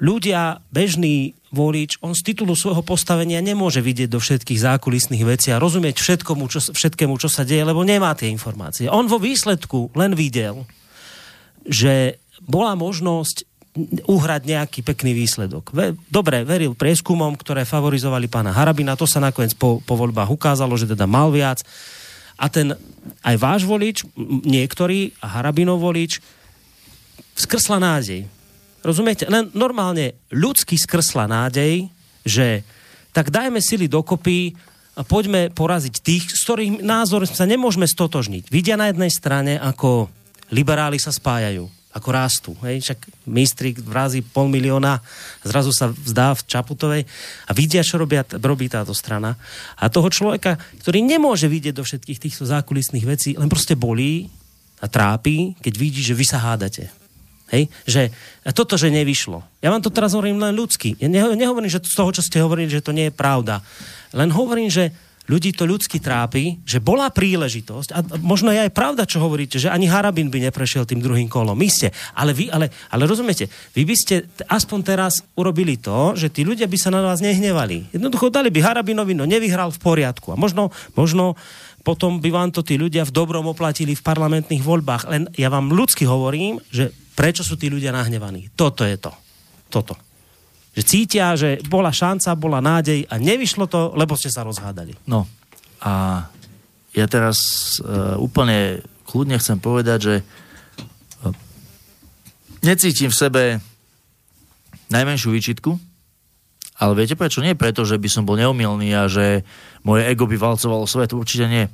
ľudia, 0.00 0.62
bežný 0.72 1.36
volič, 1.52 2.00
on 2.00 2.16
z 2.16 2.32
titulu 2.32 2.56
svojho 2.56 2.80
postavenia 2.80 3.44
nemôže 3.44 3.84
vidieť 3.84 4.08
do 4.08 4.16
všetkých 4.16 4.56
zákulisných 4.56 5.24
vecí 5.28 5.52
a 5.52 5.60
rozumieť 5.60 6.00
všetkomu, 6.00 6.48
čo, 6.48 6.64
všetkému, 6.72 7.14
čo 7.20 7.28
sa 7.28 7.44
deje, 7.44 7.60
lebo 7.60 7.84
nemá 7.84 8.16
tie 8.16 8.32
informácie. 8.32 8.88
On 8.88 9.04
vo 9.04 9.20
výsledku 9.20 9.92
len 9.92 10.16
videl, 10.16 10.64
že 11.68 12.16
bola 12.40 12.72
možnosť 12.72 13.44
uhrať 14.04 14.42
nejaký 14.44 14.80
pekný 14.84 15.16
výsledok. 15.16 15.72
Dobre, 16.12 16.44
veril 16.44 16.76
prieskumom, 16.76 17.36
ktoré 17.40 17.64
favorizovali 17.64 18.28
pána 18.28 18.52
Harabina, 18.52 18.96
to 19.00 19.08
sa 19.08 19.20
nakoniec 19.20 19.56
po, 19.56 19.80
po 19.80 19.96
voľbách 19.96 20.28
ukázalo, 20.28 20.76
že 20.76 20.88
teda 20.88 21.08
mal 21.08 21.32
viac. 21.32 21.64
A 22.36 22.52
ten 22.52 22.76
aj 23.24 23.36
váš 23.40 23.62
volič, 23.64 24.04
niektorý, 24.44 25.16
a 25.24 25.40
Harabinov 25.40 25.80
volič, 25.80 26.20
skrsla 27.32 27.80
nádej 27.80 28.28
Rozumiete? 28.82 29.30
Len 29.30 29.50
normálne 29.54 30.18
ľudsky 30.34 30.74
skrsla 30.74 31.30
nádej, 31.30 31.86
že 32.26 32.66
tak 33.14 33.30
dajme 33.30 33.62
sily 33.62 33.86
dokopy 33.86 34.58
a 34.98 35.06
poďme 35.06 35.48
poraziť 35.54 35.94
tých, 36.02 36.24
s 36.28 36.44
ktorých 36.44 36.84
názor 36.84 37.24
sa 37.24 37.48
nemôžeme 37.48 37.88
stotožniť. 37.88 38.50
Vidia 38.52 38.76
na 38.76 38.92
jednej 38.92 39.08
strane, 39.08 39.56
ako 39.56 40.10
liberáli 40.52 41.00
sa 41.00 41.14
spájajú, 41.14 41.64
ako 41.96 42.08
rastú. 42.12 42.52
Hej? 42.66 42.84
Však 42.84 42.98
mistrik 43.28 43.80
vrazí 43.80 44.20
pol 44.20 44.52
milióna, 44.52 45.00
zrazu 45.46 45.72
sa 45.72 45.88
vzdá 45.88 46.36
v 46.36 46.44
Čaputovej 46.44 47.02
a 47.48 47.50
vidia, 47.56 47.80
čo 47.86 47.96
robia, 47.96 48.26
robí 48.26 48.68
táto 48.68 48.92
strana. 48.92 49.32
A 49.80 49.88
toho 49.88 50.12
človeka, 50.12 50.60
ktorý 50.84 51.00
nemôže 51.00 51.48
vidieť 51.48 51.74
do 51.76 51.84
všetkých 51.84 52.18
týchto 52.18 52.44
zákulisných 52.44 53.06
vecí, 53.08 53.30
len 53.38 53.48
proste 53.48 53.78
bolí 53.78 54.28
a 54.82 54.90
trápi, 54.90 55.56
keď 55.62 55.74
vidí, 55.78 56.00
že 56.04 56.16
vy 56.16 56.24
sa 56.28 56.42
hádate. 56.42 57.01
Hej? 57.52 57.68
Že 57.84 58.02
toto, 58.56 58.80
že 58.80 58.88
nevyšlo. 58.88 59.44
Ja 59.60 59.68
vám 59.68 59.84
to 59.84 59.92
teraz 59.92 60.16
hovorím 60.16 60.40
len 60.40 60.56
ľudsky. 60.56 60.96
Ja 60.96 61.06
nehovorím, 61.12 61.68
že 61.68 61.84
z 61.84 61.94
toho, 61.94 62.10
čo 62.10 62.24
ste 62.24 62.40
hovorili, 62.40 62.72
že 62.72 62.82
to 62.82 62.96
nie 62.96 63.12
je 63.12 63.14
pravda. 63.14 63.60
Len 64.16 64.32
hovorím, 64.32 64.72
že 64.72 64.90
ľudí 65.30 65.54
to 65.54 65.62
ľudsky 65.62 66.02
trápi, 66.02 66.58
že 66.66 66.82
bola 66.82 67.06
príležitosť, 67.06 67.88
a 67.94 68.02
možno 68.18 68.50
je 68.50 68.66
aj 68.66 68.74
pravda, 68.74 69.06
čo 69.06 69.22
hovoríte, 69.22 69.54
že 69.54 69.70
ani 69.70 69.86
Harabin 69.86 70.26
by 70.34 70.50
neprešiel 70.50 70.82
tým 70.82 70.98
druhým 70.98 71.30
kolom. 71.30 71.54
Ste, 71.62 71.94
ale 72.18 72.34
vy, 72.34 72.50
ale, 72.50 72.74
ale 72.90 73.02
rozumiete, 73.06 73.46
vy 73.70 73.86
by 73.86 73.94
ste 73.94 74.26
aspoň 74.50 74.78
teraz 74.82 75.22
urobili 75.38 75.78
to, 75.78 76.18
že 76.18 76.26
tí 76.26 76.42
ľudia 76.42 76.66
by 76.66 76.74
sa 76.74 76.90
na 76.90 77.06
vás 77.06 77.22
nehnevali. 77.22 77.94
Jednoducho 77.94 78.34
dali 78.34 78.50
by 78.50 78.60
Harabinovi, 78.66 79.14
no 79.14 79.22
nevyhral 79.22 79.70
v 79.70 79.78
poriadku. 79.78 80.34
A 80.34 80.36
možno, 80.36 80.74
možno 80.98 81.38
potom 81.82 82.22
by 82.22 82.30
vám 82.30 82.50
to 82.54 82.62
tí 82.62 82.78
ľudia 82.78 83.02
v 83.02 83.14
dobrom 83.14 83.50
oplatili 83.50 83.98
v 83.98 84.06
parlamentných 84.06 84.62
voľbách. 84.62 85.02
Len 85.10 85.22
ja 85.34 85.50
vám 85.50 85.74
ľudsky 85.74 86.06
hovorím, 86.06 86.62
že 86.70 86.94
prečo 87.18 87.42
sú 87.42 87.58
tí 87.58 87.66
ľudia 87.66 87.90
nahnevaní. 87.90 88.54
Toto 88.54 88.86
je 88.86 88.96
to. 88.96 89.12
Toto. 89.68 89.94
Že 90.72 90.82
cítia, 90.86 91.36
že 91.36 91.60
bola 91.68 91.92
šanca, 91.92 92.38
bola 92.38 92.62
nádej 92.62 93.04
a 93.10 93.18
nevyšlo 93.20 93.68
to, 93.68 93.92
lebo 93.98 94.16
ste 94.16 94.32
sa 94.32 94.46
rozhádali. 94.46 94.96
No 95.04 95.28
a 95.82 96.24
ja 96.94 97.06
teraz 97.10 97.36
uh, 97.82 98.16
úplne 98.16 98.80
kľudne 99.04 99.36
chcem 99.36 99.58
povedať, 99.60 99.98
že 100.00 100.14
necítim 102.62 103.10
v 103.10 103.18
sebe 103.18 103.42
najmenšiu 104.88 105.34
výčitku, 105.34 105.76
ale 106.82 106.98
viete 106.98 107.14
prečo? 107.14 107.38
Nie 107.38 107.54
preto, 107.54 107.86
že 107.86 107.94
by 107.94 108.08
som 108.10 108.26
bol 108.26 108.34
neumilný 108.34 108.90
a 108.90 109.06
že 109.06 109.46
moje 109.86 110.02
ego 110.10 110.26
by 110.26 110.34
valcovalo 110.34 110.82
svet, 110.90 111.14
určite 111.14 111.46
nie. 111.46 111.64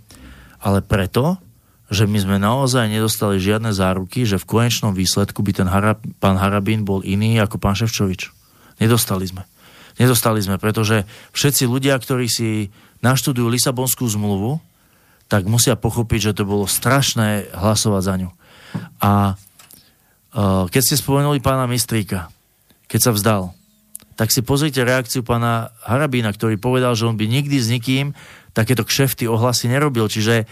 Ale 0.61 0.85
preto, 0.85 1.41
že 1.89 2.05
my 2.05 2.21
sme 2.21 2.37
naozaj 2.37 2.93
nedostali 2.93 3.41
žiadne 3.41 3.73
záruky, 3.73 4.29
že 4.29 4.37
v 4.37 4.45
konečnom 4.45 4.93
výsledku 4.93 5.41
by 5.41 5.53
ten 5.57 5.69
Harab, 5.73 6.05
pán 6.21 6.37
Harabín 6.37 6.85
bol 6.85 7.01
iný 7.01 7.41
ako 7.41 7.57
pán 7.57 7.73
Ševčovič. 7.73 8.29
Nedostali 8.85 9.25
sme. 9.25 9.49
Nedostali 9.97 10.45
sme, 10.45 10.61
pretože 10.61 11.09
všetci 11.33 11.65
ľudia, 11.65 11.97
ktorí 11.97 12.29
si 12.29 12.69
naštudujú 13.01 13.49
Lisabonskú 13.49 14.05
zmluvu, 14.05 14.61
tak 15.33 15.49
musia 15.49 15.81
pochopiť, 15.81 16.33
že 16.33 16.37
to 16.37 16.45
bolo 16.45 16.69
strašné 16.69 17.49
hlasovať 17.57 18.03
za 18.05 18.15
ňu. 18.21 18.31
A 19.01 19.33
uh, 19.33 20.65
keď 20.69 20.83
ste 20.85 21.01
spomenuli 21.01 21.41
pána 21.41 21.65
Mistríka, 21.65 22.29
keď 22.89 23.01
sa 23.01 23.13
vzdal, 23.17 23.43
tak 24.19 24.35
si 24.35 24.43
pozrite 24.43 24.83
reakciu 24.83 25.23
pána 25.23 25.71
Harabína, 25.87 26.35
ktorý 26.35 26.59
povedal, 26.59 26.99
že 26.99 27.07
on 27.07 27.15
by 27.15 27.31
nikdy 27.31 27.55
s 27.63 27.71
nikým 27.71 28.19
takéto 28.51 28.83
kšefty 28.83 29.31
ohlasy 29.31 29.71
nerobil. 29.71 30.11
Čiže 30.11 30.43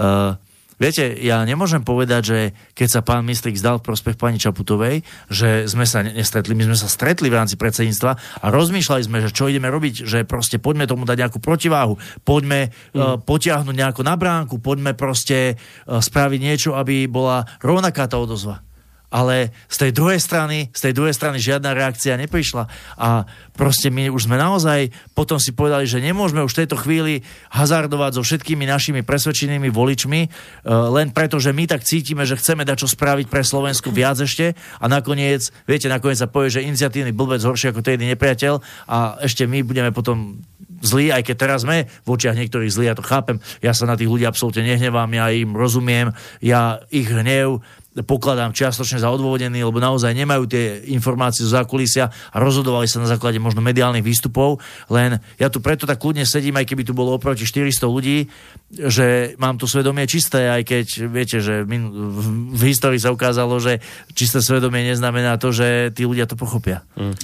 uh, 0.00 0.40
Viete, 0.80 1.12
ja 1.20 1.44
nemôžem 1.44 1.84
povedať, 1.84 2.22
že 2.24 2.38
keď 2.72 2.88
sa 2.88 3.00
pán 3.04 3.20
Mistrik 3.20 3.60
zdal 3.60 3.84
v 3.84 3.92
prospech 3.92 4.16
pani 4.16 4.40
Čaputovej, 4.40 5.04
že 5.28 5.68
sme 5.68 5.84
sa 5.84 6.00
nestretli, 6.00 6.56
my 6.56 6.72
sme 6.72 6.76
sa 6.80 6.88
stretli 6.88 7.28
v 7.28 7.36
rámci 7.36 7.60
predsedníctva 7.60 8.40
a 8.40 8.46
rozmýšľali 8.48 9.04
sme, 9.04 9.20
že 9.20 9.28
čo 9.28 9.52
ideme 9.52 9.68
robiť, 9.68 10.08
že 10.08 10.24
proste 10.24 10.56
poďme 10.56 10.88
tomu 10.88 11.04
dať 11.04 11.20
nejakú 11.20 11.36
protiváhu, 11.36 12.00
poďme 12.24 12.72
mm. 12.72 12.96
uh, 12.96 13.20
potiahnuť 13.20 13.76
nejako 13.76 14.08
na 14.08 14.16
bránku, 14.16 14.56
poďme 14.64 14.96
proste 14.96 15.60
uh, 15.60 16.00
spraviť 16.00 16.40
niečo, 16.40 16.72
aby 16.72 17.04
bola 17.04 17.44
rovnaká 17.60 18.08
tá 18.08 18.16
odozva 18.16 18.64
ale 19.10 19.50
z 19.66 19.76
tej 19.76 19.90
druhej 19.90 20.22
strany, 20.22 20.70
z 20.70 20.80
tej 20.88 20.92
druhej 20.94 21.14
strany 21.14 21.42
žiadna 21.42 21.74
reakcia 21.74 22.14
neprišla. 22.14 22.70
A 22.94 23.26
proste 23.58 23.90
my 23.90 24.08
už 24.08 24.30
sme 24.30 24.38
naozaj 24.38 24.94
potom 25.12 25.42
si 25.42 25.50
povedali, 25.50 25.84
že 25.84 25.98
nemôžeme 25.98 26.40
už 26.46 26.54
v 26.54 26.60
tejto 26.64 26.78
chvíli 26.78 27.26
hazardovať 27.50 28.16
so 28.16 28.22
všetkými 28.22 28.64
našimi 28.64 29.02
presvedčenými 29.02 29.68
voličmi, 29.68 30.20
uh, 30.24 30.88
len 30.94 31.10
preto, 31.10 31.42
že 31.42 31.50
my 31.50 31.66
tak 31.66 31.82
cítime, 31.82 32.22
že 32.22 32.38
chceme 32.38 32.62
dať 32.62 32.86
čo 32.86 32.88
spraviť 32.88 33.26
pre 33.26 33.42
Slovensku 33.42 33.90
viac 33.90 34.22
ešte. 34.22 34.54
A 34.78 34.86
nakoniec, 34.86 35.50
viete, 35.66 35.90
nakoniec 35.90 36.22
sa 36.22 36.30
povie, 36.30 36.54
že 36.54 36.64
iniciatívny 36.64 37.10
blbec 37.10 37.42
horší 37.42 37.74
ako 37.74 37.82
tedy 37.82 38.06
nepriateľ. 38.14 38.62
A 38.86 39.18
ešte 39.26 39.44
my 39.44 39.66
budeme 39.66 39.90
potom 39.90 40.38
zlí, 40.80 41.12
aj 41.12 41.22
keď 41.28 41.36
teraz 41.36 41.62
sme 41.68 41.86
v 41.86 42.08
očiach 42.08 42.36
niektorých 42.36 42.72
zlí, 42.72 42.88
ja 42.88 42.96
to 42.96 43.04
chápem, 43.04 43.36
ja 43.60 43.76
sa 43.76 43.84
na 43.84 44.00
tých 44.00 44.08
ľudí 44.08 44.24
absolútne 44.24 44.64
nehnevám, 44.64 45.12
ja 45.12 45.28
im 45.28 45.52
rozumiem, 45.52 46.16
ja 46.40 46.80
ich 46.88 47.08
hnev 47.08 47.60
pokladám 47.90 48.54
čiastočne 48.54 49.02
za 49.02 49.10
odôvodený, 49.10 49.66
lebo 49.66 49.82
naozaj 49.82 50.14
nemajú 50.14 50.46
tie 50.46 50.78
informácie 50.94 51.42
zo 51.42 51.58
zákulisia 51.58 52.06
a 52.06 52.36
rozhodovali 52.38 52.86
sa 52.86 53.02
na 53.02 53.10
základe 53.10 53.42
možno 53.42 53.58
mediálnych 53.58 54.06
výstupov, 54.06 54.62
len 54.86 55.18
ja 55.42 55.50
tu 55.50 55.58
preto 55.58 55.90
tak 55.90 55.98
kľudne 55.98 56.22
sedím, 56.22 56.54
aj 56.54 56.70
keby 56.70 56.86
tu 56.86 56.94
bolo 56.94 57.18
oproti 57.18 57.42
400 57.42 57.82
ľudí, 57.90 58.30
že 58.70 59.34
mám 59.42 59.58
to 59.58 59.66
svedomie 59.66 60.06
čisté, 60.06 60.46
aj 60.46 60.62
keď 60.62 60.86
viete, 61.10 61.42
že 61.42 61.66
v 61.66 62.62
histórii 62.62 63.02
sa 63.02 63.10
ukázalo, 63.10 63.58
že 63.58 63.82
čisté 64.14 64.38
svedomie 64.38 64.86
neznamená 64.86 65.34
to, 65.42 65.50
že 65.50 65.90
tí 65.90 66.06
ľudia 66.06 66.30
to 66.30 66.38
pochopia. 66.38 66.86
Mm. 66.94 67.18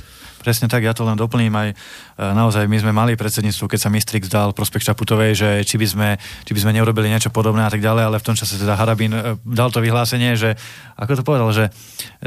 Presne 0.47 0.71
tak, 0.71 0.87
ja 0.87 0.95
to 0.95 1.03
len 1.03 1.19
doplním 1.19 1.51
aj 1.51 1.69
e, 1.75 2.23
naozaj 2.23 2.71
my 2.71 2.79
sme 2.79 2.95
mali 2.95 3.19
predsedníctvo, 3.19 3.67
keď 3.67 3.81
sa 3.83 3.91
Mistrik 3.91 4.31
zdal 4.31 4.55
prospekt 4.55 4.87
Čaputovej, 4.87 5.35
že 5.35 5.49
či 5.67 5.75
by, 5.75 5.87
sme, 5.91 6.09
či 6.47 6.55
by 6.55 6.63
sme 6.63 6.71
neurobili 6.79 7.11
niečo 7.11 7.35
podobné 7.35 7.67
a 7.67 7.71
tak 7.75 7.83
ďalej, 7.83 8.07
ale 8.07 8.23
v 8.23 8.27
tom 8.31 8.39
čase 8.39 8.55
teda 8.55 8.79
Harabín 8.79 9.11
e, 9.11 9.35
dal 9.43 9.75
to 9.75 9.83
vyhlásenie, 9.83 10.39
že 10.39 10.55
ako 10.95 11.19
to 11.19 11.23
povedal, 11.27 11.51
že 11.51 11.75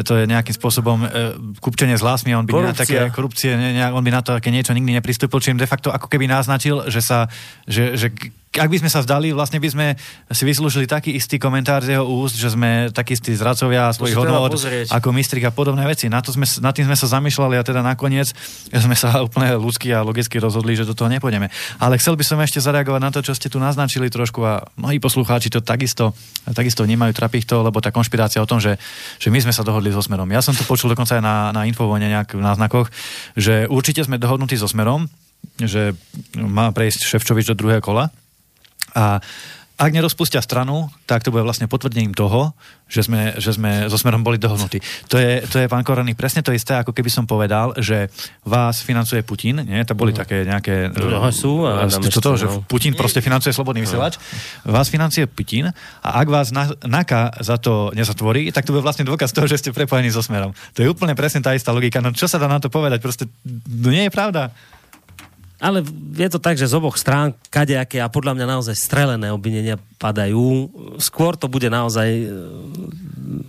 to 0.04 0.20
je 0.20 0.28
nejakým 0.28 0.52
spôsobom 0.52 1.00
e, 1.00 1.08
kupčenie 1.64 1.96
s 1.96 2.04
hlasmi, 2.04 2.36
on 2.36 2.44
by 2.44 2.60
na 2.60 2.76
také 2.76 3.08
korupcie, 3.08 3.56
ne, 3.56 3.88
on 3.88 4.04
by 4.04 4.12
na 4.12 4.20
to 4.20 4.36
také 4.36 4.52
niečo 4.52 4.76
nikdy 4.76 5.00
nepristúpil, 5.00 5.40
čím 5.40 5.56
de 5.56 5.64
facto 5.64 5.88
ako 5.88 6.12
keby 6.12 6.28
naznačil, 6.28 6.92
že 6.92 7.00
sa, 7.00 7.32
že, 7.72 7.96
že 7.96 8.12
ak 8.50 8.66
by 8.66 8.82
sme 8.82 8.90
sa 8.90 9.06
vzdali, 9.06 9.30
vlastne 9.30 9.62
by 9.62 9.70
sme 9.70 9.88
si 10.34 10.42
vyslúžili 10.42 10.90
taký 10.90 11.14
istý 11.14 11.38
komentár 11.38 11.86
z 11.86 11.94
jeho 11.94 12.02
úst, 12.02 12.34
že 12.34 12.50
sme 12.50 12.90
takí 12.90 13.14
istí 13.14 13.38
zradcovia 13.38 13.94
svojich 13.94 14.18
hodnot 14.18 14.58
ako 14.90 15.14
mistrik 15.14 15.46
a 15.46 15.54
podobné 15.54 15.86
veci. 15.86 16.10
Na, 16.10 16.18
to 16.26 16.34
sme, 16.34 16.50
na 16.66 16.74
tým 16.74 16.90
sme 16.90 16.98
sa 16.98 17.06
zamýšľali 17.14 17.62
a 17.62 17.64
teda 17.64 17.86
nakoniec 17.86 18.34
sme 18.74 18.98
sa 18.98 19.22
úplne 19.28 19.54
ľudsky 19.54 19.94
a 19.94 20.02
logicky 20.02 20.42
rozhodli, 20.42 20.74
že 20.74 20.90
do 20.90 20.98
toho 20.98 21.14
nepôjdeme. 21.14 21.46
Ale 21.78 22.02
chcel 22.02 22.18
by 22.18 22.26
som 22.26 22.42
ešte 22.42 22.58
zareagovať 22.58 23.02
na 23.06 23.14
to, 23.14 23.22
čo 23.22 23.38
ste 23.38 23.54
tu 23.54 23.62
naznačili 23.62 24.10
trošku 24.10 24.42
a 24.42 24.66
mnohí 24.82 24.98
poslucháči 24.98 25.54
to 25.54 25.62
takisto, 25.62 26.18
takisto 26.50 26.82
vnímajú, 26.82 27.14
trapí 27.14 27.46
to, 27.46 27.62
lebo 27.62 27.78
tá 27.86 27.94
konšpirácia 27.94 28.42
o 28.42 28.50
tom, 28.50 28.58
že, 28.58 28.82
že 29.22 29.30
my 29.30 29.46
sme 29.46 29.54
sa 29.54 29.62
dohodli 29.62 29.94
so 29.94 30.02
Smerom. 30.02 30.26
Ja 30.34 30.42
som 30.42 30.58
to 30.58 30.66
počul 30.66 30.90
dokonca 30.90 31.22
aj 31.22 31.24
na, 31.24 31.36
na 31.54 31.70
infovojne 31.70 32.10
nejak 32.10 32.34
v 32.34 32.42
náznakoch, 32.42 32.90
že 33.38 33.70
určite 33.70 34.02
sme 34.02 34.18
dohodnutí 34.18 34.58
so 34.58 34.66
Smerom, 34.66 35.06
že 35.62 35.94
má 36.34 36.74
prejsť 36.74 37.06
Ševčovič 37.06 37.46
do 37.54 37.56
druhého 37.56 37.86
kola, 37.86 38.10
a 38.96 39.20
ak 39.80 39.96
nerozpustia 39.96 40.44
stranu, 40.44 40.92
tak 41.08 41.24
to 41.24 41.32
bude 41.32 41.48
vlastne 41.48 41.72
potvrdením 41.72 42.12
toho, 42.12 42.52
že 42.92 43.08
sme, 43.08 43.40
že 43.40 43.56
sme 43.56 43.88
so 43.88 43.96
Smerom 43.96 44.28
boli 44.28 44.36
dohodnutí. 44.36 44.84
To 45.08 45.16
je, 45.16 45.40
to 45.48 45.56
je 45.64 45.72
pán 45.72 45.88
Korony, 45.88 46.20
presne 46.20 46.44
to 46.44 46.52
isté, 46.52 46.76
ako 46.76 46.92
keby 46.92 47.08
som 47.08 47.24
povedal, 47.24 47.72
že 47.80 48.12
vás 48.44 48.84
financuje 48.84 49.24
Putin, 49.24 49.64
nie? 49.64 49.80
To 49.88 49.96
boli 49.96 50.12
uh-huh. 50.12 50.28
také 50.28 50.44
nejaké... 50.44 50.92
No, 50.92 51.24
sú 51.32 51.64
a 51.64 51.88
to, 51.88 52.20
to, 52.20 52.32
že 52.36 52.48
no. 52.52 52.60
Putin 52.68 52.92
proste 52.92 53.24
financuje 53.24 53.56
slobodný 53.56 53.88
vysielač. 53.88 54.20
Vás 54.68 54.92
financuje 54.92 55.24
Putin 55.32 55.72
a 56.04 56.10
ak 56.20 56.28
vás 56.28 56.52
na, 56.52 56.76
NAKA 56.84 57.40
za 57.40 57.56
to 57.56 57.96
nezatvorí, 57.96 58.52
tak 58.52 58.68
to 58.68 58.76
bude 58.76 58.84
vlastne 58.84 59.08
dôkaz 59.08 59.32
toho, 59.32 59.48
že 59.48 59.64
ste 59.64 59.72
prepojení 59.72 60.12
so 60.12 60.20
Smerom. 60.20 60.52
To 60.76 60.84
je 60.84 60.92
úplne 60.92 61.16
presne 61.16 61.40
tá 61.40 61.56
istá 61.56 61.72
logika. 61.72 62.04
No 62.04 62.12
čo 62.12 62.28
sa 62.28 62.36
dá 62.36 62.52
na 62.52 62.60
to 62.60 62.68
povedať? 62.68 63.00
Proste 63.00 63.32
no 63.48 63.96
nie 63.96 64.04
je 64.04 64.12
pravda. 64.12 64.52
Ale 65.60 65.84
je 66.16 66.30
to 66.32 66.40
tak, 66.40 66.56
že 66.56 66.72
z 66.72 66.80
oboch 66.80 66.96
strán 66.96 67.36
kadejaké 67.52 68.00
a 68.00 68.08
podľa 68.08 68.32
mňa 68.40 68.46
naozaj 68.48 68.76
strelené 68.80 69.28
obvinenia 69.28 69.76
padajú. 70.00 70.72
Skôr 71.04 71.36
to 71.36 71.52
bude 71.52 71.68
naozaj 71.68 72.08
e, 72.08 72.26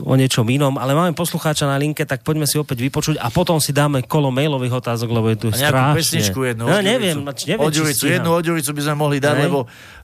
o 0.03 0.15
niečom 0.19 0.43
inom, 0.51 0.75
ale 0.75 0.99
máme 0.99 1.15
poslucháča 1.15 1.71
na 1.71 1.79
linke, 1.79 2.03
tak 2.03 2.27
poďme 2.27 2.51
si 2.51 2.59
opäť 2.59 2.83
vypočuť 2.83 3.15
a 3.23 3.31
potom 3.31 3.63
si 3.63 3.71
dáme 3.71 4.03
kolo 4.03 4.35
mailových 4.35 4.83
otázok, 4.83 5.07
lebo 5.07 5.31
je 5.31 5.39
tu 5.39 5.49
a 5.55 5.71
strašne. 5.71 5.99
pesničku 6.03 6.39
jednu. 6.51 6.67
No, 6.67 6.83
neviem, 6.83 7.23
neviem 7.23 7.63
odjuricu, 7.63 8.11
jednu 8.11 8.31
odjuricu 8.35 8.71
by 8.75 8.83
sme 8.83 8.95
mohli 8.99 9.23
dať, 9.23 9.35
Nej? 9.39 9.45
lebo, 9.47 9.59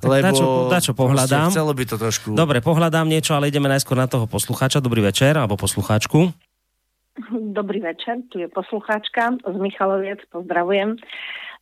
lebo 0.06 0.22
dačo, 0.30 0.46
dačo 0.70 0.92
pohľadám. 0.94 1.50
Chcelo 1.50 1.74
by 1.74 1.84
to 1.90 1.96
trošku. 1.98 2.26
Dobre, 2.38 2.62
pohľadám 2.62 3.10
niečo, 3.10 3.34
ale 3.34 3.50
ideme 3.50 3.66
najskôr 3.66 3.98
na 3.98 4.06
toho 4.06 4.30
poslucháča. 4.30 4.78
Dobrý 4.78 5.02
večer, 5.02 5.34
alebo 5.34 5.58
poslucháčku. 5.58 6.30
Dobrý 7.34 7.80
večer, 7.80 8.22
tu 8.28 8.38
je 8.38 8.46
poslucháčka 8.46 9.40
z 9.42 9.56
Michaloviec, 9.56 10.20
pozdravujem. 10.28 11.00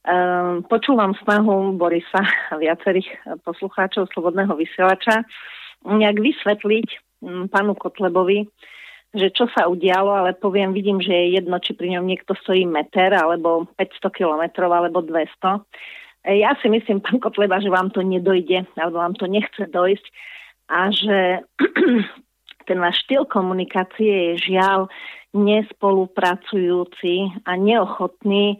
Um, 0.04 0.60
počúvam 0.68 1.16
snahu 1.16 1.80
Borisa 1.80 2.20
a 2.52 2.60
viacerých 2.60 3.40
poslucháčov 3.40 4.12
Slobodného 4.12 4.52
vysielača 4.52 5.24
nejak 5.80 6.20
vysvetliť 6.20 6.88
um, 7.24 7.48
pánu 7.48 7.72
Kotlebovi, 7.72 8.44
že 9.16 9.32
čo 9.32 9.48
sa 9.56 9.64
udialo, 9.64 10.12
ale 10.12 10.36
poviem, 10.36 10.76
vidím, 10.76 11.00
že 11.00 11.08
je 11.08 11.40
jedno, 11.40 11.56
či 11.56 11.72
pri 11.72 11.96
ňom 11.96 12.04
niekto 12.04 12.36
stojí 12.36 12.68
meter, 12.68 13.16
alebo 13.16 13.64
500 13.80 14.10
kilometrov, 14.12 14.68
alebo 14.68 15.00
200. 15.00 15.64
E, 16.28 16.42
ja 16.42 16.52
si 16.60 16.68
myslím, 16.68 17.00
pán 17.00 17.16
Kotleba, 17.16 17.62
že 17.64 17.72
vám 17.72 17.88
to 17.88 18.04
nedojde, 18.04 18.68
alebo 18.76 19.00
vám 19.00 19.16
to 19.16 19.24
nechce 19.24 19.70
dojsť 19.72 20.06
a 20.68 20.92
že 20.92 21.46
ten 22.68 22.78
váš 22.80 23.00
štýl 23.06 23.24
komunikácie 23.24 24.36
je 24.36 24.52
žiaľ 24.52 24.90
nespolupracujúci 25.34 27.42
a 27.42 27.58
neochotní 27.58 28.54
e, 28.54 28.56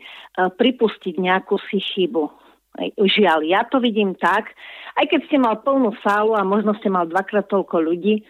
pripustiť 0.50 1.14
nejakú 1.16 1.56
si 1.70 1.78
chybu. 1.78 2.26
Žiaľ, 2.98 3.46
ja 3.46 3.62
to 3.70 3.78
vidím 3.78 4.18
tak, 4.18 4.50
aj 4.98 5.06
keď 5.06 5.20
ste 5.30 5.38
mal 5.38 5.62
plnú 5.62 5.94
sálu 6.02 6.34
a 6.34 6.42
možno 6.42 6.74
ste 6.82 6.90
mal 6.90 7.06
dvakrát 7.06 7.46
toľko 7.46 7.78
ľudí, 7.78 8.26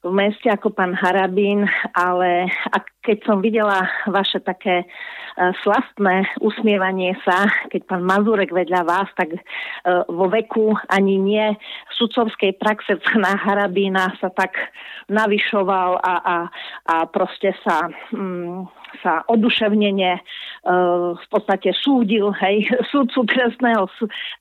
v 0.00 0.12
meste 0.16 0.48
ako 0.48 0.72
pán 0.72 0.96
Harabín, 0.96 1.68
ale 1.92 2.48
ak, 2.72 3.04
keď 3.04 3.18
som 3.24 3.44
videla 3.44 3.84
vaše 4.08 4.40
také 4.40 4.88
slastné 5.64 6.28
usmievanie 6.44 7.16
sa, 7.24 7.48
keď 7.72 7.88
pán 7.88 8.02
Mazurek 8.04 8.52
vedľa 8.52 8.82
vás, 8.84 9.08
tak 9.16 9.32
uh, 9.32 10.04
vo 10.04 10.28
veku 10.28 10.76
ani 10.92 11.16
nie 11.16 11.46
sudcovskej 11.96 12.60
praxe 12.60 13.00
na 13.16 13.36
Harabína 13.36 14.12
sa 14.20 14.28
tak 14.28 14.52
navyšoval 15.08 16.00
a, 16.00 16.14
a, 16.20 16.36
a 16.86 16.94
proste 17.08 17.56
sa 17.64 17.88
um, 18.12 18.68
sa 19.02 19.22
oduševnenie 19.30 20.18
e, 20.18 20.22
v 21.14 21.26
podstate 21.30 21.70
súdil, 21.78 22.34
hej, 22.42 22.66
súdcu 22.92 23.22
trestného, 23.30 23.86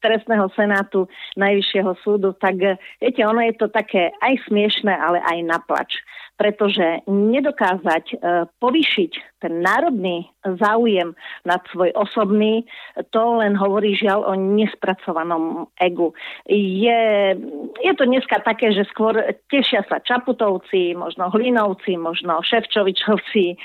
trestného 0.02 0.50
senátu 0.58 1.06
Najvyššieho 1.38 1.94
súdu, 2.02 2.34
tak 2.38 2.58
viete, 2.98 3.22
ono 3.22 3.46
je 3.46 3.54
to 3.58 3.68
také 3.70 4.10
aj 4.26 4.42
smiešné, 4.50 4.92
ale 4.92 5.22
aj 5.22 5.38
naplač. 5.46 5.92
Pretože 6.40 7.04
nedokázať 7.06 8.06
e, 8.10 8.16
povýšiť 8.64 9.39
ten 9.40 9.64
národný 9.64 10.28
záujem 10.44 11.16
nad 11.44 11.64
svoj 11.72 11.92
osobný, 11.96 12.64
to 13.12 13.40
len 13.40 13.56
hovorí 13.56 13.96
žiaľ 13.96 14.28
o 14.28 14.34
nespracovanom 14.36 15.68
egu. 15.80 16.12
Je, 16.48 17.36
je 17.84 17.94
to 17.96 18.04
dneska 18.08 18.40
také, 18.44 18.72
že 18.76 18.88
skôr 18.92 19.16
tešia 19.52 19.84
sa 19.88 20.00
Čaputovci, 20.04 20.96
možno 20.96 21.32
Hlinovci, 21.32 21.96
možno 22.00 22.40
Ševčovičovci, 22.44 23.46
e, 23.52 23.56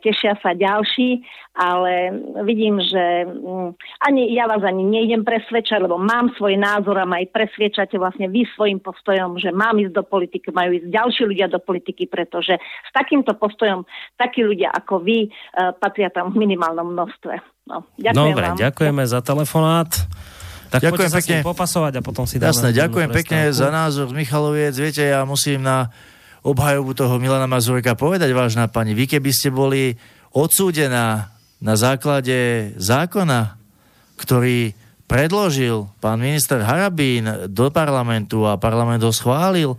tešia 0.00 0.36
sa 0.40 0.52
ďalší, 0.52 1.24
ale 1.58 2.14
vidím, 2.46 2.78
že 2.78 3.26
mm, 3.28 3.68
ani 4.06 4.30
ja 4.32 4.46
vás 4.46 4.62
ani 4.62 4.84
nejdem 4.84 5.26
presvedčať, 5.26 5.84
lebo 5.84 5.98
mám 5.98 6.30
svoj 6.36 6.54
názor 6.56 7.00
a 7.00 7.08
ma 7.08 7.18
aj 7.18 7.34
presvedčate 7.34 7.98
vlastne 7.98 8.30
vy 8.30 8.46
svojim 8.54 8.78
postojom, 8.78 9.40
že 9.42 9.50
mám 9.50 9.80
ísť 9.80 9.92
do 9.92 10.04
politiky, 10.04 10.54
majú 10.54 10.78
ísť 10.78 10.88
ďalší 10.92 11.22
ľudia 11.34 11.46
do 11.50 11.58
politiky, 11.58 12.06
pretože 12.06 12.54
s 12.60 12.90
takýmto 12.94 13.34
postojom 13.34 13.82
takí 14.14 14.46
ľudia 14.46 14.70
ako 14.70 15.02
vy 15.02 15.17
uh, 15.26 15.74
patria 15.74 16.14
tam 16.14 16.30
v 16.30 16.46
minimálnom 16.46 16.94
množstve. 16.94 17.34
No, 17.66 17.82
ďakujem 17.98 18.14
Dobre, 18.14 18.46
vám. 18.54 18.56
ďakujeme 18.56 19.02
za 19.04 19.20
telefonát. 19.20 19.90
Tak 20.68 20.84
Ďakujem 20.84 20.92
poďte 20.92 21.08
sa 21.08 21.18
pekne. 21.24 21.38
popasovať 21.40 21.92
a 21.96 22.00
potom 22.04 22.24
si 22.28 22.36
dáme... 22.36 22.52
Jasné, 22.52 22.68
ďakujem 22.76 23.10
pekne 23.10 23.40
za 23.56 23.68
názor 23.72 24.12
Michaloviec. 24.12 24.76
Viete, 24.76 25.00
ja 25.00 25.24
musím 25.24 25.64
na 25.64 25.88
obhajobu 26.44 26.92
toho 26.92 27.16
Milana 27.16 27.48
Mazureka 27.48 27.96
povedať, 27.96 28.30
vážna 28.36 28.68
pani, 28.68 28.92
vy 28.92 29.08
keby 29.08 29.30
ste 29.32 29.48
boli 29.48 29.96
odsúdená 30.36 31.32
na 31.58 31.74
základe 31.74 32.70
zákona, 32.78 33.58
ktorý 34.20 34.76
predložil 35.08 35.88
pán 36.04 36.20
minister 36.20 36.60
Harabín 36.62 37.48
do 37.48 37.72
parlamentu 37.72 38.44
a 38.44 38.60
parlament 38.60 39.00
ho 39.00 39.10
schválil, 39.10 39.74
e, 39.74 39.78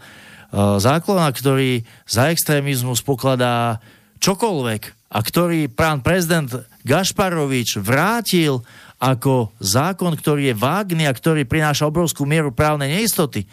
zákona, 0.81 1.29
ktorý 1.29 1.85
za 2.09 2.33
extrémizmus 2.33 3.05
pokladá 3.05 3.77
čokoľvek 4.19 4.98
a 5.09 5.19
ktorý 5.25 5.73
pán 5.73 6.05
prezident 6.05 6.47
Gašparovič 6.85 7.81
vrátil 7.81 8.61
ako 9.01 9.49
zákon, 9.57 10.13
ktorý 10.13 10.53
je 10.53 10.59
vágný 10.59 11.09
a 11.09 11.15
ktorý 11.15 11.49
prináša 11.49 11.89
obrovskú 11.89 12.29
mieru 12.29 12.53
právnej 12.53 12.93
neistoty. 12.93 13.49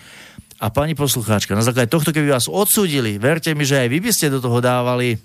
A 0.56 0.72
pani 0.72 0.96
poslucháčka, 0.96 1.56
na 1.56 1.64
základe 1.64 1.92
tohto, 1.92 2.12
keby 2.12 2.32
vás 2.32 2.48
odsúdili, 2.48 3.16
verte 3.20 3.52
mi, 3.52 3.64
že 3.64 3.80
aj 3.80 3.88
vy 3.88 3.98
by 4.04 4.10
ste 4.12 4.32
do 4.32 4.40
toho 4.40 4.60
dávali 4.60 5.20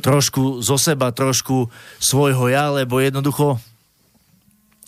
trošku 0.00 0.60
zo 0.60 0.76
seba, 0.76 1.12
trošku 1.12 1.68
svojho 2.00 2.48
ja, 2.48 2.72
lebo 2.72 3.00
jednoducho 3.00 3.60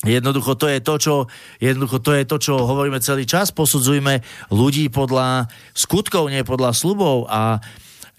Jednoducho 0.06 0.54
to 0.54 0.70
je 0.70 0.78
to, 0.78 0.94
čo, 0.94 1.14
jednoducho 1.58 1.98
to 1.98 2.14
je 2.14 2.22
to, 2.22 2.36
čo 2.38 2.54
hovoríme 2.54 3.02
celý 3.02 3.26
čas. 3.26 3.50
Posudzujme 3.50 4.22
ľudí 4.46 4.94
podľa 4.94 5.50
skutkov, 5.74 6.30
nie 6.30 6.46
podľa 6.46 6.70
slubov 6.70 7.26
a 7.26 7.58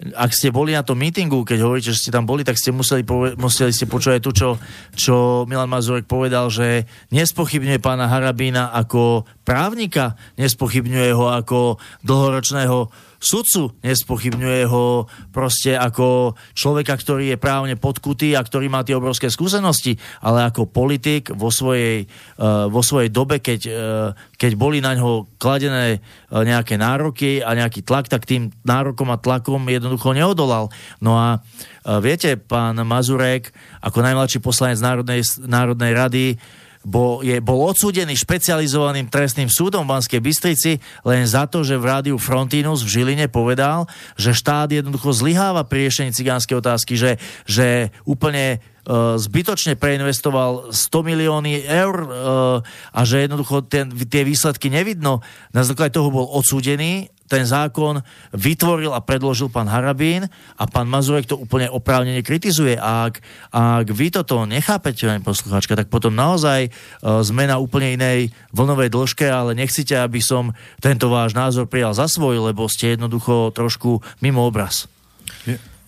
ak 0.00 0.32
ste 0.32 0.48
boli 0.48 0.72
na 0.72 0.80
tom 0.80 0.96
mítingu, 0.96 1.44
keď 1.44 1.58
hovoríte, 1.60 1.92
že 1.92 2.08
ste 2.08 2.14
tam 2.14 2.24
boli, 2.24 2.40
tak 2.40 2.56
ste 2.56 2.72
museli, 2.72 3.04
pove- 3.04 3.36
museli 3.36 3.68
ste 3.68 3.84
počuť 3.84 4.16
aj 4.16 4.22
to, 4.24 4.30
čo, 4.32 4.48
čo 4.96 5.14
Milan 5.44 5.68
Mazurek 5.68 6.08
povedal, 6.08 6.48
že 6.48 6.88
nespochybňuje 7.12 7.84
pána 7.84 8.08
Harabína 8.08 8.72
ako 8.72 9.28
právnika, 9.44 10.16
nespochybňuje 10.40 11.10
ho 11.12 11.26
ako 11.28 11.76
dlhoročného 12.00 13.09
sudcu, 13.20 13.76
nespochybňuje 13.84 14.62
ho 14.64 15.04
proste 15.28 15.76
ako 15.76 16.34
človeka, 16.56 16.96
ktorý 16.96 17.36
je 17.36 17.38
právne 17.38 17.76
podkutý 17.76 18.32
a 18.32 18.40
ktorý 18.40 18.72
má 18.72 18.80
tie 18.80 18.96
obrovské 18.96 19.28
skúsenosti, 19.28 20.00
ale 20.24 20.48
ako 20.48 20.72
politik 20.72 21.28
vo 21.36 21.52
svojej, 21.52 22.08
uh, 22.40 22.72
vo 22.72 22.80
svojej 22.80 23.12
dobe, 23.12 23.44
keď, 23.44 23.60
uh, 23.68 23.76
keď 24.40 24.52
boli 24.56 24.80
na 24.80 24.96
ňo 24.96 25.28
kladené 25.36 26.00
uh, 26.00 26.40
nejaké 26.40 26.80
nároky 26.80 27.44
a 27.44 27.52
nejaký 27.52 27.84
tlak, 27.84 28.08
tak 28.08 28.24
tým 28.24 28.48
nárokom 28.64 29.12
a 29.12 29.20
tlakom 29.20 29.68
jednoducho 29.68 30.16
neodolal. 30.16 30.72
No 31.04 31.20
a 31.20 31.44
viete, 32.00 32.40
pán 32.40 32.80
Mazurek, 32.80 33.52
ako 33.84 34.00
najmladší 34.00 34.40
poslanec 34.40 34.80
Národnej, 34.80 35.20
Národnej 35.44 35.92
rady, 35.92 36.26
bol, 36.80 37.20
je, 37.20 37.36
bol 37.44 37.68
odsúdený 37.68 38.16
špecializovaným 38.16 39.12
trestným 39.12 39.52
súdom 39.52 39.84
v 39.84 39.92
Banskej 39.92 40.20
Bystrici 40.24 40.72
len 41.04 41.28
za 41.28 41.44
to, 41.44 41.60
že 41.60 41.76
v 41.76 41.84
rádiu 41.84 42.16
Frontinus 42.16 42.80
v 42.80 43.00
Žiline 43.00 43.28
povedal, 43.28 43.84
že 44.16 44.32
štát 44.32 44.72
jednoducho 44.72 45.12
zlyháva 45.12 45.68
pri 45.68 45.88
riešení 45.88 46.16
cigánskej 46.16 46.56
otázky, 46.56 46.96
že, 46.96 47.20
že 47.44 47.92
úplne 48.08 48.64
uh, 48.88 49.20
zbytočne 49.20 49.76
preinvestoval 49.76 50.72
100 50.72 51.08
milióny 51.12 51.68
eur 51.68 51.96
uh, 52.00 52.08
a 52.96 53.00
že 53.04 53.28
jednoducho 53.28 53.60
ten, 53.68 53.92
tie 53.92 54.24
výsledky 54.24 54.72
nevidno. 54.72 55.20
Na 55.52 55.68
základe 55.68 55.92
toho 55.92 56.08
bol 56.08 56.24
odsúdený 56.32 57.12
ten 57.30 57.46
zákon 57.46 58.02
vytvoril 58.34 58.90
a 58.90 58.98
predložil 58.98 59.46
pán 59.46 59.70
Harabín 59.70 60.26
a 60.58 60.64
pán 60.66 60.90
Mazurek 60.90 61.30
to 61.30 61.38
úplne 61.38 61.70
oprávnene 61.70 62.26
kritizuje. 62.26 62.74
A 62.74 63.06
ak, 63.06 63.22
ak 63.54 63.86
vy 63.94 64.10
toto 64.10 64.42
nechápete, 64.50 65.06
pani 65.06 65.22
poslucháčka, 65.22 65.78
tak 65.78 65.86
potom 65.86 66.10
naozaj 66.10 66.66
uh, 66.66 67.22
sme 67.22 67.46
na 67.46 67.62
úplne 67.62 67.94
inej 67.94 68.34
vlnovej 68.50 68.90
dĺžke, 68.90 69.30
ale 69.30 69.54
nechcite, 69.54 69.94
aby 69.94 70.18
som 70.18 70.50
tento 70.82 71.06
váš 71.06 71.38
názor 71.38 71.70
prijal 71.70 71.94
za 71.94 72.10
svoj, 72.10 72.50
lebo 72.50 72.66
ste 72.66 72.98
jednoducho 72.98 73.54
trošku 73.54 74.02
mimo 74.18 74.42
obraz. 74.42 74.90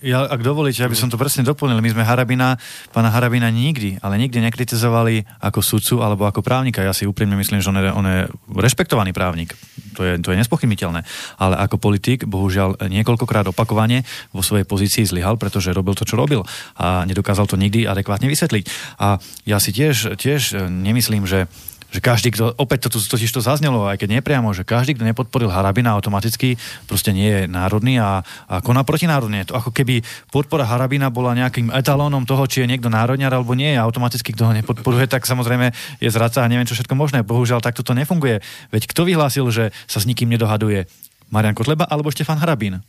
Ja, 0.03 0.27
ak 0.27 0.43
dovolíte, 0.43 0.83
aby 0.83 0.99
som 0.99 1.07
to 1.07 1.15
presne 1.15 1.47
doplnil, 1.47 1.79
my 1.79 1.95
sme 1.95 2.03
Harabina, 2.03 2.59
pána 2.91 3.15
Harabina 3.15 3.47
nikdy, 3.55 4.03
ale 4.03 4.19
nikdy 4.19 4.43
nekritizovali 4.43 5.23
ako 5.39 5.63
sudcu 5.63 6.03
alebo 6.03 6.27
ako 6.27 6.43
právnika. 6.43 6.83
Ja 6.83 6.91
si 6.91 7.07
úprimne 7.07 7.39
myslím, 7.39 7.63
že 7.63 7.71
on 7.71 7.79
je, 7.79 7.87
on 7.95 8.07
je 8.11 8.21
rešpektovaný 8.51 9.15
právnik. 9.15 9.55
To 9.95 10.03
je, 10.03 10.19
to 10.19 10.35
je 10.35 10.41
nespochybniteľné. 10.43 11.07
Ale 11.39 11.55
ako 11.55 11.79
politik, 11.79 12.27
bohužiaľ, 12.27 12.83
niekoľkokrát 12.83 13.47
opakovane 13.55 14.03
vo 14.35 14.43
svojej 14.43 14.67
pozícii 14.67 15.07
zlyhal, 15.07 15.39
pretože 15.39 15.71
robil 15.71 15.95
to, 15.95 16.03
čo 16.03 16.19
robil. 16.19 16.43
A 16.83 17.07
nedokázal 17.07 17.47
to 17.47 17.55
nikdy 17.55 17.87
adekvátne 17.87 18.27
vysvetliť. 18.27 18.99
A 18.99 19.23
ja 19.47 19.63
si 19.63 19.71
tiež, 19.71 20.19
tiež 20.19 20.67
nemyslím, 20.67 21.31
že 21.31 21.47
že 21.93 22.01
každý, 22.01 22.33
kto, 22.33 22.57
opäť 22.57 22.89
to 22.89 22.97
tu 22.97 22.99
totiž 23.05 23.29
to 23.29 23.45
zaznelo, 23.45 23.85
aj 23.85 24.01
keď 24.01 24.19
nepriamo, 24.19 24.57
že 24.57 24.65
každý, 24.65 24.97
kto 24.97 25.05
nepodporil 25.05 25.53
Harabina 25.53 25.93
automaticky, 25.93 26.57
proste 26.89 27.13
nie 27.13 27.29
je 27.29 27.41
národný 27.45 28.01
a, 28.01 28.25
a 28.49 28.65
koná 28.65 28.81
protinárodne. 28.81 29.45
To 29.45 29.61
ako 29.61 29.77
keby 29.77 30.01
podpora 30.33 30.65
Harabina 30.65 31.13
bola 31.13 31.37
nejakým 31.37 31.69
etalónom 31.69 32.25
toho, 32.25 32.49
či 32.49 32.65
je 32.65 32.71
niekto 32.73 32.89
národňar 32.89 33.37
alebo 33.37 33.53
nie, 33.53 33.77
a 33.77 33.85
automaticky 33.85 34.33
kto 34.33 34.49
ho 34.49 34.53
nepodporuje, 34.57 35.05
tak 35.05 35.29
samozrejme 35.29 35.69
je 36.01 36.09
zradca 36.09 36.41
a 36.41 36.49
neviem 36.49 36.65
čo 36.65 36.73
všetko 36.73 36.97
možné. 36.97 37.21
Bohužiaľ, 37.21 37.61
takto 37.61 37.85
to 37.85 37.93
nefunguje. 37.93 38.41
Veď 38.73 38.89
kto 38.89 39.05
vyhlásil, 39.05 39.45
že 39.53 39.69
sa 39.85 40.01
s 40.01 40.09
nikým 40.09 40.33
nedohaduje? 40.33 40.89
Marian 41.29 41.57
Kotleba 41.57 41.85
alebo 41.89 42.09
Štefan 42.09 42.41
Harabín? 42.41 42.81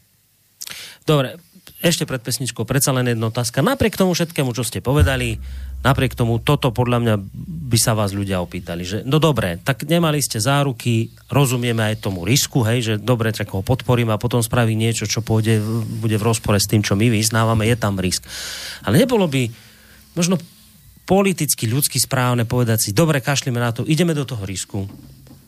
Dobre, 1.03 1.35
ešte 1.83 2.07
pred 2.07 2.23
pesničkou 2.23 2.63
predsa 2.63 2.95
len 2.95 3.11
jedna 3.11 3.27
otázka. 3.27 3.59
Napriek 3.59 3.99
tomu 3.99 4.15
všetkému, 4.15 4.55
čo 4.55 4.63
ste 4.63 4.79
povedali, 4.79 5.35
napriek 5.83 6.15
tomu 6.15 6.39
toto 6.39 6.71
podľa 6.71 6.97
mňa 7.03 7.15
by 7.67 7.77
sa 7.77 7.91
vás 7.91 8.15
ľudia 8.15 8.39
opýtali, 8.39 8.87
že 8.87 8.97
no 9.03 9.19
dobre, 9.19 9.59
tak 9.59 9.83
nemali 9.83 10.23
ste 10.23 10.39
záruky, 10.39 11.11
rozumieme 11.27 11.83
aj 11.83 11.99
tomu 11.99 12.23
risku, 12.23 12.63
hej, 12.63 12.79
že 12.79 12.93
dobre, 12.95 13.35
tak 13.35 13.51
ho 13.51 13.59
podporím 13.59 14.15
a 14.15 14.21
potom 14.21 14.39
spraví 14.39 14.71
niečo, 14.79 15.03
čo 15.03 15.19
pôjde, 15.19 15.59
bude 15.99 16.15
v 16.15 16.23
rozpore 16.23 16.55
s 16.55 16.71
tým, 16.71 16.79
čo 16.79 16.95
my 16.95 17.11
vyznávame, 17.11 17.67
je 17.67 17.75
tam 17.75 17.99
risk. 17.99 18.23
Ale 18.87 19.03
nebolo 19.03 19.27
by 19.27 19.51
možno 20.15 20.39
politicky, 21.03 21.67
ľudsky 21.67 21.99
správne 21.99 22.47
povedať 22.47 22.79
si, 22.79 22.89
dobre, 22.95 23.19
kašlíme 23.19 23.59
na 23.59 23.75
to, 23.75 23.83
ideme 23.83 24.15
do 24.15 24.23
toho 24.23 24.47
risku. 24.47 24.87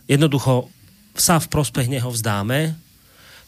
Jednoducho 0.03 0.67
sa 1.15 1.39
v 1.39 1.47
prospech 1.47 1.87
neho 1.87 2.11
vzdáme, 2.11 2.84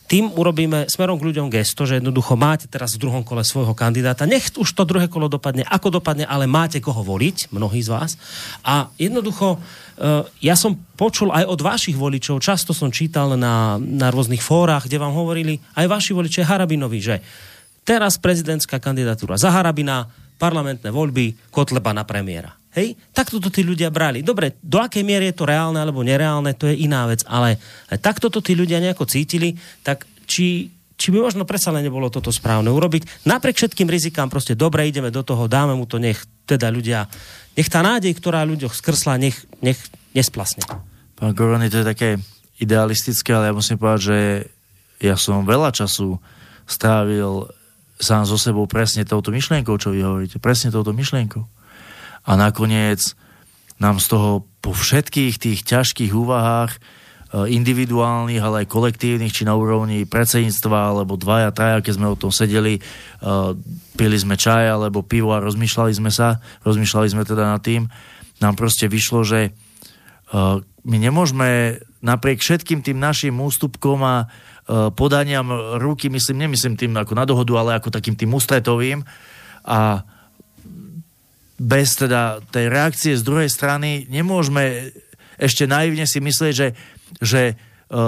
tým 0.07 0.31
urobíme 0.31 0.87
smerom 0.87 1.19
k 1.19 1.27
ľuďom 1.29 1.51
gesto, 1.51 1.83
že 1.83 1.99
jednoducho 1.99 2.39
máte 2.39 2.71
teraz 2.71 2.95
v 2.95 3.03
druhom 3.03 3.27
kole 3.27 3.43
svojho 3.43 3.75
kandidáta. 3.75 4.23
Nech 4.23 4.55
už 4.55 4.71
to 4.71 4.87
druhé 4.87 5.11
kolo 5.11 5.27
dopadne, 5.27 5.67
ako 5.67 5.99
dopadne, 5.99 6.23
ale 6.23 6.47
máte 6.47 6.79
koho 6.79 7.03
voliť, 7.03 7.51
mnohí 7.51 7.83
z 7.83 7.91
vás. 7.91 8.11
A 8.63 8.87
jednoducho, 8.95 9.59
eh, 9.59 10.23
ja 10.39 10.55
som 10.55 10.79
počul 10.95 11.29
aj 11.35 11.43
od 11.45 11.59
vašich 11.59 11.99
voličov, 11.99 12.39
často 12.39 12.71
som 12.71 12.89
čítal 12.89 13.35
na, 13.35 13.75
na 13.77 14.07
rôznych 14.07 14.41
fórach, 14.41 14.87
kde 14.87 14.97
vám 14.97 15.11
hovorili 15.13 15.59
aj 15.75 15.85
vaši 15.85 16.11
voliči 16.15 16.41
Harabinovi, 16.41 16.99
že 17.03 17.15
teraz 17.85 18.15
prezidentská 18.15 18.79
kandidatúra 18.79 19.35
za 19.35 19.51
Harabina, 19.51 20.07
parlamentné 20.39 20.87
voľby, 20.89 21.51
Kotleba 21.53 21.91
na 21.91 22.07
premiéra. 22.07 22.56
Hej, 22.77 22.93
takto 23.09 23.41
to 23.41 23.49
tí 23.49 23.65
ľudia 23.65 23.89
brali. 23.89 24.21
Dobre, 24.21 24.53
do 24.61 24.77
akej 24.77 25.01
miery 25.01 25.33
je 25.33 25.41
to 25.41 25.49
reálne 25.49 25.81
alebo 25.81 26.05
nereálne, 26.05 26.53
to 26.53 26.69
je 26.69 26.85
iná 26.85 27.09
vec, 27.09 27.25
ale 27.25 27.57
takto 28.05 28.29
to 28.29 28.37
tí 28.37 28.53
ľudia 28.53 28.77
nejako 28.77 29.09
cítili, 29.09 29.57
tak 29.81 30.05
či, 30.29 30.69
či 30.93 31.07
by 31.09 31.25
možno 31.25 31.41
predsa 31.41 31.73
len 31.73 31.81
nebolo 31.81 32.13
toto 32.13 32.29
správne 32.29 32.69
urobiť. 32.69 33.25
Napriek 33.25 33.57
všetkým 33.57 33.89
rizikám 33.89 34.29
proste 34.29 34.53
dobre, 34.53 34.85
ideme 34.85 35.09
do 35.09 35.25
toho, 35.25 35.49
dáme 35.49 35.73
mu 35.73 35.89
to, 35.89 35.97
nech 35.97 36.21
teda 36.45 36.69
ľudia, 36.69 37.09
nech 37.57 37.65
tá 37.65 37.81
nádej, 37.81 38.13
ktorá 38.13 38.45
ľuďoch 38.45 38.77
skrsla, 38.77 39.17
nech, 39.17 39.41
nech 39.65 39.81
nesplasne. 40.13 40.61
Pán 41.17 41.33
Korony, 41.33 41.73
to 41.73 41.81
je 41.81 41.89
také 41.97 42.21
idealistické, 42.61 43.33
ale 43.33 43.49
ja 43.49 43.57
musím 43.57 43.81
povedať, 43.81 44.01
že 44.05 44.19
ja 45.01 45.17
som 45.17 45.49
veľa 45.49 45.73
času 45.73 46.21
strávil 46.69 47.49
sám 47.97 48.29
so 48.29 48.37
sebou 48.37 48.69
presne 48.69 49.01
touto 49.01 49.33
myšlienkou, 49.33 49.81
čo 49.81 49.89
vy 49.89 50.05
hovoríte. 50.05 50.37
Presne 50.37 50.69
touto 50.69 50.93
myšlienkou. 50.93 51.56
A 52.27 52.35
nakoniec 52.35 53.15
nám 53.79 54.03
z 54.03 54.11
toho 54.11 54.43
po 54.59 54.75
všetkých 54.75 55.39
tých 55.39 55.59
ťažkých 55.63 56.11
úvahách 56.11 56.75
individuálnych, 57.27 58.39
ale 58.39 58.63
aj 58.63 58.71
kolektívnych, 58.71 59.35
či 59.35 59.43
na 59.43 59.55
úrovni 59.55 60.07
predsedníctva, 60.07 60.95
alebo 60.95 61.19
dvaja, 61.19 61.51
traja, 61.51 61.83
keď 61.83 61.93
sme 61.99 62.07
o 62.07 62.19
tom 62.19 62.31
sedeli, 62.31 62.79
pili 63.99 64.17
sme 64.17 64.39
čaj 64.39 64.71
alebo 64.71 65.03
pivo 65.03 65.35
a 65.35 65.43
rozmýšľali 65.43 65.91
sme 65.91 66.07
sa, 66.07 66.39
rozmýšľali 66.63 67.07
sme 67.11 67.23
teda 67.27 67.51
nad 67.51 67.59
tým, 67.59 67.91
nám 68.39 68.55
proste 68.55 68.87
vyšlo, 68.87 69.27
že 69.27 69.51
my 70.87 70.97
nemôžeme 70.99 71.79
napriek 71.99 72.39
všetkým 72.39 72.79
tým 72.79 72.95
našim 72.95 73.35
ústupkom 73.35 73.99
a 74.07 74.31
podaniam 74.95 75.47
ruky, 75.79 76.07
myslím, 76.07 76.47
nemyslím 76.47 76.79
tým 76.79 76.95
ako 76.95 77.11
na 77.15 77.27
dohodu, 77.27 77.53
ale 77.59 77.75
ako 77.75 77.91
takým 77.91 78.15
tým 78.15 78.31
ústretovým 78.31 79.03
a 79.67 80.03
bez 81.57 81.97
teda 81.97 82.39
tej 82.53 82.69
reakcie 82.69 83.17
z 83.17 83.25
druhej 83.25 83.49
strany 83.49 84.05
nemôžeme 84.13 84.93
ešte 85.37 85.69
naivne 85.69 86.05
si 86.09 86.17
myslieť, 86.21 86.53
že, 86.53 86.67
že 87.21 87.41
e, 87.49 87.53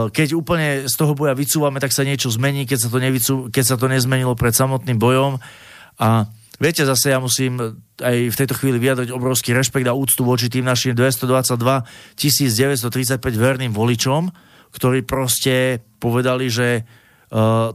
keď 0.09 0.27
úplne 0.34 0.89
z 0.89 0.93
toho 0.97 1.13
boja 1.13 1.38
vycúvame, 1.38 1.77
tak 1.77 1.93
sa 1.93 2.05
niečo 2.05 2.34
zmení, 2.34 2.65
keď 2.65 2.77
sa 2.85 2.89
to, 2.89 2.97
nevycú, 2.97 3.34
keď 3.53 3.63
sa 3.63 3.76
to 3.77 3.85
nezmenilo 3.85 4.34
pred 4.34 4.53
samotným 4.53 4.97
bojom. 4.97 5.38
A 6.01 6.26
viete, 6.57 6.85
zase 6.85 7.13
ja 7.13 7.21
musím 7.21 7.81
aj 8.01 8.17
v 8.34 8.35
tejto 8.38 8.57
chvíli 8.57 8.81
vyjadriť 8.81 9.13
obrovský 9.13 9.53
rešpekt 9.53 9.85
a 9.85 9.97
úctu 9.97 10.26
voči 10.26 10.49
tým 10.49 10.65
našim 10.65 10.97
222 10.97 12.17
935 12.17 13.21
verným 13.38 13.73
voličom, 13.73 14.34
ktorí 14.73 15.05
proste 15.05 15.85
povedali, 16.01 16.49
že 16.49 16.85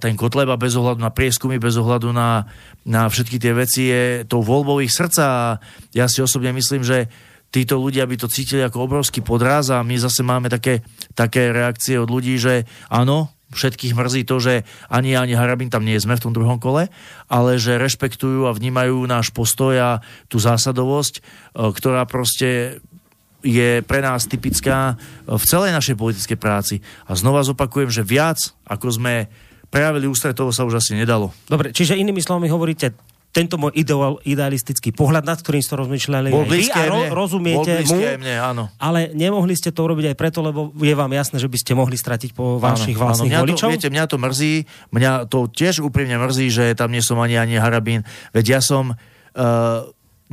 ten 0.03 0.19
Kotleba 0.19 0.59
bez 0.59 0.75
ohľadu 0.75 0.99
na 0.99 1.15
prieskumy, 1.15 1.63
bez 1.63 1.79
ohľadu 1.79 2.11
na 2.11 2.47
na 2.85 3.09
všetky 3.09 3.41
tie 3.41 3.53
veci 3.57 3.89
je 3.89 4.03
tou 4.29 4.45
voľbou 4.45 4.85
ich 4.85 4.93
srdca 4.93 5.25
a 5.25 5.45
ja 5.97 6.05
si 6.05 6.21
osobne 6.21 6.53
myslím, 6.53 6.85
že 6.85 7.09
títo 7.49 7.81
ľudia 7.81 8.05
by 8.05 8.21
to 8.21 8.29
cítili 8.29 8.61
ako 8.61 8.85
obrovský 8.85 9.25
podraz 9.25 9.73
a 9.73 9.81
my 9.81 9.97
zase 9.97 10.21
máme 10.21 10.53
také, 10.53 10.85
také 11.17 11.49
reakcie 11.49 11.97
od 11.97 12.13
ľudí, 12.13 12.37
že 12.37 12.69
áno, 12.93 13.33
všetkých 13.55 13.95
mrzí 13.97 14.23
to, 14.27 14.37
že 14.43 14.55
ani 14.91 15.15
ani 15.15 15.39
Harabin 15.39 15.71
tam 15.73 15.87
nie 15.87 15.97
sme 15.97 16.19
v 16.19 16.25
tom 16.29 16.35
druhom 16.35 16.61
kole, 16.61 16.91
ale 17.31 17.57
že 17.57 17.81
rešpektujú 17.81 18.51
a 18.51 18.57
vnímajú 18.57 19.07
náš 19.07 19.31
postoj 19.31 19.75
a 19.79 19.91
tú 20.29 20.43
zásadovosť, 20.43 21.15
e, 21.19 21.23
ktorá 21.73 22.05
proste 22.05 22.83
je 23.45 23.85
pre 23.85 24.01
nás 24.01 24.25
typická 24.25 24.97
v 25.29 25.45
celej 25.45 25.77
našej 25.77 26.01
politickej 26.01 26.39
práci. 26.41 26.81
A 27.05 27.13
znova 27.13 27.45
zopakujem, 27.45 27.93
že 27.93 28.01
viac, 28.01 28.41
ako 28.65 28.89
sme 28.89 29.29
prejavili 29.75 30.07
ústretovo 30.07 30.55
sa 30.55 30.63
už 30.63 30.79
asi 30.79 30.95
nedalo. 30.95 31.35
Dobre, 31.51 31.75
čiže 31.75 31.99
inými 31.99 32.23
slovami 32.23 32.47
hovoríte, 32.47 32.95
tento 33.35 33.59
môj 33.59 33.75
ideál, 33.75 34.23
idealistický 34.23 34.95
pohľad, 34.95 35.27
nad 35.27 35.43
ktorým 35.43 35.59
ste 35.59 35.75
rozmýšľali 35.75 36.31
Bol 36.31 36.47
vy 36.47 36.71
a 36.71 36.87
ro, 36.87 37.03
mne. 37.03 37.11
rozumiete 37.11 37.83
Bol 37.83 37.99
mu, 37.99 38.23
mne, 38.23 38.35
áno. 38.39 38.65
ale 38.79 39.11
nemohli 39.11 39.59
ste 39.59 39.75
to 39.75 39.83
urobiť 39.83 40.15
aj 40.15 40.17
preto, 40.17 40.39
lebo 40.39 40.71
je 40.79 40.95
vám 40.95 41.11
jasné, 41.11 41.43
že 41.43 41.51
by 41.51 41.59
ste 41.59 41.75
mohli 41.75 41.99
stratiť 41.99 42.31
po 42.31 42.63
vašich 42.63 42.95
áno, 42.95 43.11
vlastných 43.11 43.35
áno. 43.35 43.43
Mňa 43.43 43.47
voličov? 43.51 43.67
To, 43.67 43.73
viete, 43.75 43.91
mňa 43.91 44.05
to 44.07 44.17
mrzí, 44.23 44.55
mňa 44.95 45.13
to 45.27 45.39
tiež 45.51 45.83
úprimne 45.83 46.15
mrzí, 46.15 46.47
že 46.55 46.65
tam 46.79 46.95
nie 46.95 47.03
som 47.03 47.19
ani 47.19 47.35
ani 47.35 47.59
Harabín, 47.59 48.07
veď 48.31 48.45
ja 48.47 48.61
som 48.63 48.95
uh, 48.95 49.83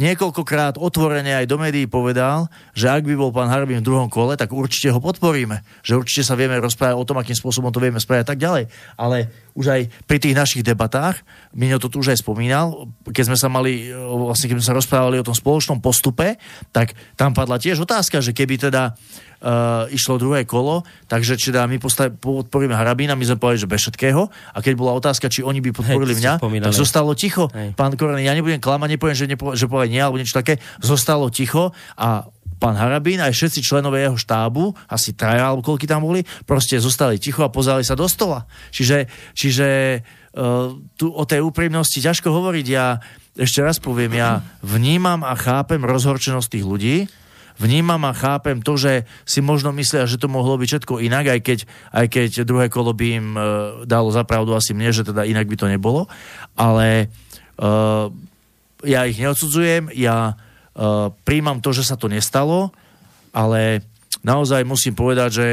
niekoľkokrát 0.01 0.81
otvorene 0.81 1.37
aj 1.37 1.45
do 1.45 1.61
médií 1.61 1.85
povedal, 1.85 2.49
že 2.73 2.89
ak 2.89 3.05
by 3.05 3.13
bol 3.13 3.29
pán 3.29 3.47
Harbin 3.53 3.79
v 3.79 3.87
druhom 3.87 4.09
kole, 4.09 4.33
tak 4.33 4.49
určite 4.49 4.89
ho 4.89 4.97
podporíme. 4.97 5.61
Že 5.85 6.01
určite 6.01 6.23
sa 6.25 6.33
vieme 6.33 6.57
rozprávať 6.57 6.97
o 6.97 7.05
tom, 7.05 7.21
akým 7.21 7.37
spôsobom 7.37 7.69
to 7.69 7.77
vieme 7.77 8.01
spraviť 8.01 8.23
a 8.25 8.29
tak 8.33 8.41
ďalej. 8.41 8.67
Ale 8.97 9.29
už 9.53 9.65
aj 9.69 9.81
pri 10.09 10.17
tých 10.17 10.35
našich 10.35 10.63
debatách, 10.65 11.21
Miňo 11.51 11.83
to 11.83 11.91
tu 11.91 11.99
už 11.99 12.15
aj 12.15 12.23
spomínal, 12.23 12.87
keď 13.11 13.31
sme 13.31 13.37
sa 13.37 13.51
mali, 13.51 13.91
vlastne 13.91 14.47
keď 14.47 14.55
sme 14.59 14.67
sa 14.71 14.77
rozprávali 14.77 15.19
o 15.19 15.27
tom 15.27 15.35
spoločnom 15.35 15.83
postupe, 15.83 16.39
tak 16.71 16.95
tam 17.19 17.35
padla 17.35 17.59
tiež 17.59 17.83
otázka, 17.83 18.23
že 18.23 18.31
keby 18.31 18.71
teda 18.71 18.95
uh, 19.41 19.89
išlo 19.89 20.21
druhé 20.21 20.45
kolo, 20.45 20.85
takže 21.09 21.35
či 21.35 21.49
teda 21.51 21.65
my 21.65 21.81
postav, 21.81 22.13
podporíme 22.13 22.77
Harabína, 22.77 23.17
my 23.17 23.25
sme 23.25 23.37
povedali, 23.41 23.61
že 23.61 23.69
bez 23.69 23.81
všetkého. 23.85 24.21
A 24.29 24.57
keď 24.61 24.73
bola 24.77 24.93
otázka, 24.95 25.27
či 25.27 25.41
oni 25.41 25.59
by 25.59 25.73
podporili 25.73 26.13
Hej, 26.15 26.21
mňa, 26.21 26.33
tak 26.41 26.73
zostalo 26.77 27.11
ticho. 27.17 27.49
Hej. 27.51 27.73
Pán 27.73 27.97
Koreny, 27.97 28.25
ja 28.25 28.37
nebudem 28.37 28.61
klamať, 28.61 28.89
nepoviem, 28.95 29.17
že, 29.17 29.25
nepo, 29.27 29.57
že 29.57 29.65
povie 29.65 29.91
nie, 29.91 30.01
alebo 30.01 30.21
niečo 30.21 30.37
také. 30.37 30.61
Zostalo 30.79 31.27
ticho 31.33 31.73
a 31.97 32.29
pán 32.61 32.77
Harabín 32.77 33.17
aj 33.17 33.33
všetci 33.33 33.65
členové 33.65 34.05
jeho 34.05 34.13
štábu, 34.13 34.77
asi 34.85 35.17
traja 35.17 35.49
alebo 35.49 35.65
koľky 35.65 35.89
tam 35.89 36.05
boli, 36.05 36.21
proste 36.45 36.77
zostali 36.77 37.17
ticho 37.17 37.41
a 37.41 37.49
pozerali 37.49 37.81
sa 37.81 37.97
do 37.97 38.05
stola. 38.05 38.45
Čiže, 38.69 39.09
čiže 39.33 39.67
uh, 40.37 40.77
tu 40.93 41.09
o 41.09 41.23
tej 41.25 41.41
úprimnosti 41.41 41.97
ťažko 41.97 42.29
hovoriť. 42.29 42.65
Ja 42.69 43.01
ešte 43.33 43.65
raz 43.65 43.81
poviem, 43.81 44.13
ja 44.13 44.45
vnímam 44.61 45.25
a 45.25 45.33
chápem 45.33 45.81
rozhorčenosť 45.81 46.47
tých 46.53 46.65
ľudí, 46.67 46.95
vnímam 47.61 48.01
a 48.09 48.17
chápem 48.17 48.57
to, 48.57 48.73
že 48.73 49.05
si 49.21 49.39
možno 49.45 49.69
myslia, 49.77 50.09
že 50.09 50.17
to 50.17 50.25
mohlo 50.25 50.57
byť 50.57 50.67
všetko 50.67 50.97
inak, 51.05 51.37
aj 51.37 51.39
keď, 51.45 51.59
aj 51.93 52.05
keď 52.09 52.29
druhé 52.41 52.65
kolo 52.73 52.97
by 52.97 53.05
im 53.21 53.27
uh, 53.37 53.43
dalo 53.85 54.09
zapravdu 54.09 54.57
asi 54.57 54.73
mne, 54.73 54.89
že 54.89 55.05
teda 55.05 55.29
inak 55.29 55.45
by 55.45 55.55
to 55.55 55.69
nebolo. 55.69 56.09
Ale 56.57 57.13
uh, 57.61 58.09
ja 58.81 59.05
ich 59.05 59.21
neodsudzujem, 59.21 59.93
ja 59.93 60.33
uh, 60.33 61.13
príjmam 61.21 61.61
to, 61.61 61.69
že 61.69 61.85
sa 61.85 61.93
to 61.93 62.09
nestalo, 62.09 62.73
ale 63.29 63.85
naozaj 64.25 64.65
musím 64.65 64.97
povedať, 64.97 65.29
že 65.29 65.47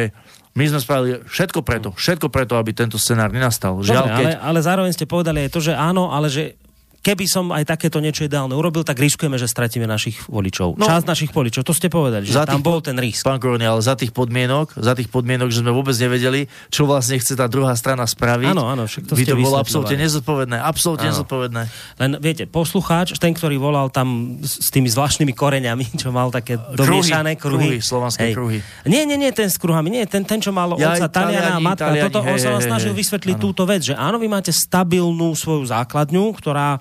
my 0.59 0.65
sme 0.67 0.81
spravili 0.83 1.23
všetko 1.23 1.61
preto, 1.63 1.95
všetko 1.95 2.35
preto, 2.35 2.59
aby 2.59 2.75
tento 2.75 2.99
scenár 2.99 3.31
nenastal. 3.31 3.79
Žiaľ, 3.79 4.05
Dobre, 4.11 4.17
keď... 4.17 4.27
ale, 4.27 4.35
ale 4.43 4.59
zároveň 4.59 4.93
ste 4.97 5.07
povedali 5.07 5.39
aj 5.47 5.51
to, 5.55 5.61
že 5.63 5.71
áno, 5.77 6.11
ale 6.11 6.27
že 6.27 6.59
keby 7.03 7.25
som 7.31 7.55
aj 7.55 7.65
takéto 7.65 8.03
niečo 8.03 8.27
ideálne 8.27 8.53
urobil, 8.53 8.83
tak 8.83 8.99
riskujeme, 8.99 9.39
že 9.39 9.47
stratíme 9.47 9.87
našich 9.87 10.27
voličov. 10.27 10.77
No. 10.77 10.85
Časť 10.85 11.07
našich 11.07 11.31
voličov, 11.31 11.63
to 11.63 11.73
ste 11.73 11.87
povedali, 11.89 12.27
že 12.27 12.35
tam 12.43 12.61
bol 12.61 12.83
ten 12.83 12.99
risk. 12.99 13.23
Pán 13.23 13.39
Korony, 13.39 13.65
ale 13.65 13.81
za 13.81 13.95
tých 13.95 14.11
podmienok, 14.11 14.75
za 14.77 14.93
tých 14.99 15.09
podmienok, 15.09 15.49
že 15.55 15.63
sme 15.63 15.71
vôbec 15.71 15.95
nevedeli, 15.95 16.51
čo 16.69 16.85
vlastne 16.85 17.17
chce 17.17 17.39
tá 17.39 17.47
druhá 17.47 17.73
strana 17.79 18.05
spraviť. 18.05 18.51
Áno, 18.51 18.67
áno, 18.67 18.85
však 18.91 19.09
to 19.09 19.15
by 19.15 19.25
ste 19.25 19.33
to 19.35 19.39
bolo 19.39 19.57
absolútne 19.57 19.97
nezodpovedné. 19.99 20.57
Absolútne 20.59 21.09
Áno. 21.09 21.13
nezodpovedné. 21.15 21.63
Len 22.03 22.11
viete, 22.19 22.45
poslucháč, 22.51 23.15
ten, 23.17 23.33
ktorý 23.33 23.57
volal 23.57 23.89
tam 23.89 24.39
s 24.43 24.69
tými 24.75 24.91
zvláštnymi 24.91 25.33
koreňami, 25.33 25.85
čo 26.03 26.11
mal 26.11 26.35
také 26.35 26.59
domiešané 26.59 27.39
kruhy. 27.39 27.79
kruhy, 27.79 27.79
slovanské 27.81 28.35
kruhy. 28.35 28.59
Nie, 28.85 29.07
nie, 29.07 29.17
nie, 29.17 29.31
ten 29.31 29.49
s 29.49 29.57
kruhami, 29.57 29.89
nie, 29.89 30.05
ten, 30.05 30.27
ten 30.27 30.43
čo 30.43 30.51
mal 30.51 30.75
Ja, 30.77 30.99
otca 30.99 31.09
Taliana 31.09 31.57
a 31.57 31.61
matka. 31.63 31.95
Toto 32.11 32.21
on 32.27 32.37
hej, 32.37 32.43
sa 32.43 32.51
vám 32.53 32.63
hej, 32.63 32.71
snažil 32.71 32.93
hej. 32.93 32.99
vysvetliť 33.01 33.37
túto 33.39 33.63
vec, 33.65 33.81
že 33.87 33.95
áno, 33.95 34.19
vy 34.19 34.27
máte 34.27 34.51
stabilnú 34.51 35.33
svoju 35.33 35.69
základňu, 35.69 36.25
ktorá 36.37 36.81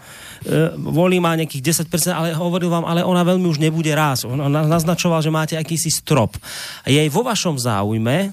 volí 0.78 1.18
má 1.18 1.34
nejakých 1.36 1.86
10%, 1.90 2.14
ale 2.14 2.30
hovoril 2.38 2.70
vám, 2.70 2.86
ale 2.86 3.02
ona 3.02 3.26
veľmi 3.26 3.48
už 3.50 3.60
nebude 3.60 3.90
raz. 3.92 4.24
On, 4.24 4.38
naznačoval, 4.48 5.20
že 5.20 5.34
máte 5.34 5.56
akýsi 5.58 5.90
strop. 5.90 6.38
Je 6.86 7.02
vo 7.10 7.26
vašom 7.26 7.58
záujme, 7.58 8.32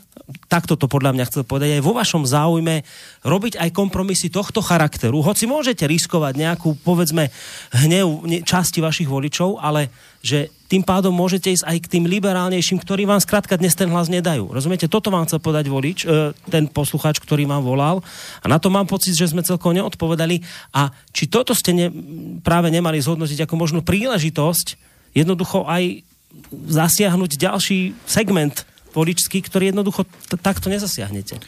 takto 0.49 0.81
to 0.81 0.89
podľa 0.89 1.13
mňa 1.13 1.29
chcel 1.29 1.45
povedať, 1.45 1.77
je 1.77 1.85
vo 1.85 1.93
vašom 1.93 2.25
záujme 2.25 2.81
robiť 3.21 3.61
aj 3.61 3.71
kompromisy 3.77 4.33
tohto 4.33 4.65
charakteru. 4.65 5.21
Hoci 5.21 5.45
môžete 5.45 5.85
riskovať 5.85 6.41
nejakú, 6.41 6.81
povedzme, 6.81 7.29
hnev 7.77 8.25
ne- 8.25 8.41
časti 8.41 8.81
vašich 8.81 9.09
voličov, 9.09 9.61
ale 9.61 9.93
že 10.25 10.49
tým 10.73 10.81
pádom 10.81 11.13
môžete 11.13 11.53
ísť 11.53 11.69
aj 11.69 11.77
k 11.85 11.91
tým 11.93 12.05
liberálnejším, 12.09 12.81
ktorí 12.81 13.05
vám 13.05 13.21
skrátka 13.21 13.61
dnes 13.61 13.77
ten 13.77 13.93
hlas 13.93 14.09
nedajú. 14.09 14.49
Rozumiete? 14.49 14.89
Toto 14.89 15.13
vám 15.13 15.29
chcel 15.29 15.45
povedať 15.45 15.69
volič, 15.69 16.09
e, 16.09 16.33
ten 16.49 16.65
poslucháč, 16.73 17.21
ktorý 17.21 17.45
vám 17.45 17.61
volal. 17.61 18.01
A 18.41 18.49
na 18.49 18.57
to 18.57 18.73
mám 18.73 18.89
pocit, 18.89 19.13
že 19.13 19.29
sme 19.29 19.45
celkom 19.45 19.77
neodpovedali. 19.77 20.41
A 20.73 20.89
či 21.13 21.29
toto 21.29 21.53
ste 21.53 21.77
ne, 21.77 21.93
práve 22.41 22.73
nemali 22.73 22.97
zhodnotiť 22.97 23.45
ako 23.45 23.55
možno 23.61 23.81
príležitosť 23.85 24.81
jednoducho 25.13 25.69
aj 25.69 26.03
zasiahnuť 26.51 27.31
ďalší 27.39 27.95
segment 28.09 28.67
voličský, 28.95 29.43
ktorý 29.43 29.75
jednoducho 29.75 30.07
t- 30.07 30.39
takto 30.39 30.71
nezasiahnete. 30.71 31.43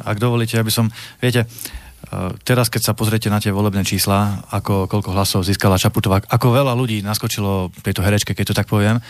Ak 0.00 0.16
dovolíte, 0.16 0.56
aby 0.56 0.72
som, 0.72 0.88
viete, 1.20 1.44
eh, 1.44 2.30
teraz 2.46 2.70
keď 2.72 2.82
sa 2.86 2.96
pozriete 2.96 3.28
na 3.28 3.42
tie 3.42 3.52
volebné 3.52 3.82
čísla, 3.84 4.46
ako 4.48 4.88
koľko 4.88 5.10
hlasov 5.12 5.44
získala 5.44 5.82
Čaputová, 5.82 6.22
ako 6.24 6.54
veľa 6.54 6.72
ľudí 6.78 7.04
naskočilo 7.04 7.74
tejto 7.82 8.00
herečke, 8.00 8.32
keď 8.32 8.54
to 8.54 8.58
tak 8.62 8.70
poviem, 8.70 9.02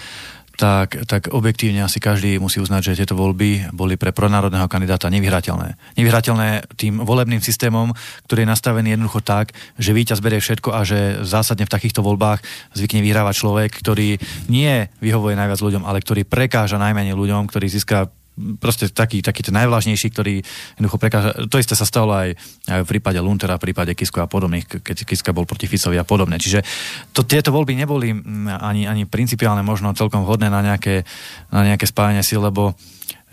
tak, 0.57 1.09
tak 1.09 1.33
objektívne 1.33 1.85
asi 1.85 1.99
každý 1.99 2.37
musí 2.37 2.61
uznať, 2.61 2.93
že 2.93 3.05
tieto 3.05 3.17
voľby 3.17 3.73
boli 3.73 3.97
pre 3.97 4.13
pronárodného 4.13 4.69
kandidáta 4.69 5.09
nevyhrateľné. 5.09 5.97
Nevyhrateľné 5.97 6.77
tým 6.77 7.01
volebným 7.03 7.41
systémom, 7.41 7.93
ktorý 8.29 8.45
je 8.45 8.53
nastavený 8.53 8.95
jednoducho 8.95 9.25
tak, 9.25 9.57
že 9.81 9.97
víťaz 9.97 10.21
berie 10.21 10.39
všetko 10.39 10.71
a 10.73 10.81
že 10.85 11.25
zásadne 11.25 11.65
v 11.65 11.75
takýchto 11.75 12.05
voľbách 12.05 12.45
zvykne 12.77 13.01
vyhrávať 13.01 13.35
človek, 13.41 13.71
ktorý 13.75 14.21
nie 14.53 14.87
vyhovuje 15.01 15.35
najviac 15.35 15.61
ľuďom, 15.61 15.83
ale 15.89 16.05
ktorý 16.05 16.29
prekáža 16.29 16.77
najmenej 16.77 17.17
ľuďom, 17.17 17.49
ktorý 17.49 17.67
získa 17.73 18.13
proste 18.57 18.89
taký, 18.89 19.21
taký 19.21 19.45
ten 19.45 19.55
najvlážnejší, 19.57 20.09
ktorý 20.09 20.41
jednoducho 20.77 20.99
prekáža. 20.99 21.31
To 21.47 21.57
isté 21.61 21.77
sa 21.77 21.85
stalo 21.85 22.17
aj, 22.17 22.33
aj 22.69 22.81
v 22.85 22.91
prípade 22.97 23.21
Luntera, 23.21 23.61
v 23.61 23.71
prípade 23.71 23.93
Kisko 23.93 24.25
a 24.25 24.31
podobných, 24.31 24.81
keď 24.81 25.05
Kiska 25.05 25.37
bol 25.37 25.45
proti 25.45 25.69
Ficovi 25.69 26.01
a 26.01 26.07
podobne. 26.07 26.41
Čiže 26.41 26.65
to, 27.13 27.29
tieto 27.29 27.53
voľby 27.53 27.77
neboli 27.77 28.17
mm, 28.17 28.59
ani, 28.61 28.89
ani 28.89 29.05
principiálne 29.05 29.61
možno 29.61 29.93
celkom 29.93 30.25
vhodné 30.25 30.49
na 30.49 30.65
nejaké, 30.65 31.05
na 31.53 31.69
nejaké 31.69 31.85
spájanie 31.85 32.25
síl, 32.25 32.41
lebo 32.41 32.73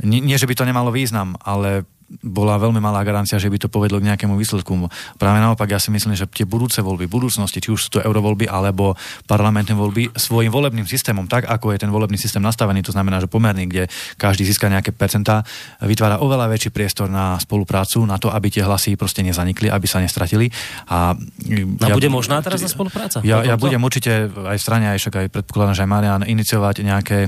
nie, 0.04 0.20
nie, 0.24 0.36
že 0.40 0.48
by 0.48 0.56
to 0.56 0.68
nemalo 0.68 0.92
význam, 0.92 1.36
ale 1.44 1.88
bola 2.26 2.58
veľmi 2.58 2.82
malá 2.82 3.06
garancia, 3.06 3.38
že 3.38 3.48
by 3.48 3.58
to 3.62 3.70
povedlo 3.70 4.02
k 4.02 4.10
nejakému 4.10 4.34
výsledku. 4.34 4.74
Práve 5.22 5.38
naopak, 5.40 5.70
ja 5.70 5.78
si 5.78 5.94
myslím, 5.94 6.18
že 6.18 6.26
tie 6.26 6.44
budúce 6.44 6.82
voľby, 6.82 7.06
budúcnosti, 7.06 7.62
či 7.62 7.70
už 7.70 7.80
sú 7.80 7.90
to 7.98 8.00
eurovoľby 8.02 8.50
alebo 8.50 8.98
parlamentné 9.30 9.78
voľby, 9.78 10.14
svojim 10.18 10.50
volebným 10.50 10.90
systémom, 10.90 11.30
tak 11.30 11.46
ako 11.46 11.74
je 11.74 11.86
ten 11.86 11.92
volebný 11.94 12.18
systém 12.18 12.42
nastavený, 12.42 12.82
to 12.82 12.92
znamená, 12.92 13.22
že 13.22 13.30
pomerný, 13.30 13.70
kde 13.70 13.84
každý 14.18 14.44
získa 14.46 14.68
nejaké 14.68 14.90
percentá, 14.92 15.46
vytvára 15.86 16.18
oveľa 16.20 16.50
väčší 16.50 16.74
priestor 16.74 17.08
na 17.08 17.38
spoluprácu, 17.38 18.02
na 18.04 18.18
to, 18.18 18.34
aby 18.34 18.50
tie 18.50 18.66
hlasy 18.66 18.98
proste 18.98 19.22
nezanikli, 19.22 19.70
aby 19.70 19.86
sa 19.86 20.02
nestratili. 20.02 20.50
A, 20.90 21.14
no 21.46 21.86
ja, 21.86 21.94
bude 21.94 22.10
možná 22.10 22.42
teraz 22.42 22.66
na 22.66 22.70
spolupráca? 22.70 23.22
Ja, 23.22 23.46
ja 23.46 23.56
budem 23.56 23.82
určite 23.86 24.28
aj 24.34 24.58
v 24.58 24.64
strane, 24.64 24.86
aj 24.90 24.98
však 24.98 25.16
aj 25.16 25.28
predpokladám, 25.30 25.76
že 25.78 25.84
aj 25.86 25.90
Marian, 25.90 26.22
iniciovať 26.26 26.76
nejaké 26.82 27.20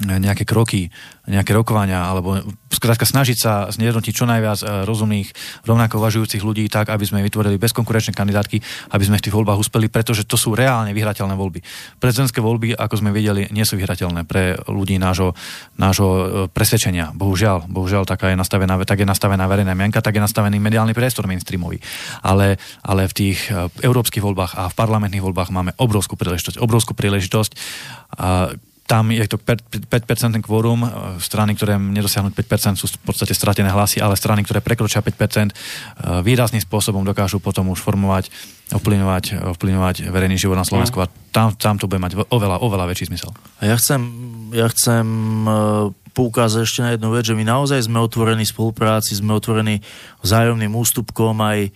nejaké 0.00 0.48
kroky, 0.48 0.88
nejaké 1.22 1.54
rokovania, 1.54 2.10
alebo 2.10 2.42
skrátka 2.72 3.06
snažiť 3.06 3.38
sa 3.38 3.52
znejednotiť 3.70 4.10
čo 4.10 4.26
najviac 4.26 4.58
e, 4.58 4.66
rozumných, 4.82 5.28
rovnako 5.62 6.02
uvažujúcich 6.02 6.42
ľudí 6.42 6.66
tak, 6.66 6.90
aby 6.90 7.06
sme 7.06 7.22
vytvorili 7.22 7.62
bezkonkurenčné 7.62 8.10
kandidátky, 8.10 8.58
aby 8.90 9.04
sme 9.06 9.22
v 9.22 9.24
tých 9.30 9.36
voľbách 9.36 9.62
uspeli, 9.62 9.86
pretože 9.86 10.26
to 10.26 10.34
sú 10.34 10.58
reálne 10.58 10.90
vyhrateľné 10.90 11.38
voľby. 11.38 11.62
Prezidentské 12.02 12.42
voľby, 12.42 12.74
ako 12.74 12.94
sme 12.98 13.14
videli, 13.14 13.46
nie 13.54 13.62
sú 13.62 13.78
vyhrateľné 13.78 14.26
pre 14.26 14.58
ľudí 14.66 14.98
nášho, 14.98 15.38
nášho 15.78 16.10
e, 16.10 16.22
presvedčenia. 16.50 17.14
Bohužiaľ, 17.14 17.70
bohužiaľ 17.70 18.02
taká 18.02 18.34
je 18.34 18.36
nastavená, 18.42 18.74
tak 18.82 18.98
je 18.98 19.06
nastavená 19.06 19.46
verejná 19.46 19.78
mienka, 19.78 20.02
tak 20.02 20.18
je 20.18 20.22
nastavený 20.26 20.58
mediálny 20.58 20.90
priestor 20.90 21.30
mainstreamový. 21.30 21.78
Ale, 22.26 22.58
ale 22.82 23.06
v 23.06 23.14
tých 23.14 23.46
e, 23.46 23.70
európskych 23.86 24.26
voľbách 24.26 24.58
a 24.58 24.66
v 24.66 24.74
parlamentných 24.74 25.22
voľbách 25.22 25.54
máme 25.54 25.70
obrovskú 25.78 26.18
príležitosť. 26.18 26.58
Obrovskú 26.58 26.98
príležitosť 26.98 27.54
tam 28.92 29.08
je 29.08 29.24
to 29.24 29.40
5% 29.40 30.44
kvórum, 30.44 30.84
e, 30.84 30.88
strany, 31.16 31.56
ktoré 31.56 31.80
nedosiahnu 31.80 32.28
5% 32.28 32.76
sú 32.76 32.92
v 32.92 33.08
podstate 33.08 33.32
stratené 33.32 33.72
hlasy, 33.72 34.04
ale 34.04 34.20
strany, 34.20 34.44
ktoré 34.44 34.60
prekročia 34.60 35.00
5% 35.00 35.48
e, 35.48 35.52
výrazným 36.20 36.60
spôsobom 36.60 37.00
dokážu 37.00 37.40
potom 37.40 37.72
už 37.72 37.80
formovať, 37.80 38.28
ovplyvňovať, 38.76 39.48
ovplyvňovať 39.56 40.12
verejný 40.12 40.36
život 40.36 40.60
na 40.60 40.68
Slovensku 40.68 41.00
a 41.00 41.08
tam, 41.32 41.56
tam 41.56 41.80
to 41.80 41.88
bude 41.88 42.04
mať 42.04 42.20
oveľa, 42.28 42.60
oveľa 42.60 42.92
väčší 42.92 43.08
zmysel. 43.08 43.32
Ja 43.64 43.80
chcem, 43.80 44.00
ja 44.52 44.68
chcem 44.68 45.06
e, 45.48 45.52
poukázať 46.12 46.60
ešte 46.60 46.84
na 46.84 46.92
jednu 46.92 47.16
vec, 47.16 47.24
že 47.24 47.32
my 47.32 47.48
naozaj 47.48 47.88
sme 47.88 47.96
otvorení 47.96 48.44
spolupráci, 48.44 49.16
sme 49.16 49.32
otvorení 49.32 49.80
vzájomným 50.20 50.76
ústupkom 50.76 51.40
aj 51.40 51.72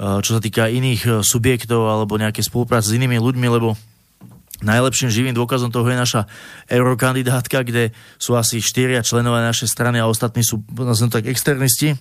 čo 0.00 0.38
sa 0.38 0.40
týka 0.40 0.70
iných 0.70 1.20
subjektov 1.20 1.84
alebo 1.84 2.16
nejaké 2.16 2.40
spolupráce 2.40 2.88
s 2.88 2.96
inými 2.96 3.20
ľuďmi, 3.20 3.46
lebo 3.52 3.76
Najlepším 4.60 5.08
živým 5.08 5.34
dôkazom 5.36 5.72
toho 5.72 5.88
je 5.88 5.96
naša 5.96 6.22
eurokandidátka, 6.68 7.64
kde 7.64 7.96
sú 8.20 8.36
asi 8.36 8.60
štyria 8.60 9.00
členové 9.00 9.40
našej 9.40 9.72
strany 9.72 9.96
a 9.96 10.08
ostatní 10.08 10.44
sú, 10.44 10.60
nazvem 10.76 11.08
tak, 11.08 11.24
externisti 11.24 11.96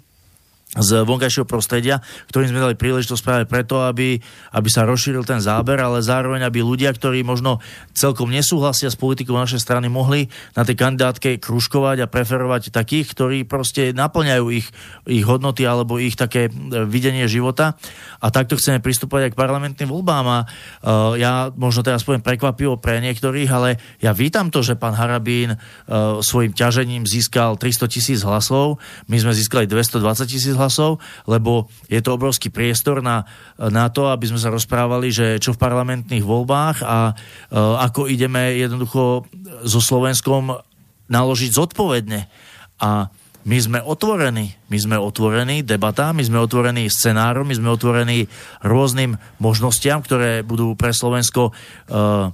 z 0.70 1.02
vonkajšieho 1.02 1.50
prostredia, 1.50 1.98
ktorým 2.30 2.54
sme 2.54 2.62
dali 2.62 2.78
príležitosť 2.78 3.24
práve 3.26 3.44
preto, 3.50 3.82
aby, 3.82 4.22
aby 4.54 4.70
sa 4.70 4.86
rozšíril 4.86 5.26
ten 5.26 5.42
záber, 5.42 5.82
ale 5.82 6.06
zároveň, 6.06 6.46
aby 6.46 6.62
ľudia, 6.62 6.94
ktorí 6.94 7.26
možno 7.26 7.58
celkom 7.98 8.30
nesúhlasia 8.30 8.86
s 8.86 8.94
politikou 8.94 9.34
našej 9.34 9.66
strany, 9.66 9.90
mohli 9.90 10.30
na 10.54 10.62
tej 10.62 10.78
kandidátke 10.78 11.42
kružkovať 11.42 12.06
a 12.06 12.12
preferovať 12.12 12.70
takých, 12.70 13.18
ktorí 13.18 13.38
proste 13.50 13.98
naplňajú 13.98 14.46
ich, 14.54 14.70
ich 15.10 15.26
hodnoty 15.26 15.66
alebo 15.66 15.98
ich 15.98 16.14
také 16.14 16.54
e, 16.54 16.86
videnie 16.86 17.26
života. 17.26 17.74
A 18.22 18.30
takto 18.30 18.54
chceme 18.54 18.78
pristúpať 18.78 19.26
aj 19.26 19.32
k 19.34 19.40
parlamentným 19.42 19.90
voľbám. 19.90 20.26
A 20.28 20.40
uh, 20.44 21.16
ja 21.16 21.50
možno 21.56 21.88
teraz 21.88 22.04
poviem 22.04 22.20
prekvapivo 22.20 22.76
pre 22.76 23.00
niektorých, 23.00 23.50
ale 23.50 23.80
ja 24.04 24.12
vítam 24.12 24.52
to, 24.52 24.60
že 24.60 24.76
pán 24.76 24.92
Harabín 24.92 25.56
uh, 25.56 26.20
svojim 26.20 26.52
ťažením 26.52 27.08
získal 27.08 27.56
300 27.56 27.88
tisíc 27.88 28.20
hlasov, 28.28 28.76
my 29.08 29.16
sme 29.24 29.32
získali 29.32 29.72
220 29.72 30.28
tisíc 30.28 30.59
hlasov, 30.60 31.00
lebo 31.24 31.72
je 31.88 32.04
to 32.04 32.20
obrovský 32.20 32.52
priestor 32.52 33.00
na, 33.00 33.24
na 33.56 33.88
to, 33.88 34.12
aby 34.12 34.28
sme 34.28 34.38
sa 34.44 34.52
rozprávali, 34.52 35.08
že 35.10 35.40
čo 35.40 35.56
v 35.56 35.64
parlamentných 35.64 36.28
voľbách 36.28 36.84
a 36.84 37.16
uh, 37.16 37.80
ako 37.80 38.12
ideme 38.12 38.60
jednoducho 38.60 39.24
so 39.64 39.80
Slovenskom 39.80 40.60
naložiť 41.08 41.52
zodpovedne. 41.56 42.28
A 42.84 43.08
my 43.48 43.58
sme 43.58 43.80
otvorení, 43.80 44.52
my 44.68 44.78
sme 44.78 45.00
otvorení 45.00 45.64
debatám, 45.64 46.20
my 46.20 46.24
sme 46.28 46.44
otvorení 46.44 46.92
scenárom, 46.92 47.48
my 47.48 47.56
sme 47.56 47.72
otvorení 47.72 48.28
rôznym 48.62 49.16
možnostiam, 49.40 50.04
ktoré 50.04 50.44
budú 50.44 50.76
pre 50.76 50.92
Slovensko 50.92 51.50
uh, 51.50 52.30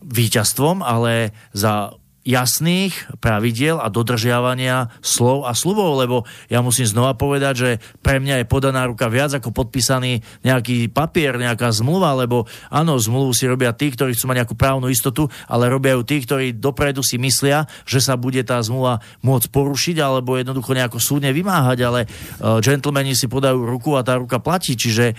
víťazstvom, 0.00 0.80
ale 0.80 1.36
za 1.52 1.92
jasných 2.28 2.92
pravidiel 3.24 3.80
a 3.80 3.88
dodržiavania 3.88 4.92
slov 5.00 5.48
a 5.48 5.56
slubov, 5.56 5.96
lebo 5.96 6.28
ja 6.52 6.60
musím 6.60 6.84
znova 6.84 7.16
povedať, 7.16 7.54
že 7.56 7.70
pre 8.04 8.20
mňa 8.20 8.44
je 8.44 8.50
podaná 8.52 8.84
ruka 8.84 9.08
viac 9.08 9.32
ako 9.32 9.48
podpísaný 9.48 10.20
nejaký 10.44 10.92
papier, 10.92 11.40
nejaká 11.40 11.72
zmluva, 11.72 12.12
lebo 12.12 12.44
áno, 12.68 13.00
zmluvu 13.00 13.32
si 13.32 13.48
robia 13.48 13.72
tí, 13.72 13.88
ktorí 13.88 14.12
chcú 14.12 14.28
mať 14.28 14.44
nejakú 14.44 14.56
právnu 14.60 14.92
istotu, 14.92 15.32
ale 15.48 15.72
robia 15.72 15.96
ju 15.96 16.04
tí, 16.04 16.20
ktorí 16.20 16.60
dopredu 16.60 17.00
si 17.00 17.16
myslia, 17.16 17.64
že 17.88 18.04
sa 18.04 18.20
bude 18.20 18.44
tá 18.44 18.60
zmluva 18.60 19.00
môcť 19.24 19.48
porušiť 19.48 19.96
alebo 19.96 20.36
jednoducho 20.36 20.76
nejako 20.76 21.00
súdne 21.00 21.32
vymáhať, 21.32 21.78
ale 21.80 22.04
uh, 22.04 22.60
gentlemani 22.60 23.16
si 23.16 23.24
podajú 23.24 23.64
ruku 23.64 23.96
a 23.96 24.04
tá 24.04 24.20
ruka 24.20 24.36
platí, 24.36 24.76
čiže 24.76 25.16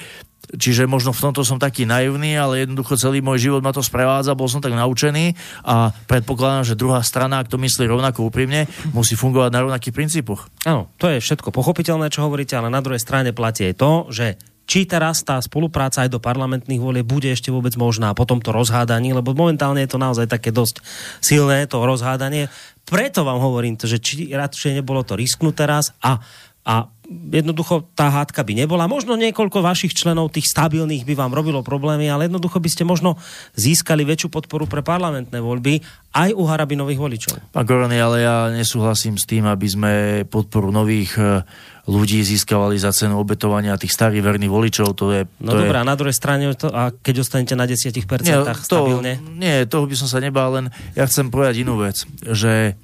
Čiže 0.50 0.90
možno 0.90 1.14
v 1.14 1.30
tomto 1.30 1.46
som 1.46 1.62
taký 1.62 1.86
naivný, 1.86 2.34
ale 2.34 2.66
jednoducho 2.66 2.98
celý 2.98 3.22
môj 3.22 3.50
život 3.50 3.62
ma 3.62 3.70
to 3.70 3.86
sprevádza, 3.86 4.34
bol 4.34 4.50
som 4.50 4.66
tak 4.66 4.74
naučený 4.74 5.38
a 5.62 5.94
predpokladám, 6.10 6.74
že 6.74 6.80
druhá 6.80 7.06
strana, 7.06 7.38
ak 7.38 7.54
to 7.54 7.62
myslí 7.62 7.86
rovnako 7.86 8.34
úprimne, 8.34 8.66
musí 8.90 9.14
fungovať 9.14 9.52
na 9.54 9.62
rovnakých 9.70 9.94
princípoch. 9.94 10.50
Áno, 10.66 10.90
to 10.98 11.06
je 11.14 11.22
všetko 11.22 11.54
pochopiteľné, 11.54 12.10
čo 12.10 12.26
hovoríte, 12.26 12.58
ale 12.58 12.74
na 12.74 12.82
druhej 12.82 13.02
strane 13.02 13.30
platí 13.30 13.70
aj 13.70 13.76
to, 13.78 13.92
že 14.10 14.42
či 14.70 14.86
teraz 14.86 15.26
tá 15.26 15.42
spolupráca 15.42 16.06
aj 16.06 16.14
do 16.14 16.22
parlamentných 16.22 16.78
volie 16.78 17.02
bude 17.02 17.26
ešte 17.34 17.50
vôbec 17.50 17.74
možná 17.74 18.14
po 18.14 18.30
tomto 18.30 18.54
rozhádaní, 18.54 19.18
lebo 19.18 19.34
momentálne 19.34 19.82
je 19.82 19.90
to 19.90 19.98
naozaj 19.98 20.30
také 20.30 20.54
dosť 20.54 20.86
silné, 21.26 21.66
to 21.66 21.82
rozhádanie. 21.82 22.54
Preto 22.86 23.26
vám 23.26 23.42
hovorím 23.42 23.82
to, 23.82 23.90
že 23.90 23.98
či 23.98 24.30
radšej 24.30 24.78
nebolo 24.78 25.02
to 25.02 25.18
risknúť 25.18 25.54
teraz 25.58 25.98
a, 26.06 26.22
a 26.70 26.86
jednoducho 27.10 27.90
tá 27.98 28.14
hádka 28.14 28.46
by 28.46 28.54
nebola. 28.54 28.86
Možno 28.86 29.18
niekoľko 29.18 29.66
vašich 29.66 29.98
členov, 29.98 30.30
tých 30.30 30.46
stabilných, 30.46 31.04
by 31.04 31.18
vám 31.18 31.34
robilo 31.34 31.66
problémy, 31.66 32.06
ale 32.06 32.30
jednoducho 32.30 32.62
by 32.62 32.70
ste 32.70 32.86
možno 32.86 33.18
získali 33.58 34.06
väčšiu 34.06 34.30
podporu 34.30 34.70
pre 34.70 34.86
parlamentné 34.86 35.42
voľby 35.42 35.82
aj 36.14 36.30
u 36.38 36.44
harabinových 36.46 37.00
voličov. 37.02 37.34
Pán 37.50 37.66
Korony, 37.66 37.98
ale 37.98 38.22
ja 38.22 38.54
nesúhlasím 38.54 39.18
s 39.18 39.26
tým, 39.26 39.50
aby 39.50 39.68
sme 39.70 39.92
podporu 40.30 40.70
nových 40.70 41.18
e, 41.18 41.42
ľudí 41.90 42.22
získavali 42.22 42.78
za 42.78 42.94
cenu 42.94 43.18
obetovania 43.18 43.78
tých 43.78 43.94
starých 43.94 44.22
verných 44.22 44.54
voličov. 44.54 44.94
To 44.94 45.10
je, 45.10 45.26
no 45.42 45.58
to 45.58 45.66
dobré, 45.66 45.78
je... 45.78 45.82
a 45.82 45.90
na 45.90 45.98
druhej 45.98 46.18
strane, 46.18 46.46
to, 46.54 46.70
a 46.70 46.94
keď 46.94 47.26
ostanete 47.26 47.58
na 47.58 47.66
10% 47.66 47.90
nie, 48.22 48.38
to, 48.38 48.54
stabilne? 48.54 49.14
Nie, 49.38 49.66
toho 49.66 49.90
by 49.90 49.98
som 49.98 50.06
sa 50.06 50.22
nebal, 50.22 50.54
len 50.54 50.70
ja 50.94 51.10
chcem 51.10 51.34
povedať 51.34 51.66
inú 51.66 51.82
vec, 51.82 52.06
že 52.22 52.78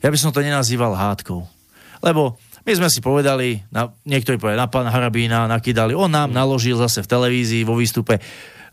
ja 0.00 0.08
by 0.08 0.18
som 0.20 0.32
to 0.32 0.40
nenazýval 0.40 0.96
hádkou. 0.96 1.44
Lebo 2.04 2.36
my 2.66 2.72
sme 2.74 2.88
si 2.90 2.98
povedali, 2.98 3.62
na, 3.70 3.94
niektorí 4.02 4.42
povedali, 4.42 4.58
na 4.58 4.66
pána 4.66 4.90
Harabína 4.90 5.46
nakydali, 5.46 5.94
on 5.94 6.10
nám 6.10 6.34
naložil 6.34 6.74
zase 6.74 7.06
v 7.06 7.10
televízii 7.10 7.62
vo 7.62 7.78
výstupe. 7.78 8.18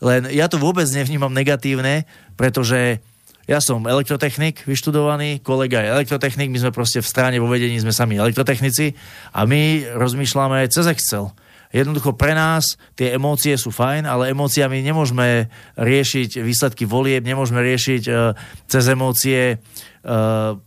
Len 0.02 0.34
ja 0.34 0.49
to 0.49 0.57
vôbec 0.57 0.90
nevnímam 0.90 1.32
negatívne, 1.32 2.10
pretože 2.34 2.98
ja 3.45 3.60
som 3.61 3.84
elektrotechnik 3.86 4.65
vyštudovaný, 4.65 5.45
kolega 5.45 5.84
je 5.84 5.94
elektrotechnik, 5.94 6.49
my 6.49 6.60
sme 6.64 6.72
proste 6.76 7.06
v 7.06 7.07
strane 7.07 7.38
vo 7.38 7.45
vedení, 7.45 7.78
sme 7.78 7.94
sami 7.94 8.18
elektrotechnici 8.18 8.98
a 9.36 9.45
my 9.45 9.94
rozmýšľame 9.94 10.65
cez 10.74 10.90
Excel. 10.90 11.30
Jednoducho 11.74 12.14
pre 12.14 12.38
nás 12.38 12.78
tie 12.94 13.18
emócie 13.18 13.57
sú 13.57 13.74
fajn, 13.74 14.06
ale 14.06 14.30
emóciami 14.30 14.86
nemôžeme 14.86 15.49
riešiť 15.74 16.40
výsledky 16.45 16.86
volieb, 16.86 17.26
nemôžeme 17.26 17.60
riešiť 17.65 18.03
uh, 18.07 18.38
cez 18.70 18.84
emócie 18.94 19.57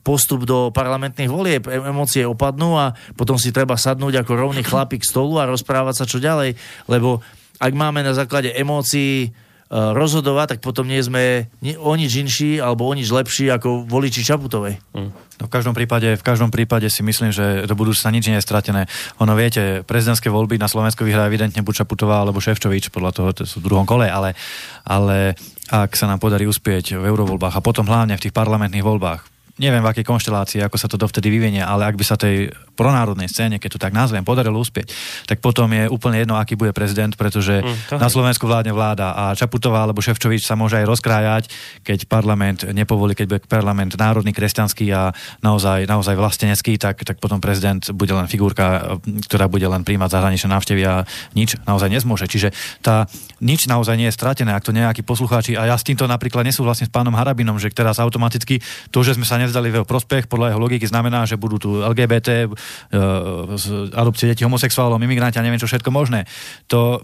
postup 0.01 0.49
do 0.49 0.73
parlamentných 0.73 1.29
volieb. 1.29 1.69
Emócie 1.69 2.25
opadnú 2.25 2.73
a 2.81 2.97
potom 3.21 3.37
si 3.37 3.53
treba 3.53 3.77
sadnúť 3.77 4.25
ako 4.25 4.33
rovný 4.33 4.65
chlapík 4.65 5.05
k 5.05 5.11
stolu 5.13 5.37
a 5.37 5.49
rozprávať 5.49 5.95
sa 6.01 6.09
čo 6.09 6.17
ďalej, 6.17 6.57
lebo 6.89 7.21
ak 7.57 7.73
máme 7.73 8.05
na 8.05 8.13
základe 8.13 8.53
emócií 8.53 9.29
eh, 9.29 9.33
rozhodovať, 9.71 10.57
tak 10.57 10.61
potom 10.65 10.89
nie 10.89 11.01
sme 11.01 11.53
o 11.81 11.93
nič 11.97 12.13
inší 12.17 12.61
alebo 12.61 12.89
o 12.89 12.93
nič 12.97 13.09
lepší 13.13 13.53
ako 13.53 13.85
voliči 13.89 14.25
Čaputovej. 14.25 14.81
Mm. 14.97 15.13
No 15.37 15.45
v 15.45 15.53
každom 15.53 15.77
prípade, 15.77 16.17
v 16.17 16.25
každom 16.25 16.49
prípade 16.49 16.89
si 16.89 17.05
myslím, 17.05 17.29
že 17.29 17.69
do 17.69 17.77
budúcna 17.77 18.09
nič 18.09 18.25
nie 18.33 18.41
je 18.41 18.47
stratené. 18.49 18.89
Ono 19.21 19.37
viete, 19.37 19.85
prezidentské 19.85 20.33
voľby 20.33 20.57
na 20.57 20.69
Slovensku 20.69 21.05
vyhrá 21.05 21.29
evidentne 21.29 21.61
buď 21.61 21.85
Čaputová 21.85 22.25
alebo 22.25 22.41
Ševčovič, 22.41 22.89
podľa 22.89 23.13
toho 23.13 23.29
to 23.37 23.43
sú 23.45 23.61
v 23.61 23.69
druhom 23.69 23.85
kole, 23.85 24.09
ale, 24.09 24.33
ale 24.81 25.37
ak 25.71 25.99
sa 25.99 26.07
nám 26.07 26.23
podarí 26.23 26.47
uspieť 26.47 26.99
v 26.99 27.05
eurovoľbách 27.07 27.59
a 27.59 27.65
potom 27.65 27.87
hlavne 27.87 28.15
v 28.15 28.25
tých 28.29 28.37
parlamentných 28.37 28.87
voľbách, 28.87 29.27
neviem 29.59 29.83
v 29.83 29.91
akej 29.91 30.07
konštelácii, 30.07 30.61
ako 30.63 30.77
sa 30.77 30.89
to 30.89 31.01
dovtedy 31.01 31.33
vyvinie, 31.33 31.65
ale 31.65 31.89
ak 31.89 31.97
by 31.97 32.05
sa 32.05 32.17
tej 32.21 32.53
pronárodnej 32.77 33.33
scéne, 33.33 33.57
keď 33.57 33.77
to 33.77 33.83
tak 33.83 33.97
nazvem, 33.97 34.23
podarilo 34.23 34.61
uspieť, 34.61 34.93
tak 35.25 35.41
potom 35.41 35.73
je 35.73 35.89
úplne 35.89 36.21
jedno, 36.21 36.37
aký 36.37 36.55
bude 36.55 36.77
prezident, 36.77 37.17
pretože 37.17 37.65
mm, 37.65 37.97
na 37.97 38.09
Slovensku 38.13 38.45
vládne 38.45 38.77
vláda 38.77 39.17
a 39.17 39.25
Čaputová 39.33 39.83
alebo 39.83 40.05
Ševčovič 40.05 40.45
sa 40.45 40.55
môže 40.55 40.77
aj 40.77 40.87
rozkrájať, 40.87 41.45
keď 41.83 42.05
parlament 42.07 42.69
nepovolí, 42.69 43.17
keď 43.17 43.27
bude 43.27 43.41
parlament 43.49 43.97
národný, 43.97 44.37
kresťanský 44.37 44.87
a 44.93 45.17
naozaj, 45.41 45.89
naozaj 45.89 46.15
vlastenecký, 46.15 46.77
tak, 46.77 47.01
tak 47.01 47.17
potom 47.17 47.41
prezident 47.41 47.81
bude 47.97 48.13
len 48.13 48.29
figurka, 48.29 49.01
ktorá 49.27 49.49
bude 49.49 49.65
len 49.65 49.83
príjmať 49.83 50.13
zahraničné 50.13 50.49
návštevy 50.53 50.83
a 50.85 51.09
nič 51.33 51.57
naozaj 51.65 51.89
nezmôže. 51.89 52.29
Čiže 52.29 52.53
tá 52.85 53.09
nič 53.41 53.65
naozaj 53.65 53.97
nie 53.97 54.09
je 54.13 54.17
stratené, 54.17 54.53
ak 54.53 54.67
to 54.69 54.77
nejakí 54.77 55.01
poslucháči, 55.01 55.57
a 55.57 55.69
ja 55.71 55.77
s 55.79 55.87
týmto 55.87 56.05
napríklad 56.05 56.45
nesúhlasím 56.45 56.89
s 56.89 56.93
pánom 56.93 57.17
Harabinom, 57.17 57.57
že 57.57 57.73
teraz 57.73 57.97
automaticky 57.97 58.61
to, 58.93 59.01
že 59.01 59.17
sme 59.17 59.25
sa 59.25 59.41
nevzdali 59.41 59.73
v 59.73 59.87
prospech, 59.87 60.29
podľa 60.29 60.53
jeho 60.53 60.61
logiky 60.61 60.85
znamená, 60.85 61.25
že 61.25 61.41
budú 61.41 61.57
tu 61.57 61.71
LGBT, 61.81 62.51
uh, 62.93 63.97
adopcie 63.97 64.31
detí 64.31 64.43
homosexuálov, 64.43 65.01
imigranti 65.03 65.39
a 65.39 65.45
neviem 65.47 65.61
čo 65.61 65.71
všetko 65.71 65.91
možné. 65.91 66.25
To 66.71 67.03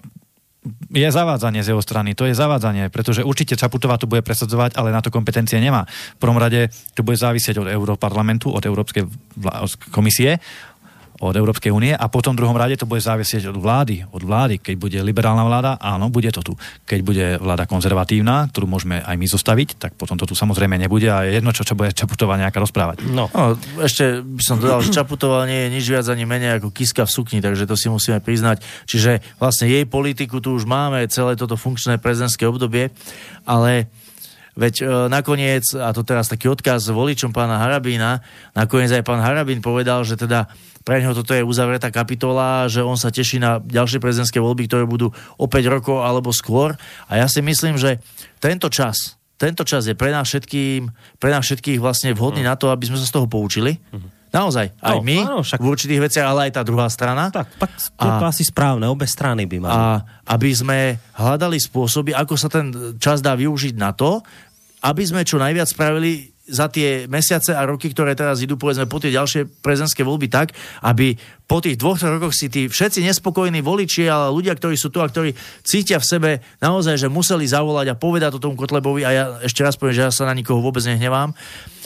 je 0.94 1.08
zavádzanie 1.10 1.66
z 1.66 1.74
jeho 1.74 1.82
strany, 1.82 2.14
to 2.14 2.22
je 2.22 2.38
zavádzanie, 2.38 2.86
pretože 2.94 3.26
určite 3.26 3.58
Čaputová 3.58 3.98
to 3.98 4.06
bude 4.06 4.22
presadzovať, 4.22 4.78
ale 4.78 4.94
na 4.94 5.02
to 5.02 5.10
kompetencie 5.10 5.58
nemá. 5.58 5.82
V 6.14 6.20
prvom 6.22 6.38
rade 6.38 6.70
to 6.94 7.02
bude 7.02 7.18
závisieť 7.18 7.58
od 7.58 7.66
Európarlamentu, 7.66 8.54
od 8.54 8.62
Európskej 8.62 9.02
komisie 9.90 10.38
od 11.22 11.38
Európskej 11.38 11.70
únie 11.70 11.94
a 11.94 12.10
potom 12.10 12.34
v 12.34 12.42
druhom 12.42 12.58
rade 12.58 12.74
to 12.74 12.82
bude 12.82 12.98
závisieť 12.98 13.54
od 13.54 13.62
vlády. 13.62 14.02
Od 14.10 14.22
vlády. 14.26 14.58
Keď 14.58 14.74
bude 14.74 14.98
liberálna 14.98 15.46
vláda, 15.46 15.78
áno, 15.78 16.10
bude 16.10 16.34
to 16.34 16.42
tu. 16.42 16.58
Keď 16.82 17.00
bude 17.06 17.26
vláda 17.38 17.70
konzervatívna, 17.70 18.50
ktorú 18.50 18.66
môžeme 18.66 18.98
aj 18.98 19.14
my 19.14 19.26
zostaviť, 19.30 19.68
tak 19.78 19.92
potom 19.94 20.18
to 20.18 20.26
tu 20.26 20.34
samozrejme 20.34 20.74
nebude 20.74 21.06
a 21.06 21.22
je 21.22 21.38
jedno, 21.38 21.54
čo, 21.54 21.62
čo 21.62 21.78
bude 21.78 21.94
Čaputová 21.94 22.34
nejaká 22.42 22.58
rozprávať. 22.58 23.06
No. 23.06 23.30
no. 23.30 23.54
ešte 23.78 24.18
by 24.18 24.42
som 24.42 24.58
dodal, 24.58 24.82
že 24.82 24.90
Čaputová 24.90 25.46
nie 25.46 25.70
je 25.70 25.72
nič 25.78 25.84
viac 25.86 26.06
ani 26.10 26.26
menej 26.26 26.58
ako 26.58 26.74
kiska 26.74 27.06
v 27.06 27.14
sukni, 27.14 27.38
takže 27.38 27.70
to 27.70 27.78
si 27.78 27.86
musíme 27.86 28.18
priznať. 28.18 28.58
Čiže 28.90 29.38
vlastne 29.38 29.70
jej 29.70 29.86
politiku 29.86 30.42
tu 30.42 30.58
už 30.58 30.66
máme 30.66 31.06
celé 31.06 31.38
toto 31.38 31.54
funkčné 31.54 32.02
prezidentské 32.02 32.50
obdobie, 32.50 32.90
ale 33.46 33.86
Veď 34.52 34.74
e, 34.80 34.84
nakoniec, 35.08 35.64
a 35.72 35.96
to 35.96 36.04
teraz 36.04 36.28
taký 36.28 36.52
odkaz 36.52 36.92
voličom 36.92 37.32
pána 37.32 37.56
Harabína, 37.56 38.20
nakoniec 38.52 38.92
aj 38.92 39.04
pán 39.04 39.24
Harabín 39.24 39.64
povedal, 39.64 40.04
že 40.04 40.20
teda 40.20 40.48
pre 40.82 41.00
neho 41.00 41.14
toto 41.14 41.32
je 41.32 41.46
uzavretá 41.46 41.88
kapitola, 41.94 42.66
že 42.66 42.82
on 42.82 42.98
sa 42.98 43.14
teší 43.14 43.38
na 43.38 43.62
ďalšie 43.62 44.02
prezidentské 44.02 44.42
voľby, 44.42 44.66
ktoré 44.66 44.84
budú 44.84 45.14
o 45.38 45.46
5 45.46 45.74
rokov 45.78 46.02
alebo 46.02 46.34
skôr. 46.34 46.74
A 47.06 47.22
ja 47.22 47.26
si 47.30 47.40
myslím, 47.40 47.78
že 47.78 48.02
tento 48.42 48.66
čas, 48.68 49.16
tento 49.38 49.62
čas 49.62 49.86
je 49.86 49.94
pre 49.94 50.10
nás, 50.10 50.26
všetkým, 50.26 50.90
pre 51.22 51.30
nás 51.30 51.46
všetkých 51.46 51.78
vlastne 51.78 52.12
vhodný 52.12 52.42
mm. 52.44 52.48
na 52.50 52.54
to, 52.58 52.68
aby 52.74 52.90
sme 52.90 52.98
sa 52.98 53.06
z 53.06 53.14
toho 53.14 53.30
poučili. 53.30 53.78
Mm. 53.94 54.21
Naozaj, 54.32 54.66
aj 54.80 54.96
no, 54.96 55.04
my 55.04 55.16
áno, 55.28 55.40
však... 55.44 55.60
v 55.60 55.66
určitých 55.68 56.00
veciach, 56.08 56.26
ale 56.26 56.48
aj 56.48 56.52
tá 56.56 56.62
druhá 56.64 56.88
strana. 56.88 57.28
Tak, 57.28 57.52
tak 57.60 57.70
to 58.00 58.08
je 58.08 58.32
asi 58.32 58.44
správne, 58.48 58.88
obe 58.88 59.04
strany 59.04 59.44
by 59.44 59.56
mali. 59.60 59.76
A 59.76 60.00
aby 60.32 60.48
sme 60.56 60.96
hľadali 61.12 61.60
spôsoby, 61.60 62.16
ako 62.16 62.34
sa 62.40 62.48
ten 62.48 62.96
čas 62.96 63.20
dá 63.20 63.36
využiť 63.36 63.76
na 63.76 63.92
to, 63.92 64.24
aby 64.88 65.04
sme 65.04 65.20
čo 65.28 65.36
najviac 65.36 65.68
spravili 65.68 66.31
za 66.42 66.66
tie 66.66 67.06
mesiace 67.06 67.54
a 67.54 67.62
roky, 67.62 67.90
ktoré 67.94 68.18
teraz 68.18 68.42
idú, 68.42 68.58
povedzme, 68.58 68.90
po 68.90 68.98
tie 68.98 69.14
ďalšie 69.14 69.62
prezidentské 69.62 70.02
voľby 70.02 70.26
tak, 70.26 70.50
aby 70.82 71.14
po 71.46 71.60
tých 71.60 71.76
dvoch, 71.76 72.00
rokoch 72.00 72.32
si 72.32 72.48
tí 72.48 72.64
všetci 72.64 73.04
nespokojní 73.04 73.60
voliči, 73.60 74.08
ale 74.08 74.32
ľudia, 74.32 74.56
ktorí 74.56 74.72
sú 74.72 74.88
tu 74.88 75.04
a 75.04 75.06
ktorí 75.06 75.36
cítia 75.60 76.00
v 76.00 76.08
sebe 76.08 76.30
naozaj, 76.64 76.96
že 76.96 77.12
museli 77.12 77.44
zavolať 77.44 77.92
a 77.92 77.98
povedať 77.98 78.40
to 78.40 78.48
tomu 78.48 78.56
Kotlebovi 78.56 79.04
a 79.04 79.10
ja 79.12 79.24
ešte 79.44 79.60
raz 79.60 79.76
poviem, 79.76 80.00
že 80.00 80.06
ja 80.08 80.12
sa 80.14 80.24
na 80.24 80.32
nikoho 80.32 80.64
vôbec 80.64 80.80
nehnevám, 80.80 81.36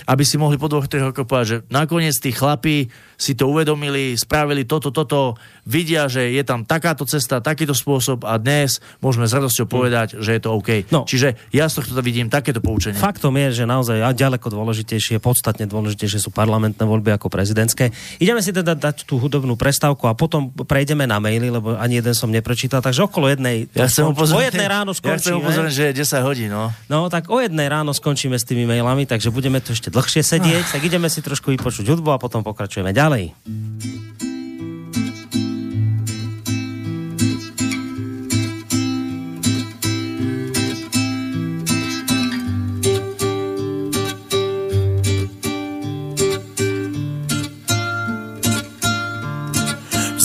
aby 0.06 0.22
si 0.22 0.38
mohli 0.38 0.54
po 0.54 0.70
dvoch, 0.70 0.86
troch 0.86 1.10
rokoch 1.10 1.26
povedať, 1.26 1.48
že 1.50 1.58
nakoniec 1.66 2.14
tí 2.14 2.30
chlapí 2.30 2.94
si 3.18 3.34
to 3.34 3.50
uvedomili, 3.50 4.14
spravili 4.14 4.68
toto, 4.68 4.94
toto, 4.94 5.34
vidia, 5.66 6.06
že 6.06 6.30
je 6.30 6.42
tam 6.46 6.62
takáto 6.62 7.02
cesta, 7.02 7.42
takýto 7.42 7.74
spôsob 7.74 8.22
a 8.22 8.38
dnes 8.38 8.78
môžeme 9.02 9.26
s 9.26 9.34
radosťou 9.34 9.66
povedať, 9.66 10.22
že 10.22 10.38
je 10.38 10.40
to 10.46 10.54
OK. 10.54 10.86
No. 10.94 11.02
Čiže 11.08 11.50
ja 11.50 11.66
z 11.66 11.82
tohto 11.82 11.98
vidím 12.06 12.30
takéto 12.30 12.62
poučenie. 12.62 12.94
Faktom 12.94 13.34
je, 13.34 13.50
že 13.50 13.64
naozaj 13.66 13.98
a 13.98 14.14
ďaleko 14.46 14.62
dôležitejšie, 14.62 15.18
podstatne 15.18 15.66
dôležitejšie 15.66 16.22
sú 16.22 16.30
parlamentné 16.30 16.86
voľby 16.86 17.18
ako 17.18 17.26
prezidentské. 17.26 17.90
Ideme 18.22 18.38
si 18.38 18.54
teda 18.54 18.78
dať 18.78 19.02
tú 19.02 19.18
hudobnú 19.18 19.58
prestávku 19.58 20.06
a 20.06 20.14
potom 20.14 20.54
prejdeme 20.54 21.02
na 21.02 21.18
maily, 21.18 21.50
lebo 21.50 21.74
ani 21.74 21.98
jeden 21.98 22.14
som 22.14 22.30
neprečítal, 22.30 22.78
takže 22.78 23.02
okolo 23.10 23.26
jednej, 23.26 23.66
ja 23.74 23.90
chcem 23.90 24.06
o 24.06 24.14
jednej 24.38 24.68
ráno 24.70 24.94
skončíme. 24.94 25.18
Ja 25.18 25.18
chcem 25.18 25.36
upozorniť, 25.42 25.74
že 25.74 25.84
je 25.90 25.92
10 26.06 26.22
hodín, 26.28 26.50
no. 26.54 26.70
No, 26.86 27.10
tak 27.10 27.26
o 27.26 27.42
jednej 27.42 27.66
ráno 27.66 27.90
skončíme 27.90 28.38
s 28.38 28.46
tými 28.46 28.70
mailami, 28.70 29.10
takže 29.10 29.34
budeme 29.34 29.58
tu 29.58 29.74
ešte 29.74 29.90
dlhšie 29.90 30.22
sedieť, 30.22 30.78
tak 30.78 30.80
ideme 30.86 31.10
si 31.10 31.18
trošku 31.18 31.50
vypočuť 31.50 31.90
hudbu 31.90 32.14
a 32.14 32.22
potom 32.22 32.46
pokračujeme 32.46 32.94
ďalej 32.94 33.34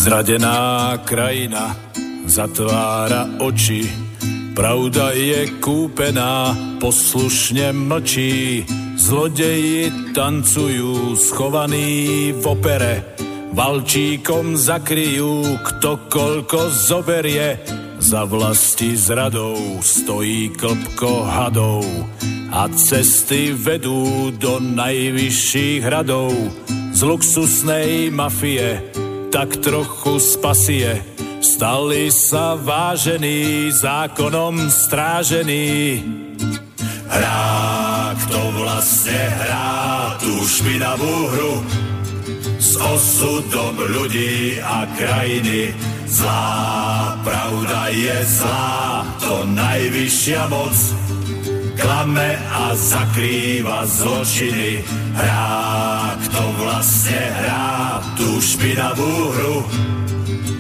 Zradená 0.02 0.98
krajina 1.06 1.78
zatvára 2.26 3.38
oči, 3.38 3.86
pravda 4.58 5.14
je 5.14 5.46
kúpená, 5.62 6.58
poslušne 6.82 7.70
mlčí 7.70 8.66
Zlodeji 8.98 9.94
tancujú 10.18 11.14
schovaní 11.22 12.34
v 12.34 12.44
opere, 12.50 13.14
valčíkom 13.54 14.58
zakryjú, 14.58 15.62
kto 15.70 16.10
koľko 16.10 16.74
zoberie. 16.74 17.62
Za 18.02 18.26
vlasti 18.26 18.98
zradou 18.98 19.86
stojí 19.86 20.50
klpko 20.58 21.30
hadov 21.30 21.86
a 22.50 22.66
cesty 22.74 23.54
vedú 23.54 24.34
do 24.34 24.58
najvyšších 24.58 25.86
hradov. 25.86 26.34
Z 26.90 27.00
luxusnej 27.06 28.10
mafie 28.10 28.82
tak 29.32 29.64
trochu 29.64 30.20
spasie, 30.20 31.00
stali 31.40 32.12
sa 32.12 32.60
vážení, 32.60 33.72
zákonom 33.72 34.68
strážení. 34.68 36.04
Hrá, 37.08 38.12
kto 38.28 38.40
vlastne 38.60 39.24
hrá 39.40 40.20
tú 40.20 40.36
špinavú 40.44 41.16
hru 41.32 41.56
s 42.60 42.76
osudom 42.76 43.80
ľudí 43.80 44.60
a 44.60 44.84
krajiny. 45.00 45.72
Zlá 46.12 47.16
pravda 47.24 47.88
je 47.88 48.18
zlá, 48.28 49.08
to 49.24 49.48
najvyššia 49.48 50.44
moc 50.52 50.76
klame 51.82 52.38
a 52.54 52.78
zakrýva 52.78 53.84
zločiny. 53.90 54.86
Hrá, 55.18 56.16
kto 56.30 56.42
vlastne 56.62 57.24
hrá 57.42 58.00
tú 58.16 58.38
špinavú 58.38 59.14
hru 59.34 59.58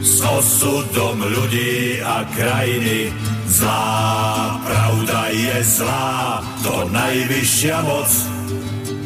s 0.01 0.17
osudom 0.19 1.21
ľudí 1.21 2.01
a 2.01 2.25
krajiny. 2.33 3.13
Zlá 3.51 4.57
pravda 4.65 5.21
je 5.29 5.57
zlá, 5.63 6.39
to 6.63 6.87
najvyššia 6.89 7.79
moc 7.83 8.11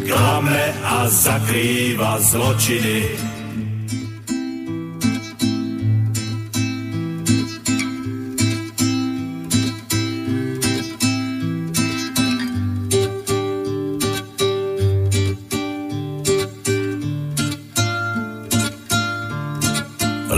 klame 0.06 0.66
a 0.86 1.10
zakrýva 1.10 2.22
zločiny 2.22 3.35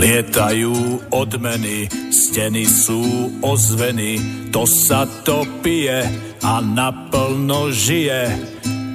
Lietajú 0.08 1.04
odmeny, 1.12 1.84
steny 2.08 2.64
sú 2.64 3.28
ozveny, 3.44 4.16
to 4.48 4.64
sa 4.64 5.04
to 5.04 5.44
pije 5.60 6.00
a 6.40 6.64
naplno 6.64 7.68
žije. 7.68 8.32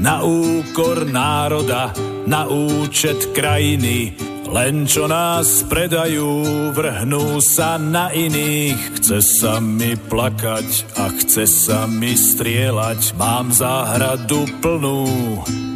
Na 0.02 0.26
úkor 0.26 1.06
národa, 1.06 1.94
na 2.26 2.50
účet 2.50 3.30
krajiny, 3.30 4.18
len 4.50 4.90
čo 4.90 5.06
nás 5.06 5.62
predajú, 5.70 6.74
vrhnú 6.74 7.38
sa 7.46 7.78
na 7.78 8.10
iných. 8.10 8.98
Chce 8.98 9.22
sa 9.22 9.62
mi 9.62 9.94
plakať 9.94 10.98
a 10.98 11.14
chce 11.14 11.46
sa 11.46 11.86
mi 11.86 12.18
strieľať. 12.18 13.14
Mám 13.22 13.54
záhradu 13.54 14.50
plnú 14.66 15.06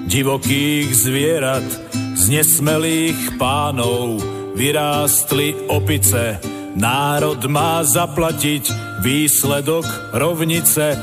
divokých 0.10 0.90
zvierat, 0.98 1.68
z 2.18 2.42
nesmelých 2.42 3.38
pánov, 3.38 4.37
vyrástli 4.58 5.54
opice. 5.70 6.42
Národ 6.74 7.46
má 7.46 7.86
zaplatiť 7.86 8.74
výsledok 9.06 9.86
rovnice. 10.18 10.98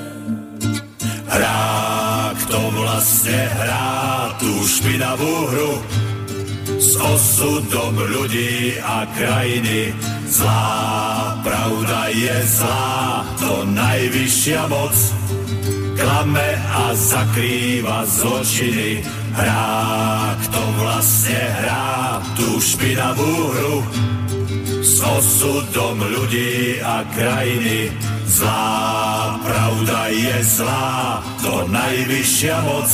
Hrá, 1.31 2.35
kto 2.35 2.59
vlastne 2.75 3.41
hrá 3.59 4.35
tú 4.43 4.53
špinavú 4.67 5.35
hru 5.51 5.73
s 6.79 6.99
osudom 6.99 7.95
ľudí 7.95 8.79
a 8.83 9.07
krajiny. 9.15 9.95
Zlá 10.31 11.39
pravda 11.47 12.11
je 12.11 12.37
zlá, 12.59 13.23
to 13.39 13.55
najvyššia 13.71 14.63
moc. 14.67 14.97
Klame 15.95 16.51
a 16.59 16.91
zakrýva 16.95 18.03
zločiny, 18.03 19.03
hrá, 19.35 20.35
kto 20.47 20.61
vlastne 20.81 21.43
hrá 21.63 22.23
tú 22.39 22.49
špinavú 22.63 23.35
hru. 23.51 23.77
S 24.85 25.01
osudom 25.03 25.99
ľudí 25.99 26.79
a 26.81 27.03
krajiny, 27.13 27.91
zlá 28.31 29.37
pravda 29.43 29.99
je 30.13 30.39
zlá, 30.45 31.21
to 31.43 31.67
najvyššia 31.69 32.59
moc 32.63 32.91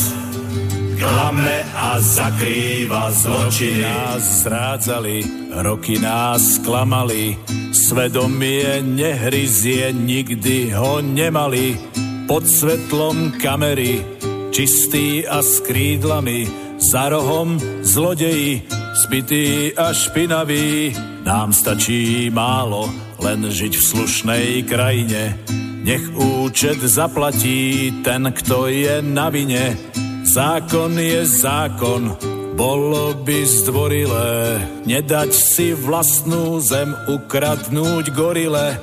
klame 1.01 1.65
a 1.73 1.97
zakrýva 1.97 3.09
zločiny. 3.09 3.89
Nás 3.89 4.45
zrádzali, 4.45 5.17
roky 5.65 5.97
nás 5.97 6.61
klamali, 6.61 7.41
svedomie 7.73 8.85
nehryzie, 8.85 9.97
nikdy 9.97 10.77
ho 10.77 11.01
nemali. 11.01 11.81
Pod 12.29 12.47
svetlom 12.47 13.41
kamery, 13.43 14.07
čistý 14.51 15.27
a 15.27 15.43
s 15.43 15.63
krídlami, 15.63 16.47
za 16.79 17.09
rohom 17.09 17.57
zlodeji, 17.83 18.67
spitý 19.07 19.73
a 19.77 19.95
špinavý. 19.95 20.95
Nám 21.25 21.53
stačí 21.53 22.31
málo, 22.31 22.91
len 23.21 23.47
žiť 23.47 23.73
v 23.77 23.87
slušnej 23.95 24.47
krajine. 24.69 25.39
Nech 25.81 26.05
účet 26.13 26.77
zaplatí 26.85 27.91
ten, 28.05 28.29
kto 28.33 28.69
je 28.69 29.01
na 29.01 29.33
vine 29.33 29.91
Zákon 30.31 30.95
je 30.95 31.27
zákon, 31.27 32.15
bolo 32.55 33.19
by 33.27 33.39
zdvorilé 33.51 34.63
nedať 34.87 35.35
si 35.35 35.75
vlastnú 35.75 36.63
zem 36.63 36.95
ukradnúť 37.11 38.15
gorile. 38.15 38.79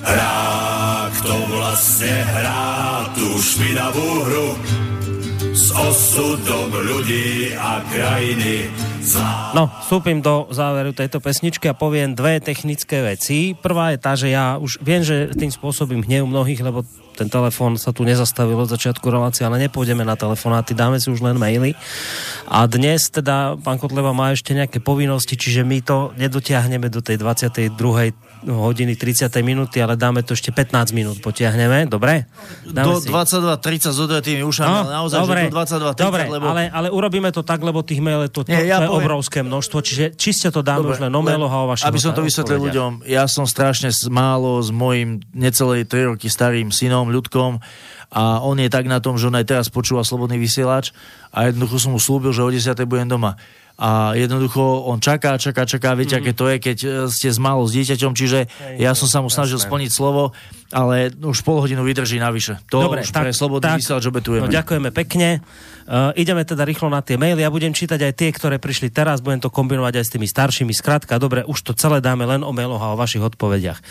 Hrá, 0.00 0.40
kto 1.20 1.34
vlastne 1.52 2.16
hrá 2.32 2.79
tú 3.20 3.36
špinavú 3.36 4.08
hru 4.24 4.48
s 5.52 5.68
osudom 5.76 6.72
ľudí 6.72 7.52
a 7.52 7.84
krajiny. 7.92 8.72
No, 9.52 9.68
vstúpim 9.84 10.24
do 10.24 10.48
záveru 10.48 10.96
tejto 10.96 11.20
pesničky 11.20 11.68
a 11.68 11.76
poviem 11.76 12.16
dve 12.16 12.40
technické 12.40 13.04
veci. 13.04 13.52
Prvá 13.52 13.92
je 13.92 13.98
tá, 14.00 14.16
že 14.16 14.32
ja 14.32 14.56
už 14.56 14.80
viem, 14.80 15.04
že 15.04 15.36
tým 15.36 15.52
spôsobím 15.52 16.00
hnev 16.00 16.24
mnohých, 16.24 16.64
lebo 16.64 16.80
ten 17.12 17.28
telefón 17.28 17.76
sa 17.76 17.92
tu 17.92 18.08
nezastavil 18.08 18.56
od 18.56 18.72
začiatku 18.72 19.04
relácie, 19.12 19.44
ale 19.44 19.60
nepôjdeme 19.68 20.00
na 20.00 20.16
telefonáty, 20.16 20.72
dáme 20.72 20.96
si 20.96 21.12
už 21.12 21.20
len 21.20 21.36
maily. 21.36 21.76
A 22.48 22.64
dnes 22.64 23.12
teda 23.12 23.60
pán 23.60 23.76
Kotleva 23.76 24.16
má 24.16 24.32
ešte 24.32 24.56
nejaké 24.56 24.80
povinnosti, 24.80 25.36
čiže 25.36 25.60
my 25.60 25.84
to 25.84 26.16
nedotiahneme 26.16 26.88
do 26.88 27.04
tej 27.04 27.20
22 27.20 28.16
hodiny 28.46 28.96
30 28.96 29.28
minúty, 29.44 29.84
ale 29.84 30.00
dáme 30.00 30.24
to 30.24 30.32
ešte 30.32 30.48
15 30.48 30.96
minút, 30.96 31.16
potiahneme, 31.20 31.84
dobre? 31.84 32.24
Dáme 32.64 32.96
do 32.96 33.04
22.30 33.04 33.92
s 33.92 33.98
odretými 34.00 34.42
ušami, 34.46 34.70
no, 34.72 34.80
ale 34.86 34.90
naozaj, 34.96 35.18
dobre, 35.20 35.40
že 35.40 35.52
do 35.52 35.56
22.30, 35.60 36.00
dobre, 36.00 36.22
lebo... 36.28 36.46
ale, 36.48 36.62
ale 36.72 36.88
urobíme 36.88 37.28
to 37.34 37.44
tak, 37.44 37.60
lebo 37.60 37.84
tých 37.84 38.00
mailov 38.00 38.32
to, 38.32 38.44
to, 38.44 38.52
Nie, 38.52 38.64
ja 38.64 38.80
to 38.80 38.88
je 38.88 38.90
poviem... 38.96 39.04
obrovské 39.04 39.38
množstvo, 39.44 39.78
čiže 39.84 40.04
čiste 40.16 40.48
to 40.48 40.64
dáme 40.64 40.88
dobre, 40.88 40.96
už 40.96 40.98
len 41.04 41.12
o 41.12 41.20
mailoch 41.20 41.52
a 41.52 41.58
o 41.60 41.66
vašich 41.68 41.88
Aby 41.92 42.00
som 42.00 42.12
to 42.16 42.24
vysvetlil 42.24 42.60
ľuďom, 42.72 42.90
ja 43.04 43.28
som 43.28 43.44
strašne 43.44 43.92
málo 44.08 44.56
s 44.64 44.72
mojim 44.72 45.20
necelej 45.36 45.84
3 45.84 46.16
roky 46.16 46.32
starým 46.32 46.72
synom, 46.72 47.12
ľudkom, 47.12 47.60
a 48.10 48.42
on 48.42 48.58
je 48.58 48.66
tak 48.66 48.90
na 48.90 48.98
tom, 48.98 49.14
že 49.14 49.30
on 49.30 49.38
aj 49.38 49.46
teraz 49.46 49.66
počúva 49.70 50.02
Slobodný 50.02 50.34
vysielač 50.34 50.90
a 51.30 51.46
jednoducho 51.46 51.78
som 51.78 51.94
mu 51.94 52.02
slúbil, 52.02 52.34
že 52.34 52.42
o 52.42 52.50
10. 52.50 52.74
budem 52.82 53.06
doma 53.06 53.38
a 53.80 54.12
jednoducho 54.12 54.60
on 54.60 55.00
čaká, 55.00 55.40
čaká, 55.40 55.64
čaká, 55.64 55.96
viete, 55.96 56.12
mm. 56.12 56.20
aké 56.20 56.32
to 56.36 56.44
je, 56.52 56.56
keď 56.60 56.78
e, 56.84 56.88
ste 57.08 57.32
z 57.32 57.40
málo 57.40 57.64
s 57.64 57.72
dieťaťom, 57.72 58.12
čiže 58.12 58.38
ja 58.76 58.92
som 58.92 59.08
sa 59.08 59.24
mu 59.24 59.32
snažil 59.32 59.56
splniť 59.56 59.88
slovo, 59.88 60.36
ale 60.68 61.08
už 61.16 61.40
pol 61.40 61.64
hodinu 61.64 61.80
vydrží 61.80 62.20
navyše. 62.20 62.60
To 62.68 62.84
Dobre, 62.84 63.00
už 63.00 63.08
tak, 63.08 63.24
pre 63.24 63.32
slobodný 63.32 63.80
vysielač 63.80 64.04
obetujeme. 64.04 64.44
No, 64.44 64.52
ďakujeme 64.52 64.92
pekne. 64.92 65.40
Uh, 65.90 66.14
ideme 66.14 66.46
teda 66.46 66.62
rýchlo 66.62 66.86
na 66.86 67.02
tie 67.02 67.18
maily. 67.18 67.42
Ja 67.42 67.50
budem 67.50 67.74
čítať 67.74 67.98
aj 67.98 68.12
tie, 68.14 68.30
ktoré 68.30 68.62
prišli 68.62 68.94
teraz, 68.94 69.18
budem 69.18 69.42
to 69.42 69.50
kombinovať 69.50 69.98
aj 69.98 70.04
s 70.06 70.12
tými 70.14 70.22
staršími. 70.30 70.70
Skrátka, 70.70 71.18
dobre, 71.18 71.42
už 71.42 71.66
to 71.66 71.74
celé 71.74 71.98
dáme 71.98 72.22
len 72.22 72.46
o 72.46 72.54
mailoch 72.54 72.78
a 72.78 72.94
o 72.94 73.00
vašich 73.00 73.18
odpovediach. 73.18 73.82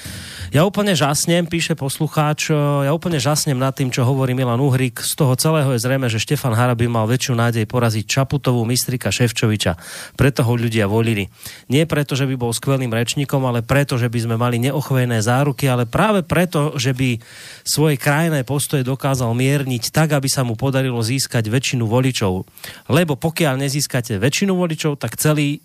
Ja 0.55 0.63
úplne 0.63 0.95
žasnem, 0.95 1.43
píše 1.43 1.75
poslucháč, 1.75 2.55
ja 2.55 2.95
úplne 2.95 3.19
žasnem 3.19 3.59
nad 3.59 3.75
tým, 3.75 3.91
čo 3.91 4.07
hovorí 4.07 4.31
Milan 4.31 4.63
Uhrik. 4.63 5.03
Z 5.03 5.19
toho 5.19 5.35
celého 5.35 5.75
je 5.75 5.83
zrejme, 5.83 6.07
že 6.07 6.23
Štefan 6.23 6.55
Haraby 6.55 6.87
mal 6.87 7.03
väčšiu 7.03 7.35
nádej 7.35 7.67
poraziť 7.67 8.07
Čaputovú, 8.07 8.63
Mistrika 8.63 9.11
Ševčoviča. 9.11 9.75
Preto 10.15 10.47
ho 10.47 10.53
ľudia 10.55 10.87
volili. 10.87 11.27
Nie 11.67 11.83
preto, 11.83 12.15
že 12.15 12.23
by 12.23 12.39
bol 12.39 12.55
skvelým 12.55 12.95
rečníkom, 12.95 13.43
ale 13.43 13.59
preto, 13.59 13.99
že 13.99 14.07
by 14.07 14.23
sme 14.23 14.35
mali 14.39 14.55
neochvejné 14.63 15.19
záruky, 15.19 15.67
ale 15.67 15.83
práve 15.83 16.23
preto, 16.23 16.79
že 16.79 16.95
by 16.95 17.19
svoje 17.67 17.99
krajné 17.99 18.47
postoje 18.47 18.87
dokázal 18.87 19.35
mierniť 19.35 19.91
tak, 19.91 20.15
aby 20.15 20.31
sa 20.31 20.47
mu 20.47 20.55
podarilo 20.55 21.03
získať 21.03 21.51
väčšinu 21.51 21.88
voličov. 21.89 22.45
Lebo 22.87 23.17
pokiaľ 23.17 23.65
nezískate 23.65 24.21
väčšinu 24.21 24.53
voličov, 24.53 25.01
tak 25.01 25.17
celý 25.17 25.57
e, 25.57 25.59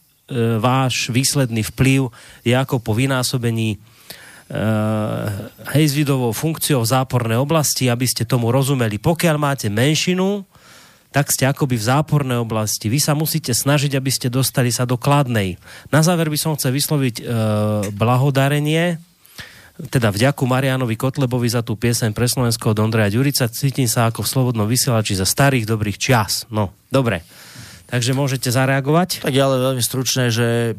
váš 0.59 1.12
výsledný 1.12 1.62
vplyv 1.70 2.09
je 2.42 2.55
ako 2.56 2.80
po 2.80 2.96
vynásobení 2.96 3.76
e, 3.76 3.78
hejzvidovou 5.76 6.32
funkciou 6.32 6.82
v 6.82 6.92
zápornej 6.96 7.36
oblasti, 7.36 7.92
aby 7.92 8.09
ste 8.09 8.24
tomu 8.24 8.48
rozumeli. 8.48 8.96
Pokiaľ 8.96 9.36
máte 9.36 9.68
menšinu, 9.68 10.42
tak 11.14 11.30
ste 11.30 11.46
akoby 11.46 11.78
v 11.78 11.86
zápornej 11.86 12.42
oblasti. 12.42 12.90
Vy 12.90 12.98
sa 12.98 13.14
musíte 13.14 13.55
snažiť, 13.55 13.94
aby 13.94 14.10
ste 14.10 14.26
dostali 14.26 14.74
sa 14.74 14.82
do 14.82 14.98
kladnej. 14.98 15.55
Na 15.94 16.02
záver 16.02 16.26
by 16.26 16.34
som 16.34 16.59
chcel 16.59 16.74
vysloviť 16.74 17.22
e, 17.22 17.24
blahodarenie 17.94 18.98
teda 19.74 20.14
vďaku 20.14 20.46
Marianovi 20.46 20.94
Kotlebovi 20.94 21.51
za 21.51 21.66
tú 21.66 21.74
pieseň 21.74 22.14
pre 22.14 22.30
Slovensko 22.30 22.70
od 22.70 22.78
Ondreja 22.78 23.10
Ďurica. 23.10 23.51
Cítim 23.51 23.90
sa 23.90 24.06
ako 24.06 24.22
v 24.22 24.30
slobodnom 24.30 24.66
vysielači 24.70 25.18
za 25.18 25.26
starých 25.26 25.66
dobrých 25.66 25.98
čas. 25.98 26.46
No, 26.46 26.70
dobre. 26.94 27.26
Takže 27.90 28.14
môžete 28.14 28.55
zareagovať? 28.55 29.26
Tak 29.26 29.34
ja 29.34 29.51
ale 29.51 29.59
veľmi 29.60 29.82
stručné, 29.82 30.30
že 30.30 30.78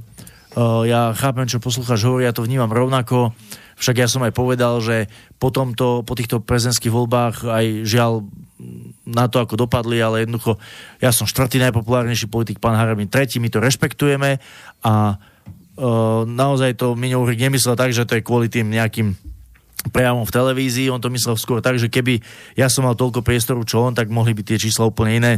uh, 0.55 0.87
ja 0.87 1.11
chápem, 1.11 1.43
čo 1.43 1.59
poslucháč 1.59 2.07
hovorí, 2.07 2.23
ja 2.23 2.31
to 2.31 2.47
vnímam 2.47 2.71
rovnako. 2.71 3.35
Však 3.75 3.99
ja 3.99 4.07
som 4.07 4.23
aj 4.23 4.31
povedal, 4.31 4.79
že 4.79 5.11
po, 5.35 5.51
tomto, 5.51 6.07
po 6.07 6.15
týchto 6.15 6.39
prezidentských 6.39 6.95
voľbách 6.95 7.43
aj 7.43 7.65
žiaľ 7.83 8.23
na 9.03 9.27
to, 9.27 9.43
ako 9.43 9.59
dopadli, 9.59 9.99
ale 9.99 10.23
jednoducho 10.23 10.55
ja 11.03 11.11
som 11.11 11.27
štvrtý 11.27 11.59
najpopulárnejší 11.59 12.31
politik, 12.31 12.63
pán 12.63 12.79
Harabin 12.79 13.11
tretí, 13.11 13.43
my 13.43 13.51
to 13.51 13.59
rešpektujeme 13.59 14.39
a 14.87 15.19
naozaj 16.25 16.79
to 16.79 16.95
Miňourik 16.95 17.39
nemyslel 17.39 17.75
tak, 17.75 17.91
že 17.91 18.07
to 18.07 18.15
je 18.15 18.23
kvôli 18.23 18.47
tým 18.47 18.71
nejakým 18.71 19.15
prejavom 19.91 20.25
v 20.25 20.33
televízii, 20.33 20.89
on 20.89 21.03
to 21.03 21.13
myslel 21.13 21.37
skôr 21.37 21.61
tak, 21.61 21.77
že 21.77 21.91
keby 21.91 22.17
ja 22.57 22.71
som 22.71 22.87
mal 22.87 22.97
toľko 22.97 23.21
priestoru, 23.21 23.61
čo 23.67 23.85
on, 23.85 23.93
tak 23.93 24.09
mohli 24.09 24.33
by 24.33 24.41
tie 24.41 24.57
čísla 24.57 24.89
úplne 24.89 25.21
iné 25.21 25.33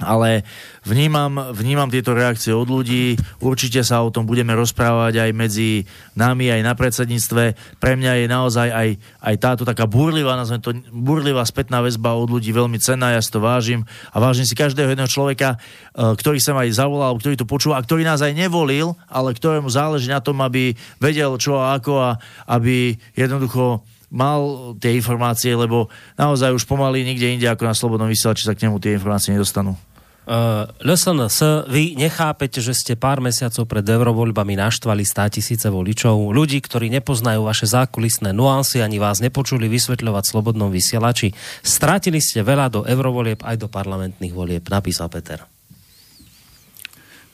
ale 0.00 0.40
vnímam, 0.88 1.52
vnímam 1.52 1.92
tieto 1.92 2.16
reakcie 2.16 2.48
od 2.56 2.64
ľudí, 2.64 3.20
určite 3.44 3.84
sa 3.84 4.00
o 4.00 4.08
tom 4.08 4.24
budeme 4.24 4.56
rozprávať 4.56 5.20
aj 5.20 5.30
medzi 5.36 5.84
nami, 6.16 6.48
aj 6.48 6.62
na 6.64 6.72
predsedníctve. 6.72 7.76
Pre 7.76 7.92
mňa 8.00 8.24
je 8.24 8.26
naozaj 8.26 8.68
aj, 8.72 8.88
aj 9.20 9.34
táto 9.36 9.62
taká 9.68 9.84
burlivá, 9.84 10.32
nazvem 10.32 10.64
to, 10.64 10.72
burlivá 10.88 11.44
spätná 11.44 11.84
väzba 11.84 12.16
od 12.16 12.32
ľudí 12.32 12.56
veľmi 12.56 12.80
cenná, 12.80 13.12
ja 13.12 13.20
si 13.20 13.28
to 13.28 13.44
vážim 13.44 13.84
a 14.08 14.16
vážim 14.16 14.48
si 14.48 14.56
každého 14.56 14.88
jedného 14.96 15.12
človeka, 15.12 15.60
e, 15.92 16.16
ktorý 16.16 16.40
sa 16.40 16.56
aj 16.56 16.72
zavolal, 16.72 17.12
ktorý 17.20 17.36
to 17.36 17.44
počúva 17.44 17.76
a 17.76 17.84
ktorý 17.84 18.08
nás 18.08 18.24
aj 18.24 18.32
nevolil, 18.32 18.96
ale 19.12 19.36
ktorému 19.36 19.68
záleží 19.68 20.08
na 20.08 20.24
tom, 20.24 20.40
aby 20.40 20.72
vedel 21.04 21.36
čo 21.36 21.60
a 21.60 21.76
ako 21.76 22.00
a 22.00 22.10
aby 22.48 22.96
jednoducho 23.12 23.84
mal 24.12 24.76
tie 24.76 24.92
informácie, 24.92 25.56
lebo 25.56 25.88
naozaj 26.20 26.52
už 26.52 26.68
pomaly 26.68 27.00
nikde 27.02 27.32
inde 27.32 27.48
ako 27.48 27.64
na 27.64 27.74
Slobodnom 27.74 28.06
vysielači 28.06 28.44
sa 28.44 28.52
k 28.52 28.68
nemu 28.68 28.76
tie 28.76 28.94
informácie 28.94 29.32
nedostanú. 29.32 29.74
Uh, 30.22 30.70
LSNS, 30.86 31.66
vy 31.66 31.98
nechápete, 31.98 32.62
že 32.62 32.78
ste 32.78 32.94
pár 32.94 33.18
mesiacov 33.18 33.66
pred 33.66 33.82
eurovoľbami 33.82 34.54
naštvali 34.54 35.02
100 35.02 35.34
tisíce 35.34 35.66
voličov, 35.66 36.30
ľudí, 36.30 36.62
ktorí 36.62 36.94
nepoznajú 36.94 37.42
vaše 37.42 37.66
zákulisné 37.66 38.30
nuancy, 38.30 38.78
ani 38.78 39.02
vás 39.02 39.18
nepočuli 39.18 39.66
vysvetľovať 39.66 40.22
slobodnom 40.22 40.70
vysielači. 40.70 41.34
Strátili 41.66 42.22
ste 42.22 42.46
veľa 42.46 42.70
do 42.70 42.80
eurovolieb 42.86 43.42
aj 43.42 43.66
do 43.66 43.66
parlamentných 43.66 44.30
volieb, 44.30 44.62
napísal 44.70 45.10
Peter. 45.10 45.42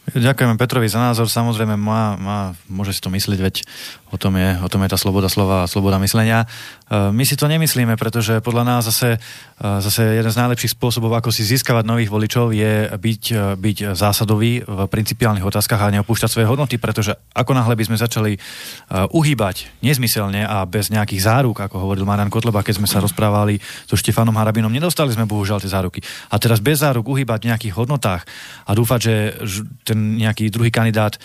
Ďakujeme 0.08 0.56
Petrovi 0.56 0.88
za 0.88 1.00
názor. 1.00 1.28
Samozrejme, 1.28 1.76
má, 1.76 2.16
má, 2.16 2.38
môže 2.64 2.96
si 2.96 3.00
to 3.04 3.12
myslieť, 3.12 3.40
veď 3.44 3.56
o 4.08 4.16
tom 4.16 4.40
je, 4.40 4.56
o 4.64 4.68
tom 4.72 4.80
je 4.84 4.88
tá 4.88 4.96
sloboda 4.96 5.28
slova 5.28 5.64
a 5.64 5.70
sloboda 5.70 6.00
myslenia. 6.00 6.48
E, 6.88 7.12
my 7.12 7.24
si 7.28 7.36
to 7.36 7.44
nemyslíme, 7.44 7.92
pretože 8.00 8.40
podľa 8.40 8.64
nás 8.64 8.82
zase, 8.88 9.20
e, 9.20 9.68
zase 9.84 10.16
jeden 10.16 10.32
z 10.32 10.40
najlepších 10.40 10.72
spôsobov, 10.72 11.12
ako 11.12 11.28
si 11.28 11.44
získavať 11.44 11.84
nových 11.84 12.08
voličov, 12.08 12.56
je 12.56 12.88
byť, 12.88 13.22
e, 13.36 13.42
byť 13.60 13.76
zásadový 13.92 14.64
v 14.64 14.78
principiálnych 14.88 15.44
otázkach 15.44 15.80
a 15.84 15.92
neopúšťať 16.00 16.30
svoje 16.32 16.48
hodnoty, 16.48 16.80
pretože 16.80 17.12
ako 17.36 17.52
náhle 17.52 17.76
by 17.76 17.84
sme 17.84 17.96
začali 18.00 18.32
uhýbať 19.12 19.68
nezmyselne 19.84 20.46
a 20.46 20.64
bez 20.64 20.88
nejakých 20.88 21.24
záruk, 21.24 21.60
ako 21.60 21.84
hovoril 21.84 22.08
Marian 22.08 22.32
Kotleba, 22.32 22.64
keď 22.64 22.80
sme 22.80 22.88
sa 22.88 23.02
rozprávali 23.02 23.60
so 23.84 23.98
Štefanom 23.98 24.36
Harabinom, 24.36 24.72
nedostali 24.72 25.12
sme 25.12 25.28
bohužiaľ 25.28 25.60
tie 25.60 25.70
záruky. 25.70 26.00
A 26.32 26.40
teraz 26.40 26.62
bez 26.62 26.80
záruk 26.80 27.04
uhýbať 27.10 27.44
v 27.44 27.48
nejakých 27.52 27.74
hodnotách 27.76 28.22
a 28.64 28.70
dúfať, 28.72 29.00
že 29.02 29.14
ten 29.84 29.97
nejaký 29.98 30.48
druhý 30.54 30.70
kandidát 30.70 31.18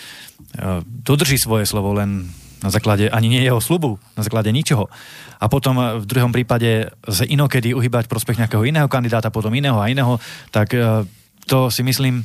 dodrží 0.86 1.38
svoje 1.38 1.66
slovo 1.66 1.94
len 1.94 2.30
na 2.64 2.70
základe 2.72 3.12
ani 3.12 3.28
nie 3.28 3.44
jeho 3.44 3.60
slubu, 3.60 4.00
na 4.16 4.24
základe 4.24 4.48
ničoho. 4.48 4.88
A 5.36 5.52
potom 5.52 6.00
v 6.00 6.08
druhom 6.08 6.32
prípade 6.32 6.88
z 7.04 7.18
inokedy 7.28 7.76
uhybať 7.76 8.08
prospech 8.08 8.40
nejakého 8.40 8.64
iného 8.64 8.88
kandidáta, 8.88 9.28
potom 9.28 9.52
iného 9.52 9.76
a 9.76 9.92
iného, 9.92 10.16
tak 10.48 10.72
e, 10.72 11.04
to 11.44 11.68
si 11.68 11.84
myslím, 11.84 12.24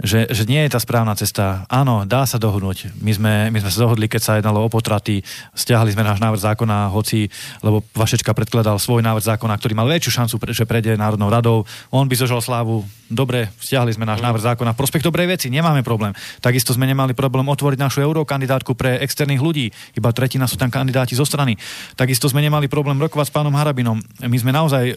že, 0.00 0.28
že 0.32 0.48
nie 0.48 0.64
je 0.64 0.72
tá 0.72 0.80
správna 0.80 1.12
cesta. 1.16 1.68
Áno, 1.68 2.08
dá 2.08 2.24
sa 2.24 2.40
dohodnúť. 2.40 2.92
My 3.00 3.12
sme, 3.12 3.32
my 3.52 3.58
sme 3.60 3.70
sa 3.70 3.82
dohodli, 3.84 4.08
keď 4.08 4.20
sa 4.20 4.32
jednalo 4.40 4.64
o 4.64 4.68
potraty, 4.72 5.20
stiahli 5.52 5.92
sme 5.92 6.04
náš 6.04 6.20
návrh 6.20 6.40
zákona, 6.40 6.92
hoci, 6.92 7.28
lebo 7.60 7.84
Vašečka 7.92 8.32
predkladal 8.32 8.80
svoj 8.80 9.04
návrh 9.04 9.36
zákona, 9.36 9.56
ktorý 9.60 9.72
mal 9.76 9.88
väčšiu 9.88 10.24
šancu, 10.24 10.34
že 10.52 10.64
prejde 10.64 10.96
Národnou 10.96 11.28
radou. 11.28 11.68
On 11.92 12.08
by 12.08 12.14
zožal 12.16 12.40
slávu. 12.40 12.84
Dobre, 13.10 13.50
stiahli 13.58 13.90
sme 13.90 14.06
náš 14.06 14.22
návrh 14.22 14.54
zákona. 14.54 14.72
V 14.72 14.80
prospech 14.80 15.02
dobrej 15.02 15.34
veci, 15.34 15.50
nemáme 15.50 15.82
problém. 15.82 16.14
Takisto 16.38 16.70
sme 16.70 16.86
nemali 16.86 17.10
problém 17.12 17.44
otvoriť 17.50 17.78
našu 17.82 17.98
eurokandidátku 18.06 18.78
pre 18.78 19.02
externých 19.02 19.42
ľudí. 19.42 19.66
Iba 19.98 20.14
tretina 20.14 20.46
sú 20.46 20.54
tam 20.54 20.70
kandidáti 20.70 21.18
zo 21.18 21.26
strany. 21.26 21.58
Takisto 21.98 22.30
sme 22.30 22.38
nemali 22.38 22.70
problém 22.70 22.96
rokovať 23.02 23.28
s 23.28 23.34
pánom 23.34 23.52
Harabinom. 23.58 23.98
My 24.22 24.36
sme 24.38 24.54
naozaj 24.54 24.94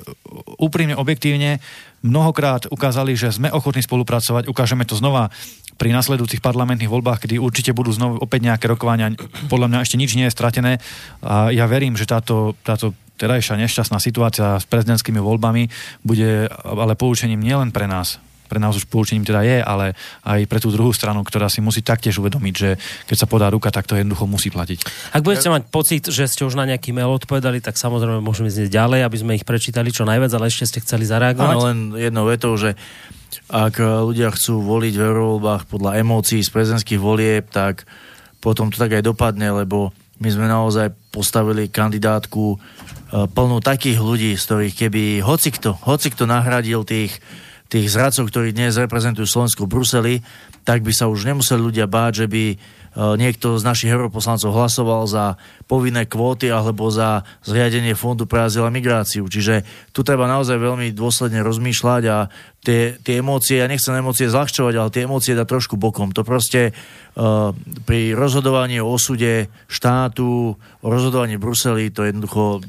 úprimne, 0.61 0.93
objektívne 0.93 1.57
mnohokrát 2.03 2.67
ukázali, 2.69 3.15
že 3.15 3.31
sme 3.31 3.49
ochotní 3.49 3.81
spolupracovať. 3.81 4.51
Ukážeme 4.51 4.83
to 4.83 4.99
znova 4.99 5.31
pri 5.79 5.89
nasledujúcich 5.89 6.43
parlamentných 6.43 6.91
voľbách, 6.91 7.25
kedy 7.25 7.41
určite 7.41 7.71
budú 7.73 7.89
znovu 7.89 8.21
opäť 8.21 8.45
nejaké 8.45 8.69
rokovania. 8.69 9.15
Podľa 9.49 9.67
mňa 9.71 9.79
ešte 9.81 9.97
nič 9.97 10.13
nie 10.13 10.29
je 10.29 10.35
stratené 10.35 10.77
a 11.23 11.49
ja 11.49 11.65
verím, 11.65 11.97
že 11.97 12.05
táto, 12.05 12.53
táto 12.61 12.93
terajšia 13.17 13.57
nešťastná 13.57 13.97
situácia 13.97 14.59
s 14.59 14.65
prezidentskými 14.69 15.17
voľbami 15.17 15.71
bude 16.05 16.51
ale 16.65 16.93
poučením 16.93 17.41
nielen 17.41 17.73
pre 17.73 17.89
nás, 17.89 18.21
pre 18.47 18.59
nás 18.61 18.75
už 18.75 18.85
poučením 18.87 19.25
teda 19.25 19.41
je, 19.41 19.57
ale 19.63 19.97
aj 20.23 20.45
pre 20.45 20.59
tú 20.59 20.69
druhú 20.69 20.91
stranu, 20.93 21.23
ktorá 21.25 21.49
si 21.49 21.63
musí 21.63 21.81
taktiež 21.81 22.19
uvedomiť, 22.21 22.53
že 22.53 22.69
keď 23.07 23.17
sa 23.17 23.27
podá 23.27 23.47
ruka, 23.49 23.73
tak 23.73 23.89
to 23.89 23.97
jednoducho 23.97 24.29
musí 24.29 24.53
platiť. 24.53 25.11
Ak 25.15 25.25
budete 25.25 25.49
mať 25.49 25.63
pocit, 25.71 26.03
že 26.09 26.29
ste 26.29 26.45
už 26.45 26.59
na 26.59 26.67
nejaký 26.69 26.93
mail 26.93 27.09
odpovedali, 27.13 27.63
tak 27.63 27.79
samozrejme 27.79 28.21
môžeme 28.21 28.51
ísť 28.51 28.69
ďalej, 28.69 28.99
aby 29.05 29.17
sme 29.17 29.37
ich 29.37 29.47
prečítali 29.47 29.89
čo 29.89 30.05
najviac, 30.05 30.31
ale 30.35 30.51
ešte 30.51 30.69
ste 30.69 30.79
chceli 30.83 31.07
zareagovať. 31.07 31.55
Áno, 31.55 31.67
len 31.67 31.77
jednou 31.97 32.25
vetou, 32.29 32.53
že 32.55 32.75
ak 33.49 33.81
ľudia 33.81 34.29
chcú 34.29 34.61
voliť 34.61 34.93
v 34.93 35.03
eurovoľbách 35.03 35.63
podľa 35.65 35.97
emócií 35.99 36.45
z 36.45 36.53
prezidentských 36.53 37.01
volieb, 37.01 37.49
tak 37.49 37.89
potom 38.43 38.69
to 38.69 38.77
tak 38.77 38.93
aj 38.93 39.03
dopadne, 39.07 39.63
lebo 39.63 39.95
my 40.21 40.29
sme 40.29 40.45
naozaj 40.45 40.93
postavili 41.09 41.71
kandidátku 41.71 42.55
e, 42.55 42.57
plnú 43.27 43.59
takých 43.63 43.99
ľudí, 43.99 44.31
z 44.37 44.43
ktorých 44.43 44.73
keby 44.85 45.03
hocikto, 45.25 45.79
hocikto 45.81 46.29
nahradil 46.29 46.85
tých 46.85 47.17
tých 47.73 47.89
zradcov, 47.89 48.29
ktorí 48.29 48.53
dnes 48.53 48.77
reprezentujú 48.77 49.25
Slovensko 49.25 49.65
v 49.65 49.73
Bruseli, 49.73 50.15
tak 50.61 50.85
by 50.85 50.93
sa 50.93 51.09
už 51.09 51.25
nemuseli 51.25 51.57
ľudia 51.57 51.89
báť, 51.89 52.23
že 52.23 52.27
by 52.29 52.43
e, 52.53 52.55
niekto 53.17 53.57
z 53.57 53.65
našich 53.65 53.89
europoslancov 53.89 54.53
hlasoval 54.53 55.09
za 55.09 55.41
povinné 55.65 56.05
kvóty 56.05 56.53
alebo 56.53 56.93
za 56.93 57.25
zriadenie 57.41 57.97
Fondu 57.97 58.29
pre 58.29 58.45
azyl 58.45 58.69
a 58.69 58.71
migráciu. 58.71 59.25
Čiže 59.25 59.65
tu 59.89 60.05
treba 60.05 60.29
naozaj 60.29 60.61
veľmi 60.61 60.93
dôsledne 60.93 61.41
rozmýšľať 61.41 62.03
a 62.13 62.29
tie, 62.61 62.93
tie 63.01 63.25
emócie, 63.25 63.57
ja 63.57 63.65
nechcem 63.65 63.97
emócie 63.97 64.29
zľahčovať, 64.29 64.73
ale 64.77 64.93
tie 64.93 65.09
emócie 65.09 65.33
dať 65.33 65.49
trošku 65.49 65.73
bokom. 65.73 66.13
To 66.13 66.21
proste 66.21 66.71
uh, 66.71 67.51
pri 67.89 68.13
rozhodovaní 68.13 68.79
o 68.79 68.87
osude 68.87 69.49
štátu, 69.65 70.55
o 70.55 70.87
rozhodovaní 70.87 71.41
Bruseli, 71.41 71.89
to 71.89 72.05
jednoducho 72.05 72.61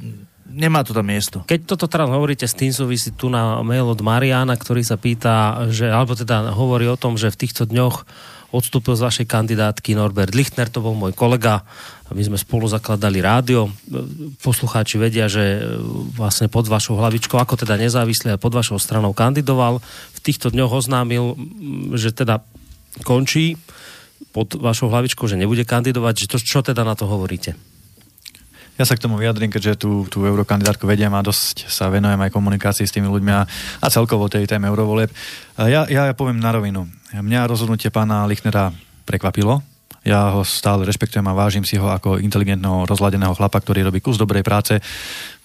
nemá 0.54 0.86
to 0.86 0.94
tam 0.94 1.10
miesto. 1.10 1.42
Keď 1.44 1.66
toto 1.66 1.90
teraz 1.90 2.06
hovoríte, 2.06 2.46
s 2.46 2.54
tým 2.54 2.70
súvisí 2.70 3.10
tu 3.12 3.26
na 3.26 3.58
mail 3.66 3.90
od 3.90 4.00
Mariana, 4.00 4.54
ktorý 4.54 4.86
sa 4.86 4.94
pýta, 4.94 5.66
že, 5.68 5.90
alebo 5.90 6.14
teda 6.14 6.54
hovorí 6.54 6.86
o 6.86 6.96
tom, 6.96 7.18
že 7.18 7.34
v 7.34 7.40
týchto 7.42 7.66
dňoch 7.66 8.06
odstúpil 8.54 8.94
z 8.94 9.02
vašej 9.02 9.26
kandidátky 9.26 9.98
Norbert 9.98 10.30
Lichtner, 10.30 10.70
to 10.70 10.78
bol 10.78 10.94
môj 10.94 11.10
kolega, 11.10 11.66
my 12.14 12.22
sme 12.22 12.38
spolu 12.38 12.70
zakladali 12.70 13.18
rádio. 13.18 13.74
Poslucháči 14.46 15.02
vedia, 15.02 15.26
že 15.26 15.66
vlastne 16.14 16.46
pod 16.46 16.70
vašou 16.70 16.94
hlavičkou, 16.94 17.34
ako 17.34 17.58
teda 17.58 17.74
nezávislý 17.74 18.38
a 18.38 18.38
pod 18.38 18.54
vašou 18.54 18.78
stranou 18.78 19.10
kandidoval. 19.10 19.82
V 20.14 20.20
týchto 20.22 20.54
dňoch 20.54 20.70
oznámil, 20.70 21.34
že 21.98 22.14
teda 22.14 22.46
končí 23.02 23.58
pod 24.30 24.54
vašou 24.54 24.86
hlavičkou, 24.86 25.26
že 25.26 25.34
nebude 25.34 25.66
kandidovať. 25.66 26.14
Že 26.14 26.30
to, 26.30 26.38
čo 26.38 26.58
teda 26.62 26.86
na 26.86 26.94
to 26.94 27.10
hovoríte? 27.10 27.58
Ja 28.74 28.82
sa 28.82 28.98
k 28.98 29.06
tomu 29.06 29.14
vyjadrím, 29.22 29.54
keďže 29.54 29.86
tú, 29.86 30.02
tú 30.10 30.26
eurokandidátku 30.26 30.82
vediem 30.82 31.14
a 31.14 31.22
dosť 31.22 31.70
sa 31.70 31.86
venujem 31.94 32.18
aj 32.18 32.34
komunikácii 32.34 32.82
s 32.82 32.94
tými 32.94 33.06
ľuďmi 33.06 33.30
a, 33.30 33.46
a 33.78 33.86
celkovo 33.86 34.26
tej 34.26 34.50
téme 34.50 34.66
eurovolieb. 34.66 35.14
Ja, 35.54 35.86
ja 35.86 36.10
poviem 36.10 36.42
na 36.42 36.50
rovinu. 36.50 36.90
Mňa 37.14 37.46
rozhodnutie 37.46 37.94
pána 37.94 38.26
Lichnera 38.26 38.74
prekvapilo. 39.06 39.62
Ja 40.02 40.34
ho 40.34 40.42
stále 40.42 40.84
rešpektujem 40.84 41.24
a 41.24 41.38
vážim 41.38 41.62
si 41.62 41.78
ho 41.78 41.86
ako 41.88 42.18
inteligentného, 42.18 42.84
rozladeného 42.84 43.32
chlapa, 43.38 43.62
ktorý 43.62 43.88
robí 43.88 44.02
kus 44.02 44.18
dobrej 44.20 44.42
práce 44.44 44.82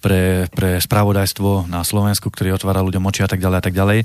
pre, 0.01 0.49
pre 0.51 0.81
spravodajstvo 0.81 1.69
na 1.69 1.85
Slovensku, 1.85 2.27
ktorý 2.27 2.57
otvára 2.57 2.84
ľuďom 2.84 3.07
oči 3.07 3.23
a 3.23 3.30
tak 3.30 3.39
ďalej 3.39 3.57
a 3.61 3.64
tak 3.64 3.77
ďalej 3.77 3.99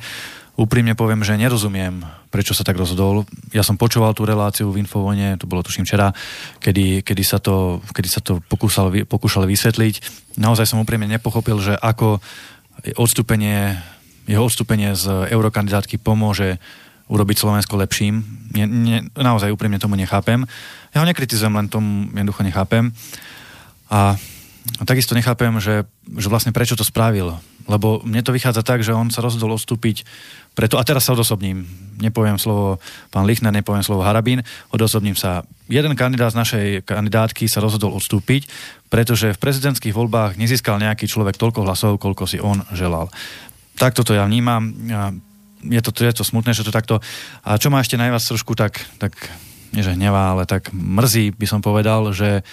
úprimne 0.55 0.94
poviem, 0.94 1.26
že 1.26 1.35
nerozumiem, 1.35 2.06
prečo 2.31 2.55
sa 2.55 2.62
tak 2.62 2.78
rozhodol. 2.78 3.26
Ja 3.51 3.66
som 3.66 3.74
počúval 3.74 4.14
tú 4.14 4.22
reláciu 4.22 4.70
v 4.70 4.82
Infovone, 4.82 5.35
to 5.35 5.51
bolo 5.51 5.66
tuším 5.66 5.86
včera, 5.86 6.14
kedy, 6.62 7.02
kedy 7.02 7.22
sa 7.26 7.43
to, 7.43 7.82
kedy 7.90 8.09
sa 8.09 8.22
to 8.22 8.39
pokúsal, 8.47 8.90
pokúšali 9.06 9.51
vysvetliť. 9.51 9.94
Naozaj 10.39 10.70
som 10.70 10.82
úprimne 10.82 11.10
nepochopil, 11.10 11.59
že 11.59 11.74
ako 11.74 12.22
odstúpenie, 12.94 13.78
jeho 14.31 14.43
odstúpenie 14.47 14.94
z 14.94 15.31
eurokandidátky 15.35 15.98
pomôže 15.98 16.62
urobiť 17.10 17.36
Slovensko 17.36 17.76
lepším. 17.76 18.24
Ne, 18.56 18.64
ne, 18.64 18.98
naozaj 19.12 19.52
úprimne 19.52 19.76
tomu 19.76 19.98
nechápem. 19.98 20.47
Ja 20.97 21.05
ho 21.05 21.06
nekritizujem, 21.06 21.52
len 21.52 21.68
tomu 21.68 22.09
jednoducho 22.14 22.43
nechápem. 22.47 22.94
A, 23.93 24.16
a 24.81 24.82
takisto 24.89 25.12
nechápem, 25.12 25.52
že, 25.60 25.85
že 26.16 26.28
vlastne 26.32 26.55
prečo 26.55 26.78
to 26.78 26.86
spravil. 26.86 27.36
Lebo 27.65 28.05
mne 28.05 28.20
to 28.20 28.35
vychádza 28.36 28.61
tak, 28.61 28.85
že 28.85 28.93
on 28.93 29.09
sa 29.09 29.24
rozhodol 29.24 29.57
odstúpiť 29.57 30.05
preto, 30.55 30.78
a 30.78 30.86
teraz 30.86 31.11
sa 31.11 31.19
odosobním, 31.19 31.66
nepoviem 31.99 32.39
slovo 32.39 32.78
pán 33.11 33.27
Lichner, 33.27 33.51
nepoviem 33.51 33.82
slovo 33.82 34.07
Harabín, 34.07 34.47
odosobním 34.70 35.19
sa. 35.19 35.43
Jeden 35.66 35.99
kandidát 35.99 36.31
z 36.31 36.39
našej 36.39 36.66
kandidátky 36.86 37.51
sa 37.51 37.59
rozhodol 37.59 37.91
odstúpiť, 37.99 38.47
pretože 38.86 39.35
v 39.35 39.43
prezidentských 39.43 39.91
voľbách 39.91 40.39
nezískal 40.39 40.78
nejaký 40.78 41.11
človek 41.11 41.35
toľko 41.35 41.66
hlasov, 41.66 41.99
koľko 41.99 42.31
si 42.31 42.39
on 42.39 42.62
želal. 42.70 43.11
Takto 43.74 44.07
to 44.07 44.15
ja 44.15 44.23
vnímam. 44.31 44.70
Je 45.66 45.82
to, 45.82 45.91
je 45.91 46.15
to 46.15 46.23
smutné, 46.23 46.55
že 46.55 46.62
to 46.62 46.70
takto... 46.70 47.03
A 47.43 47.59
čo 47.59 47.74
ma 47.74 47.82
ešte 47.82 47.99
najviac 47.99 48.23
trošku 48.23 48.55
tak, 48.55 48.78
tak 49.03 49.16
nie 49.74 49.82
že 49.82 49.99
hnevá, 49.99 50.39
ale 50.39 50.47
tak 50.47 50.70
mrzí, 50.70 51.35
by 51.35 51.47
som 51.51 51.59
povedal, 51.59 52.15
že 52.15 52.47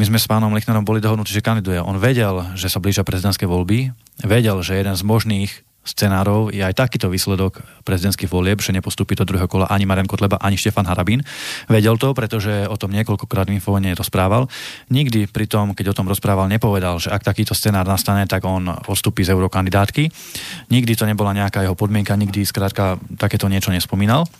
my 0.00 0.04
sme 0.08 0.18
s 0.18 0.26
pánom 0.26 0.52
Lichnerom 0.52 0.86
boli 0.86 1.04
dohodnutí, 1.04 1.32
že 1.34 1.44
kandiduje. 1.44 1.78
On 1.82 2.00
vedel, 2.00 2.56
že 2.56 2.72
sa 2.72 2.80
blížia 2.80 3.04
prezidentské 3.04 3.44
voľby, 3.44 3.92
vedel, 4.24 4.60
že 4.64 4.78
jeden 4.78 4.96
z 4.96 5.02
možných 5.04 5.52
scenárov 5.82 6.54
je 6.54 6.62
aj 6.62 6.78
takýto 6.78 7.10
výsledok 7.10 7.58
prezidentských 7.82 8.30
volieb, 8.30 8.62
že 8.62 8.70
nepostúpi 8.70 9.18
do 9.18 9.26
druhého 9.26 9.50
kola 9.50 9.66
ani 9.66 9.82
Marian 9.82 10.06
Kotleba, 10.06 10.38
ani 10.38 10.54
Štefan 10.54 10.86
Harabín. 10.86 11.26
Vedel 11.66 11.98
to, 11.98 12.14
pretože 12.14 12.70
o 12.70 12.78
tom 12.78 12.94
niekoľkokrát 12.94 13.50
v 13.50 13.58
infovone 13.58 13.90
to 13.98 14.06
správal. 14.06 14.46
Nikdy 14.94 15.26
pri 15.26 15.50
tom, 15.50 15.74
keď 15.74 15.90
o 15.90 15.96
tom 15.98 16.06
rozprával, 16.06 16.46
nepovedal, 16.46 17.02
že 17.02 17.10
ak 17.10 17.26
takýto 17.26 17.52
scenár 17.58 17.84
nastane, 17.84 18.24
tak 18.30 18.46
on 18.46 18.70
odstúpi 18.86 19.26
z 19.26 19.34
eurokandidátky. 19.34 20.08
Nikdy 20.70 20.92
to 20.94 21.04
nebola 21.04 21.34
nejaká 21.34 21.66
jeho 21.66 21.74
podmienka, 21.74 22.14
nikdy 22.14 22.46
skrátka 22.46 23.02
takéto 23.18 23.50
niečo 23.50 23.74
nespomínal. 23.74 24.30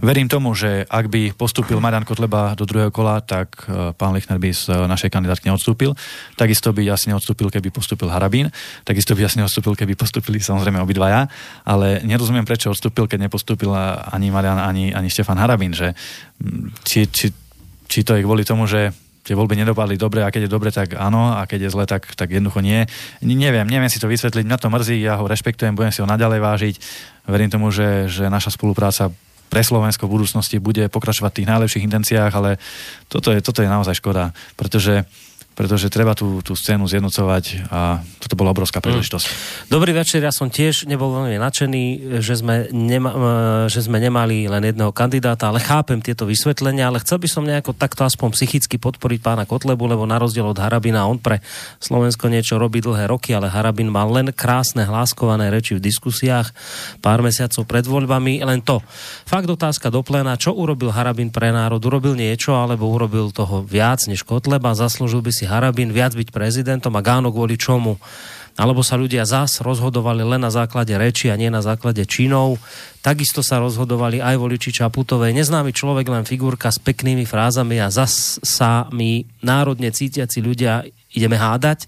Verím 0.00 0.32
tomu, 0.32 0.56
že 0.56 0.88
ak 0.88 1.12
by 1.12 1.36
postúpil 1.36 1.76
Marian 1.76 2.08
Kotleba 2.08 2.56
do 2.56 2.64
druhého 2.64 2.88
kola, 2.88 3.20
tak 3.20 3.68
e, 3.68 3.92
pán 3.92 4.16
Lichner 4.16 4.40
by 4.40 4.48
z 4.48 4.72
našej 4.72 5.12
kandidátky 5.12 5.52
neodstúpil. 5.52 5.92
Takisto 6.40 6.72
by 6.72 6.88
asi 6.88 7.12
neodstúpil, 7.12 7.52
keby 7.52 7.68
postúpil 7.68 8.08
Harabín. 8.08 8.48
Takisto 8.88 9.12
by 9.12 9.28
asi 9.28 9.36
neodstúpil, 9.44 9.76
keby 9.76 9.92
postúpili 9.92 10.40
samozrejme 10.40 10.77
samozrejme 10.78 10.86
obidvaja, 10.86 11.26
ale 11.66 12.00
nerozumiem, 12.06 12.46
prečo 12.46 12.70
odstúpil, 12.70 13.10
keď 13.10 13.26
nepostúpil 13.26 13.74
ani 13.74 14.30
Marian, 14.30 14.62
ani, 14.62 14.94
ani 14.94 15.10
Štefan 15.10 15.38
Harabín, 15.38 15.74
že 15.74 15.98
mm, 16.38 16.86
či, 16.86 17.10
či, 17.10 17.26
či 17.90 17.98
to 18.06 18.14
je 18.14 18.22
kvôli 18.22 18.46
tomu, 18.46 18.70
že 18.70 18.94
tie 19.26 19.36
voľby 19.36 19.60
nedopadli 19.60 20.00
dobre 20.00 20.24
a 20.24 20.32
keď 20.32 20.48
je 20.48 20.54
dobre, 20.54 20.72
tak 20.72 20.96
áno 20.96 21.36
a 21.36 21.44
keď 21.44 21.68
je 21.68 21.72
zle, 21.74 21.84
tak, 21.84 22.08
tak 22.16 22.32
jednoducho 22.32 22.64
nie. 22.64 22.88
Neviem, 23.20 23.68
neviem 23.68 23.90
si 23.92 24.00
to 24.00 24.08
vysvetliť, 24.08 24.46
mňa 24.46 24.56
to 24.56 24.72
mrzí, 24.72 24.96
ja 25.04 25.20
ho 25.20 25.28
rešpektujem, 25.28 25.76
budem 25.76 25.92
si 25.92 26.00
ho 26.00 26.08
naďalej 26.08 26.40
vážiť. 26.40 26.74
Verím 27.28 27.52
tomu, 27.52 27.68
že, 27.68 28.08
že 28.08 28.32
naša 28.32 28.56
spolupráca 28.56 29.12
pre 29.52 29.60
Slovensko 29.60 30.08
v 30.08 30.20
budúcnosti 30.20 30.56
bude 30.60 30.88
pokračovať 30.88 31.28
v 31.32 31.38
tých 31.44 31.50
najlepších 31.50 31.86
intenciách, 31.88 32.32
ale 32.32 32.56
toto 33.12 33.32
je, 33.32 33.44
toto 33.44 33.60
je 33.60 33.68
naozaj 33.68 34.00
škoda, 34.00 34.32
pretože 34.56 35.04
pretože 35.58 35.90
treba 35.90 36.14
tú, 36.14 36.38
tú 36.46 36.54
scénu 36.54 36.86
zjednocovať 36.86 37.66
a 37.66 37.98
toto 38.22 38.38
bola 38.38 38.54
obrovská 38.54 38.78
príležitosť. 38.78 39.26
Mm. 39.26 39.34
Dobrý 39.66 39.90
večer, 39.90 40.22
ja 40.22 40.30
som 40.30 40.46
tiež 40.46 40.86
nebol 40.86 41.10
veľmi 41.10 41.34
nadšený, 41.34 41.84
že 42.22 42.38
sme, 42.38 42.70
nema, 42.70 43.10
e, 43.10 43.18
že 43.66 43.82
sme 43.82 43.98
nemali 43.98 44.46
len 44.46 44.62
jedného 44.62 44.94
kandidáta, 44.94 45.50
ale 45.50 45.58
chápem 45.58 45.98
tieto 45.98 46.30
vysvetlenia, 46.30 46.86
ale 46.86 47.02
chcel 47.02 47.18
by 47.18 47.26
som 47.26 47.42
nejako 47.42 47.74
takto 47.74 48.06
aspoň 48.06 48.38
psychicky 48.38 48.78
podporiť 48.78 49.18
pána 49.18 49.50
Kotlebu, 49.50 49.82
lebo 49.90 50.06
na 50.06 50.22
rozdiel 50.22 50.46
od 50.46 50.62
Harabina 50.62 51.10
on 51.10 51.18
pre 51.18 51.42
Slovensko 51.82 52.30
niečo 52.30 52.54
robí 52.54 52.78
dlhé 52.78 53.10
roky, 53.10 53.34
ale 53.34 53.50
Harabin 53.50 53.90
mal 53.90 54.14
len 54.14 54.30
krásne 54.30 54.86
hláskované 54.86 55.50
reči 55.50 55.74
v 55.74 55.82
diskusiách 55.82 56.54
pár 57.02 57.18
mesiacov 57.18 57.66
pred 57.66 57.82
voľbami, 57.82 58.46
len 58.46 58.62
to. 58.62 58.78
Fakt 59.26 59.50
otázka 59.50 59.90
do 59.90 60.06
plena, 60.06 60.38
čo 60.38 60.54
urobil 60.54 60.94
Harabin 60.94 61.34
pre 61.34 61.50
národ? 61.50 61.82
Urobil 61.82 62.14
niečo, 62.14 62.54
alebo 62.54 62.86
urobil 62.86 63.34
toho 63.34 63.66
viac 63.66 64.06
než 64.06 64.22
Kotleba? 64.22 64.78
Zaslúžil 64.78 65.18
by 65.18 65.32
si 65.34 65.47
Harabin 65.48 65.90
viac 65.90 66.12
byť 66.12 66.28
prezidentom 66.28 66.92
a 66.94 67.02
gáno 67.02 67.32
kvôli 67.32 67.56
čomu? 67.56 67.96
Alebo 68.58 68.82
sa 68.82 68.98
ľudia 68.98 69.22
zas 69.22 69.62
rozhodovali 69.62 70.26
len 70.26 70.42
na 70.42 70.50
základe 70.50 70.90
reči 70.98 71.30
a 71.30 71.38
nie 71.38 71.46
na 71.46 71.62
základe 71.62 72.02
činov. 72.10 72.58
Takisto 73.00 73.38
sa 73.38 73.62
rozhodovali 73.62 74.18
aj 74.18 74.34
voliči 74.34 74.74
Čaputovej. 74.74 75.30
Neznámy 75.30 75.70
človek, 75.70 76.10
len 76.10 76.26
figurka 76.26 76.66
s 76.66 76.82
peknými 76.82 77.22
frázami 77.22 77.78
a 77.78 77.86
zas 77.86 78.42
sa 78.42 78.90
my 78.90 79.22
národne 79.46 79.94
cítiaci 79.94 80.42
ľudia 80.42 80.82
ideme 81.14 81.38
hádať. 81.38 81.86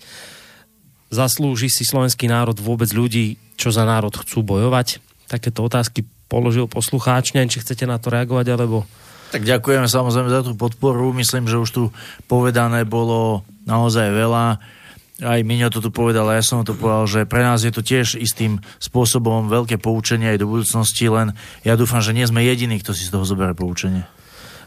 Zaslúži 1.11 1.67
si 1.67 1.83
slovenský 1.83 2.31
národ 2.31 2.55
vôbec 2.63 2.87
ľudí, 2.95 3.35
čo 3.59 3.75
za 3.75 3.83
národ 3.83 4.15
chcú 4.15 4.47
bojovať? 4.47 5.03
Takéto 5.27 5.67
otázky 5.67 6.07
položil 6.31 6.71
poslucháč. 6.71 7.35
Neviem, 7.35 7.51
či 7.51 7.67
chcete 7.67 7.83
na 7.83 7.99
to 7.99 8.15
reagovať, 8.15 8.47
alebo... 8.55 8.87
Tak 9.31 9.47
ďakujeme 9.47 9.87
samozrejme 9.87 10.31
za 10.31 10.43
tú 10.43 10.59
podporu. 10.59 11.15
Myslím, 11.15 11.47
že 11.47 11.63
už 11.63 11.71
tu 11.71 11.83
povedané 12.27 12.83
bolo 12.83 13.47
naozaj 13.63 14.11
veľa. 14.11 14.59
Aj 15.21 15.41
Miňo 15.45 15.69
to 15.69 15.85
tu 15.85 15.93
povedal, 15.93 16.33
ja 16.33 16.41
som 16.41 16.65
to 16.65 16.73
povedal, 16.73 17.05
že 17.05 17.29
pre 17.29 17.45
nás 17.45 17.61
je 17.61 17.69
to 17.69 17.85
tiež 17.85 18.17
istým 18.17 18.59
spôsobom 18.81 19.53
veľké 19.53 19.77
poučenie 19.77 20.33
aj 20.33 20.41
do 20.41 20.49
budúcnosti, 20.49 21.13
len 21.13 21.37
ja 21.61 21.77
dúfam, 21.77 22.01
že 22.01 22.17
nie 22.17 22.25
sme 22.25 22.41
jediní, 22.41 22.81
kto 22.81 22.97
si 22.97 23.05
z 23.05 23.13
toho 23.13 23.29
zoberie 23.29 23.53
poučenie. 23.53 24.09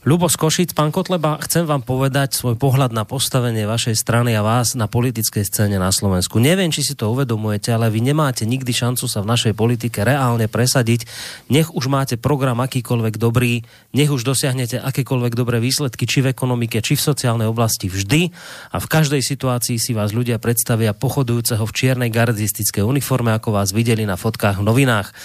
Ľubo 0.03 0.27
Skošic, 0.27 0.75
pán 0.75 0.91
Kotleba, 0.91 1.39
chcem 1.47 1.63
vám 1.63 1.80
povedať 1.80 2.35
svoj 2.35 2.59
pohľad 2.59 2.91
na 2.91 3.07
postavenie 3.07 3.63
vašej 3.63 3.95
strany 3.95 4.35
a 4.35 4.43
vás 4.43 4.75
na 4.75 4.91
politickej 4.91 5.47
scéne 5.47 5.80
na 5.80 5.95
Slovensku. 5.95 6.43
Neviem, 6.43 6.75
či 6.75 6.84
si 6.84 6.91
to 6.91 7.07
uvedomujete, 7.07 7.71
ale 7.71 7.88
vy 7.88 8.03
nemáte 8.03 8.43
nikdy 8.43 8.67
šancu 8.75 9.07
sa 9.07 9.23
v 9.23 9.31
našej 9.31 9.55
politike 9.55 10.03
reálne 10.03 10.51
presadiť. 10.51 11.07
Nech 11.47 11.71
už 11.71 11.88
máte 11.88 12.19
program 12.19 12.59
akýkoľvek 12.59 13.15
dobrý, 13.15 13.63
nech 13.95 14.11
už 14.11 14.27
dosiahnete 14.27 14.84
akékoľvek 14.84 15.39
dobré 15.39 15.63
výsledky, 15.63 16.03
či 16.03 16.19
v 16.19 16.35
ekonomike, 16.35 16.84
či 16.84 16.99
v 16.99 17.05
sociálnej 17.07 17.47
oblasti 17.47 17.88
vždy 17.88 18.27
a 18.75 18.84
v 18.84 18.88
každej 18.91 19.23
situácii 19.23 19.80
si 19.80 19.95
vás 19.95 20.11
ľudia 20.11 20.35
predstavia 20.35 20.91
pochodujúceho 20.91 21.63
v 21.63 21.71
čiernej 21.71 22.11
gardistickej 22.11 22.84
uniforme, 22.84 23.31
ako 23.31 23.55
vás 23.55 23.71
videli 23.71 24.03
na 24.03 24.19
fotkách 24.19 24.59
v 24.59 24.67
novinách 24.67 25.15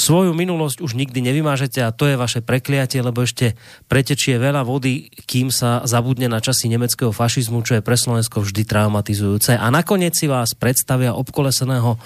svoju 0.00 0.32
minulosť 0.32 0.80
už 0.80 0.96
nikdy 0.96 1.20
nevymážete 1.20 1.84
a 1.84 1.92
to 1.92 2.08
je 2.08 2.16
vaše 2.16 2.40
prekliatie, 2.40 3.04
lebo 3.04 3.20
ešte 3.20 3.52
pretečie 3.84 4.40
veľa 4.40 4.64
vody, 4.64 5.12
kým 5.28 5.52
sa 5.52 5.84
zabudne 5.84 6.24
na 6.32 6.40
časy 6.40 6.72
nemeckého 6.72 7.12
fašizmu, 7.12 7.60
čo 7.60 7.76
je 7.76 7.84
pre 7.84 8.00
Slovensko 8.00 8.40
vždy 8.40 8.64
traumatizujúce. 8.64 9.60
A 9.60 9.68
nakoniec 9.68 10.16
si 10.16 10.24
vás 10.24 10.56
predstavia 10.56 11.12
obkoleseného 11.12 12.00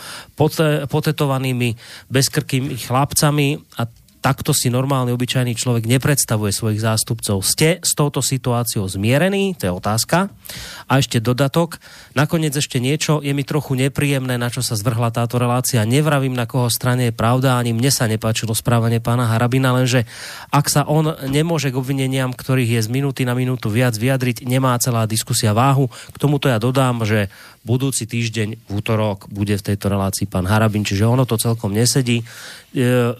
potetovanými 0.90 1.78
bezkrkými 2.10 2.74
chlapcami 2.82 3.62
a 3.78 3.86
takto 4.24 4.56
si 4.56 4.72
normálny, 4.72 5.12
obyčajný 5.12 5.52
človek 5.52 5.84
nepredstavuje 5.84 6.48
svojich 6.48 6.80
zástupcov. 6.80 7.44
Ste 7.44 7.84
s 7.84 7.92
touto 7.92 8.24
situáciou 8.24 8.88
zmierení? 8.88 9.52
To 9.60 9.68
je 9.68 9.72
otázka. 9.76 10.32
A 10.88 10.92
ešte 10.96 11.20
dodatok. 11.20 11.76
Nakoniec 12.16 12.56
ešte 12.56 12.80
niečo. 12.80 13.20
Je 13.20 13.36
mi 13.36 13.44
trochu 13.44 13.76
nepríjemné, 13.76 14.40
na 14.40 14.48
čo 14.48 14.64
sa 14.64 14.80
zvrhla 14.80 15.12
táto 15.12 15.36
relácia. 15.36 15.84
Nevravím, 15.84 16.32
na 16.32 16.48
koho 16.48 16.72
strane 16.72 17.12
je 17.12 17.14
pravda, 17.14 17.60
ani 17.60 17.76
mne 17.76 17.92
sa 17.92 18.08
nepáčilo 18.08 18.56
správanie 18.56 19.04
pána 19.04 19.28
Harabina, 19.28 19.76
lenže 19.76 20.08
ak 20.48 20.72
sa 20.72 20.88
on 20.88 21.12
nemôže 21.28 21.68
k 21.68 21.76
obvineniam, 21.76 22.32
ktorých 22.32 22.80
je 22.80 22.80
z 22.80 22.88
minúty 22.88 23.28
na 23.28 23.36
minútu 23.36 23.68
viac 23.68 23.92
vyjadriť, 23.92 24.48
nemá 24.48 24.72
celá 24.80 25.04
diskusia 25.04 25.52
váhu. 25.52 25.92
K 26.14 26.16
tomuto 26.16 26.48
ja 26.48 26.56
dodám, 26.56 27.04
že 27.04 27.28
budúci 27.64 28.04
týždeň 28.04 28.68
v 28.68 28.70
útorok 28.70 29.26
bude 29.32 29.56
v 29.56 29.66
tejto 29.72 29.88
relácii 29.88 30.28
pán 30.28 30.44
Harabin, 30.44 30.84
čiže 30.84 31.08
ono 31.08 31.24
to 31.24 31.40
celkom 31.40 31.72
nesedí. 31.72 32.20
E, 32.20 32.24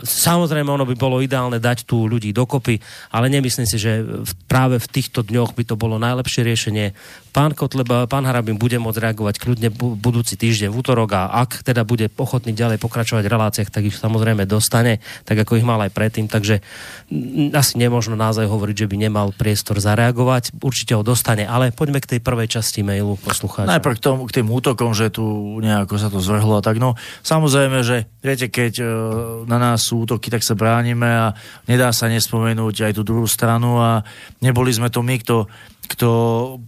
samozrejme, 0.05 0.69
ono 0.69 0.85
by 0.85 0.95
bolo 1.01 1.25
ideálne 1.25 1.57
dať 1.57 1.89
tu 1.89 2.05
ľudí 2.05 2.37
dokopy, 2.37 2.77
ale 3.09 3.33
nemyslím 3.33 3.65
si, 3.65 3.81
že 3.81 4.05
práve 4.45 4.77
v 4.77 4.91
týchto 4.93 5.25
dňoch 5.25 5.57
by 5.57 5.65
to 5.65 5.81
bolo 5.81 5.97
najlepšie 5.97 6.45
riešenie. 6.45 6.93
Pán 7.35 7.51
Kotleba, 7.51 8.07
pán 8.07 8.31
Harabin 8.31 8.55
bude 8.55 8.79
môcť 8.79 9.11
reagovať 9.11 9.43
kľudne 9.43 9.69
budúci 9.75 10.39
týždeň 10.39 10.71
v 10.71 10.79
útorok 10.79 11.19
a 11.19 11.43
ak 11.43 11.67
teda 11.67 11.83
bude 11.83 12.07
ochotný 12.15 12.55
ďalej 12.55 12.79
pokračovať 12.79 13.27
v 13.27 13.33
reláciách, 13.35 13.75
tak 13.75 13.91
ich 13.91 13.99
samozrejme 13.99 14.47
dostane, 14.47 15.03
tak 15.27 15.43
ako 15.43 15.59
ich 15.59 15.67
mal 15.67 15.83
aj 15.83 15.91
predtým, 15.91 16.31
takže 16.31 16.63
asi 17.51 17.75
nemôžno 17.75 18.15
naozaj 18.15 18.47
hovoriť, 18.47 18.87
že 18.87 18.87
by 18.87 18.97
nemal 19.11 19.35
priestor 19.35 19.83
zareagovať. 19.83 20.55
Určite 20.63 20.95
ho 20.95 21.03
dostane, 21.03 21.43
ale 21.43 21.75
poďme 21.75 21.99
k 21.99 22.15
tej 22.15 22.21
prvej 22.23 22.55
časti 22.55 22.87
mailu 22.87 23.19
poslucháča. 23.19 23.67
Najprv 23.67 23.95
k 23.99 24.05
tomu, 24.07 24.31
k 24.31 24.35
tým 24.39 24.47
útokom, 24.55 24.95
že 24.95 25.11
tu 25.11 25.27
nejako 25.59 25.99
sa 25.99 26.15
to 26.15 26.23
zvrhlo 26.23 26.63
a 26.63 26.63
tak. 26.63 26.79
No, 26.79 26.95
samozrejme, 27.27 27.83
že 27.83 28.07
viete, 28.23 28.47
keď 28.47 28.73
uh, 28.79 28.87
na 29.51 29.59
nás 29.59 29.83
sú 29.83 30.07
útoky, 30.07 30.31
tak 30.31 30.47
sa 30.47 30.55
bránime 30.55 31.11
a 31.11 31.27
nedá 31.67 31.91
sa 31.91 32.07
nespomenúť 32.07 32.87
aj 32.87 32.93
tú 32.95 33.03
druhú 33.03 33.27
stranu 33.27 33.83
a 33.83 34.07
neboli 34.39 34.71
sme 34.71 34.87
to 34.87 35.03
my, 35.03 35.19
kto, 35.19 35.51
kto 35.85 36.09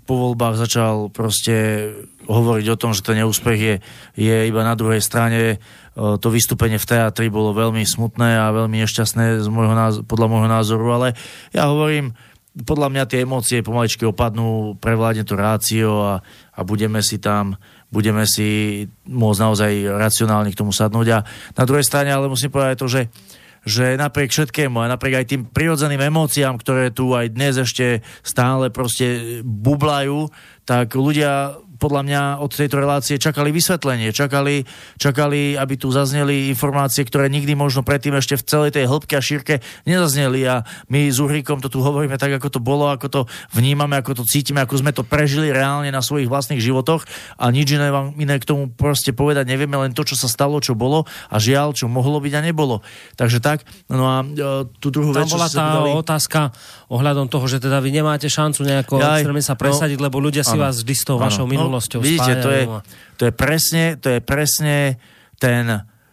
po 0.04 0.14
voľbách 0.14 0.60
začal 0.60 1.08
proste 1.08 1.88
hovoriť 2.26 2.66
o 2.74 2.80
tom, 2.80 2.90
že 2.92 3.06
ten 3.06 3.22
neúspech 3.22 3.58
je, 3.58 3.74
je 4.18 4.36
iba 4.48 4.62
na 4.66 4.74
druhej 4.74 5.00
strane. 5.00 5.62
Uh, 5.96 6.20
to 6.20 6.28
vystúpenie 6.28 6.76
v 6.76 6.88
teatri 6.88 7.32
bolo 7.32 7.56
veľmi 7.56 7.86
smutné 7.86 8.36
a 8.36 8.54
veľmi 8.54 8.82
nešťastné 8.84 9.40
z 9.40 9.48
môjho, 9.48 10.04
podľa 10.04 10.26
môjho 10.28 10.48
názoru, 10.50 10.86
ale 10.92 11.08
ja 11.54 11.70
hovorím, 11.70 12.12
podľa 12.56 12.88
mňa 12.88 13.04
tie 13.04 13.22
emócie 13.24 13.60
pomaličky 13.60 14.08
opadnú, 14.08 14.80
prevládne 14.80 15.28
to 15.28 15.36
rácio 15.36 15.92
a, 16.00 16.14
a 16.56 16.60
budeme 16.64 17.04
si 17.04 17.20
tam 17.20 17.56
budeme 17.86 18.26
si 18.26 18.82
môcť 19.06 19.40
naozaj 19.40 19.72
racionálne 19.94 20.50
k 20.50 20.58
tomu 20.58 20.74
sadnúť. 20.74 21.06
A 21.14 21.18
na 21.54 21.64
druhej 21.64 21.86
strane 21.86 22.10
ale 22.10 22.26
musím 22.26 22.50
povedať 22.50 22.76
to, 22.82 22.86
že 22.90 23.00
že 23.66 23.98
napriek 23.98 24.30
všetkému 24.30 24.78
a 24.78 24.90
napriek 24.94 25.20
aj 25.20 25.26
tým 25.26 25.42
prirodzeným 25.50 26.06
emóciám, 26.06 26.54
ktoré 26.62 26.94
tu 26.94 27.10
aj 27.18 27.34
dnes 27.34 27.58
ešte 27.58 28.06
stále 28.22 28.70
proste 28.70 29.42
bublajú, 29.42 30.30
tak 30.62 30.94
ľudia 30.94 31.58
podľa 31.76 32.02
mňa 32.04 32.22
od 32.40 32.50
tejto 32.52 32.80
relácie 32.80 33.20
čakali 33.20 33.52
vysvetlenie, 33.52 34.10
čakali, 34.10 34.64
čakali, 34.96 35.54
aby 35.54 35.74
tu 35.76 35.92
zazneli 35.92 36.48
informácie, 36.50 37.04
ktoré 37.04 37.28
nikdy 37.28 37.52
možno 37.52 37.84
predtým 37.84 38.16
ešte 38.16 38.40
v 38.40 38.46
celej 38.48 38.70
tej 38.76 38.88
hĺbke 38.88 39.14
a 39.16 39.22
šírke 39.22 39.60
nezazneli. 39.84 40.40
A 40.48 40.64
my 40.88 41.08
s 41.08 41.20
Uhrikom 41.20 41.60
to 41.60 41.68
tu 41.68 41.84
hovoríme 41.84 42.16
tak, 42.16 42.34
ako 42.36 42.48
to 42.48 42.60
bolo, 42.60 42.88
ako 42.88 43.06
to 43.08 43.20
vnímame, 43.52 43.94
ako 44.00 44.20
to 44.20 44.24
cítime, 44.24 44.60
ako 44.64 44.80
sme 44.80 44.92
to 44.96 45.04
prežili 45.04 45.52
reálne 45.52 45.92
na 45.92 46.00
svojich 46.00 46.26
vlastných 46.26 46.60
životoch. 46.60 47.04
A 47.38 47.52
nič 47.52 47.76
iné 47.76 47.92
vám 47.92 48.16
iné 48.16 48.40
k 48.40 48.48
tomu 48.48 48.72
proste 48.72 49.12
povedať 49.12 49.46
nevieme, 49.46 49.76
len 49.76 49.92
to, 49.92 50.02
čo 50.02 50.16
sa 50.16 50.26
stalo, 50.26 50.58
čo 50.58 50.74
bolo 50.74 51.04
a 51.30 51.36
žiaľ, 51.36 51.76
čo 51.76 51.86
mohlo 51.86 52.18
byť 52.18 52.32
a 52.34 52.40
nebolo. 52.42 52.80
Takže 53.14 53.38
tak, 53.38 53.62
no 53.92 54.04
a 54.08 54.16
e, 54.24 54.66
tú 54.80 54.88
druhú 54.88 55.12
Tam 55.12 55.28
vec, 55.28 55.32
bola 55.32 55.48
tá 55.52 55.66
povedali... 55.78 56.00
otázka 56.00 56.40
ohľadom 56.86 57.26
toho, 57.26 57.46
že 57.50 57.58
teda 57.58 57.82
vy 57.82 57.90
nemáte 57.90 58.30
šancu 58.30 58.62
nejako 58.62 59.02
Jaj, 59.02 59.26
extrémne 59.26 59.42
sa 59.42 59.58
presadiť, 59.58 59.98
no, 59.98 60.06
lebo 60.06 60.22
ľudia 60.22 60.46
si 60.46 60.54
áno, 60.54 60.62
vás 60.62 60.78
vždy 60.82 60.94
s 60.94 61.02
tou 61.02 61.18
áno. 61.18 61.26
vašou 61.26 61.46
minulosťou 61.50 61.98
no, 61.98 62.04
vidíte, 62.06 62.32
to 62.38 62.50
je, 62.54 62.62
spájajú. 62.66 63.16
to 63.18 63.22
je 63.26 63.32
presne, 63.34 63.84
to 63.98 64.08
je 64.14 64.20
presne 64.22 64.76
ten, 65.42 65.64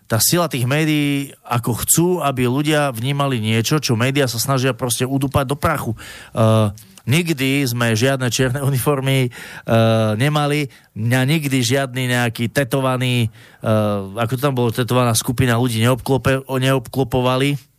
tá 0.09 0.17
sila 0.17 0.49
tých 0.49 0.65
médií, 0.65 1.29
ako 1.45 1.71
chcú, 1.85 2.07
aby 2.25 2.49
ľudia 2.49 2.89
vnímali 2.89 3.37
niečo, 3.37 3.77
čo 3.77 3.93
médiá 3.93 4.25
sa 4.25 4.41
snažia 4.41 4.73
proste 4.73 5.05
udúpať 5.05 5.45
do 5.45 5.57
prachu. 5.57 5.93
Uh, 6.33 6.73
nikdy 7.05 7.63
sme 7.69 7.93
žiadne 7.93 8.27
čierne 8.33 8.65
uniformy 8.69 9.29
uh, 9.29 10.17
nemali, 10.17 10.73
mňa 10.97 11.21
nikdy 11.21 11.57
žiadny 11.61 12.09
nejaký 12.09 12.49
tetovaný, 12.49 13.29
uh, 13.61 14.09
ako 14.17 14.31
to 14.37 14.41
tam 14.41 14.53
bolo, 14.57 14.69
tetovaná 14.73 15.13
skupina 15.13 15.61
ľudí 15.61 15.85
neobklope, 15.85 16.49
neobklopovali, 16.49 17.72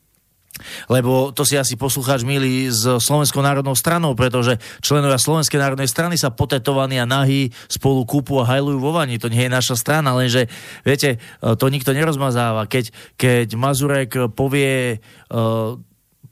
lebo 0.87 1.35
to 1.35 1.43
si 1.43 1.59
asi 1.59 1.75
poslucháč 1.75 2.23
milí 2.23 2.71
s 2.71 2.87
Slovenskou 2.87 3.43
národnou 3.43 3.75
stranou, 3.75 4.15
pretože 4.15 4.59
členovia 4.81 5.19
Slovenskej 5.19 5.59
národnej 5.59 5.91
strany 5.91 6.15
sa 6.15 6.31
potetovaní 6.31 6.99
a 7.03 7.09
nahý 7.09 7.51
spolu 7.67 8.07
kúpu 8.07 8.39
a 8.39 8.49
hajlujú 8.49 8.79
vo 8.79 8.95
vani. 8.95 9.19
To 9.19 9.27
nie 9.31 9.47
je 9.47 9.53
naša 9.53 9.75
strana, 9.75 10.15
lenže 10.15 10.47
viete, 10.87 11.19
to 11.43 11.67
nikto 11.69 11.91
nerozmazáva. 11.91 12.71
Keď, 12.71 13.17
keď 13.19 13.49
Mazurek 13.59 14.11
povie 14.39 15.03
uh, 15.31 15.75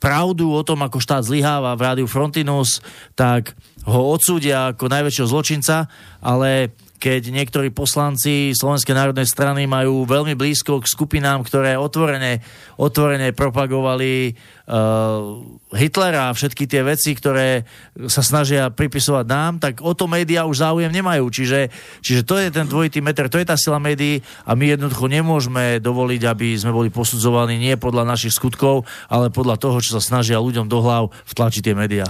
pravdu 0.02 0.50
o 0.50 0.62
tom, 0.66 0.82
ako 0.82 0.98
štát 0.98 1.22
zlyháva 1.22 1.78
v 1.78 1.84
rádiu 1.86 2.06
Frontinus, 2.10 2.82
tak 3.14 3.54
ho 3.86 4.10
odsúdia 4.10 4.74
ako 4.74 4.90
najväčšieho 4.90 5.30
zločinca, 5.30 5.86
ale 6.18 6.74
keď 7.02 7.34
niektorí 7.34 7.74
poslanci 7.74 8.54
Slovenskej 8.54 8.94
národnej 8.94 9.26
strany 9.26 9.66
majú 9.66 10.06
veľmi 10.06 10.38
blízko 10.38 10.78
k 10.78 10.86
skupinám, 10.86 11.42
ktoré 11.42 11.74
otvorene, 11.74 12.38
otvorene 12.78 13.34
propagovali 13.34 14.38
uh, 14.70 15.42
Hitlera 15.74 16.30
a 16.30 16.36
všetky 16.38 16.70
tie 16.70 16.86
veci, 16.86 17.18
ktoré 17.18 17.66
sa 18.06 18.22
snažia 18.22 18.70
pripisovať 18.70 19.26
nám, 19.26 19.58
tak 19.58 19.82
o 19.82 19.98
to 19.98 20.06
médiá 20.06 20.46
už 20.46 20.62
záujem 20.62 20.94
nemajú. 20.94 21.26
Čiže, 21.26 21.74
čiže 21.98 22.22
to 22.22 22.38
je 22.38 22.54
ten 22.54 22.70
dvojitý 22.70 23.02
meter, 23.02 23.26
to 23.26 23.42
je 23.42 23.50
tá 23.50 23.58
sila 23.58 23.82
médií 23.82 24.22
a 24.46 24.54
my 24.54 24.78
jednoducho 24.78 25.10
nemôžeme 25.10 25.82
dovoliť, 25.82 26.22
aby 26.22 26.54
sme 26.54 26.70
boli 26.70 26.86
posudzovaní 26.94 27.58
nie 27.58 27.74
podľa 27.74 28.06
našich 28.06 28.38
skutkov, 28.38 28.86
ale 29.10 29.34
podľa 29.34 29.58
toho, 29.58 29.82
čo 29.82 29.98
sa 29.98 30.02
snažia 30.04 30.38
ľuďom 30.38 30.70
do 30.70 30.78
hlav 30.78 31.10
vtlačiť 31.26 31.66
tie 31.66 31.74
médiá. 31.74 32.06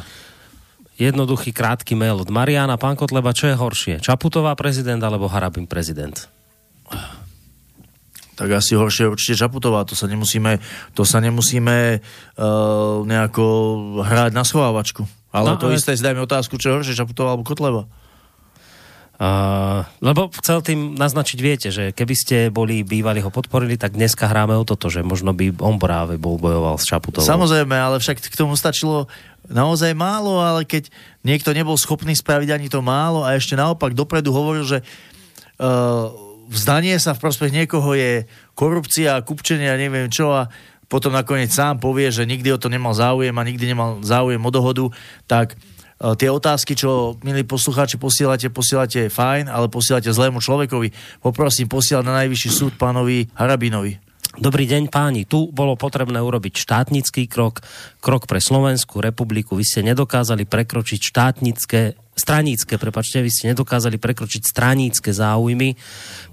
Jednoduchý 1.02 1.50
krátky 1.50 1.98
mail 1.98 2.22
od 2.22 2.30
Mariana. 2.30 2.78
Pán 2.78 2.94
Kotleba, 2.94 3.34
čo 3.34 3.50
je 3.50 3.58
horšie? 3.58 3.94
Čaputová 3.98 4.54
prezident 4.54 5.02
alebo 5.02 5.26
Harabin 5.26 5.66
prezident? 5.66 6.14
Tak 8.38 8.48
asi 8.48 8.78
horšie 8.78 9.10
určite 9.10 9.34
Čaputová, 9.34 9.82
to 9.82 9.98
sa 9.98 10.06
nemusíme, 10.06 10.62
to 10.94 11.02
sa 11.02 11.18
nemusíme 11.18 11.98
uh, 11.98 13.02
nejako 13.02 13.44
hrať 14.06 14.30
na 14.30 14.46
schovávačku. 14.46 15.02
Ale 15.34 15.52
no, 15.52 15.58
to 15.58 15.68
ale... 15.68 15.76
isté 15.76 15.98
si 15.98 16.06
dajme 16.06 16.22
otázku, 16.22 16.54
čo 16.54 16.70
je 16.70 16.74
horšie, 16.78 16.94
Čaputová 16.94 17.34
alebo 17.34 17.42
Kotleba. 17.42 17.90
Uh, 19.22 19.86
lebo 20.02 20.34
chcel 20.42 20.66
tým 20.66 20.98
naznačiť, 20.98 21.38
viete, 21.38 21.70
že 21.70 21.94
keby 21.94 22.14
ste 22.18 22.36
boli 22.50 22.82
bývali 22.82 23.22
ho 23.22 23.30
podporili, 23.30 23.78
tak 23.78 23.94
dneska 23.94 24.26
hráme 24.26 24.58
o 24.58 24.66
toto, 24.66 24.90
že 24.90 25.06
možno 25.06 25.30
by 25.30 25.62
on 25.62 25.78
práve 25.78 26.18
bol 26.18 26.42
bojoval 26.42 26.74
s 26.74 26.90
Čaputovou. 26.90 27.22
Samozrejme, 27.22 27.70
ale 27.70 28.02
však 28.02 28.18
k 28.18 28.34
tomu 28.34 28.58
stačilo 28.58 29.06
naozaj 29.46 29.94
málo, 29.94 30.42
ale 30.42 30.66
keď 30.66 30.90
niekto 31.22 31.54
nebol 31.54 31.78
schopný 31.78 32.18
spraviť 32.18 32.50
ani 32.50 32.66
to 32.66 32.82
málo 32.82 33.22
a 33.22 33.38
ešte 33.38 33.54
naopak 33.54 33.94
dopredu 33.94 34.34
hovoril, 34.34 34.66
že 34.66 34.82
uh, 34.82 36.10
vzdanie 36.50 36.98
sa 36.98 37.14
v 37.14 37.22
prospech 37.22 37.54
niekoho 37.54 37.94
je 37.94 38.26
korupcia, 38.58 39.22
kupčenie 39.22 39.70
a 39.70 39.78
neviem 39.78 40.10
čo 40.10 40.34
a 40.34 40.50
potom 40.90 41.14
nakoniec 41.14 41.54
sám 41.54 41.78
povie, 41.78 42.10
že 42.10 42.26
nikdy 42.26 42.50
o 42.50 42.58
to 42.58 42.66
nemal 42.66 42.90
záujem 42.90 43.38
a 43.38 43.46
nikdy 43.46 43.70
nemal 43.70 44.02
záujem 44.02 44.42
o 44.42 44.50
dohodu, 44.50 44.90
tak 45.30 45.54
uh, 45.54 45.71
tie 46.18 46.28
otázky, 46.28 46.74
čo, 46.74 47.14
milí 47.22 47.46
poslucháči, 47.46 47.94
posielate, 47.96 48.50
posielate 48.50 49.06
fajn, 49.06 49.46
ale 49.46 49.70
posielate 49.70 50.10
zlému 50.10 50.42
človekovi. 50.42 51.20
Poprosím, 51.22 51.70
posielať 51.70 52.04
na 52.04 52.26
najvyšší 52.26 52.50
súd 52.50 52.72
pánovi 52.74 53.30
Harabinovi. 53.38 54.02
Dobrý 54.32 54.64
deň 54.64 54.88
páni, 54.88 55.28
tu 55.28 55.52
bolo 55.52 55.76
potrebné 55.76 56.16
urobiť 56.16 56.56
štátnický 56.56 57.28
krok, 57.28 57.60
krok 58.00 58.24
pre 58.24 58.40
Slovenskú 58.40 59.04
republiku. 59.04 59.60
Vy 59.60 59.64
ste 59.68 59.80
nedokázali 59.84 60.48
prekročiť 60.48 61.00
štátnické, 61.04 62.00
stranícke, 62.16 62.80
prepačte, 62.80 63.20
vy 63.20 63.28
ste 63.28 63.52
nedokázali 63.52 64.00
prekročiť 64.00 64.42
stranícke 64.48 65.12
záujmy. 65.12 65.76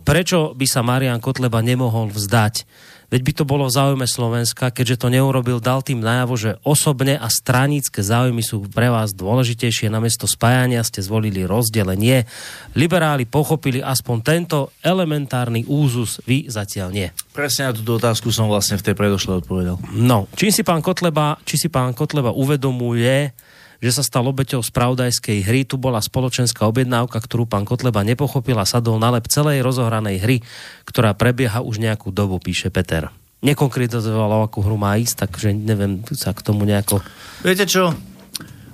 Prečo 0.07 0.55
by 0.55 0.65
sa 0.67 0.79
Marian 0.79 1.19
Kotleba 1.19 1.59
nemohol 1.59 2.07
vzdať? 2.07 2.63
Veď 3.09 3.21
by 3.25 3.31
to 3.33 3.43
bolo 3.43 3.65
v 3.65 3.73
záujme 3.73 4.05
Slovenska, 4.05 4.69
keďže 4.69 5.01
to 5.01 5.07
neurobil, 5.09 5.57
dal 5.57 5.81
tým 5.81 5.97
najavo, 5.97 6.37
že 6.37 6.61
osobne 6.61 7.17
a 7.17 7.25
stranícke 7.25 8.05
záujmy 8.05 8.45
sú 8.45 8.69
pre 8.69 8.93
vás 8.93 9.17
dôležitejšie. 9.17 9.89
Namiesto 9.89 10.29
spájania 10.29 10.85
ste 10.85 11.01
zvolili 11.01 11.41
rozdelenie. 11.41 12.29
Liberáli 12.77 13.25
pochopili 13.25 13.81
aspoň 13.81 14.17
tento 14.21 14.57
elementárny 14.85 15.65
úzus, 15.65 16.21
vy 16.29 16.45
zatiaľ 16.53 16.93
nie. 16.93 17.09
Presne 17.33 17.69
na 17.69 17.73
túto 17.73 17.97
otázku 17.97 18.29
som 18.29 18.45
vlastne 18.45 18.77
v 18.77 18.85
tej 18.85 18.95
predošlej 18.95 19.41
odpovedal. 19.41 19.81
No, 19.89 20.29
či 20.37 20.53
si 20.53 20.61
pán 20.61 20.85
Kotleba, 20.85 21.41
či 21.41 21.57
si 21.57 21.67
pán 21.73 21.97
Kotleba 21.97 22.29
uvedomuje, 22.29 23.33
že 23.79 23.91
sa 23.95 24.03
stal 24.03 24.27
obeťou 24.27 24.59
spravodajskej 24.59 25.47
hry. 25.47 25.63
Tu 25.63 25.79
bola 25.79 26.03
spoločenská 26.03 26.67
objednávka, 26.67 27.19
ktorú 27.19 27.47
pán 27.47 27.63
Kotleba 27.63 28.03
nepochopil 28.03 28.59
a 28.59 28.67
sadol 28.67 28.99
na 28.99 29.11
lep 29.15 29.27
celej 29.31 29.63
rozohranej 29.63 30.19
hry, 30.19 30.37
ktorá 30.83 31.15
prebieha 31.15 31.63
už 31.63 31.79
nejakú 31.79 32.11
dobu, 32.11 32.37
píše 32.39 32.67
Peter. 32.71 33.11
Nekonkretizoval, 33.39 34.51
akú 34.51 34.59
hru 34.59 34.75
má 34.75 34.99
ísť, 34.99 35.27
takže 35.27 35.55
neviem 35.55 36.03
sa 36.11 36.35
k 36.35 36.43
tomu 36.43 36.67
nejako... 36.67 36.99
Viete 37.39 37.63
čo? 37.63 37.95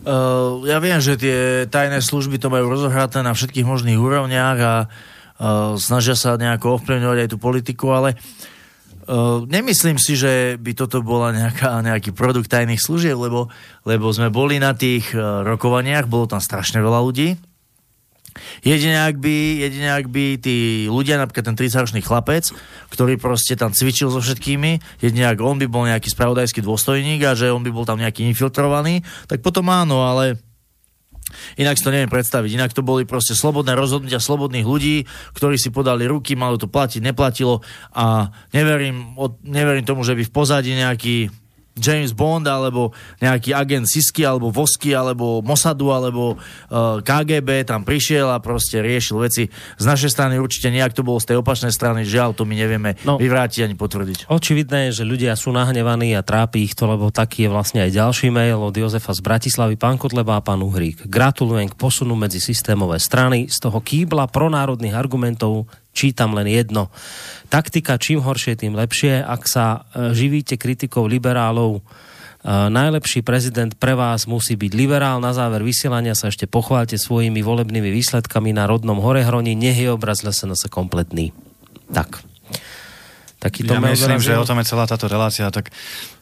Uh, 0.05 0.61
ja 0.65 0.81
viem, 0.81 0.97
že 1.01 1.17
tie 1.17 1.69
tajné 1.69 2.01
služby 2.01 2.37
to 2.41 2.49
majú 2.49 2.69
rozohraté 2.69 3.21
na 3.25 3.33
všetkých 3.33 3.65
možných 3.65 3.97
úrovniach 3.97 4.57
a 4.61 4.73
uh, 4.85 5.77
snažia 5.77 6.17
sa 6.17 6.37
nejako 6.37 6.81
ovplyvňovať 6.81 7.17
aj 7.25 7.29
tú 7.29 7.37
politiku, 7.37 7.93
ale 7.93 8.13
uh, 8.13 8.53
Uh, 9.05 9.45
nemyslím 9.45 10.01
si, 10.01 10.17
že 10.17 10.57
by 10.57 10.73
toto 10.73 11.05
bola 11.05 11.29
nejaká, 11.29 11.77
nejaký 11.85 12.09
produkt 12.09 12.49
tajných 12.49 12.81
služieb, 12.81 13.13
lebo, 13.13 13.53
lebo 13.85 14.09
sme 14.09 14.33
boli 14.33 14.57
na 14.57 14.73
tých 14.73 15.13
uh, 15.13 15.45
rokovaniach, 15.45 16.09
bolo 16.09 16.25
tam 16.25 16.41
strašne 16.41 16.81
veľa 16.81 17.05
ľudí. 17.05 17.37
Jedine 18.65 19.07
ak 19.07 19.15
by, 19.21 19.35
jedine 19.63 19.95
ak 19.95 20.11
by 20.11 20.41
tí 20.41 20.85
ľudia, 20.91 21.15
napríklad 21.21 21.53
ten 21.53 21.55
30-ročný 21.55 22.03
chlapec, 22.03 22.51
ktorý 22.91 23.15
proste 23.15 23.55
tam 23.55 23.71
cvičil 23.71 24.11
so 24.11 24.19
všetkými, 24.19 24.99
jedine 24.99 25.31
ak 25.31 25.39
on 25.39 25.55
by 25.55 25.69
bol 25.71 25.87
nejaký 25.87 26.11
spravodajský 26.11 26.59
dôstojník 26.59 27.23
a 27.23 27.37
že 27.37 27.53
on 27.53 27.63
by 27.63 27.71
bol 27.71 27.87
tam 27.87 28.01
nejaký 28.01 28.27
infiltrovaný, 28.27 29.07
tak 29.31 29.39
potom 29.39 29.71
áno, 29.71 30.03
ale 30.03 30.35
Inak 31.57 31.77
si 31.77 31.83
to 31.85 31.93
neviem 31.93 32.11
predstaviť. 32.11 32.49
Inak 32.53 32.71
to 32.75 32.85
boli 32.85 33.03
proste 33.03 33.33
slobodné 33.33 33.73
rozhodnutia 33.73 34.21
slobodných 34.21 34.65
ľudí, 34.65 35.09
ktorí 35.33 35.57
si 35.57 35.73
podali 35.73 36.05
ruky, 36.05 36.37
malo 36.37 36.55
to 36.55 36.69
platiť, 36.69 37.01
neplatilo 37.01 37.65
a 37.93 38.29
neverím, 38.53 39.17
neverím 39.41 39.85
tomu, 39.85 40.05
že 40.05 40.13
by 40.13 40.23
v 40.25 40.33
pozadí 40.33 40.71
nejaký 40.77 41.44
James 41.75 42.15
Bond, 42.15 42.47
alebo 42.47 42.95
nejaký 43.19 43.51
agent 43.51 43.83
Sisky, 43.83 44.23
alebo 44.23 44.47
Vosky, 44.47 44.95
alebo 44.95 45.43
Mossadu, 45.43 45.91
alebo 45.91 46.39
uh, 46.39 47.03
KGB 47.03 47.67
tam 47.67 47.83
prišiel 47.83 48.31
a 48.31 48.39
proste 48.39 48.79
riešil 48.79 49.19
veci. 49.19 49.51
Z 49.75 49.85
našej 49.85 50.15
strany 50.15 50.39
určite 50.39 50.71
nejak 50.71 50.95
to 50.95 51.03
bolo 51.03 51.19
z 51.19 51.35
tej 51.35 51.43
opačnej 51.43 51.75
strany, 51.75 52.07
žiaľ, 52.07 52.31
to 52.31 52.47
my 52.47 52.55
nevieme 52.55 52.95
no, 53.03 53.19
vyvrátiť 53.19 53.67
ani 53.67 53.75
potvrdiť. 53.75 54.31
Očividné 54.31 54.89
je, 54.89 55.03
že 55.03 55.09
ľudia 55.09 55.35
sú 55.35 55.51
nahnevaní 55.51 56.15
a 56.15 56.23
trápi 56.23 56.63
ich 56.63 56.79
to, 56.79 56.87
lebo 56.87 57.11
taký 57.11 57.45
je 57.45 57.49
vlastne 57.51 57.83
aj 57.83 57.91
ďalší 57.91 58.31
mail 58.31 58.63
od 58.63 58.71
Jozefa 58.71 59.11
z 59.11 59.19
Bratislavy, 59.19 59.75
pán 59.75 59.99
Kotleba 59.99 60.39
a 60.39 60.45
pán 60.45 60.63
Uhrík. 60.63 61.11
Gratulujem 61.11 61.67
k 61.67 61.75
posunu 61.75 62.15
medzi 62.15 62.39
systémové 62.39 63.03
strany. 63.03 63.51
Z 63.51 63.67
toho 63.67 63.83
kýbla 63.83 64.31
pronárodných 64.31 64.95
argumentov 64.95 65.67
čítam 65.95 66.35
len 66.35 66.51
jedno. 66.51 66.91
Taktika 67.47 67.95
čím 67.95 68.19
horšie, 68.19 68.59
tým 68.59 68.75
lepšie. 68.75 69.23
Ak 69.23 69.47
sa 69.47 69.87
e, 69.95 70.11
živíte 70.11 70.59
kritikou 70.59 71.07
liberálov, 71.07 71.79
e, 71.79 71.81
najlepší 72.67 73.23
prezident 73.23 73.71
pre 73.79 73.95
vás 73.95 74.27
musí 74.27 74.59
byť 74.59 74.71
liberál. 74.75 75.23
Na 75.23 75.31
záver 75.31 75.63
vysielania 75.63 76.13
sa 76.13 76.27
ešte 76.27 76.45
pochválte 76.45 76.99
svojimi 76.99 77.39
volebnými 77.39 77.87
výsledkami 77.95 78.51
na 78.51 78.67
rodnom 78.67 78.99
Horehroni. 78.99 79.55
Nech 79.55 79.79
je 79.79 79.87
obraz 79.87 80.27
sa 80.27 80.67
kompletný. 80.67 81.31
Tak 81.95 82.34
takýto 83.45 83.77
ja 83.77 83.81
myslím, 83.81 84.17
že 84.17 84.33
o 84.33 84.47
tom 84.47 84.57
je 84.57 84.65
celá 84.65 84.89
táto 84.89 85.05
relácia, 85.05 85.45
tak 85.53 85.69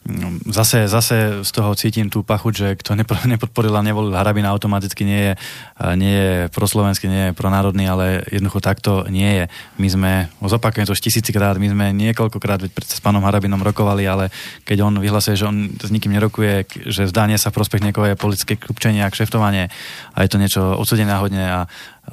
mm, 0.04 0.52
zase, 0.52 0.84
zase 0.84 1.40
z 1.40 1.50
toho 1.56 1.72
cítim 1.72 2.12
tú 2.12 2.20
pachuť, 2.20 2.52
že 2.52 2.68
kto 2.76 3.00
nepodporil 3.32 3.72
a 3.72 3.80
nevolil 3.80 4.12
Harabina 4.12 4.52
automaticky 4.52 5.08
nie 5.08 5.32
je, 5.32 5.32
nie 5.96 6.12
je 6.12 6.32
proslovenský, 6.52 7.08
nie 7.08 7.22
je 7.30 7.36
pronárodný, 7.36 7.88
ale 7.88 8.20
jednoducho 8.28 8.60
takto 8.60 9.08
nie 9.08 9.40
je. 9.40 9.44
My 9.80 9.88
sme, 9.88 10.12
zopakujem 10.44 10.84
to 10.84 10.92
už 10.92 11.00
tisícikrát, 11.00 11.56
my 11.56 11.72
sme 11.72 11.86
niekoľkokrát 11.96 12.68
s 12.68 13.00
pánom 13.00 13.24
Harabinom 13.24 13.64
rokovali, 13.64 14.04
ale 14.04 14.28
keď 14.68 14.84
on 14.84 15.00
vyhlasuje, 15.00 15.40
že 15.40 15.48
on 15.48 15.72
s 15.80 15.88
nikým 15.88 16.12
nerokuje, 16.12 16.68
že 16.92 17.08
zdanie 17.08 17.40
sa 17.40 17.48
v 17.48 17.56
prospech 17.64 17.80
niekoho 17.80 18.12
je 18.12 18.20
politické 18.20 18.60
kľúčenie 18.60 19.00
a 19.00 19.08
kšeftovanie 19.08 19.72
a 20.12 20.18
je 20.20 20.28
to 20.28 20.36
niečo 20.36 20.60
odsudené 20.76 21.08
náhodne 21.08 21.44
a 21.46 21.60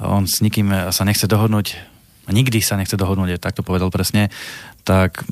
on 0.00 0.24
s 0.24 0.40
nikým 0.40 0.72
sa 0.88 1.04
nechce 1.04 1.28
dohodnúť, 1.28 1.92
nikdy 2.30 2.62
sa 2.62 2.78
nechce 2.78 2.94
dohodnúť, 2.94 3.42
tak 3.42 3.58
to 3.58 3.66
povedal 3.66 3.90
presne, 3.90 4.30
tak 4.82 5.22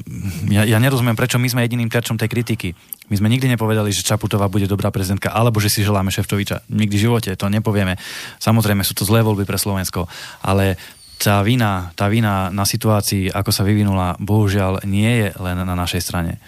ja, 0.47 0.63
ja 0.63 0.79
nerozumiem, 0.79 1.19
prečo 1.19 1.39
my 1.43 1.51
sme 1.51 1.67
jediným 1.67 1.91
terčom 1.91 2.15
tej 2.15 2.31
kritiky. 2.31 2.71
My 3.11 3.19
sme 3.19 3.27
nikdy 3.27 3.51
nepovedali, 3.51 3.91
že 3.91 4.07
Čaputová 4.07 4.47
bude 4.47 4.71
dobrá 4.71 4.95
prezidentka, 4.95 5.35
alebo 5.35 5.59
že 5.59 5.67
si 5.67 5.83
želáme 5.83 6.15
Šefčoviča. 6.15 6.71
Nikdy 6.71 6.95
v 6.95 7.05
živote 7.11 7.31
to 7.35 7.51
nepovieme. 7.51 7.99
Samozrejme 8.39 8.87
sú 8.87 8.95
to 8.95 9.03
zlé 9.03 9.27
voľby 9.27 9.43
pre 9.43 9.59
Slovensko, 9.59 10.07
ale 10.47 10.79
tá 11.21 11.43
vina, 11.45 11.93
tá 11.99 12.09
vina 12.09 12.49
na 12.49 12.65
situácii, 12.65 13.29
ako 13.29 13.51
sa 13.53 13.67
vyvinula, 13.67 14.17
bohužiaľ 14.23 14.87
nie 14.89 15.27
je 15.27 15.29
len 15.37 15.59
na 15.61 15.75
našej 15.77 16.01
strane. 16.01 16.41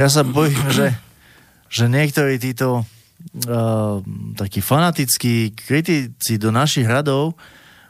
Ja 0.00 0.06
sa 0.06 0.22
bojím, 0.22 0.62
že, 0.70 0.94
že 1.68 1.90
niektorí 1.90 2.38
títo 2.38 2.86
uh, 2.86 4.00
takí 4.38 4.62
fanatickí 4.62 5.52
kritici 5.52 6.38
do 6.38 6.54
našich 6.54 6.86
radov 6.86 7.36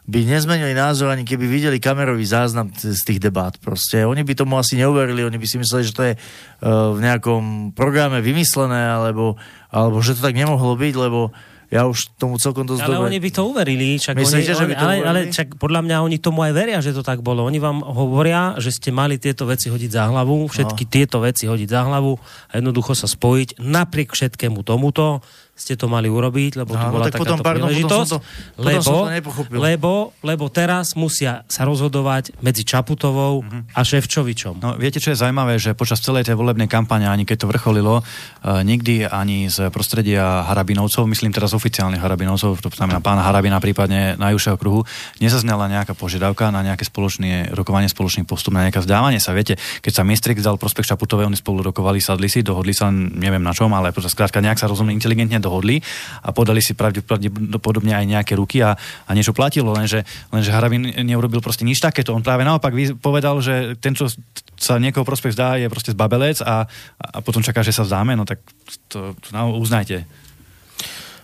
by 0.09 0.25
nezmenili 0.25 0.73
názor, 0.73 1.13
ani 1.13 1.29
keby 1.29 1.45
videli 1.45 1.77
kamerový 1.77 2.25
záznam 2.25 2.73
z 2.73 2.97
tých 3.05 3.21
debát. 3.21 3.61
Proste 3.61 4.09
oni 4.09 4.25
by 4.25 4.33
tomu 4.33 4.57
asi 4.57 4.81
neuverili, 4.81 5.21
oni 5.21 5.37
by 5.37 5.45
si 5.45 5.61
mysleli, 5.61 5.85
že 5.85 5.93
to 5.93 6.03
je 6.09 6.13
uh, 6.17 6.97
v 6.97 7.05
nejakom 7.05 7.77
programe 7.77 8.25
vymyslené, 8.25 8.89
alebo, 8.89 9.37
alebo 9.69 10.01
že 10.01 10.17
to 10.17 10.25
tak 10.25 10.33
nemohlo 10.33 10.81
byť, 10.81 10.95
lebo 10.97 11.29
ja 11.69 11.85
už 11.85 12.17
tomu 12.17 12.41
celkom 12.41 12.65
dosť 12.65 12.89
Ale 12.89 12.97
dobre... 12.97 13.09
oni 13.13 13.19
by 13.21 13.31
to 13.31 13.43
uverili. 13.45 13.89
Čak 14.01 14.17
Myslíte, 14.17 14.57
oni, 14.57 14.61
že 14.65 14.67
by 14.73 14.75
to 14.75 14.85
ale, 14.89 14.95
uverili? 14.97 15.09
ale 15.13 15.21
čak 15.29 15.49
podľa 15.61 15.81
mňa 15.85 15.97
oni 16.01 16.17
tomu 16.17 16.41
aj 16.41 16.53
veria, 16.57 16.81
že 16.81 16.97
to 16.97 17.05
tak 17.05 17.21
bolo. 17.21 17.45
Oni 17.45 17.61
vám 17.61 17.85
hovoria, 17.85 18.57
že 18.57 18.73
ste 18.73 18.89
mali 18.89 19.21
tieto 19.21 19.45
veci 19.45 19.69
hodiť 19.69 19.91
za 19.93 20.09
hlavu, 20.09 20.49
všetky 20.49 20.89
no. 20.89 20.91
tieto 20.91 21.17
veci 21.21 21.45
hodiť 21.45 21.69
za 21.69 21.85
hlavu 21.85 22.17
a 22.49 22.53
jednoducho 22.57 22.97
sa 22.97 23.05
spojiť 23.05 23.61
napriek 23.61 24.17
všetkému 24.17 24.65
tomuto 24.65 25.21
ste 25.59 25.75
to 25.75 25.91
mali 25.91 26.07
urobiť, 26.07 26.63
lebo 26.63 26.79
tu 26.79 26.79
Áno, 26.79 26.95
bola 26.95 27.11
tak 27.11 27.19
takáto 27.19 27.35
potom, 27.35 27.39
pardon, 27.43 27.67
potom 27.67 27.75
príležitosť. 27.75 28.11
to- 28.15 28.23
lebo, 28.63 28.79
som 28.87 28.95
to 28.95 29.11
nepochopil. 29.11 29.59
lebo, 29.59 29.93
lebo 30.23 30.45
teraz 30.47 30.95
musia 30.95 31.43
sa 31.51 31.67
rozhodovať 31.67 32.39
medzi 32.39 32.63
Čaputovou 32.63 33.43
a 33.75 33.81
Ševčovičom. 33.83 34.63
No, 34.63 34.79
viete, 34.79 35.03
čo 35.03 35.11
je 35.11 35.19
zaujímavé, 35.19 35.59
že 35.59 35.75
počas 35.75 35.99
celej 35.99 36.31
tej 36.31 36.39
volebnej 36.39 36.71
kampane, 36.71 37.11
ani 37.11 37.27
keď 37.27 37.43
to 37.43 37.47
vrcholilo, 37.51 38.01
uh, 38.01 38.63
nikdy 38.63 39.03
ani 39.03 39.51
z 39.51 39.67
prostredia 39.75 40.47
Harabinovcov, 40.47 41.11
myslím 41.11 41.35
teraz 41.35 41.51
oficiálnych 41.59 41.99
Harabinovcov, 41.99 42.63
to 42.63 42.71
znamená 42.71 43.03
pána 43.03 43.27
Harabina, 43.27 43.59
prípadne 43.59 44.15
najúžšieho 44.15 44.55
kruhu, 44.55 44.87
nezaznela 45.19 45.67
nejaká 45.67 45.99
požiadavka 45.99 46.55
na 46.55 46.63
nejaké 46.63 46.87
spoločné 46.87 47.51
rokovanie, 47.51 47.91
spoločný 47.91 48.23
postup, 48.23 48.55
na 48.55 48.71
nejaké 48.71 48.79
vzdávanie 48.79 49.19
sa. 49.19 49.35
Viete, 49.35 49.59
keď 49.83 49.93
sa 49.93 50.03
Miestrik 50.07 50.39
dal 50.39 50.55
prospech 50.55 50.95
Čaputovej, 50.95 51.27
oni 51.27 51.35
spolu 51.35 51.67
rokovali, 51.67 51.99
sadli 51.99 52.31
si, 52.31 52.47
dohodli 52.47 52.71
sa, 52.71 52.95
neviem 52.95 53.43
na 53.43 53.51
čom, 53.51 53.75
ale 53.75 53.91
skrátka 53.91 54.39
nejak 54.39 54.63
sa 54.63 54.71
rozumne 54.71 54.95
inteligentne 54.95 55.43
dohodli 55.49 55.81
a 56.21 56.29
podali 56.37 56.61
si 56.61 56.77
pravdepodobne 56.77 57.97
aj 57.97 58.05
nejaké 58.05 58.37
ruky 58.37 58.61
a, 58.61 58.77
a 58.77 59.11
niečo 59.17 59.33
platilo, 59.33 59.73
lenže, 59.73 60.05
lenže 60.29 60.53
Harabin 60.53 60.93
neurobil 61.09 61.41
proste 61.41 61.65
nič 61.65 61.81
takéto. 61.81 62.13
On 62.13 62.21
práve 62.21 62.45
naopak 62.45 62.77
povedal, 63.01 63.41
že 63.41 63.81
ten, 63.81 63.97
čo 63.97 64.13
sa 64.61 64.77
niekoho 64.77 65.09
prospech 65.09 65.33
zdá, 65.33 65.57
je 65.57 65.73
proste 65.73 65.97
zbabelec 65.97 66.45
a, 66.45 66.69
a 67.01 67.19
potom 67.25 67.41
čaká, 67.41 67.65
že 67.65 67.73
sa 67.73 67.89
vzdáme, 67.89 68.13
no 68.13 68.29
tak 68.29 68.45
to, 68.93 69.17
to 69.17 69.29
na- 69.33 69.49
uznajte. 69.49 70.05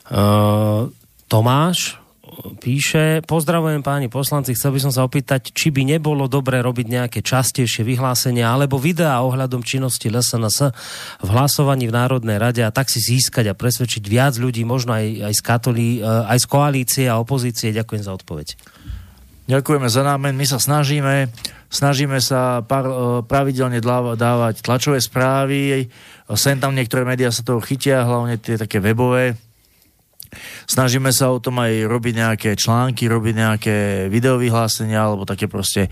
Uh, 0.08 0.88
Tomáš 1.28 2.03
píše, 2.58 3.20
pozdravujem 3.24 3.84
páni 3.84 4.08
poslanci, 4.08 4.54
chcel 4.56 4.74
by 4.74 4.80
som 4.82 4.92
sa 4.92 5.02
opýtať, 5.06 5.52
či 5.52 5.70
by 5.70 5.84
nebolo 5.84 6.26
dobré 6.26 6.60
robiť 6.60 6.86
nejaké 6.86 7.20
častejšie 7.20 7.84
vyhlásenia 7.86 8.50
alebo 8.50 8.80
videá 8.80 9.20
ohľadom 9.22 9.64
činnosti 9.64 10.10
LSNS 10.10 10.58
v 11.22 11.28
hlasovaní 11.28 11.90
v 11.90 11.96
Národnej 11.96 12.38
rade 12.40 12.62
a 12.64 12.74
tak 12.74 12.90
si 12.90 13.02
získať 13.02 13.50
a 13.50 13.58
presvedčiť 13.58 14.02
viac 14.06 14.34
ľudí, 14.38 14.62
možno 14.62 14.96
aj, 14.96 15.30
aj, 15.30 15.34
z, 15.34 15.42
katolí, 15.42 15.88
uh, 16.00 16.28
aj 16.30 16.38
z 16.42 16.46
koalície 16.46 17.04
a 17.08 17.20
opozície. 17.20 17.74
Ďakujem 17.74 18.02
za 18.02 18.12
odpoveď. 18.12 18.48
Ďakujeme 19.44 19.88
za 19.92 20.00
námen, 20.00 20.32
my 20.32 20.46
sa 20.48 20.56
snažíme, 20.56 21.28
snažíme 21.68 22.16
sa 22.16 22.64
par, 22.64 22.88
e, 22.88 23.20
pravidelne 23.28 23.76
dávať 24.16 24.64
tlačové 24.64 25.04
správy, 25.04 25.92
sem 26.32 26.56
tam 26.56 26.72
niektoré 26.72 27.04
médiá 27.04 27.28
sa 27.28 27.44
toho 27.44 27.60
chytia, 27.60 28.08
hlavne 28.08 28.40
tie 28.40 28.56
také 28.56 28.80
webové. 28.80 29.36
Snažíme 30.66 31.14
sa 31.14 31.30
o 31.30 31.38
tom 31.38 31.62
aj 31.62 31.86
robiť 31.86 32.14
nejaké 32.14 32.50
články, 32.58 33.06
robiť 33.08 33.34
nejaké 33.34 33.76
videovyhlásenia 34.12 35.00
alebo 35.00 35.28
také 35.28 35.46
proste 35.46 35.88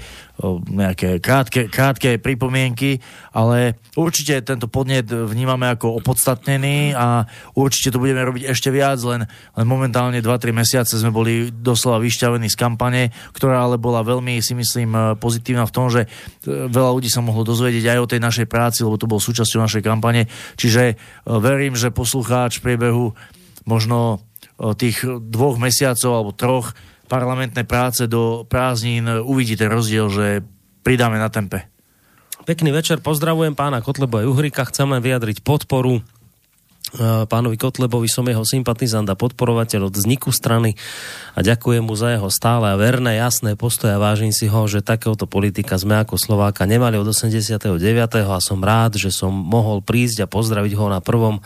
nejaké 0.51 1.23
krátke, 1.23 1.70
krátke 1.70 2.19
pripomienky, 2.19 2.98
ale 3.31 3.78
určite 3.94 4.43
tento 4.43 4.66
podnet 4.66 5.06
vnímame 5.06 5.70
ako 5.70 6.02
opodstatnený 6.02 6.97
a 6.98 7.28
určite 7.55 7.94
to 7.94 8.02
budeme 8.02 8.27
robiť 8.27 8.51
ešte 8.51 8.74
viac, 8.74 8.98
len, 9.06 9.28
len 9.28 9.66
momentálne 9.69 10.19
2-3 10.19 10.51
mesiace 10.51 10.98
sme 10.98 11.14
boli 11.14 11.52
doslova 11.52 12.02
vyšťavení 12.02 12.51
z 12.51 12.56
kampane, 12.59 13.02
ktorá 13.36 13.62
ale 13.62 13.78
bola 13.78 14.02
veľmi, 14.02 14.43
si 14.43 14.56
myslím, 14.59 15.16
pozitívna 15.23 15.69
v 15.69 15.74
tom, 15.74 15.86
že 15.93 16.09
e, 16.09 16.66
veľa 16.66 16.90
ľudí 16.98 17.12
sa 17.12 17.23
mohlo 17.23 17.47
dozvedieť 17.47 17.94
aj 17.94 17.98
o 18.02 18.10
tej 18.10 18.20
našej 18.20 18.47
práci, 18.51 18.82
lebo 18.82 18.98
to 18.98 19.06
bol 19.06 19.23
súčasťou 19.23 19.62
našej 19.62 19.82
kampane. 19.85 20.27
Čiže 20.59 20.82
e, 20.90 20.94
verím, 21.39 21.78
že 21.78 21.94
poslucháč 21.94 22.59
v 22.59 22.73
priebehu 22.73 23.14
možno 23.62 24.19
tých 24.57 25.05
dvoch 25.05 25.57
mesiacov 25.59 26.11
alebo 26.12 26.33
troch 26.35 26.66
parlamentnej 27.11 27.69
práce 27.69 28.09
do 28.09 28.49
prázdnin 28.49 29.05
uvidí 29.23 29.53
ten 29.59 29.69
rozdiel, 29.69 30.09
že 30.09 30.27
pridáme 30.81 31.20
na 31.20 31.29
tempe. 31.29 31.69
Pekný 32.43 32.74
večer, 32.74 32.99
pozdravujem 32.99 33.55
pána 33.55 33.85
Kotlebo 33.85 34.19
aj 34.19 34.27
Uhrika, 34.27 34.66
chcem 34.66 34.91
len 34.91 34.99
vyjadriť 34.99 35.47
podporu 35.47 36.03
pánovi 37.01 37.56
Kotlebovi, 37.56 38.05
som 38.05 38.28
jeho 38.28 38.44
sympatizant 38.44 39.09
a 39.09 39.16
podporovateľ 39.16 39.89
od 39.89 39.94
vzniku 39.97 40.28
strany 40.28 40.77
a 41.32 41.40
ďakujem 41.40 41.89
mu 41.89 41.97
za 41.97 42.12
jeho 42.12 42.28
stále 42.28 42.69
a 42.69 42.77
verné, 42.77 43.16
jasné 43.16 43.56
postoje 43.56 43.97
a 43.97 44.02
vážim 44.02 44.28
si 44.28 44.44
ho, 44.44 44.69
že 44.69 44.85
takéhoto 44.85 45.24
politika 45.24 45.81
sme 45.81 46.05
ako 46.05 46.20
Slováka 46.20 46.69
nemali 46.69 47.01
od 47.01 47.09
89. 47.09 47.81
a 48.28 48.36
som 48.44 48.60
rád, 48.60 49.01
že 49.01 49.09
som 49.09 49.32
mohol 49.32 49.81
prísť 49.81 50.24
a 50.24 50.31
pozdraviť 50.31 50.73
ho 50.77 50.86
na 50.93 51.01
prvom 51.01 51.40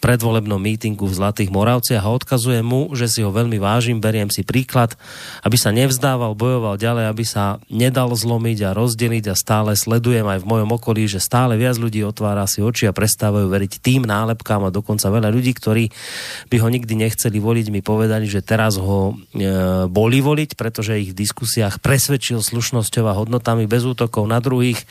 predvolebnom 0.00 0.56
mítingu 0.56 1.04
v 1.04 1.18
Zlatých 1.18 1.52
Moravciach 1.52 2.00
a 2.00 2.14
odkazujem 2.14 2.64
mu, 2.64 2.94
že 2.96 3.10
si 3.10 3.20
ho 3.20 3.34
veľmi 3.34 3.60
vážim, 3.60 4.00
beriem 4.00 4.32
si 4.32 4.46
príklad, 4.46 4.96
aby 5.42 5.58
sa 5.60 5.74
nevzdával, 5.74 6.38
bojoval 6.38 6.80
ďalej, 6.80 7.04
aby 7.10 7.24
sa 7.26 7.58
nedal 7.68 8.14
zlomiť 8.14 8.70
a 8.70 8.76
rozdeliť 8.76 9.24
a 9.28 9.34
stále 9.34 9.74
sledujem 9.76 10.24
aj 10.24 10.40
v 10.40 10.48
mojom 10.48 10.70
okolí, 10.78 11.04
že 11.10 11.20
stále 11.20 11.58
viac 11.60 11.76
ľudí 11.76 12.00
otvára 12.06 12.48
si 12.48 12.62
oči 12.64 12.88
a 12.88 12.96
prestávajú 12.96 13.50
veriť 13.50 13.82
tým 13.82 14.06
nálepkám 14.06 14.62
a 14.64 14.70
dokonca 14.86 15.10
veľa 15.10 15.34
ľudí, 15.34 15.50
ktorí 15.50 15.90
by 16.46 16.56
ho 16.62 16.68
nikdy 16.70 16.94
nechceli 16.94 17.42
voliť, 17.42 17.74
mi 17.74 17.82
povedali, 17.82 18.30
že 18.30 18.46
teraz 18.46 18.78
ho 18.78 19.18
e, 19.34 19.90
boli 19.90 20.22
voliť, 20.22 20.54
pretože 20.54 21.02
ich 21.02 21.10
v 21.10 21.18
diskusiách 21.26 21.82
presvedčil 21.82 22.38
slušnosťou 22.38 23.10
a 23.10 23.18
hodnotami 23.18 23.66
bez 23.66 23.82
útokov 23.82 24.30
na 24.30 24.38
druhých. 24.38 24.86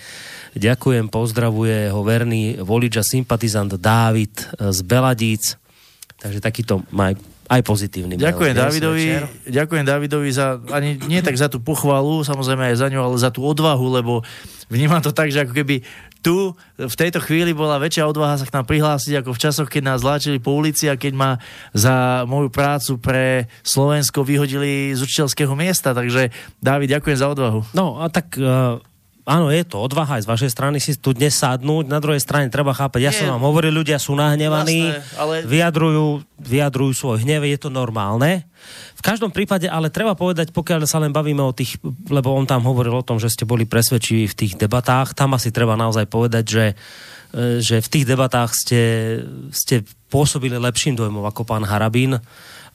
Ďakujem, 0.59 1.07
pozdravuje 1.07 1.95
ho 1.95 2.03
verný 2.03 2.59
volič 2.59 2.99
a 2.99 3.07
sympatizant 3.07 3.71
Dávid 3.79 4.35
z 4.59 4.79
Beladíc. 4.83 5.55
Takže 6.19 6.43
takýto 6.43 6.83
má 6.91 7.15
aj, 7.45 7.61
pozitívny. 7.61 8.17
mail. 8.17 8.25
Ďakujem 8.25 8.53
Dnes 8.57 8.63
Davidovi, 8.65 9.05
večer. 9.05 9.25
ďakujem 9.45 9.83
Davidovi 9.85 10.29
za, 10.33 10.57
ani 10.73 10.97
nie 11.05 11.21
tak 11.21 11.37
za 11.37 11.45
tú 11.45 11.61
pochvalu, 11.61 12.25
samozrejme 12.25 12.73
aj 12.73 12.75
za 12.81 12.87
ňu, 12.89 12.99
ale 12.99 13.15
za 13.21 13.29
tú 13.29 13.45
odvahu, 13.45 14.01
lebo 14.01 14.25
vnímam 14.67 14.99
to 14.99 15.13
tak, 15.13 15.29
že 15.29 15.45
ako 15.45 15.53
keby 15.53 15.85
tu 16.25 16.57
v 16.81 16.95
tejto 16.97 17.21
chvíli 17.21 17.53
bola 17.53 17.77
väčšia 17.77 18.09
odvaha 18.09 18.41
sa 18.41 18.49
k 18.49 18.55
nám 18.57 18.65
prihlásiť 18.65 19.21
ako 19.21 19.37
v 19.37 19.41
časoch, 19.45 19.69
keď 19.69 19.93
nás 19.93 20.01
vláčili 20.01 20.41
po 20.41 20.57
ulici 20.57 20.89
a 20.89 20.97
keď 20.97 21.13
ma 21.13 21.31
za 21.69 22.25
moju 22.25 22.49
prácu 22.49 22.97
pre 22.97 23.45
Slovensko 23.61 24.25
vyhodili 24.25 24.97
z 24.97 25.05
učiteľského 25.05 25.53
miesta. 25.53 25.93
Takže 25.93 26.33
Dávid, 26.57 26.89
ďakujem 26.97 27.21
za 27.21 27.29
odvahu. 27.29 27.69
No 27.77 28.01
a 28.01 28.09
tak 28.09 28.41
uh, 28.41 28.81
áno, 29.25 29.49
je 29.49 29.65
to 29.65 29.81
odvaha 29.81 30.21
aj 30.21 30.23
z 30.23 30.31
vašej 30.31 30.51
strany 30.53 30.77
si 30.77 30.93
tu 30.95 31.11
dnes 31.11 31.33
sadnúť, 31.33 31.89
na 31.89 31.97
druhej 31.97 32.21
strane 32.21 32.47
treba 32.53 32.77
chápať, 32.77 33.01
ja 33.01 33.11
Nie. 33.11 33.17
som 33.25 33.27
vám 33.35 33.43
hovoril, 33.43 33.73
ľudia 33.73 33.97
sú 33.97 34.13
nahnevaní, 34.13 34.93
Jasné, 34.93 35.17
ale- 35.17 35.43
vyjadrujú, 35.49 36.21
vyjadrujú 36.37 36.91
svoj 36.93 37.17
hnev, 37.25 37.41
je 37.49 37.57
to 37.57 37.73
normálne. 37.73 38.45
V 38.97 39.01
každom 39.01 39.33
prípade, 39.33 39.65
ale 39.65 39.89
treba 39.93 40.13
povedať, 40.13 40.53
pokiaľ 40.53 40.85
sa 40.85 41.01
len 41.01 41.13
bavíme 41.13 41.41
o 41.41 41.53
tých, 41.53 41.77
lebo 42.09 42.33
on 42.33 42.45
tam 42.45 42.65
hovoril 42.65 43.01
o 43.01 43.05
tom, 43.05 43.17
že 43.17 43.33
ste 43.33 43.45
boli 43.45 43.65
presvedčiví 43.65 44.29
v 44.29 44.37
tých 44.37 44.53
debatách, 44.57 45.17
tam 45.17 45.33
asi 45.33 45.49
treba 45.49 45.73
naozaj 45.73 46.05
povedať, 46.05 46.45
že 46.45 46.65
e, 47.33 47.59
že 47.59 47.81
v 47.83 47.91
tých 47.91 48.05
debatách 48.07 48.53
ste, 48.55 48.81
ste 49.51 49.83
pôsobili 50.07 50.55
lepším 50.55 50.95
dojmom 50.95 51.25
ako 51.27 51.43
pán 51.43 51.67
Harabín. 51.67 52.15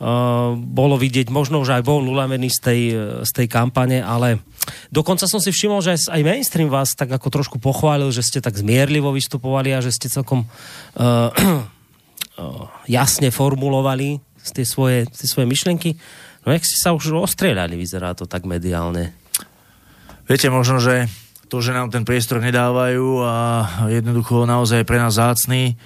Uh, 0.00 0.56
bolo 0.56 0.96
vidieť, 0.96 1.28
možno 1.28 1.60
už 1.60 1.76
aj 1.76 1.82
bol 1.84 2.00
uľavený 2.00 2.48
z 2.48 2.58
tej, 2.64 2.80
z 3.20 3.30
tej 3.36 3.46
kampane, 3.52 4.00
ale 4.00 4.40
dokonca 4.88 5.28
som 5.28 5.44
si 5.44 5.52
všimol, 5.52 5.84
že 5.84 6.00
aj 6.08 6.24
mainstream 6.24 6.72
vás 6.72 6.96
tak 6.96 7.12
ako 7.12 7.28
trošku 7.28 7.56
pochválil, 7.60 8.08
že 8.08 8.24
ste 8.24 8.40
tak 8.40 8.56
zmierlivo 8.56 9.12
vystupovali 9.12 9.76
a 9.76 9.84
že 9.84 9.92
ste 9.92 10.08
celkom 10.08 10.48
uh, 10.48 11.28
uh, 12.40 12.64
jasne 12.88 13.28
formulovali 13.28 14.24
tie 14.40 14.64
svoje, 14.64 15.04
tie 15.12 15.28
svoje 15.28 15.44
myšlenky. 15.44 16.00
No 16.48 16.56
jak 16.56 16.64
ste 16.64 16.80
sa 16.80 16.96
už 16.96 17.20
ostrieľali, 17.20 17.76
vyzerá 17.76 18.16
to 18.16 18.24
tak 18.24 18.48
mediálne. 18.48 19.12
Viete, 20.24 20.48
možno, 20.48 20.80
že 20.80 21.12
to, 21.52 21.60
že 21.60 21.76
nám 21.76 21.92
ten 21.92 22.08
priestor 22.08 22.40
nedávajú 22.40 23.20
a 23.20 23.36
jednoducho 23.90 24.48
naozaj 24.48 24.80
je 24.80 24.88
pre 24.88 24.96
nás 24.96 25.18
zácný, 25.18 25.76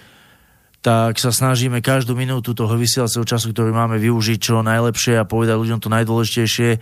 tak 0.84 1.16
sa 1.16 1.32
snažíme 1.32 1.80
každú 1.80 2.12
minútu 2.12 2.52
toho 2.52 2.76
vysielacieho 2.76 3.24
času, 3.24 3.56
ktorý 3.56 3.72
máme 3.72 3.96
využiť 3.96 4.36
čo 4.36 4.60
najlepšie 4.60 5.16
a 5.16 5.24
povedať 5.24 5.56
ľuďom 5.56 5.80
to 5.80 5.88
najdôležitejšie. 5.88 6.76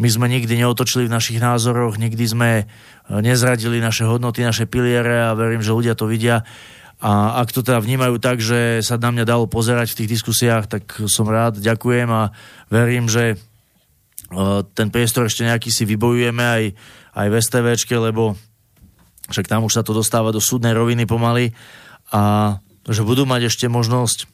My 0.00 0.08
sme 0.08 0.32
nikdy 0.32 0.64
neotočili 0.64 1.04
v 1.04 1.12
našich 1.12 1.44
názoroch, 1.44 2.00
nikdy 2.00 2.24
sme 2.24 2.50
e, 2.56 2.64
nezradili 3.20 3.84
naše 3.84 4.08
hodnoty, 4.08 4.40
naše 4.40 4.64
piliere 4.64 5.28
a 5.28 5.36
verím, 5.36 5.60
že 5.60 5.76
ľudia 5.76 5.92
to 5.92 6.08
vidia. 6.08 6.40
A 7.04 7.44
ak 7.44 7.52
to 7.52 7.60
teda 7.60 7.84
vnímajú 7.84 8.16
tak, 8.16 8.40
že 8.40 8.80
sa 8.80 8.96
na 8.96 9.12
mňa 9.12 9.28
dalo 9.28 9.44
pozerať 9.44 9.92
v 9.92 9.98
tých 10.02 10.12
diskusiách, 10.16 10.64
tak 10.64 11.04
som 11.04 11.28
rád, 11.28 11.60
ďakujem 11.60 12.08
a 12.08 12.32
verím, 12.72 13.12
že 13.12 13.36
e, 13.36 13.36
ten 14.72 14.88
priestor 14.88 15.28
ešte 15.28 15.44
nejaký 15.44 15.68
si 15.68 15.84
vybojujeme 15.84 16.40
aj, 16.40 16.64
aj 17.12 17.26
v 17.28 17.34
STVčke, 17.44 17.92
lebo 17.92 18.40
však 19.28 19.52
tam 19.52 19.68
už 19.68 19.76
sa 19.76 19.82
to 19.84 19.92
dostáva 19.92 20.32
do 20.32 20.40
súdnej 20.40 20.72
roviny 20.72 21.04
pomaly 21.04 21.52
a 22.08 22.56
že 22.88 23.06
budú 23.06 23.24
mať 23.24 23.48
ešte 23.52 23.66
možnosť 23.68 24.28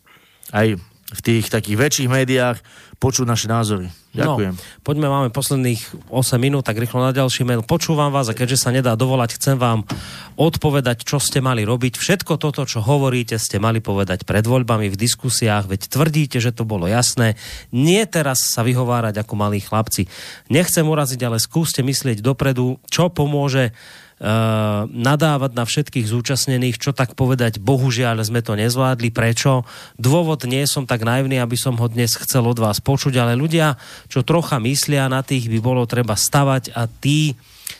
aj 0.51 0.79
v 1.11 1.21
tých 1.27 1.51
takých 1.51 1.77
väčších 1.79 2.09
médiách 2.11 2.63
počuť 3.03 3.27
naše 3.27 3.49
názory. 3.51 3.91
Ďakujem. 4.13 4.55
No, 4.55 4.63
poďme, 4.85 5.07
máme 5.09 5.29
posledných 5.33 6.11
8 6.13 6.37
minút, 6.37 6.69
tak 6.69 6.77
rýchlo 6.77 7.01
na 7.01 7.17
ďalší 7.17 7.49
mail. 7.49 7.65
Počúvam 7.65 8.13
vás 8.13 8.29
a 8.29 8.37
keďže 8.37 8.63
sa 8.63 8.71
nedá 8.71 8.95
dovolať, 8.95 9.41
chcem 9.41 9.57
vám 9.57 9.89
odpovedať, 10.37 11.03
čo 11.09 11.17
ste 11.17 11.41
mali 11.41 11.65
robiť. 11.65 11.97
Všetko 11.97 12.37
toto, 12.37 12.63
čo 12.69 12.85
hovoríte, 12.85 13.41
ste 13.41 13.57
mali 13.57 13.81
povedať 13.81 14.29
pred 14.29 14.45
voľbami 14.45 14.93
v 14.93 15.01
diskusiách, 15.01 15.67
veď 15.67 15.81
tvrdíte, 15.89 16.39
že 16.39 16.53
to 16.53 16.69
bolo 16.69 16.87
jasné. 16.87 17.41
Nie 17.73 18.05
teraz 18.05 18.53
sa 18.53 18.61
vyhovárať 18.61 19.25
ako 19.25 19.35
malí 19.35 19.65
chlapci. 19.65 20.07
Nechcem 20.53 20.85
uraziť, 20.85 21.21
ale 21.25 21.43
skúste 21.43 21.81
myslieť 21.81 22.21
dopredu, 22.21 22.79
čo 22.93 23.09
pomôže 23.09 23.73
nadávať 24.21 25.53
na 25.57 25.65
všetkých 25.65 26.05
zúčastnených, 26.05 26.77
čo 26.77 26.93
tak 26.93 27.17
povedať, 27.17 27.57
bohužiaľ 27.57 28.21
sme 28.21 28.45
to 28.45 28.53
nezvládli. 28.53 29.09
Prečo? 29.09 29.65
Dôvod 29.97 30.45
nie 30.45 30.69
som 30.69 30.85
tak 30.85 31.09
naivný, 31.09 31.41
aby 31.41 31.57
som 31.57 31.73
ho 31.81 31.89
dnes 31.89 32.13
chcel 32.21 32.45
od 32.45 32.61
vás 32.61 32.85
počuť, 32.85 33.17
ale 33.17 33.33
ľudia, 33.33 33.81
čo 34.13 34.21
trocha 34.21 34.61
myslia, 34.61 35.09
na 35.09 35.25
tých 35.25 35.49
by 35.49 35.59
bolo 35.65 35.89
treba 35.89 36.21
stavať 36.21 36.77
a 36.77 36.85
tí 36.85 37.33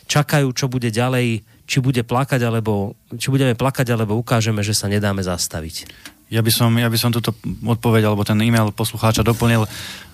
čakajú, 0.09 0.49
čo 0.57 0.73
bude 0.73 0.89
ďalej, 0.89 1.45
či 1.69 1.79
bude 1.79 2.03
plakať, 2.03 2.41
alebo 2.41 2.97
či 3.21 3.29
budeme 3.29 3.53
plakať, 3.53 3.93
alebo 3.93 4.17
ukážeme, 4.17 4.65
že 4.65 4.73
sa 4.73 4.89
nedáme 4.89 5.21
zastaviť. 5.21 5.93
Ja 6.31 6.41
by 6.47 6.51
som, 6.55 6.71
ja 6.79 6.87
by 6.87 6.99
som 6.99 7.11
túto 7.13 7.37
odpoveď, 7.45 8.07
alebo 8.07 8.23
ten 8.25 8.39
e-mail 8.41 8.71
poslucháča 8.73 9.27
doplnil 9.27 9.67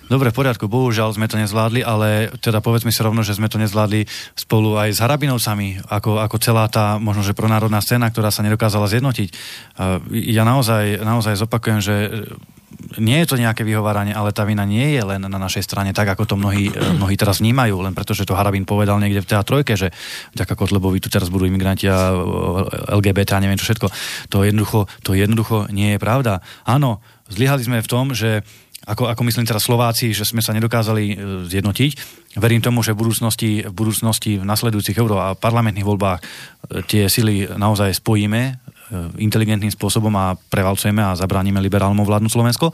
Dobre, 0.06 0.30
v 0.30 0.38
poriadku, 0.38 0.70
bohužiaľ 0.70 1.18
sme 1.18 1.26
to 1.26 1.34
nezvládli, 1.34 1.82
ale 1.82 2.30
teda 2.38 2.62
povedzme 2.62 2.94
si 2.94 3.02
rovno, 3.02 3.26
že 3.26 3.34
sme 3.34 3.50
to 3.50 3.58
nezvládli 3.58 4.06
spolu 4.38 4.78
aj 4.78 4.94
s 4.94 5.02
Harabinovcami, 5.02 5.82
ako, 5.82 6.22
ako 6.22 6.36
celá 6.38 6.70
tá 6.70 7.02
možno, 7.02 7.26
že 7.26 7.34
pronárodná 7.34 7.82
scéna, 7.82 8.06
ktorá 8.14 8.30
sa 8.30 8.46
nedokázala 8.46 8.86
zjednotiť. 8.86 9.28
Ja 10.14 10.46
naozaj, 10.46 11.02
naozaj 11.02 11.34
zopakujem, 11.42 11.80
že 11.82 11.94
nie 13.00 13.18
je 13.24 13.28
to 13.28 13.40
nejaké 13.40 13.66
vyhováranie, 13.66 14.12
ale 14.12 14.30
tá 14.30 14.46
vina 14.46 14.62
nie 14.62 14.94
je 14.94 15.02
len 15.02 15.20
na 15.26 15.40
našej 15.40 15.64
strane, 15.64 15.90
tak 15.90 16.06
ako 16.06 16.22
to 16.28 16.34
mnohí, 16.38 16.70
mnohí 16.70 17.16
teraz 17.18 17.40
vnímajú, 17.40 17.82
len 17.82 17.96
preto, 17.96 18.12
že 18.12 18.28
to 18.28 18.36
Harabin 18.36 18.68
povedal 18.68 19.00
niekde 19.00 19.24
v 19.24 19.30
teda 19.32 19.42
trojke, 19.42 19.74
že 19.74 19.90
vďaka 20.36 20.54
Kotlebovi 20.54 21.02
tu 21.02 21.08
teraz 21.10 21.32
budú 21.32 21.48
imigranti 21.48 21.88
a 21.90 22.14
LGBT 22.94 23.40
a 23.40 23.42
neviem 23.42 23.58
čo 23.58 23.66
všetko. 23.66 23.88
To 24.30 24.44
jednoducho, 24.44 24.86
to 25.02 25.16
jednoducho 25.16 25.66
nie 25.72 25.96
je 25.96 25.98
pravda. 25.98 26.44
Áno, 26.68 27.00
zlyhali 27.32 27.64
sme 27.64 27.82
v 27.82 27.90
tom, 27.90 28.12
že 28.12 28.44
ako, 28.86 29.10
ako 29.10 29.22
myslím 29.26 29.44
teraz 29.50 29.66
Slováci, 29.66 30.14
že 30.14 30.22
sme 30.22 30.38
sa 30.38 30.54
nedokázali 30.54 31.04
e, 31.10 31.14
zjednotiť. 31.50 31.90
Verím 32.38 32.62
tomu, 32.62 32.86
že 32.86 32.94
v 32.94 33.02
budúcnosti, 33.02 33.66
v 33.66 33.74
budúcnosti 33.74 34.38
v 34.38 34.46
nasledujúcich 34.46 34.94
euro 35.02 35.18
a 35.18 35.34
parlamentných 35.34 35.82
voľbách 35.82 36.18
e, 36.22 36.24
tie 36.86 37.10
sily 37.10 37.50
naozaj 37.50 37.98
spojíme 37.98 38.40
e, 38.46 38.52
inteligentným 39.18 39.74
spôsobom 39.74 40.14
a 40.14 40.38
prevalcujeme 40.38 41.02
a 41.02 41.18
zabránime 41.18 41.58
liberálnom 41.58 42.06
vládnu 42.06 42.30
Slovensko. 42.30 42.70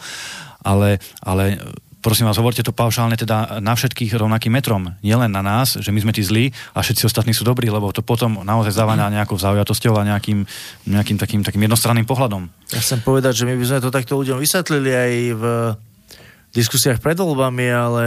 Ale, 0.63 1.01
ale 1.25 1.59
prosím 2.05 2.29
vás, 2.29 2.37
hovorte 2.37 2.61
to 2.61 2.77
paušálne 2.77 3.17
teda 3.17 3.65
na 3.65 3.73
všetkých 3.73 4.13
rovnakým 4.13 4.53
metrom. 4.53 4.93
Nielen 5.01 5.33
na 5.33 5.41
nás, 5.41 5.81
že 5.81 5.97
my 5.97 6.05
sme 6.05 6.13
tí 6.13 6.21
zlí 6.21 6.53
a 6.77 6.85
všetci 6.85 7.09
ostatní 7.09 7.33
sú 7.33 7.49
dobrí, 7.49 7.73
lebo 7.73 7.89
to 7.89 8.05
potom 8.05 8.45
naozaj 8.45 8.77
závaňa 8.77 9.09
nejakou 9.17 9.41
zaujatosťou 9.41 9.97
a 9.97 10.07
nejakým, 10.13 10.45
nejakým 10.93 11.17
takým, 11.17 11.41
takým 11.41 11.65
jednostranným 11.65 12.05
pohľadom. 12.05 12.53
Ja 12.69 12.85
chcem 12.85 13.01
povedať, 13.01 13.43
že 13.43 13.49
my 13.49 13.57
by 13.57 13.65
sme 13.65 13.81
to 13.81 13.89
takto 13.89 14.21
ľuďom 14.21 14.37
vysvetlili 14.43 14.91
aj 14.93 15.13
v 15.41 15.45
diskusiách 16.53 17.01
pred 17.01 17.17
voľbami, 17.17 17.67
ale 17.73 18.05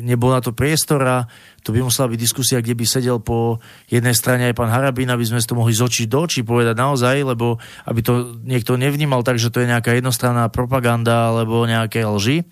nebol 0.00 0.32
na 0.32 0.40
to 0.40 0.56
priestor 0.56 1.04
a 1.04 1.18
to 1.60 1.70
by 1.70 1.84
musela 1.84 2.08
byť 2.08 2.18
diskusia, 2.18 2.64
kde 2.64 2.74
by 2.74 2.84
sedel 2.88 3.20
po 3.20 3.60
jednej 3.86 4.16
strane 4.16 4.48
aj 4.48 4.56
pán 4.56 4.72
Harabín, 4.72 5.12
aby 5.12 5.22
sme 5.22 5.38
to 5.44 5.54
mohli 5.54 5.76
z 5.76 5.84
očí 5.84 6.04
do 6.08 6.24
očí 6.24 6.40
povedať 6.42 6.74
naozaj, 6.74 7.22
lebo 7.22 7.60
aby 7.86 8.00
to 8.00 8.40
niekto 8.42 8.80
nevnímal 8.80 9.20
tak, 9.20 9.36
že 9.36 9.52
to 9.52 9.60
je 9.60 9.70
nejaká 9.70 9.92
jednostranná 9.92 10.48
propaganda 10.48 11.30
alebo 11.30 11.68
nejaké 11.68 12.02
lži. 12.02 12.48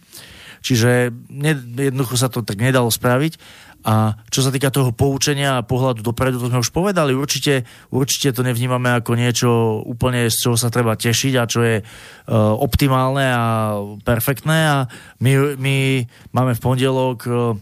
Čiže 0.60 1.08
jednoducho 1.32 2.20
sa 2.20 2.28
to 2.28 2.44
tak 2.44 2.60
nedalo 2.60 2.92
spraviť. 2.92 3.40
A 3.80 4.12
čo 4.28 4.44
sa 4.44 4.52
týka 4.52 4.68
toho 4.68 4.92
poučenia 4.92 5.56
a 5.56 5.64
pohľadu 5.64 6.04
dopredu, 6.04 6.36
to 6.36 6.52
sme 6.52 6.60
už 6.60 6.68
povedali, 6.68 7.16
určite, 7.16 7.64
určite 7.88 8.36
to 8.36 8.44
nevnímame 8.44 8.92
ako 9.00 9.16
niečo 9.16 9.50
úplne, 9.88 10.28
z 10.28 10.36
čoho 10.36 10.56
sa 10.60 10.68
treba 10.68 11.00
tešiť 11.00 11.32
a 11.40 11.48
čo 11.48 11.60
je 11.64 11.76
uh, 11.80 11.84
optimálne 12.60 13.24
a 13.24 13.44
perfektné. 14.04 14.58
A 14.68 14.76
my, 15.24 15.56
my 15.56 15.76
máme 16.36 16.52
v 16.52 16.60
pondelok 16.60 17.18
uh, 17.24 17.56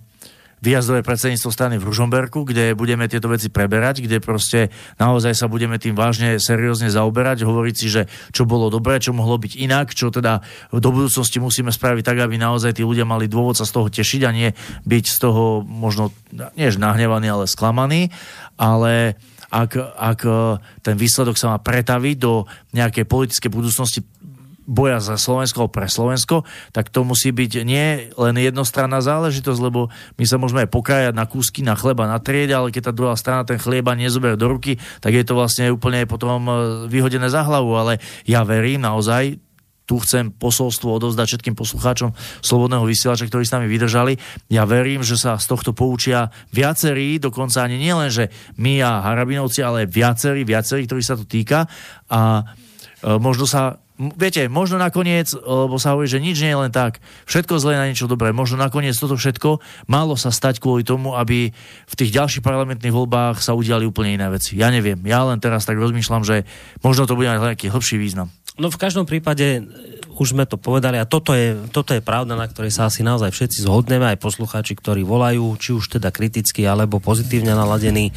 výjazdové 0.64 1.04
predsedníctvo 1.04 1.50
strany 1.52 1.74
v 1.76 1.86
Ružomberku, 1.86 2.48
kde 2.48 2.72
budeme 2.72 3.06
tieto 3.06 3.30
veci 3.30 3.52
preberať, 3.52 4.02
kde 4.02 4.18
proste 4.18 4.72
naozaj 4.96 5.36
sa 5.36 5.46
budeme 5.46 5.76
tým 5.76 5.92
vážne, 5.92 6.40
seriózne 6.40 6.88
zaoberať, 6.88 7.44
hovoriť 7.44 7.74
si, 7.76 7.86
že 7.86 8.02
čo 8.32 8.48
bolo 8.48 8.72
dobré, 8.72 8.98
čo 8.98 9.14
mohlo 9.14 9.36
byť 9.38 9.52
inak, 9.60 9.92
čo 9.92 10.08
teda 10.08 10.40
do 10.72 10.90
budúcnosti 10.90 11.38
musíme 11.38 11.70
spraviť 11.70 12.02
tak, 12.02 12.18
aby 12.24 12.40
naozaj 12.40 12.78
tí 12.78 12.82
ľudia 12.82 13.04
mali 13.04 13.28
dôvod 13.30 13.60
sa 13.60 13.68
z 13.68 13.74
toho 13.74 13.88
tešiť 13.92 14.22
a 14.26 14.30
nie 14.32 14.48
byť 14.88 15.04
z 15.04 15.16
toho 15.20 15.62
možno, 15.62 16.10
nie 16.56 16.68
nahnevaný, 16.78 17.26
ale 17.28 17.44
sklamaný, 17.50 18.14
ale 18.54 19.18
ak, 19.48 19.80
ak 19.96 20.20
ten 20.84 20.96
výsledok 21.00 21.40
sa 21.40 21.56
má 21.56 21.58
pretaviť 21.58 22.16
do 22.20 22.44
nejakej 22.76 23.08
politickej 23.08 23.50
budúcnosti 23.50 24.04
boja 24.68 25.00
za 25.00 25.16
Slovensko 25.16 25.72
pre 25.72 25.88
Slovensko, 25.88 26.44
tak 26.76 26.92
to 26.92 27.00
musí 27.00 27.32
byť 27.32 27.52
nie 27.64 28.12
len 28.12 28.36
jednostranná 28.36 29.00
záležitosť, 29.00 29.60
lebo 29.64 29.88
my 30.20 30.24
sa 30.28 30.36
môžeme 30.36 30.68
aj 30.68 30.70
pokrájať 30.70 31.14
na 31.16 31.24
kúsky, 31.24 31.64
na 31.64 31.72
chleba, 31.72 32.04
na 32.04 32.20
triede, 32.20 32.52
ale 32.52 32.68
keď 32.68 32.92
tá 32.92 32.92
druhá 32.92 33.16
strana 33.16 33.48
ten 33.48 33.56
chlieba 33.56 33.96
nezoberie 33.96 34.36
do 34.36 34.52
ruky, 34.52 34.76
tak 35.00 35.16
je 35.16 35.24
to 35.24 35.32
vlastne 35.32 35.72
úplne 35.72 36.04
potom 36.04 36.44
e, 36.44 36.52
vyhodené 36.92 37.32
za 37.32 37.48
hlavu. 37.48 37.72
Ale 37.80 37.96
ja 38.28 38.44
verím 38.44 38.84
naozaj, 38.84 39.40
tu 39.88 39.96
chcem 40.04 40.28
posolstvo 40.28 41.00
odovzdať 41.00 41.24
všetkým 41.24 41.56
poslucháčom 41.56 42.12
Slobodného 42.44 42.84
vysielača, 42.84 43.24
ktorí 43.24 43.48
s 43.48 43.56
nami 43.56 43.72
vydržali. 43.72 44.20
Ja 44.52 44.68
verím, 44.68 45.00
že 45.00 45.16
sa 45.16 45.40
z 45.40 45.48
tohto 45.48 45.72
poučia 45.72 46.28
viacerí, 46.52 47.16
dokonca 47.16 47.64
ani 47.64 47.80
nielen, 47.80 48.12
že 48.12 48.28
my 48.60 48.84
a 48.84 49.00
Harabinovci, 49.00 49.64
ale 49.64 49.88
viacerí, 49.88 50.44
viacerí, 50.44 50.84
ktorí 50.84 51.00
sa 51.00 51.16
to 51.16 51.24
týka. 51.24 51.64
A 52.12 52.44
e, 53.00 53.16
možno 53.16 53.48
sa 53.48 53.80
viete, 53.98 54.46
možno 54.46 54.78
nakoniec, 54.78 55.34
lebo 55.34 55.74
sa 55.76 55.92
hovorí, 55.92 56.06
že 56.06 56.22
nič 56.22 56.38
nie 56.38 56.54
je 56.54 56.62
len 56.62 56.72
tak, 56.72 57.02
všetko 57.26 57.58
zlé 57.58 57.74
na 57.74 57.90
niečo 57.90 58.06
dobré, 58.06 58.30
možno 58.30 58.62
nakoniec 58.62 58.94
toto 58.94 59.18
všetko 59.18 59.58
malo 59.90 60.14
sa 60.14 60.30
stať 60.30 60.62
kvôli 60.62 60.86
tomu, 60.86 61.18
aby 61.18 61.50
v 61.86 61.94
tých 61.98 62.14
ďalších 62.14 62.46
parlamentných 62.46 62.94
voľbách 62.94 63.42
sa 63.42 63.58
udiali 63.58 63.84
úplne 63.84 64.14
iné 64.14 64.26
veci. 64.30 64.54
Ja 64.54 64.70
neviem, 64.70 65.02
ja 65.02 65.26
len 65.26 65.42
teraz 65.42 65.66
tak 65.66 65.82
rozmýšľam, 65.82 66.22
že 66.22 66.46
možno 66.80 67.10
to 67.10 67.18
bude 67.18 67.26
mať 67.26 67.58
nejaký 67.58 67.74
hĺbší 67.74 67.98
význam. 67.98 68.30
No 68.58 68.74
v 68.74 68.80
každom 68.82 69.06
prípade 69.06 69.70
už 70.18 70.34
sme 70.34 70.42
to 70.42 70.58
povedali 70.58 70.98
a 70.98 71.06
toto 71.06 71.30
je, 71.30 71.54
toto 71.70 71.94
je 71.94 72.02
pravda, 72.02 72.34
na 72.34 72.42
ktorej 72.50 72.74
sa 72.74 72.90
asi 72.90 73.06
naozaj 73.06 73.30
všetci 73.30 73.62
zhodneme, 73.62 74.02
aj 74.10 74.18
poslucháči, 74.18 74.74
ktorí 74.74 75.06
volajú, 75.06 75.54
či 75.62 75.70
už 75.78 75.94
teda 75.98 76.10
kriticky 76.10 76.66
alebo 76.66 76.98
pozitívne 76.98 77.54
naladení. 77.54 78.10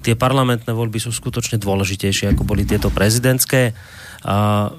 Tie 0.00 0.16
parlamentné 0.16 0.72
voľby 0.72 1.04
sú 1.04 1.12
skutočne 1.12 1.60
dôležitejšie, 1.60 2.32
ako 2.32 2.48
boli 2.48 2.64
tieto 2.64 2.88
prezidentské. 2.88 3.76
A 4.24 4.72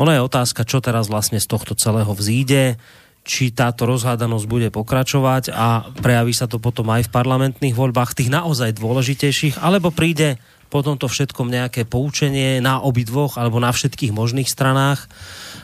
ono 0.00 0.10
je 0.16 0.24
otázka, 0.24 0.64
čo 0.64 0.80
teraz 0.80 1.12
vlastne 1.12 1.36
z 1.36 1.44
tohto 1.44 1.76
celého 1.76 2.08
vzíde, 2.16 2.80
či 3.20 3.52
táto 3.52 3.84
rozhádanosť 3.84 4.46
bude 4.48 4.68
pokračovať 4.72 5.52
a 5.52 5.92
prejaví 6.00 6.32
sa 6.32 6.48
to 6.48 6.56
potom 6.56 6.88
aj 6.88 7.04
v 7.04 7.12
parlamentných 7.12 7.76
voľbách, 7.76 8.16
tých 8.16 8.32
naozaj 8.32 8.80
dôležitejších, 8.80 9.60
alebo 9.60 9.92
príde 9.92 10.40
po 10.70 10.80
tomto 10.80 11.10
všetkom 11.10 11.50
nejaké 11.50 11.82
poučenie 11.84 12.62
na 12.62 12.78
obidvoch 12.80 13.36
alebo 13.36 13.58
na 13.58 13.74
všetkých 13.74 14.14
možných 14.14 14.46
stranách 14.46 15.10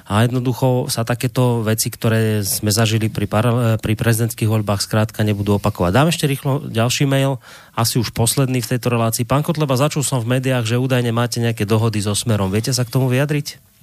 a 0.04 0.26
jednoducho 0.26 0.90
sa 0.90 1.06
takéto 1.06 1.62
veci, 1.62 1.88
ktoré 1.94 2.42
sme 2.42 2.74
zažili 2.74 3.06
pri, 3.06 3.30
par- 3.30 3.78
pri 3.78 3.94
prezidentských 3.94 4.50
voľbách, 4.50 4.82
skrátka 4.82 5.22
nebudú 5.22 5.62
opakovať. 5.62 5.94
Dám 5.94 6.10
ešte 6.10 6.26
rýchlo 6.26 6.66
ďalší 6.66 7.06
mail, 7.06 7.38
asi 7.78 8.02
už 8.02 8.10
posledný 8.12 8.58
v 8.60 8.70
tejto 8.76 8.90
relácii. 8.90 9.24
Pán 9.24 9.46
Kotleba, 9.46 9.78
začul 9.78 10.02
som 10.02 10.18
v 10.18 10.36
médiách, 10.36 10.66
že 10.66 10.76
údajne 10.76 11.14
máte 11.14 11.38
nejaké 11.38 11.64
dohody 11.64 12.02
so 12.02 12.12
Smerom. 12.12 12.50
Viete 12.50 12.74
sa 12.74 12.82
k 12.82 12.92
tomu 12.92 13.06
vyjadriť? 13.06 13.75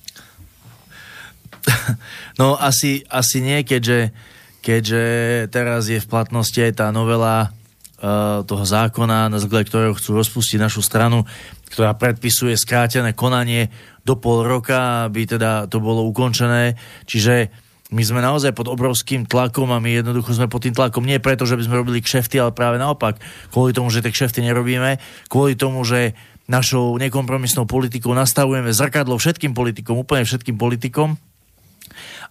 No 2.40 2.58
asi, 2.58 3.06
asi 3.08 3.40
nie, 3.40 3.62
keďže, 3.62 4.10
keďže 4.66 5.04
teraz 5.54 5.86
je 5.86 6.02
v 6.02 6.10
platnosti 6.10 6.58
aj 6.58 6.74
tá 6.82 6.88
novela 6.90 7.50
uh, 7.50 8.42
toho 8.44 8.66
zákona, 8.66 9.30
na 9.30 9.38
základe 9.38 9.70
ktorého 9.70 9.96
chcú 9.96 10.18
rozpustiť 10.18 10.60
našu 10.60 10.82
stranu, 10.82 11.24
ktorá 11.70 11.94
predpisuje 11.98 12.58
skrátené 12.58 13.14
konanie 13.14 13.70
do 14.04 14.20
pol 14.20 14.44
roka, 14.44 15.08
aby 15.08 15.26
teda 15.26 15.70
to 15.72 15.80
bolo 15.80 16.04
ukončené. 16.10 16.76
Čiže 17.08 17.54
my 17.94 18.02
sme 18.02 18.26
naozaj 18.26 18.58
pod 18.58 18.68
obrovským 18.68 19.30
tlakom 19.30 19.70
a 19.70 19.78
my 19.78 20.02
jednoducho 20.02 20.34
sme 20.34 20.50
pod 20.50 20.66
tým 20.66 20.74
tlakom 20.74 21.06
nie 21.06 21.22
preto, 21.22 21.46
že 21.46 21.54
by 21.54 21.64
sme 21.70 21.80
robili 21.80 22.02
kšefty, 22.02 22.42
ale 22.42 22.50
práve 22.50 22.82
naopak. 22.82 23.22
Kvôli 23.54 23.70
tomu, 23.70 23.94
že 23.94 24.02
tie 24.02 24.10
kšefty 24.10 24.42
nerobíme, 24.42 24.98
kvôli 25.30 25.54
tomu, 25.54 25.86
že 25.86 26.18
našou 26.50 26.98
nekompromisnou 27.00 27.70
politikou 27.70 28.12
nastavujeme 28.12 28.74
zrkadlo 28.74 29.16
všetkým 29.16 29.56
politikom, 29.56 29.96
úplne 29.96 30.28
všetkým 30.28 30.60
politikom 30.60 31.16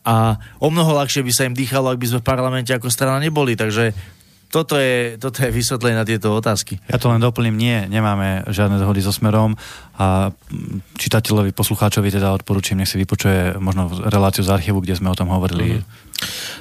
a 0.03 0.37
o 0.59 0.69
mnoho 0.69 0.99
ľahšie 0.99 1.23
by 1.23 1.33
sa 1.33 1.47
im 1.47 1.55
dýchalo, 1.55 1.95
ak 1.95 2.01
by 2.01 2.07
sme 2.11 2.20
v 2.20 2.29
parlamente 2.29 2.70
ako 2.74 2.91
strana 2.91 3.23
neboli. 3.23 3.55
Takže 3.55 3.95
toto 4.53 4.77
je, 4.77 5.16
toto 5.16 5.41
je 5.41 5.49
vysvetlenie 5.49 5.97
na 5.97 6.05
tieto 6.05 6.29
otázky. 6.37 6.77
Ja 6.85 7.01
to 7.01 7.09
len 7.09 7.24
doplním, 7.24 7.57
nie, 7.57 7.89
nemáme 7.89 8.45
žiadne 8.53 8.77
dohody 8.77 9.01
so 9.01 9.09
Smerom 9.09 9.57
a 9.97 10.29
čitateľovi, 11.01 11.57
poslucháčovi 11.57 12.12
teda 12.12 12.37
odporúčam, 12.37 12.77
nech 12.77 12.93
si 12.93 13.01
vypočuje 13.01 13.57
možno 13.57 13.89
reláciu 13.89 14.45
z 14.45 14.53
archívu, 14.53 14.85
kde 14.85 15.01
sme 15.01 15.09
o 15.09 15.16
tom 15.16 15.33
hovorili. 15.33 15.81
Mm. 15.81 16.11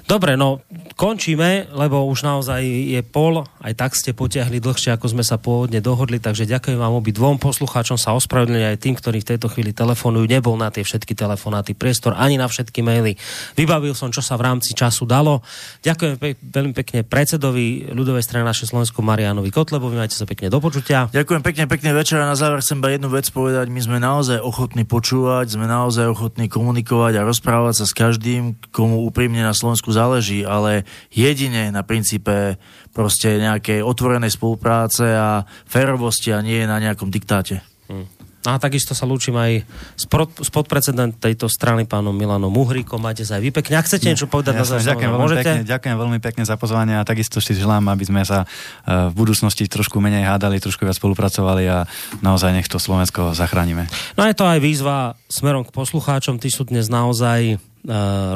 Dobre, 0.05 0.35
no 0.35 0.59
končíme, 0.99 1.71
lebo 1.71 2.03
už 2.09 2.27
naozaj 2.27 2.61
je 2.65 3.01
pol, 3.01 3.47
aj 3.63 3.73
tak 3.73 3.95
ste 3.95 4.11
potiahli 4.11 4.59
dlhšie, 4.59 4.93
ako 4.93 5.07
sme 5.17 5.23
sa 5.23 5.39
pôvodne 5.39 5.79
dohodli, 5.79 6.19
takže 6.19 6.45
ďakujem 6.45 6.77
vám 6.77 6.93
obi 6.93 7.15
dvom 7.15 7.39
poslucháčom, 7.39 7.95
sa 7.95 8.13
ospravedlňujem 8.19 8.69
aj 8.75 8.81
tým, 8.81 8.95
ktorí 8.99 9.23
v 9.23 9.29
tejto 9.33 9.47
chvíli 9.47 9.71
telefonujú, 9.71 10.27
nebol 10.27 10.59
na 10.59 10.67
tie 10.67 10.83
všetky 10.83 11.15
telefonáty 11.15 11.73
priestor, 11.73 12.13
ani 12.19 12.35
na 12.35 12.45
všetky 12.45 12.83
maily. 12.83 13.15
Vybavil 13.55 13.95
som, 13.95 14.11
čo 14.11 14.19
sa 14.19 14.35
v 14.35 14.51
rámci 14.51 14.75
času 14.75 15.07
dalo. 15.07 15.41
Ďakujem 15.81 16.15
pe- 16.19 16.38
veľmi 16.38 16.73
pekne 16.75 17.07
predsedovi 17.07 17.95
ľudovej 17.95 18.25
strany 18.25 18.43
naše 18.43 18.67
Slovensko 18.67 18.99
Marianovi 18.99 19.49
Kotlebovi, 19.49 19.95
majte 19.95 20.19
sa 20.19 20.27
pekne 20.27 20.51
do 20.51 20.59
počutia. 20.59 21.07
Ďakujem 21.09 21.41
pekne, 21.41 21.63
pekne 21.71 21.91
večer 21.95 22.19
a 22.19 22.27
na 22.27 22.35
záver 22.35 22.59
chcem 22.59 22.83
iba 22.83 22.91
jednu 22.91 23.09
vec 23.09 23.25
povedať. 23.31 23.71
My 23.71 23.79
sme 23.79 23.97
naozaj 23.97 24.43
ochotní 24.43 24.83
počúvať, 24.83 25.55
sme 25.55 25.71
naozaj 25.71 26.11
ochotní 26.11 26.51
komunikovať 26.51 27.21
a 27.21 27.25
rozprávať 27.25 27.81
sa 27.81 27.85
s 27.88 27.93
každým, 27.95 28.59
komu 28.75 29.07
úprimne 29.07 29.45
na 29.45 29.50
Slovensku 29.53 29.91
záleží, 29.91 30.43
ale 30.43 30.83
jedine 31.11 31.69
na 31.69 31.83
princípe 31.83 32.59
proste 32.91 33.39
nejakej 33.39 33.83
otvorenej 33.83 34.33
spolupráce 34.33 35.05
a 35.15 35.47
férovosti 35.69 36.35
a 36.35 36.43
nie 36.43 36.63
na 36.67 36.79
nejakom 36.79 37.07
diktáte. 37.07 37.63
Hmm. 37.87 38.07
A 38.41 38.57
takisto 38.57 38.97
sa 38.97 39.05
lúčim 39.05 39.37
aj 39.37 39.61
s, 39.93 40.49
podpredsedent 40.49 41.21
tejto 41.21 41.45
strany 41.45 41.85
pánom 41.85 42.09
Milanom 42.09 42.49
Uhríkom. 42.49 42.97
Máte 42.97 43.21
sa 43.21 43.37
aj 43.37 43.41
vy 43.45 43.49
pekne. 43.53 43.77
Ak 43.77 43.85
chcete 43.85 44.09
niečo 44.09 44.25
povedať 44.25 44.57
ja 44.57 44.59
na 44.59 44.65
záver, 44.65 44.81
ďakujem, 44.81 45.11
veľmi 45.13 45.21
môžete? 45.21 45.41
pekne, 45.45 45.61
ďakujem 45.69 45.97
veľmi 46.01 46.19
pekne 46.25 46.43
za 46.49 46.55
pozvanie 46.57 46.97
a 46.97 47.05
takisto 47.05 47.37
si 47.37 47.53
želám, 47.53 47.85
aby 47.93 48.01
sme 48.01 48.25
sa 48.25 48.49
uh, 48.49 49.13
v 49.13 49.13
budúcnosti 49.13 49.69
trošku 49.69 50.01
menej 50.01 50.25
hádali, 50.25 50.57
trošku 50.57 50.81
viac 50.89 50.97
spolupracovali 50.97 51.69
a 51.69 51.85
naozaj 52.25 52.49
nech 52.49 52.65
to 52.65 52.81
Slovensko 52.81 53.37
zachránime. 53.37 53.85
No 54.17 54.25
je 54.25 54.33
to 54.33 54.49
aj 54.49 54.57
výzva 54.57 55.13
smerom 55.29 55.61
k 55.61 55.69
poslucháčom. 55.69 56.41
Tí 56.41 56.49
sú 56.49 56.65
dnes 56.65 56.89
naozaj 56.89 57.61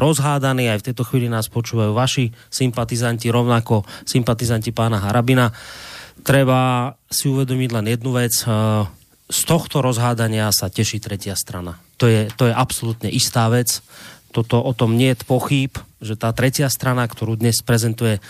rozhádaní. 0.01 0.69
Aj 0.69 0.81
v 0.81 0.87
tejto 0.91 1.05
chvíli 1.05 1.29
nás 1.29 1.49
počúvajú 1.49 1.93
vaši 1.93 2.33
sympatizanti, 2.49 3.29
rovnako 3.29 3.85
sympatizanti 4.05 4.73
pána 4.73 5.01
Harabina. 5.01 5.53
Treba 6.25 6.93
si 7.09 7.29
uvedomiť 7.29 7.69
len 7.75 7.85
jednu 7.91 8.11
vec. 8.15 8.33
Uh, 8.47 8.89
z 9.25 9.41
tohto 9.49 9.81
rozhádania 9.81 10.53
sa 10.53 10.69
teší 10.69 11.01
tretia 11.01 11.33
strana. 11.33 11.81
To 11.97 12.05
je, 12.05 12.29
to 12.37 12.45
je 12.45 12.53
absolútne 12.53 13.09
istá 13.09 13.49
vec. 13.49 13.81
Toto 14.29 14.61
o 14.61 14.69
tom 14.75 14.93
nie 14.93 15.17
je 15.17 15.25
pochýb, 15.25 15.81
že 15.97 16.13
tá 16.13 16.29
tretia 16.29 16.69
strana, 16.69 17.09
ktorú 17.09 17.39
dnes 17.39 17.57
prezentuje 17.65 18.21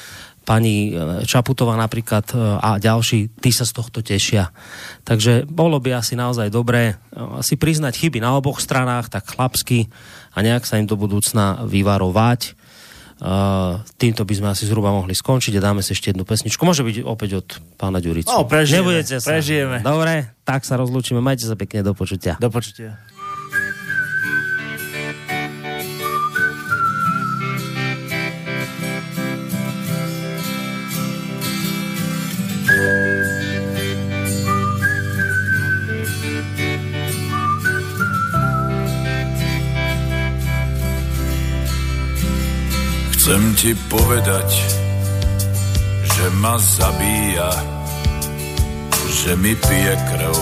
pani 0.46 0.94
Čaputová 1.26 1.74
napríklad 1.74 2.30
a 2.62 2.78
ďalší, 2.78 3.34
tí 3.42 3.50
sa 3.50 3.66
z 3.66 3.74
tohto 3.74 4.06
tešia. 4.06 4.54
Takže 5.02 5.50
bolo 5.50 5.82
by 5.82 5.98
asi 5.98 6.14
naozaj 6.14 6.54
dobré 6.54 7.02
si 7.42 7.58
priznať 7.58 7.98
chyby 7.98 8.22
na 8.22 8.38
oboch 8.38 8.62
stranách, 8.62 9.10
tak 9.10 9.26
chlapsky 9.26 9.90
a 10.36 10.38
nejak 10.44 10.68
sa 10.68 10.78
im 10.78 10.86
do 10.86 11.00
budúcna 11.00 11.64
vyvarovať. 11.64 12.60
Uh, 13.16 13.80
týmto 13.96 14.28
by 14.28 14.34
sme 14.36 14.48
asi 14.52 14.68
zhruba 14.68 14.92
mohli 14.92 15.16
skončiť 15.16 15.56
a 15.56 15.64
dáme 15.64 15.80
si 15.80 15.96
ešte 15.96 16.12
jednu 16.12 16.28
pesničku. 16.28 16.60
Môže 16.68 16.84
byť 16.84 17.08
opäť 17.08 17.40
od 17.40 17.48
pána 17.80 18.04
Ďuricu. 18.04 18.28
No, 18.28 18.44
prežijeme, 18.44 18.92
Nebudete 18.92 19.24
sa. 19.24 19.28
prežijeme. 19.32 19.80
Dobre, 19.80 20.36
tak 20.44 20.68
sa 20.68 20.76
rozlúčime. 20.76 21.24
Majte 21.24 21.48
sa 21.48 21.56
pekne, 21.56 21.80
do 21.80 21.96
počutia. 21.96 22.36
Do 22.44 22.52
počutia. 22.52 23.00
Chcem 43.26 43.58
ti 43.58 43.74
povedať, 43.90 44.50
že 46.14 46.26
ma 46.38 46.62
zabíja, 46.62 47.50
že 49.10 49.34
mi 49.42 49.58
pije 49.58 49.98
krv. 49.98 50.38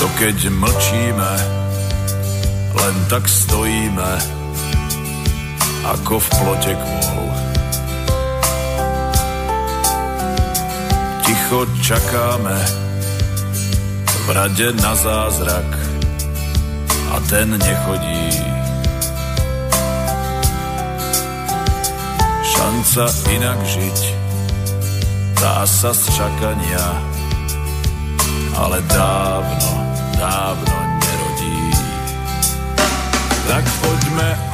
To 0.00 0.06
keď 0.16 0.48
mlčíme, 0.48 1.32
len 2.72 2.94
tak 3.12 3.28
stojíme, 3.28 4.12
ako 5.84 6.24
v 6.24 6.28
plote 6.32 6.72
kôl. 6.72 7.28
Ticho 11.20 11.68
čakáme 11.84 12.58
v 14.08 14.26
rade 14.32 14.72
na 14.80 14.96
zázrak 14.96 15.68
a 17.12 17.20
ten 17.28 17.60
nechodí. 17.60 18.43
Šanca 22.54 23.04
inak 23.34 23.58
žiť, 23.66 23.98
dá 25.42 25.66
sa 25.66 25.90
z 25.90 26.06
čakania, 26.14 26.86
ale 28.54 28.78
dávno, 28.86 29.70
dávno 30.14 30.76
nerodí. 31.02 31.60
Tak 33.50 33.64
poďme 33.82 34.53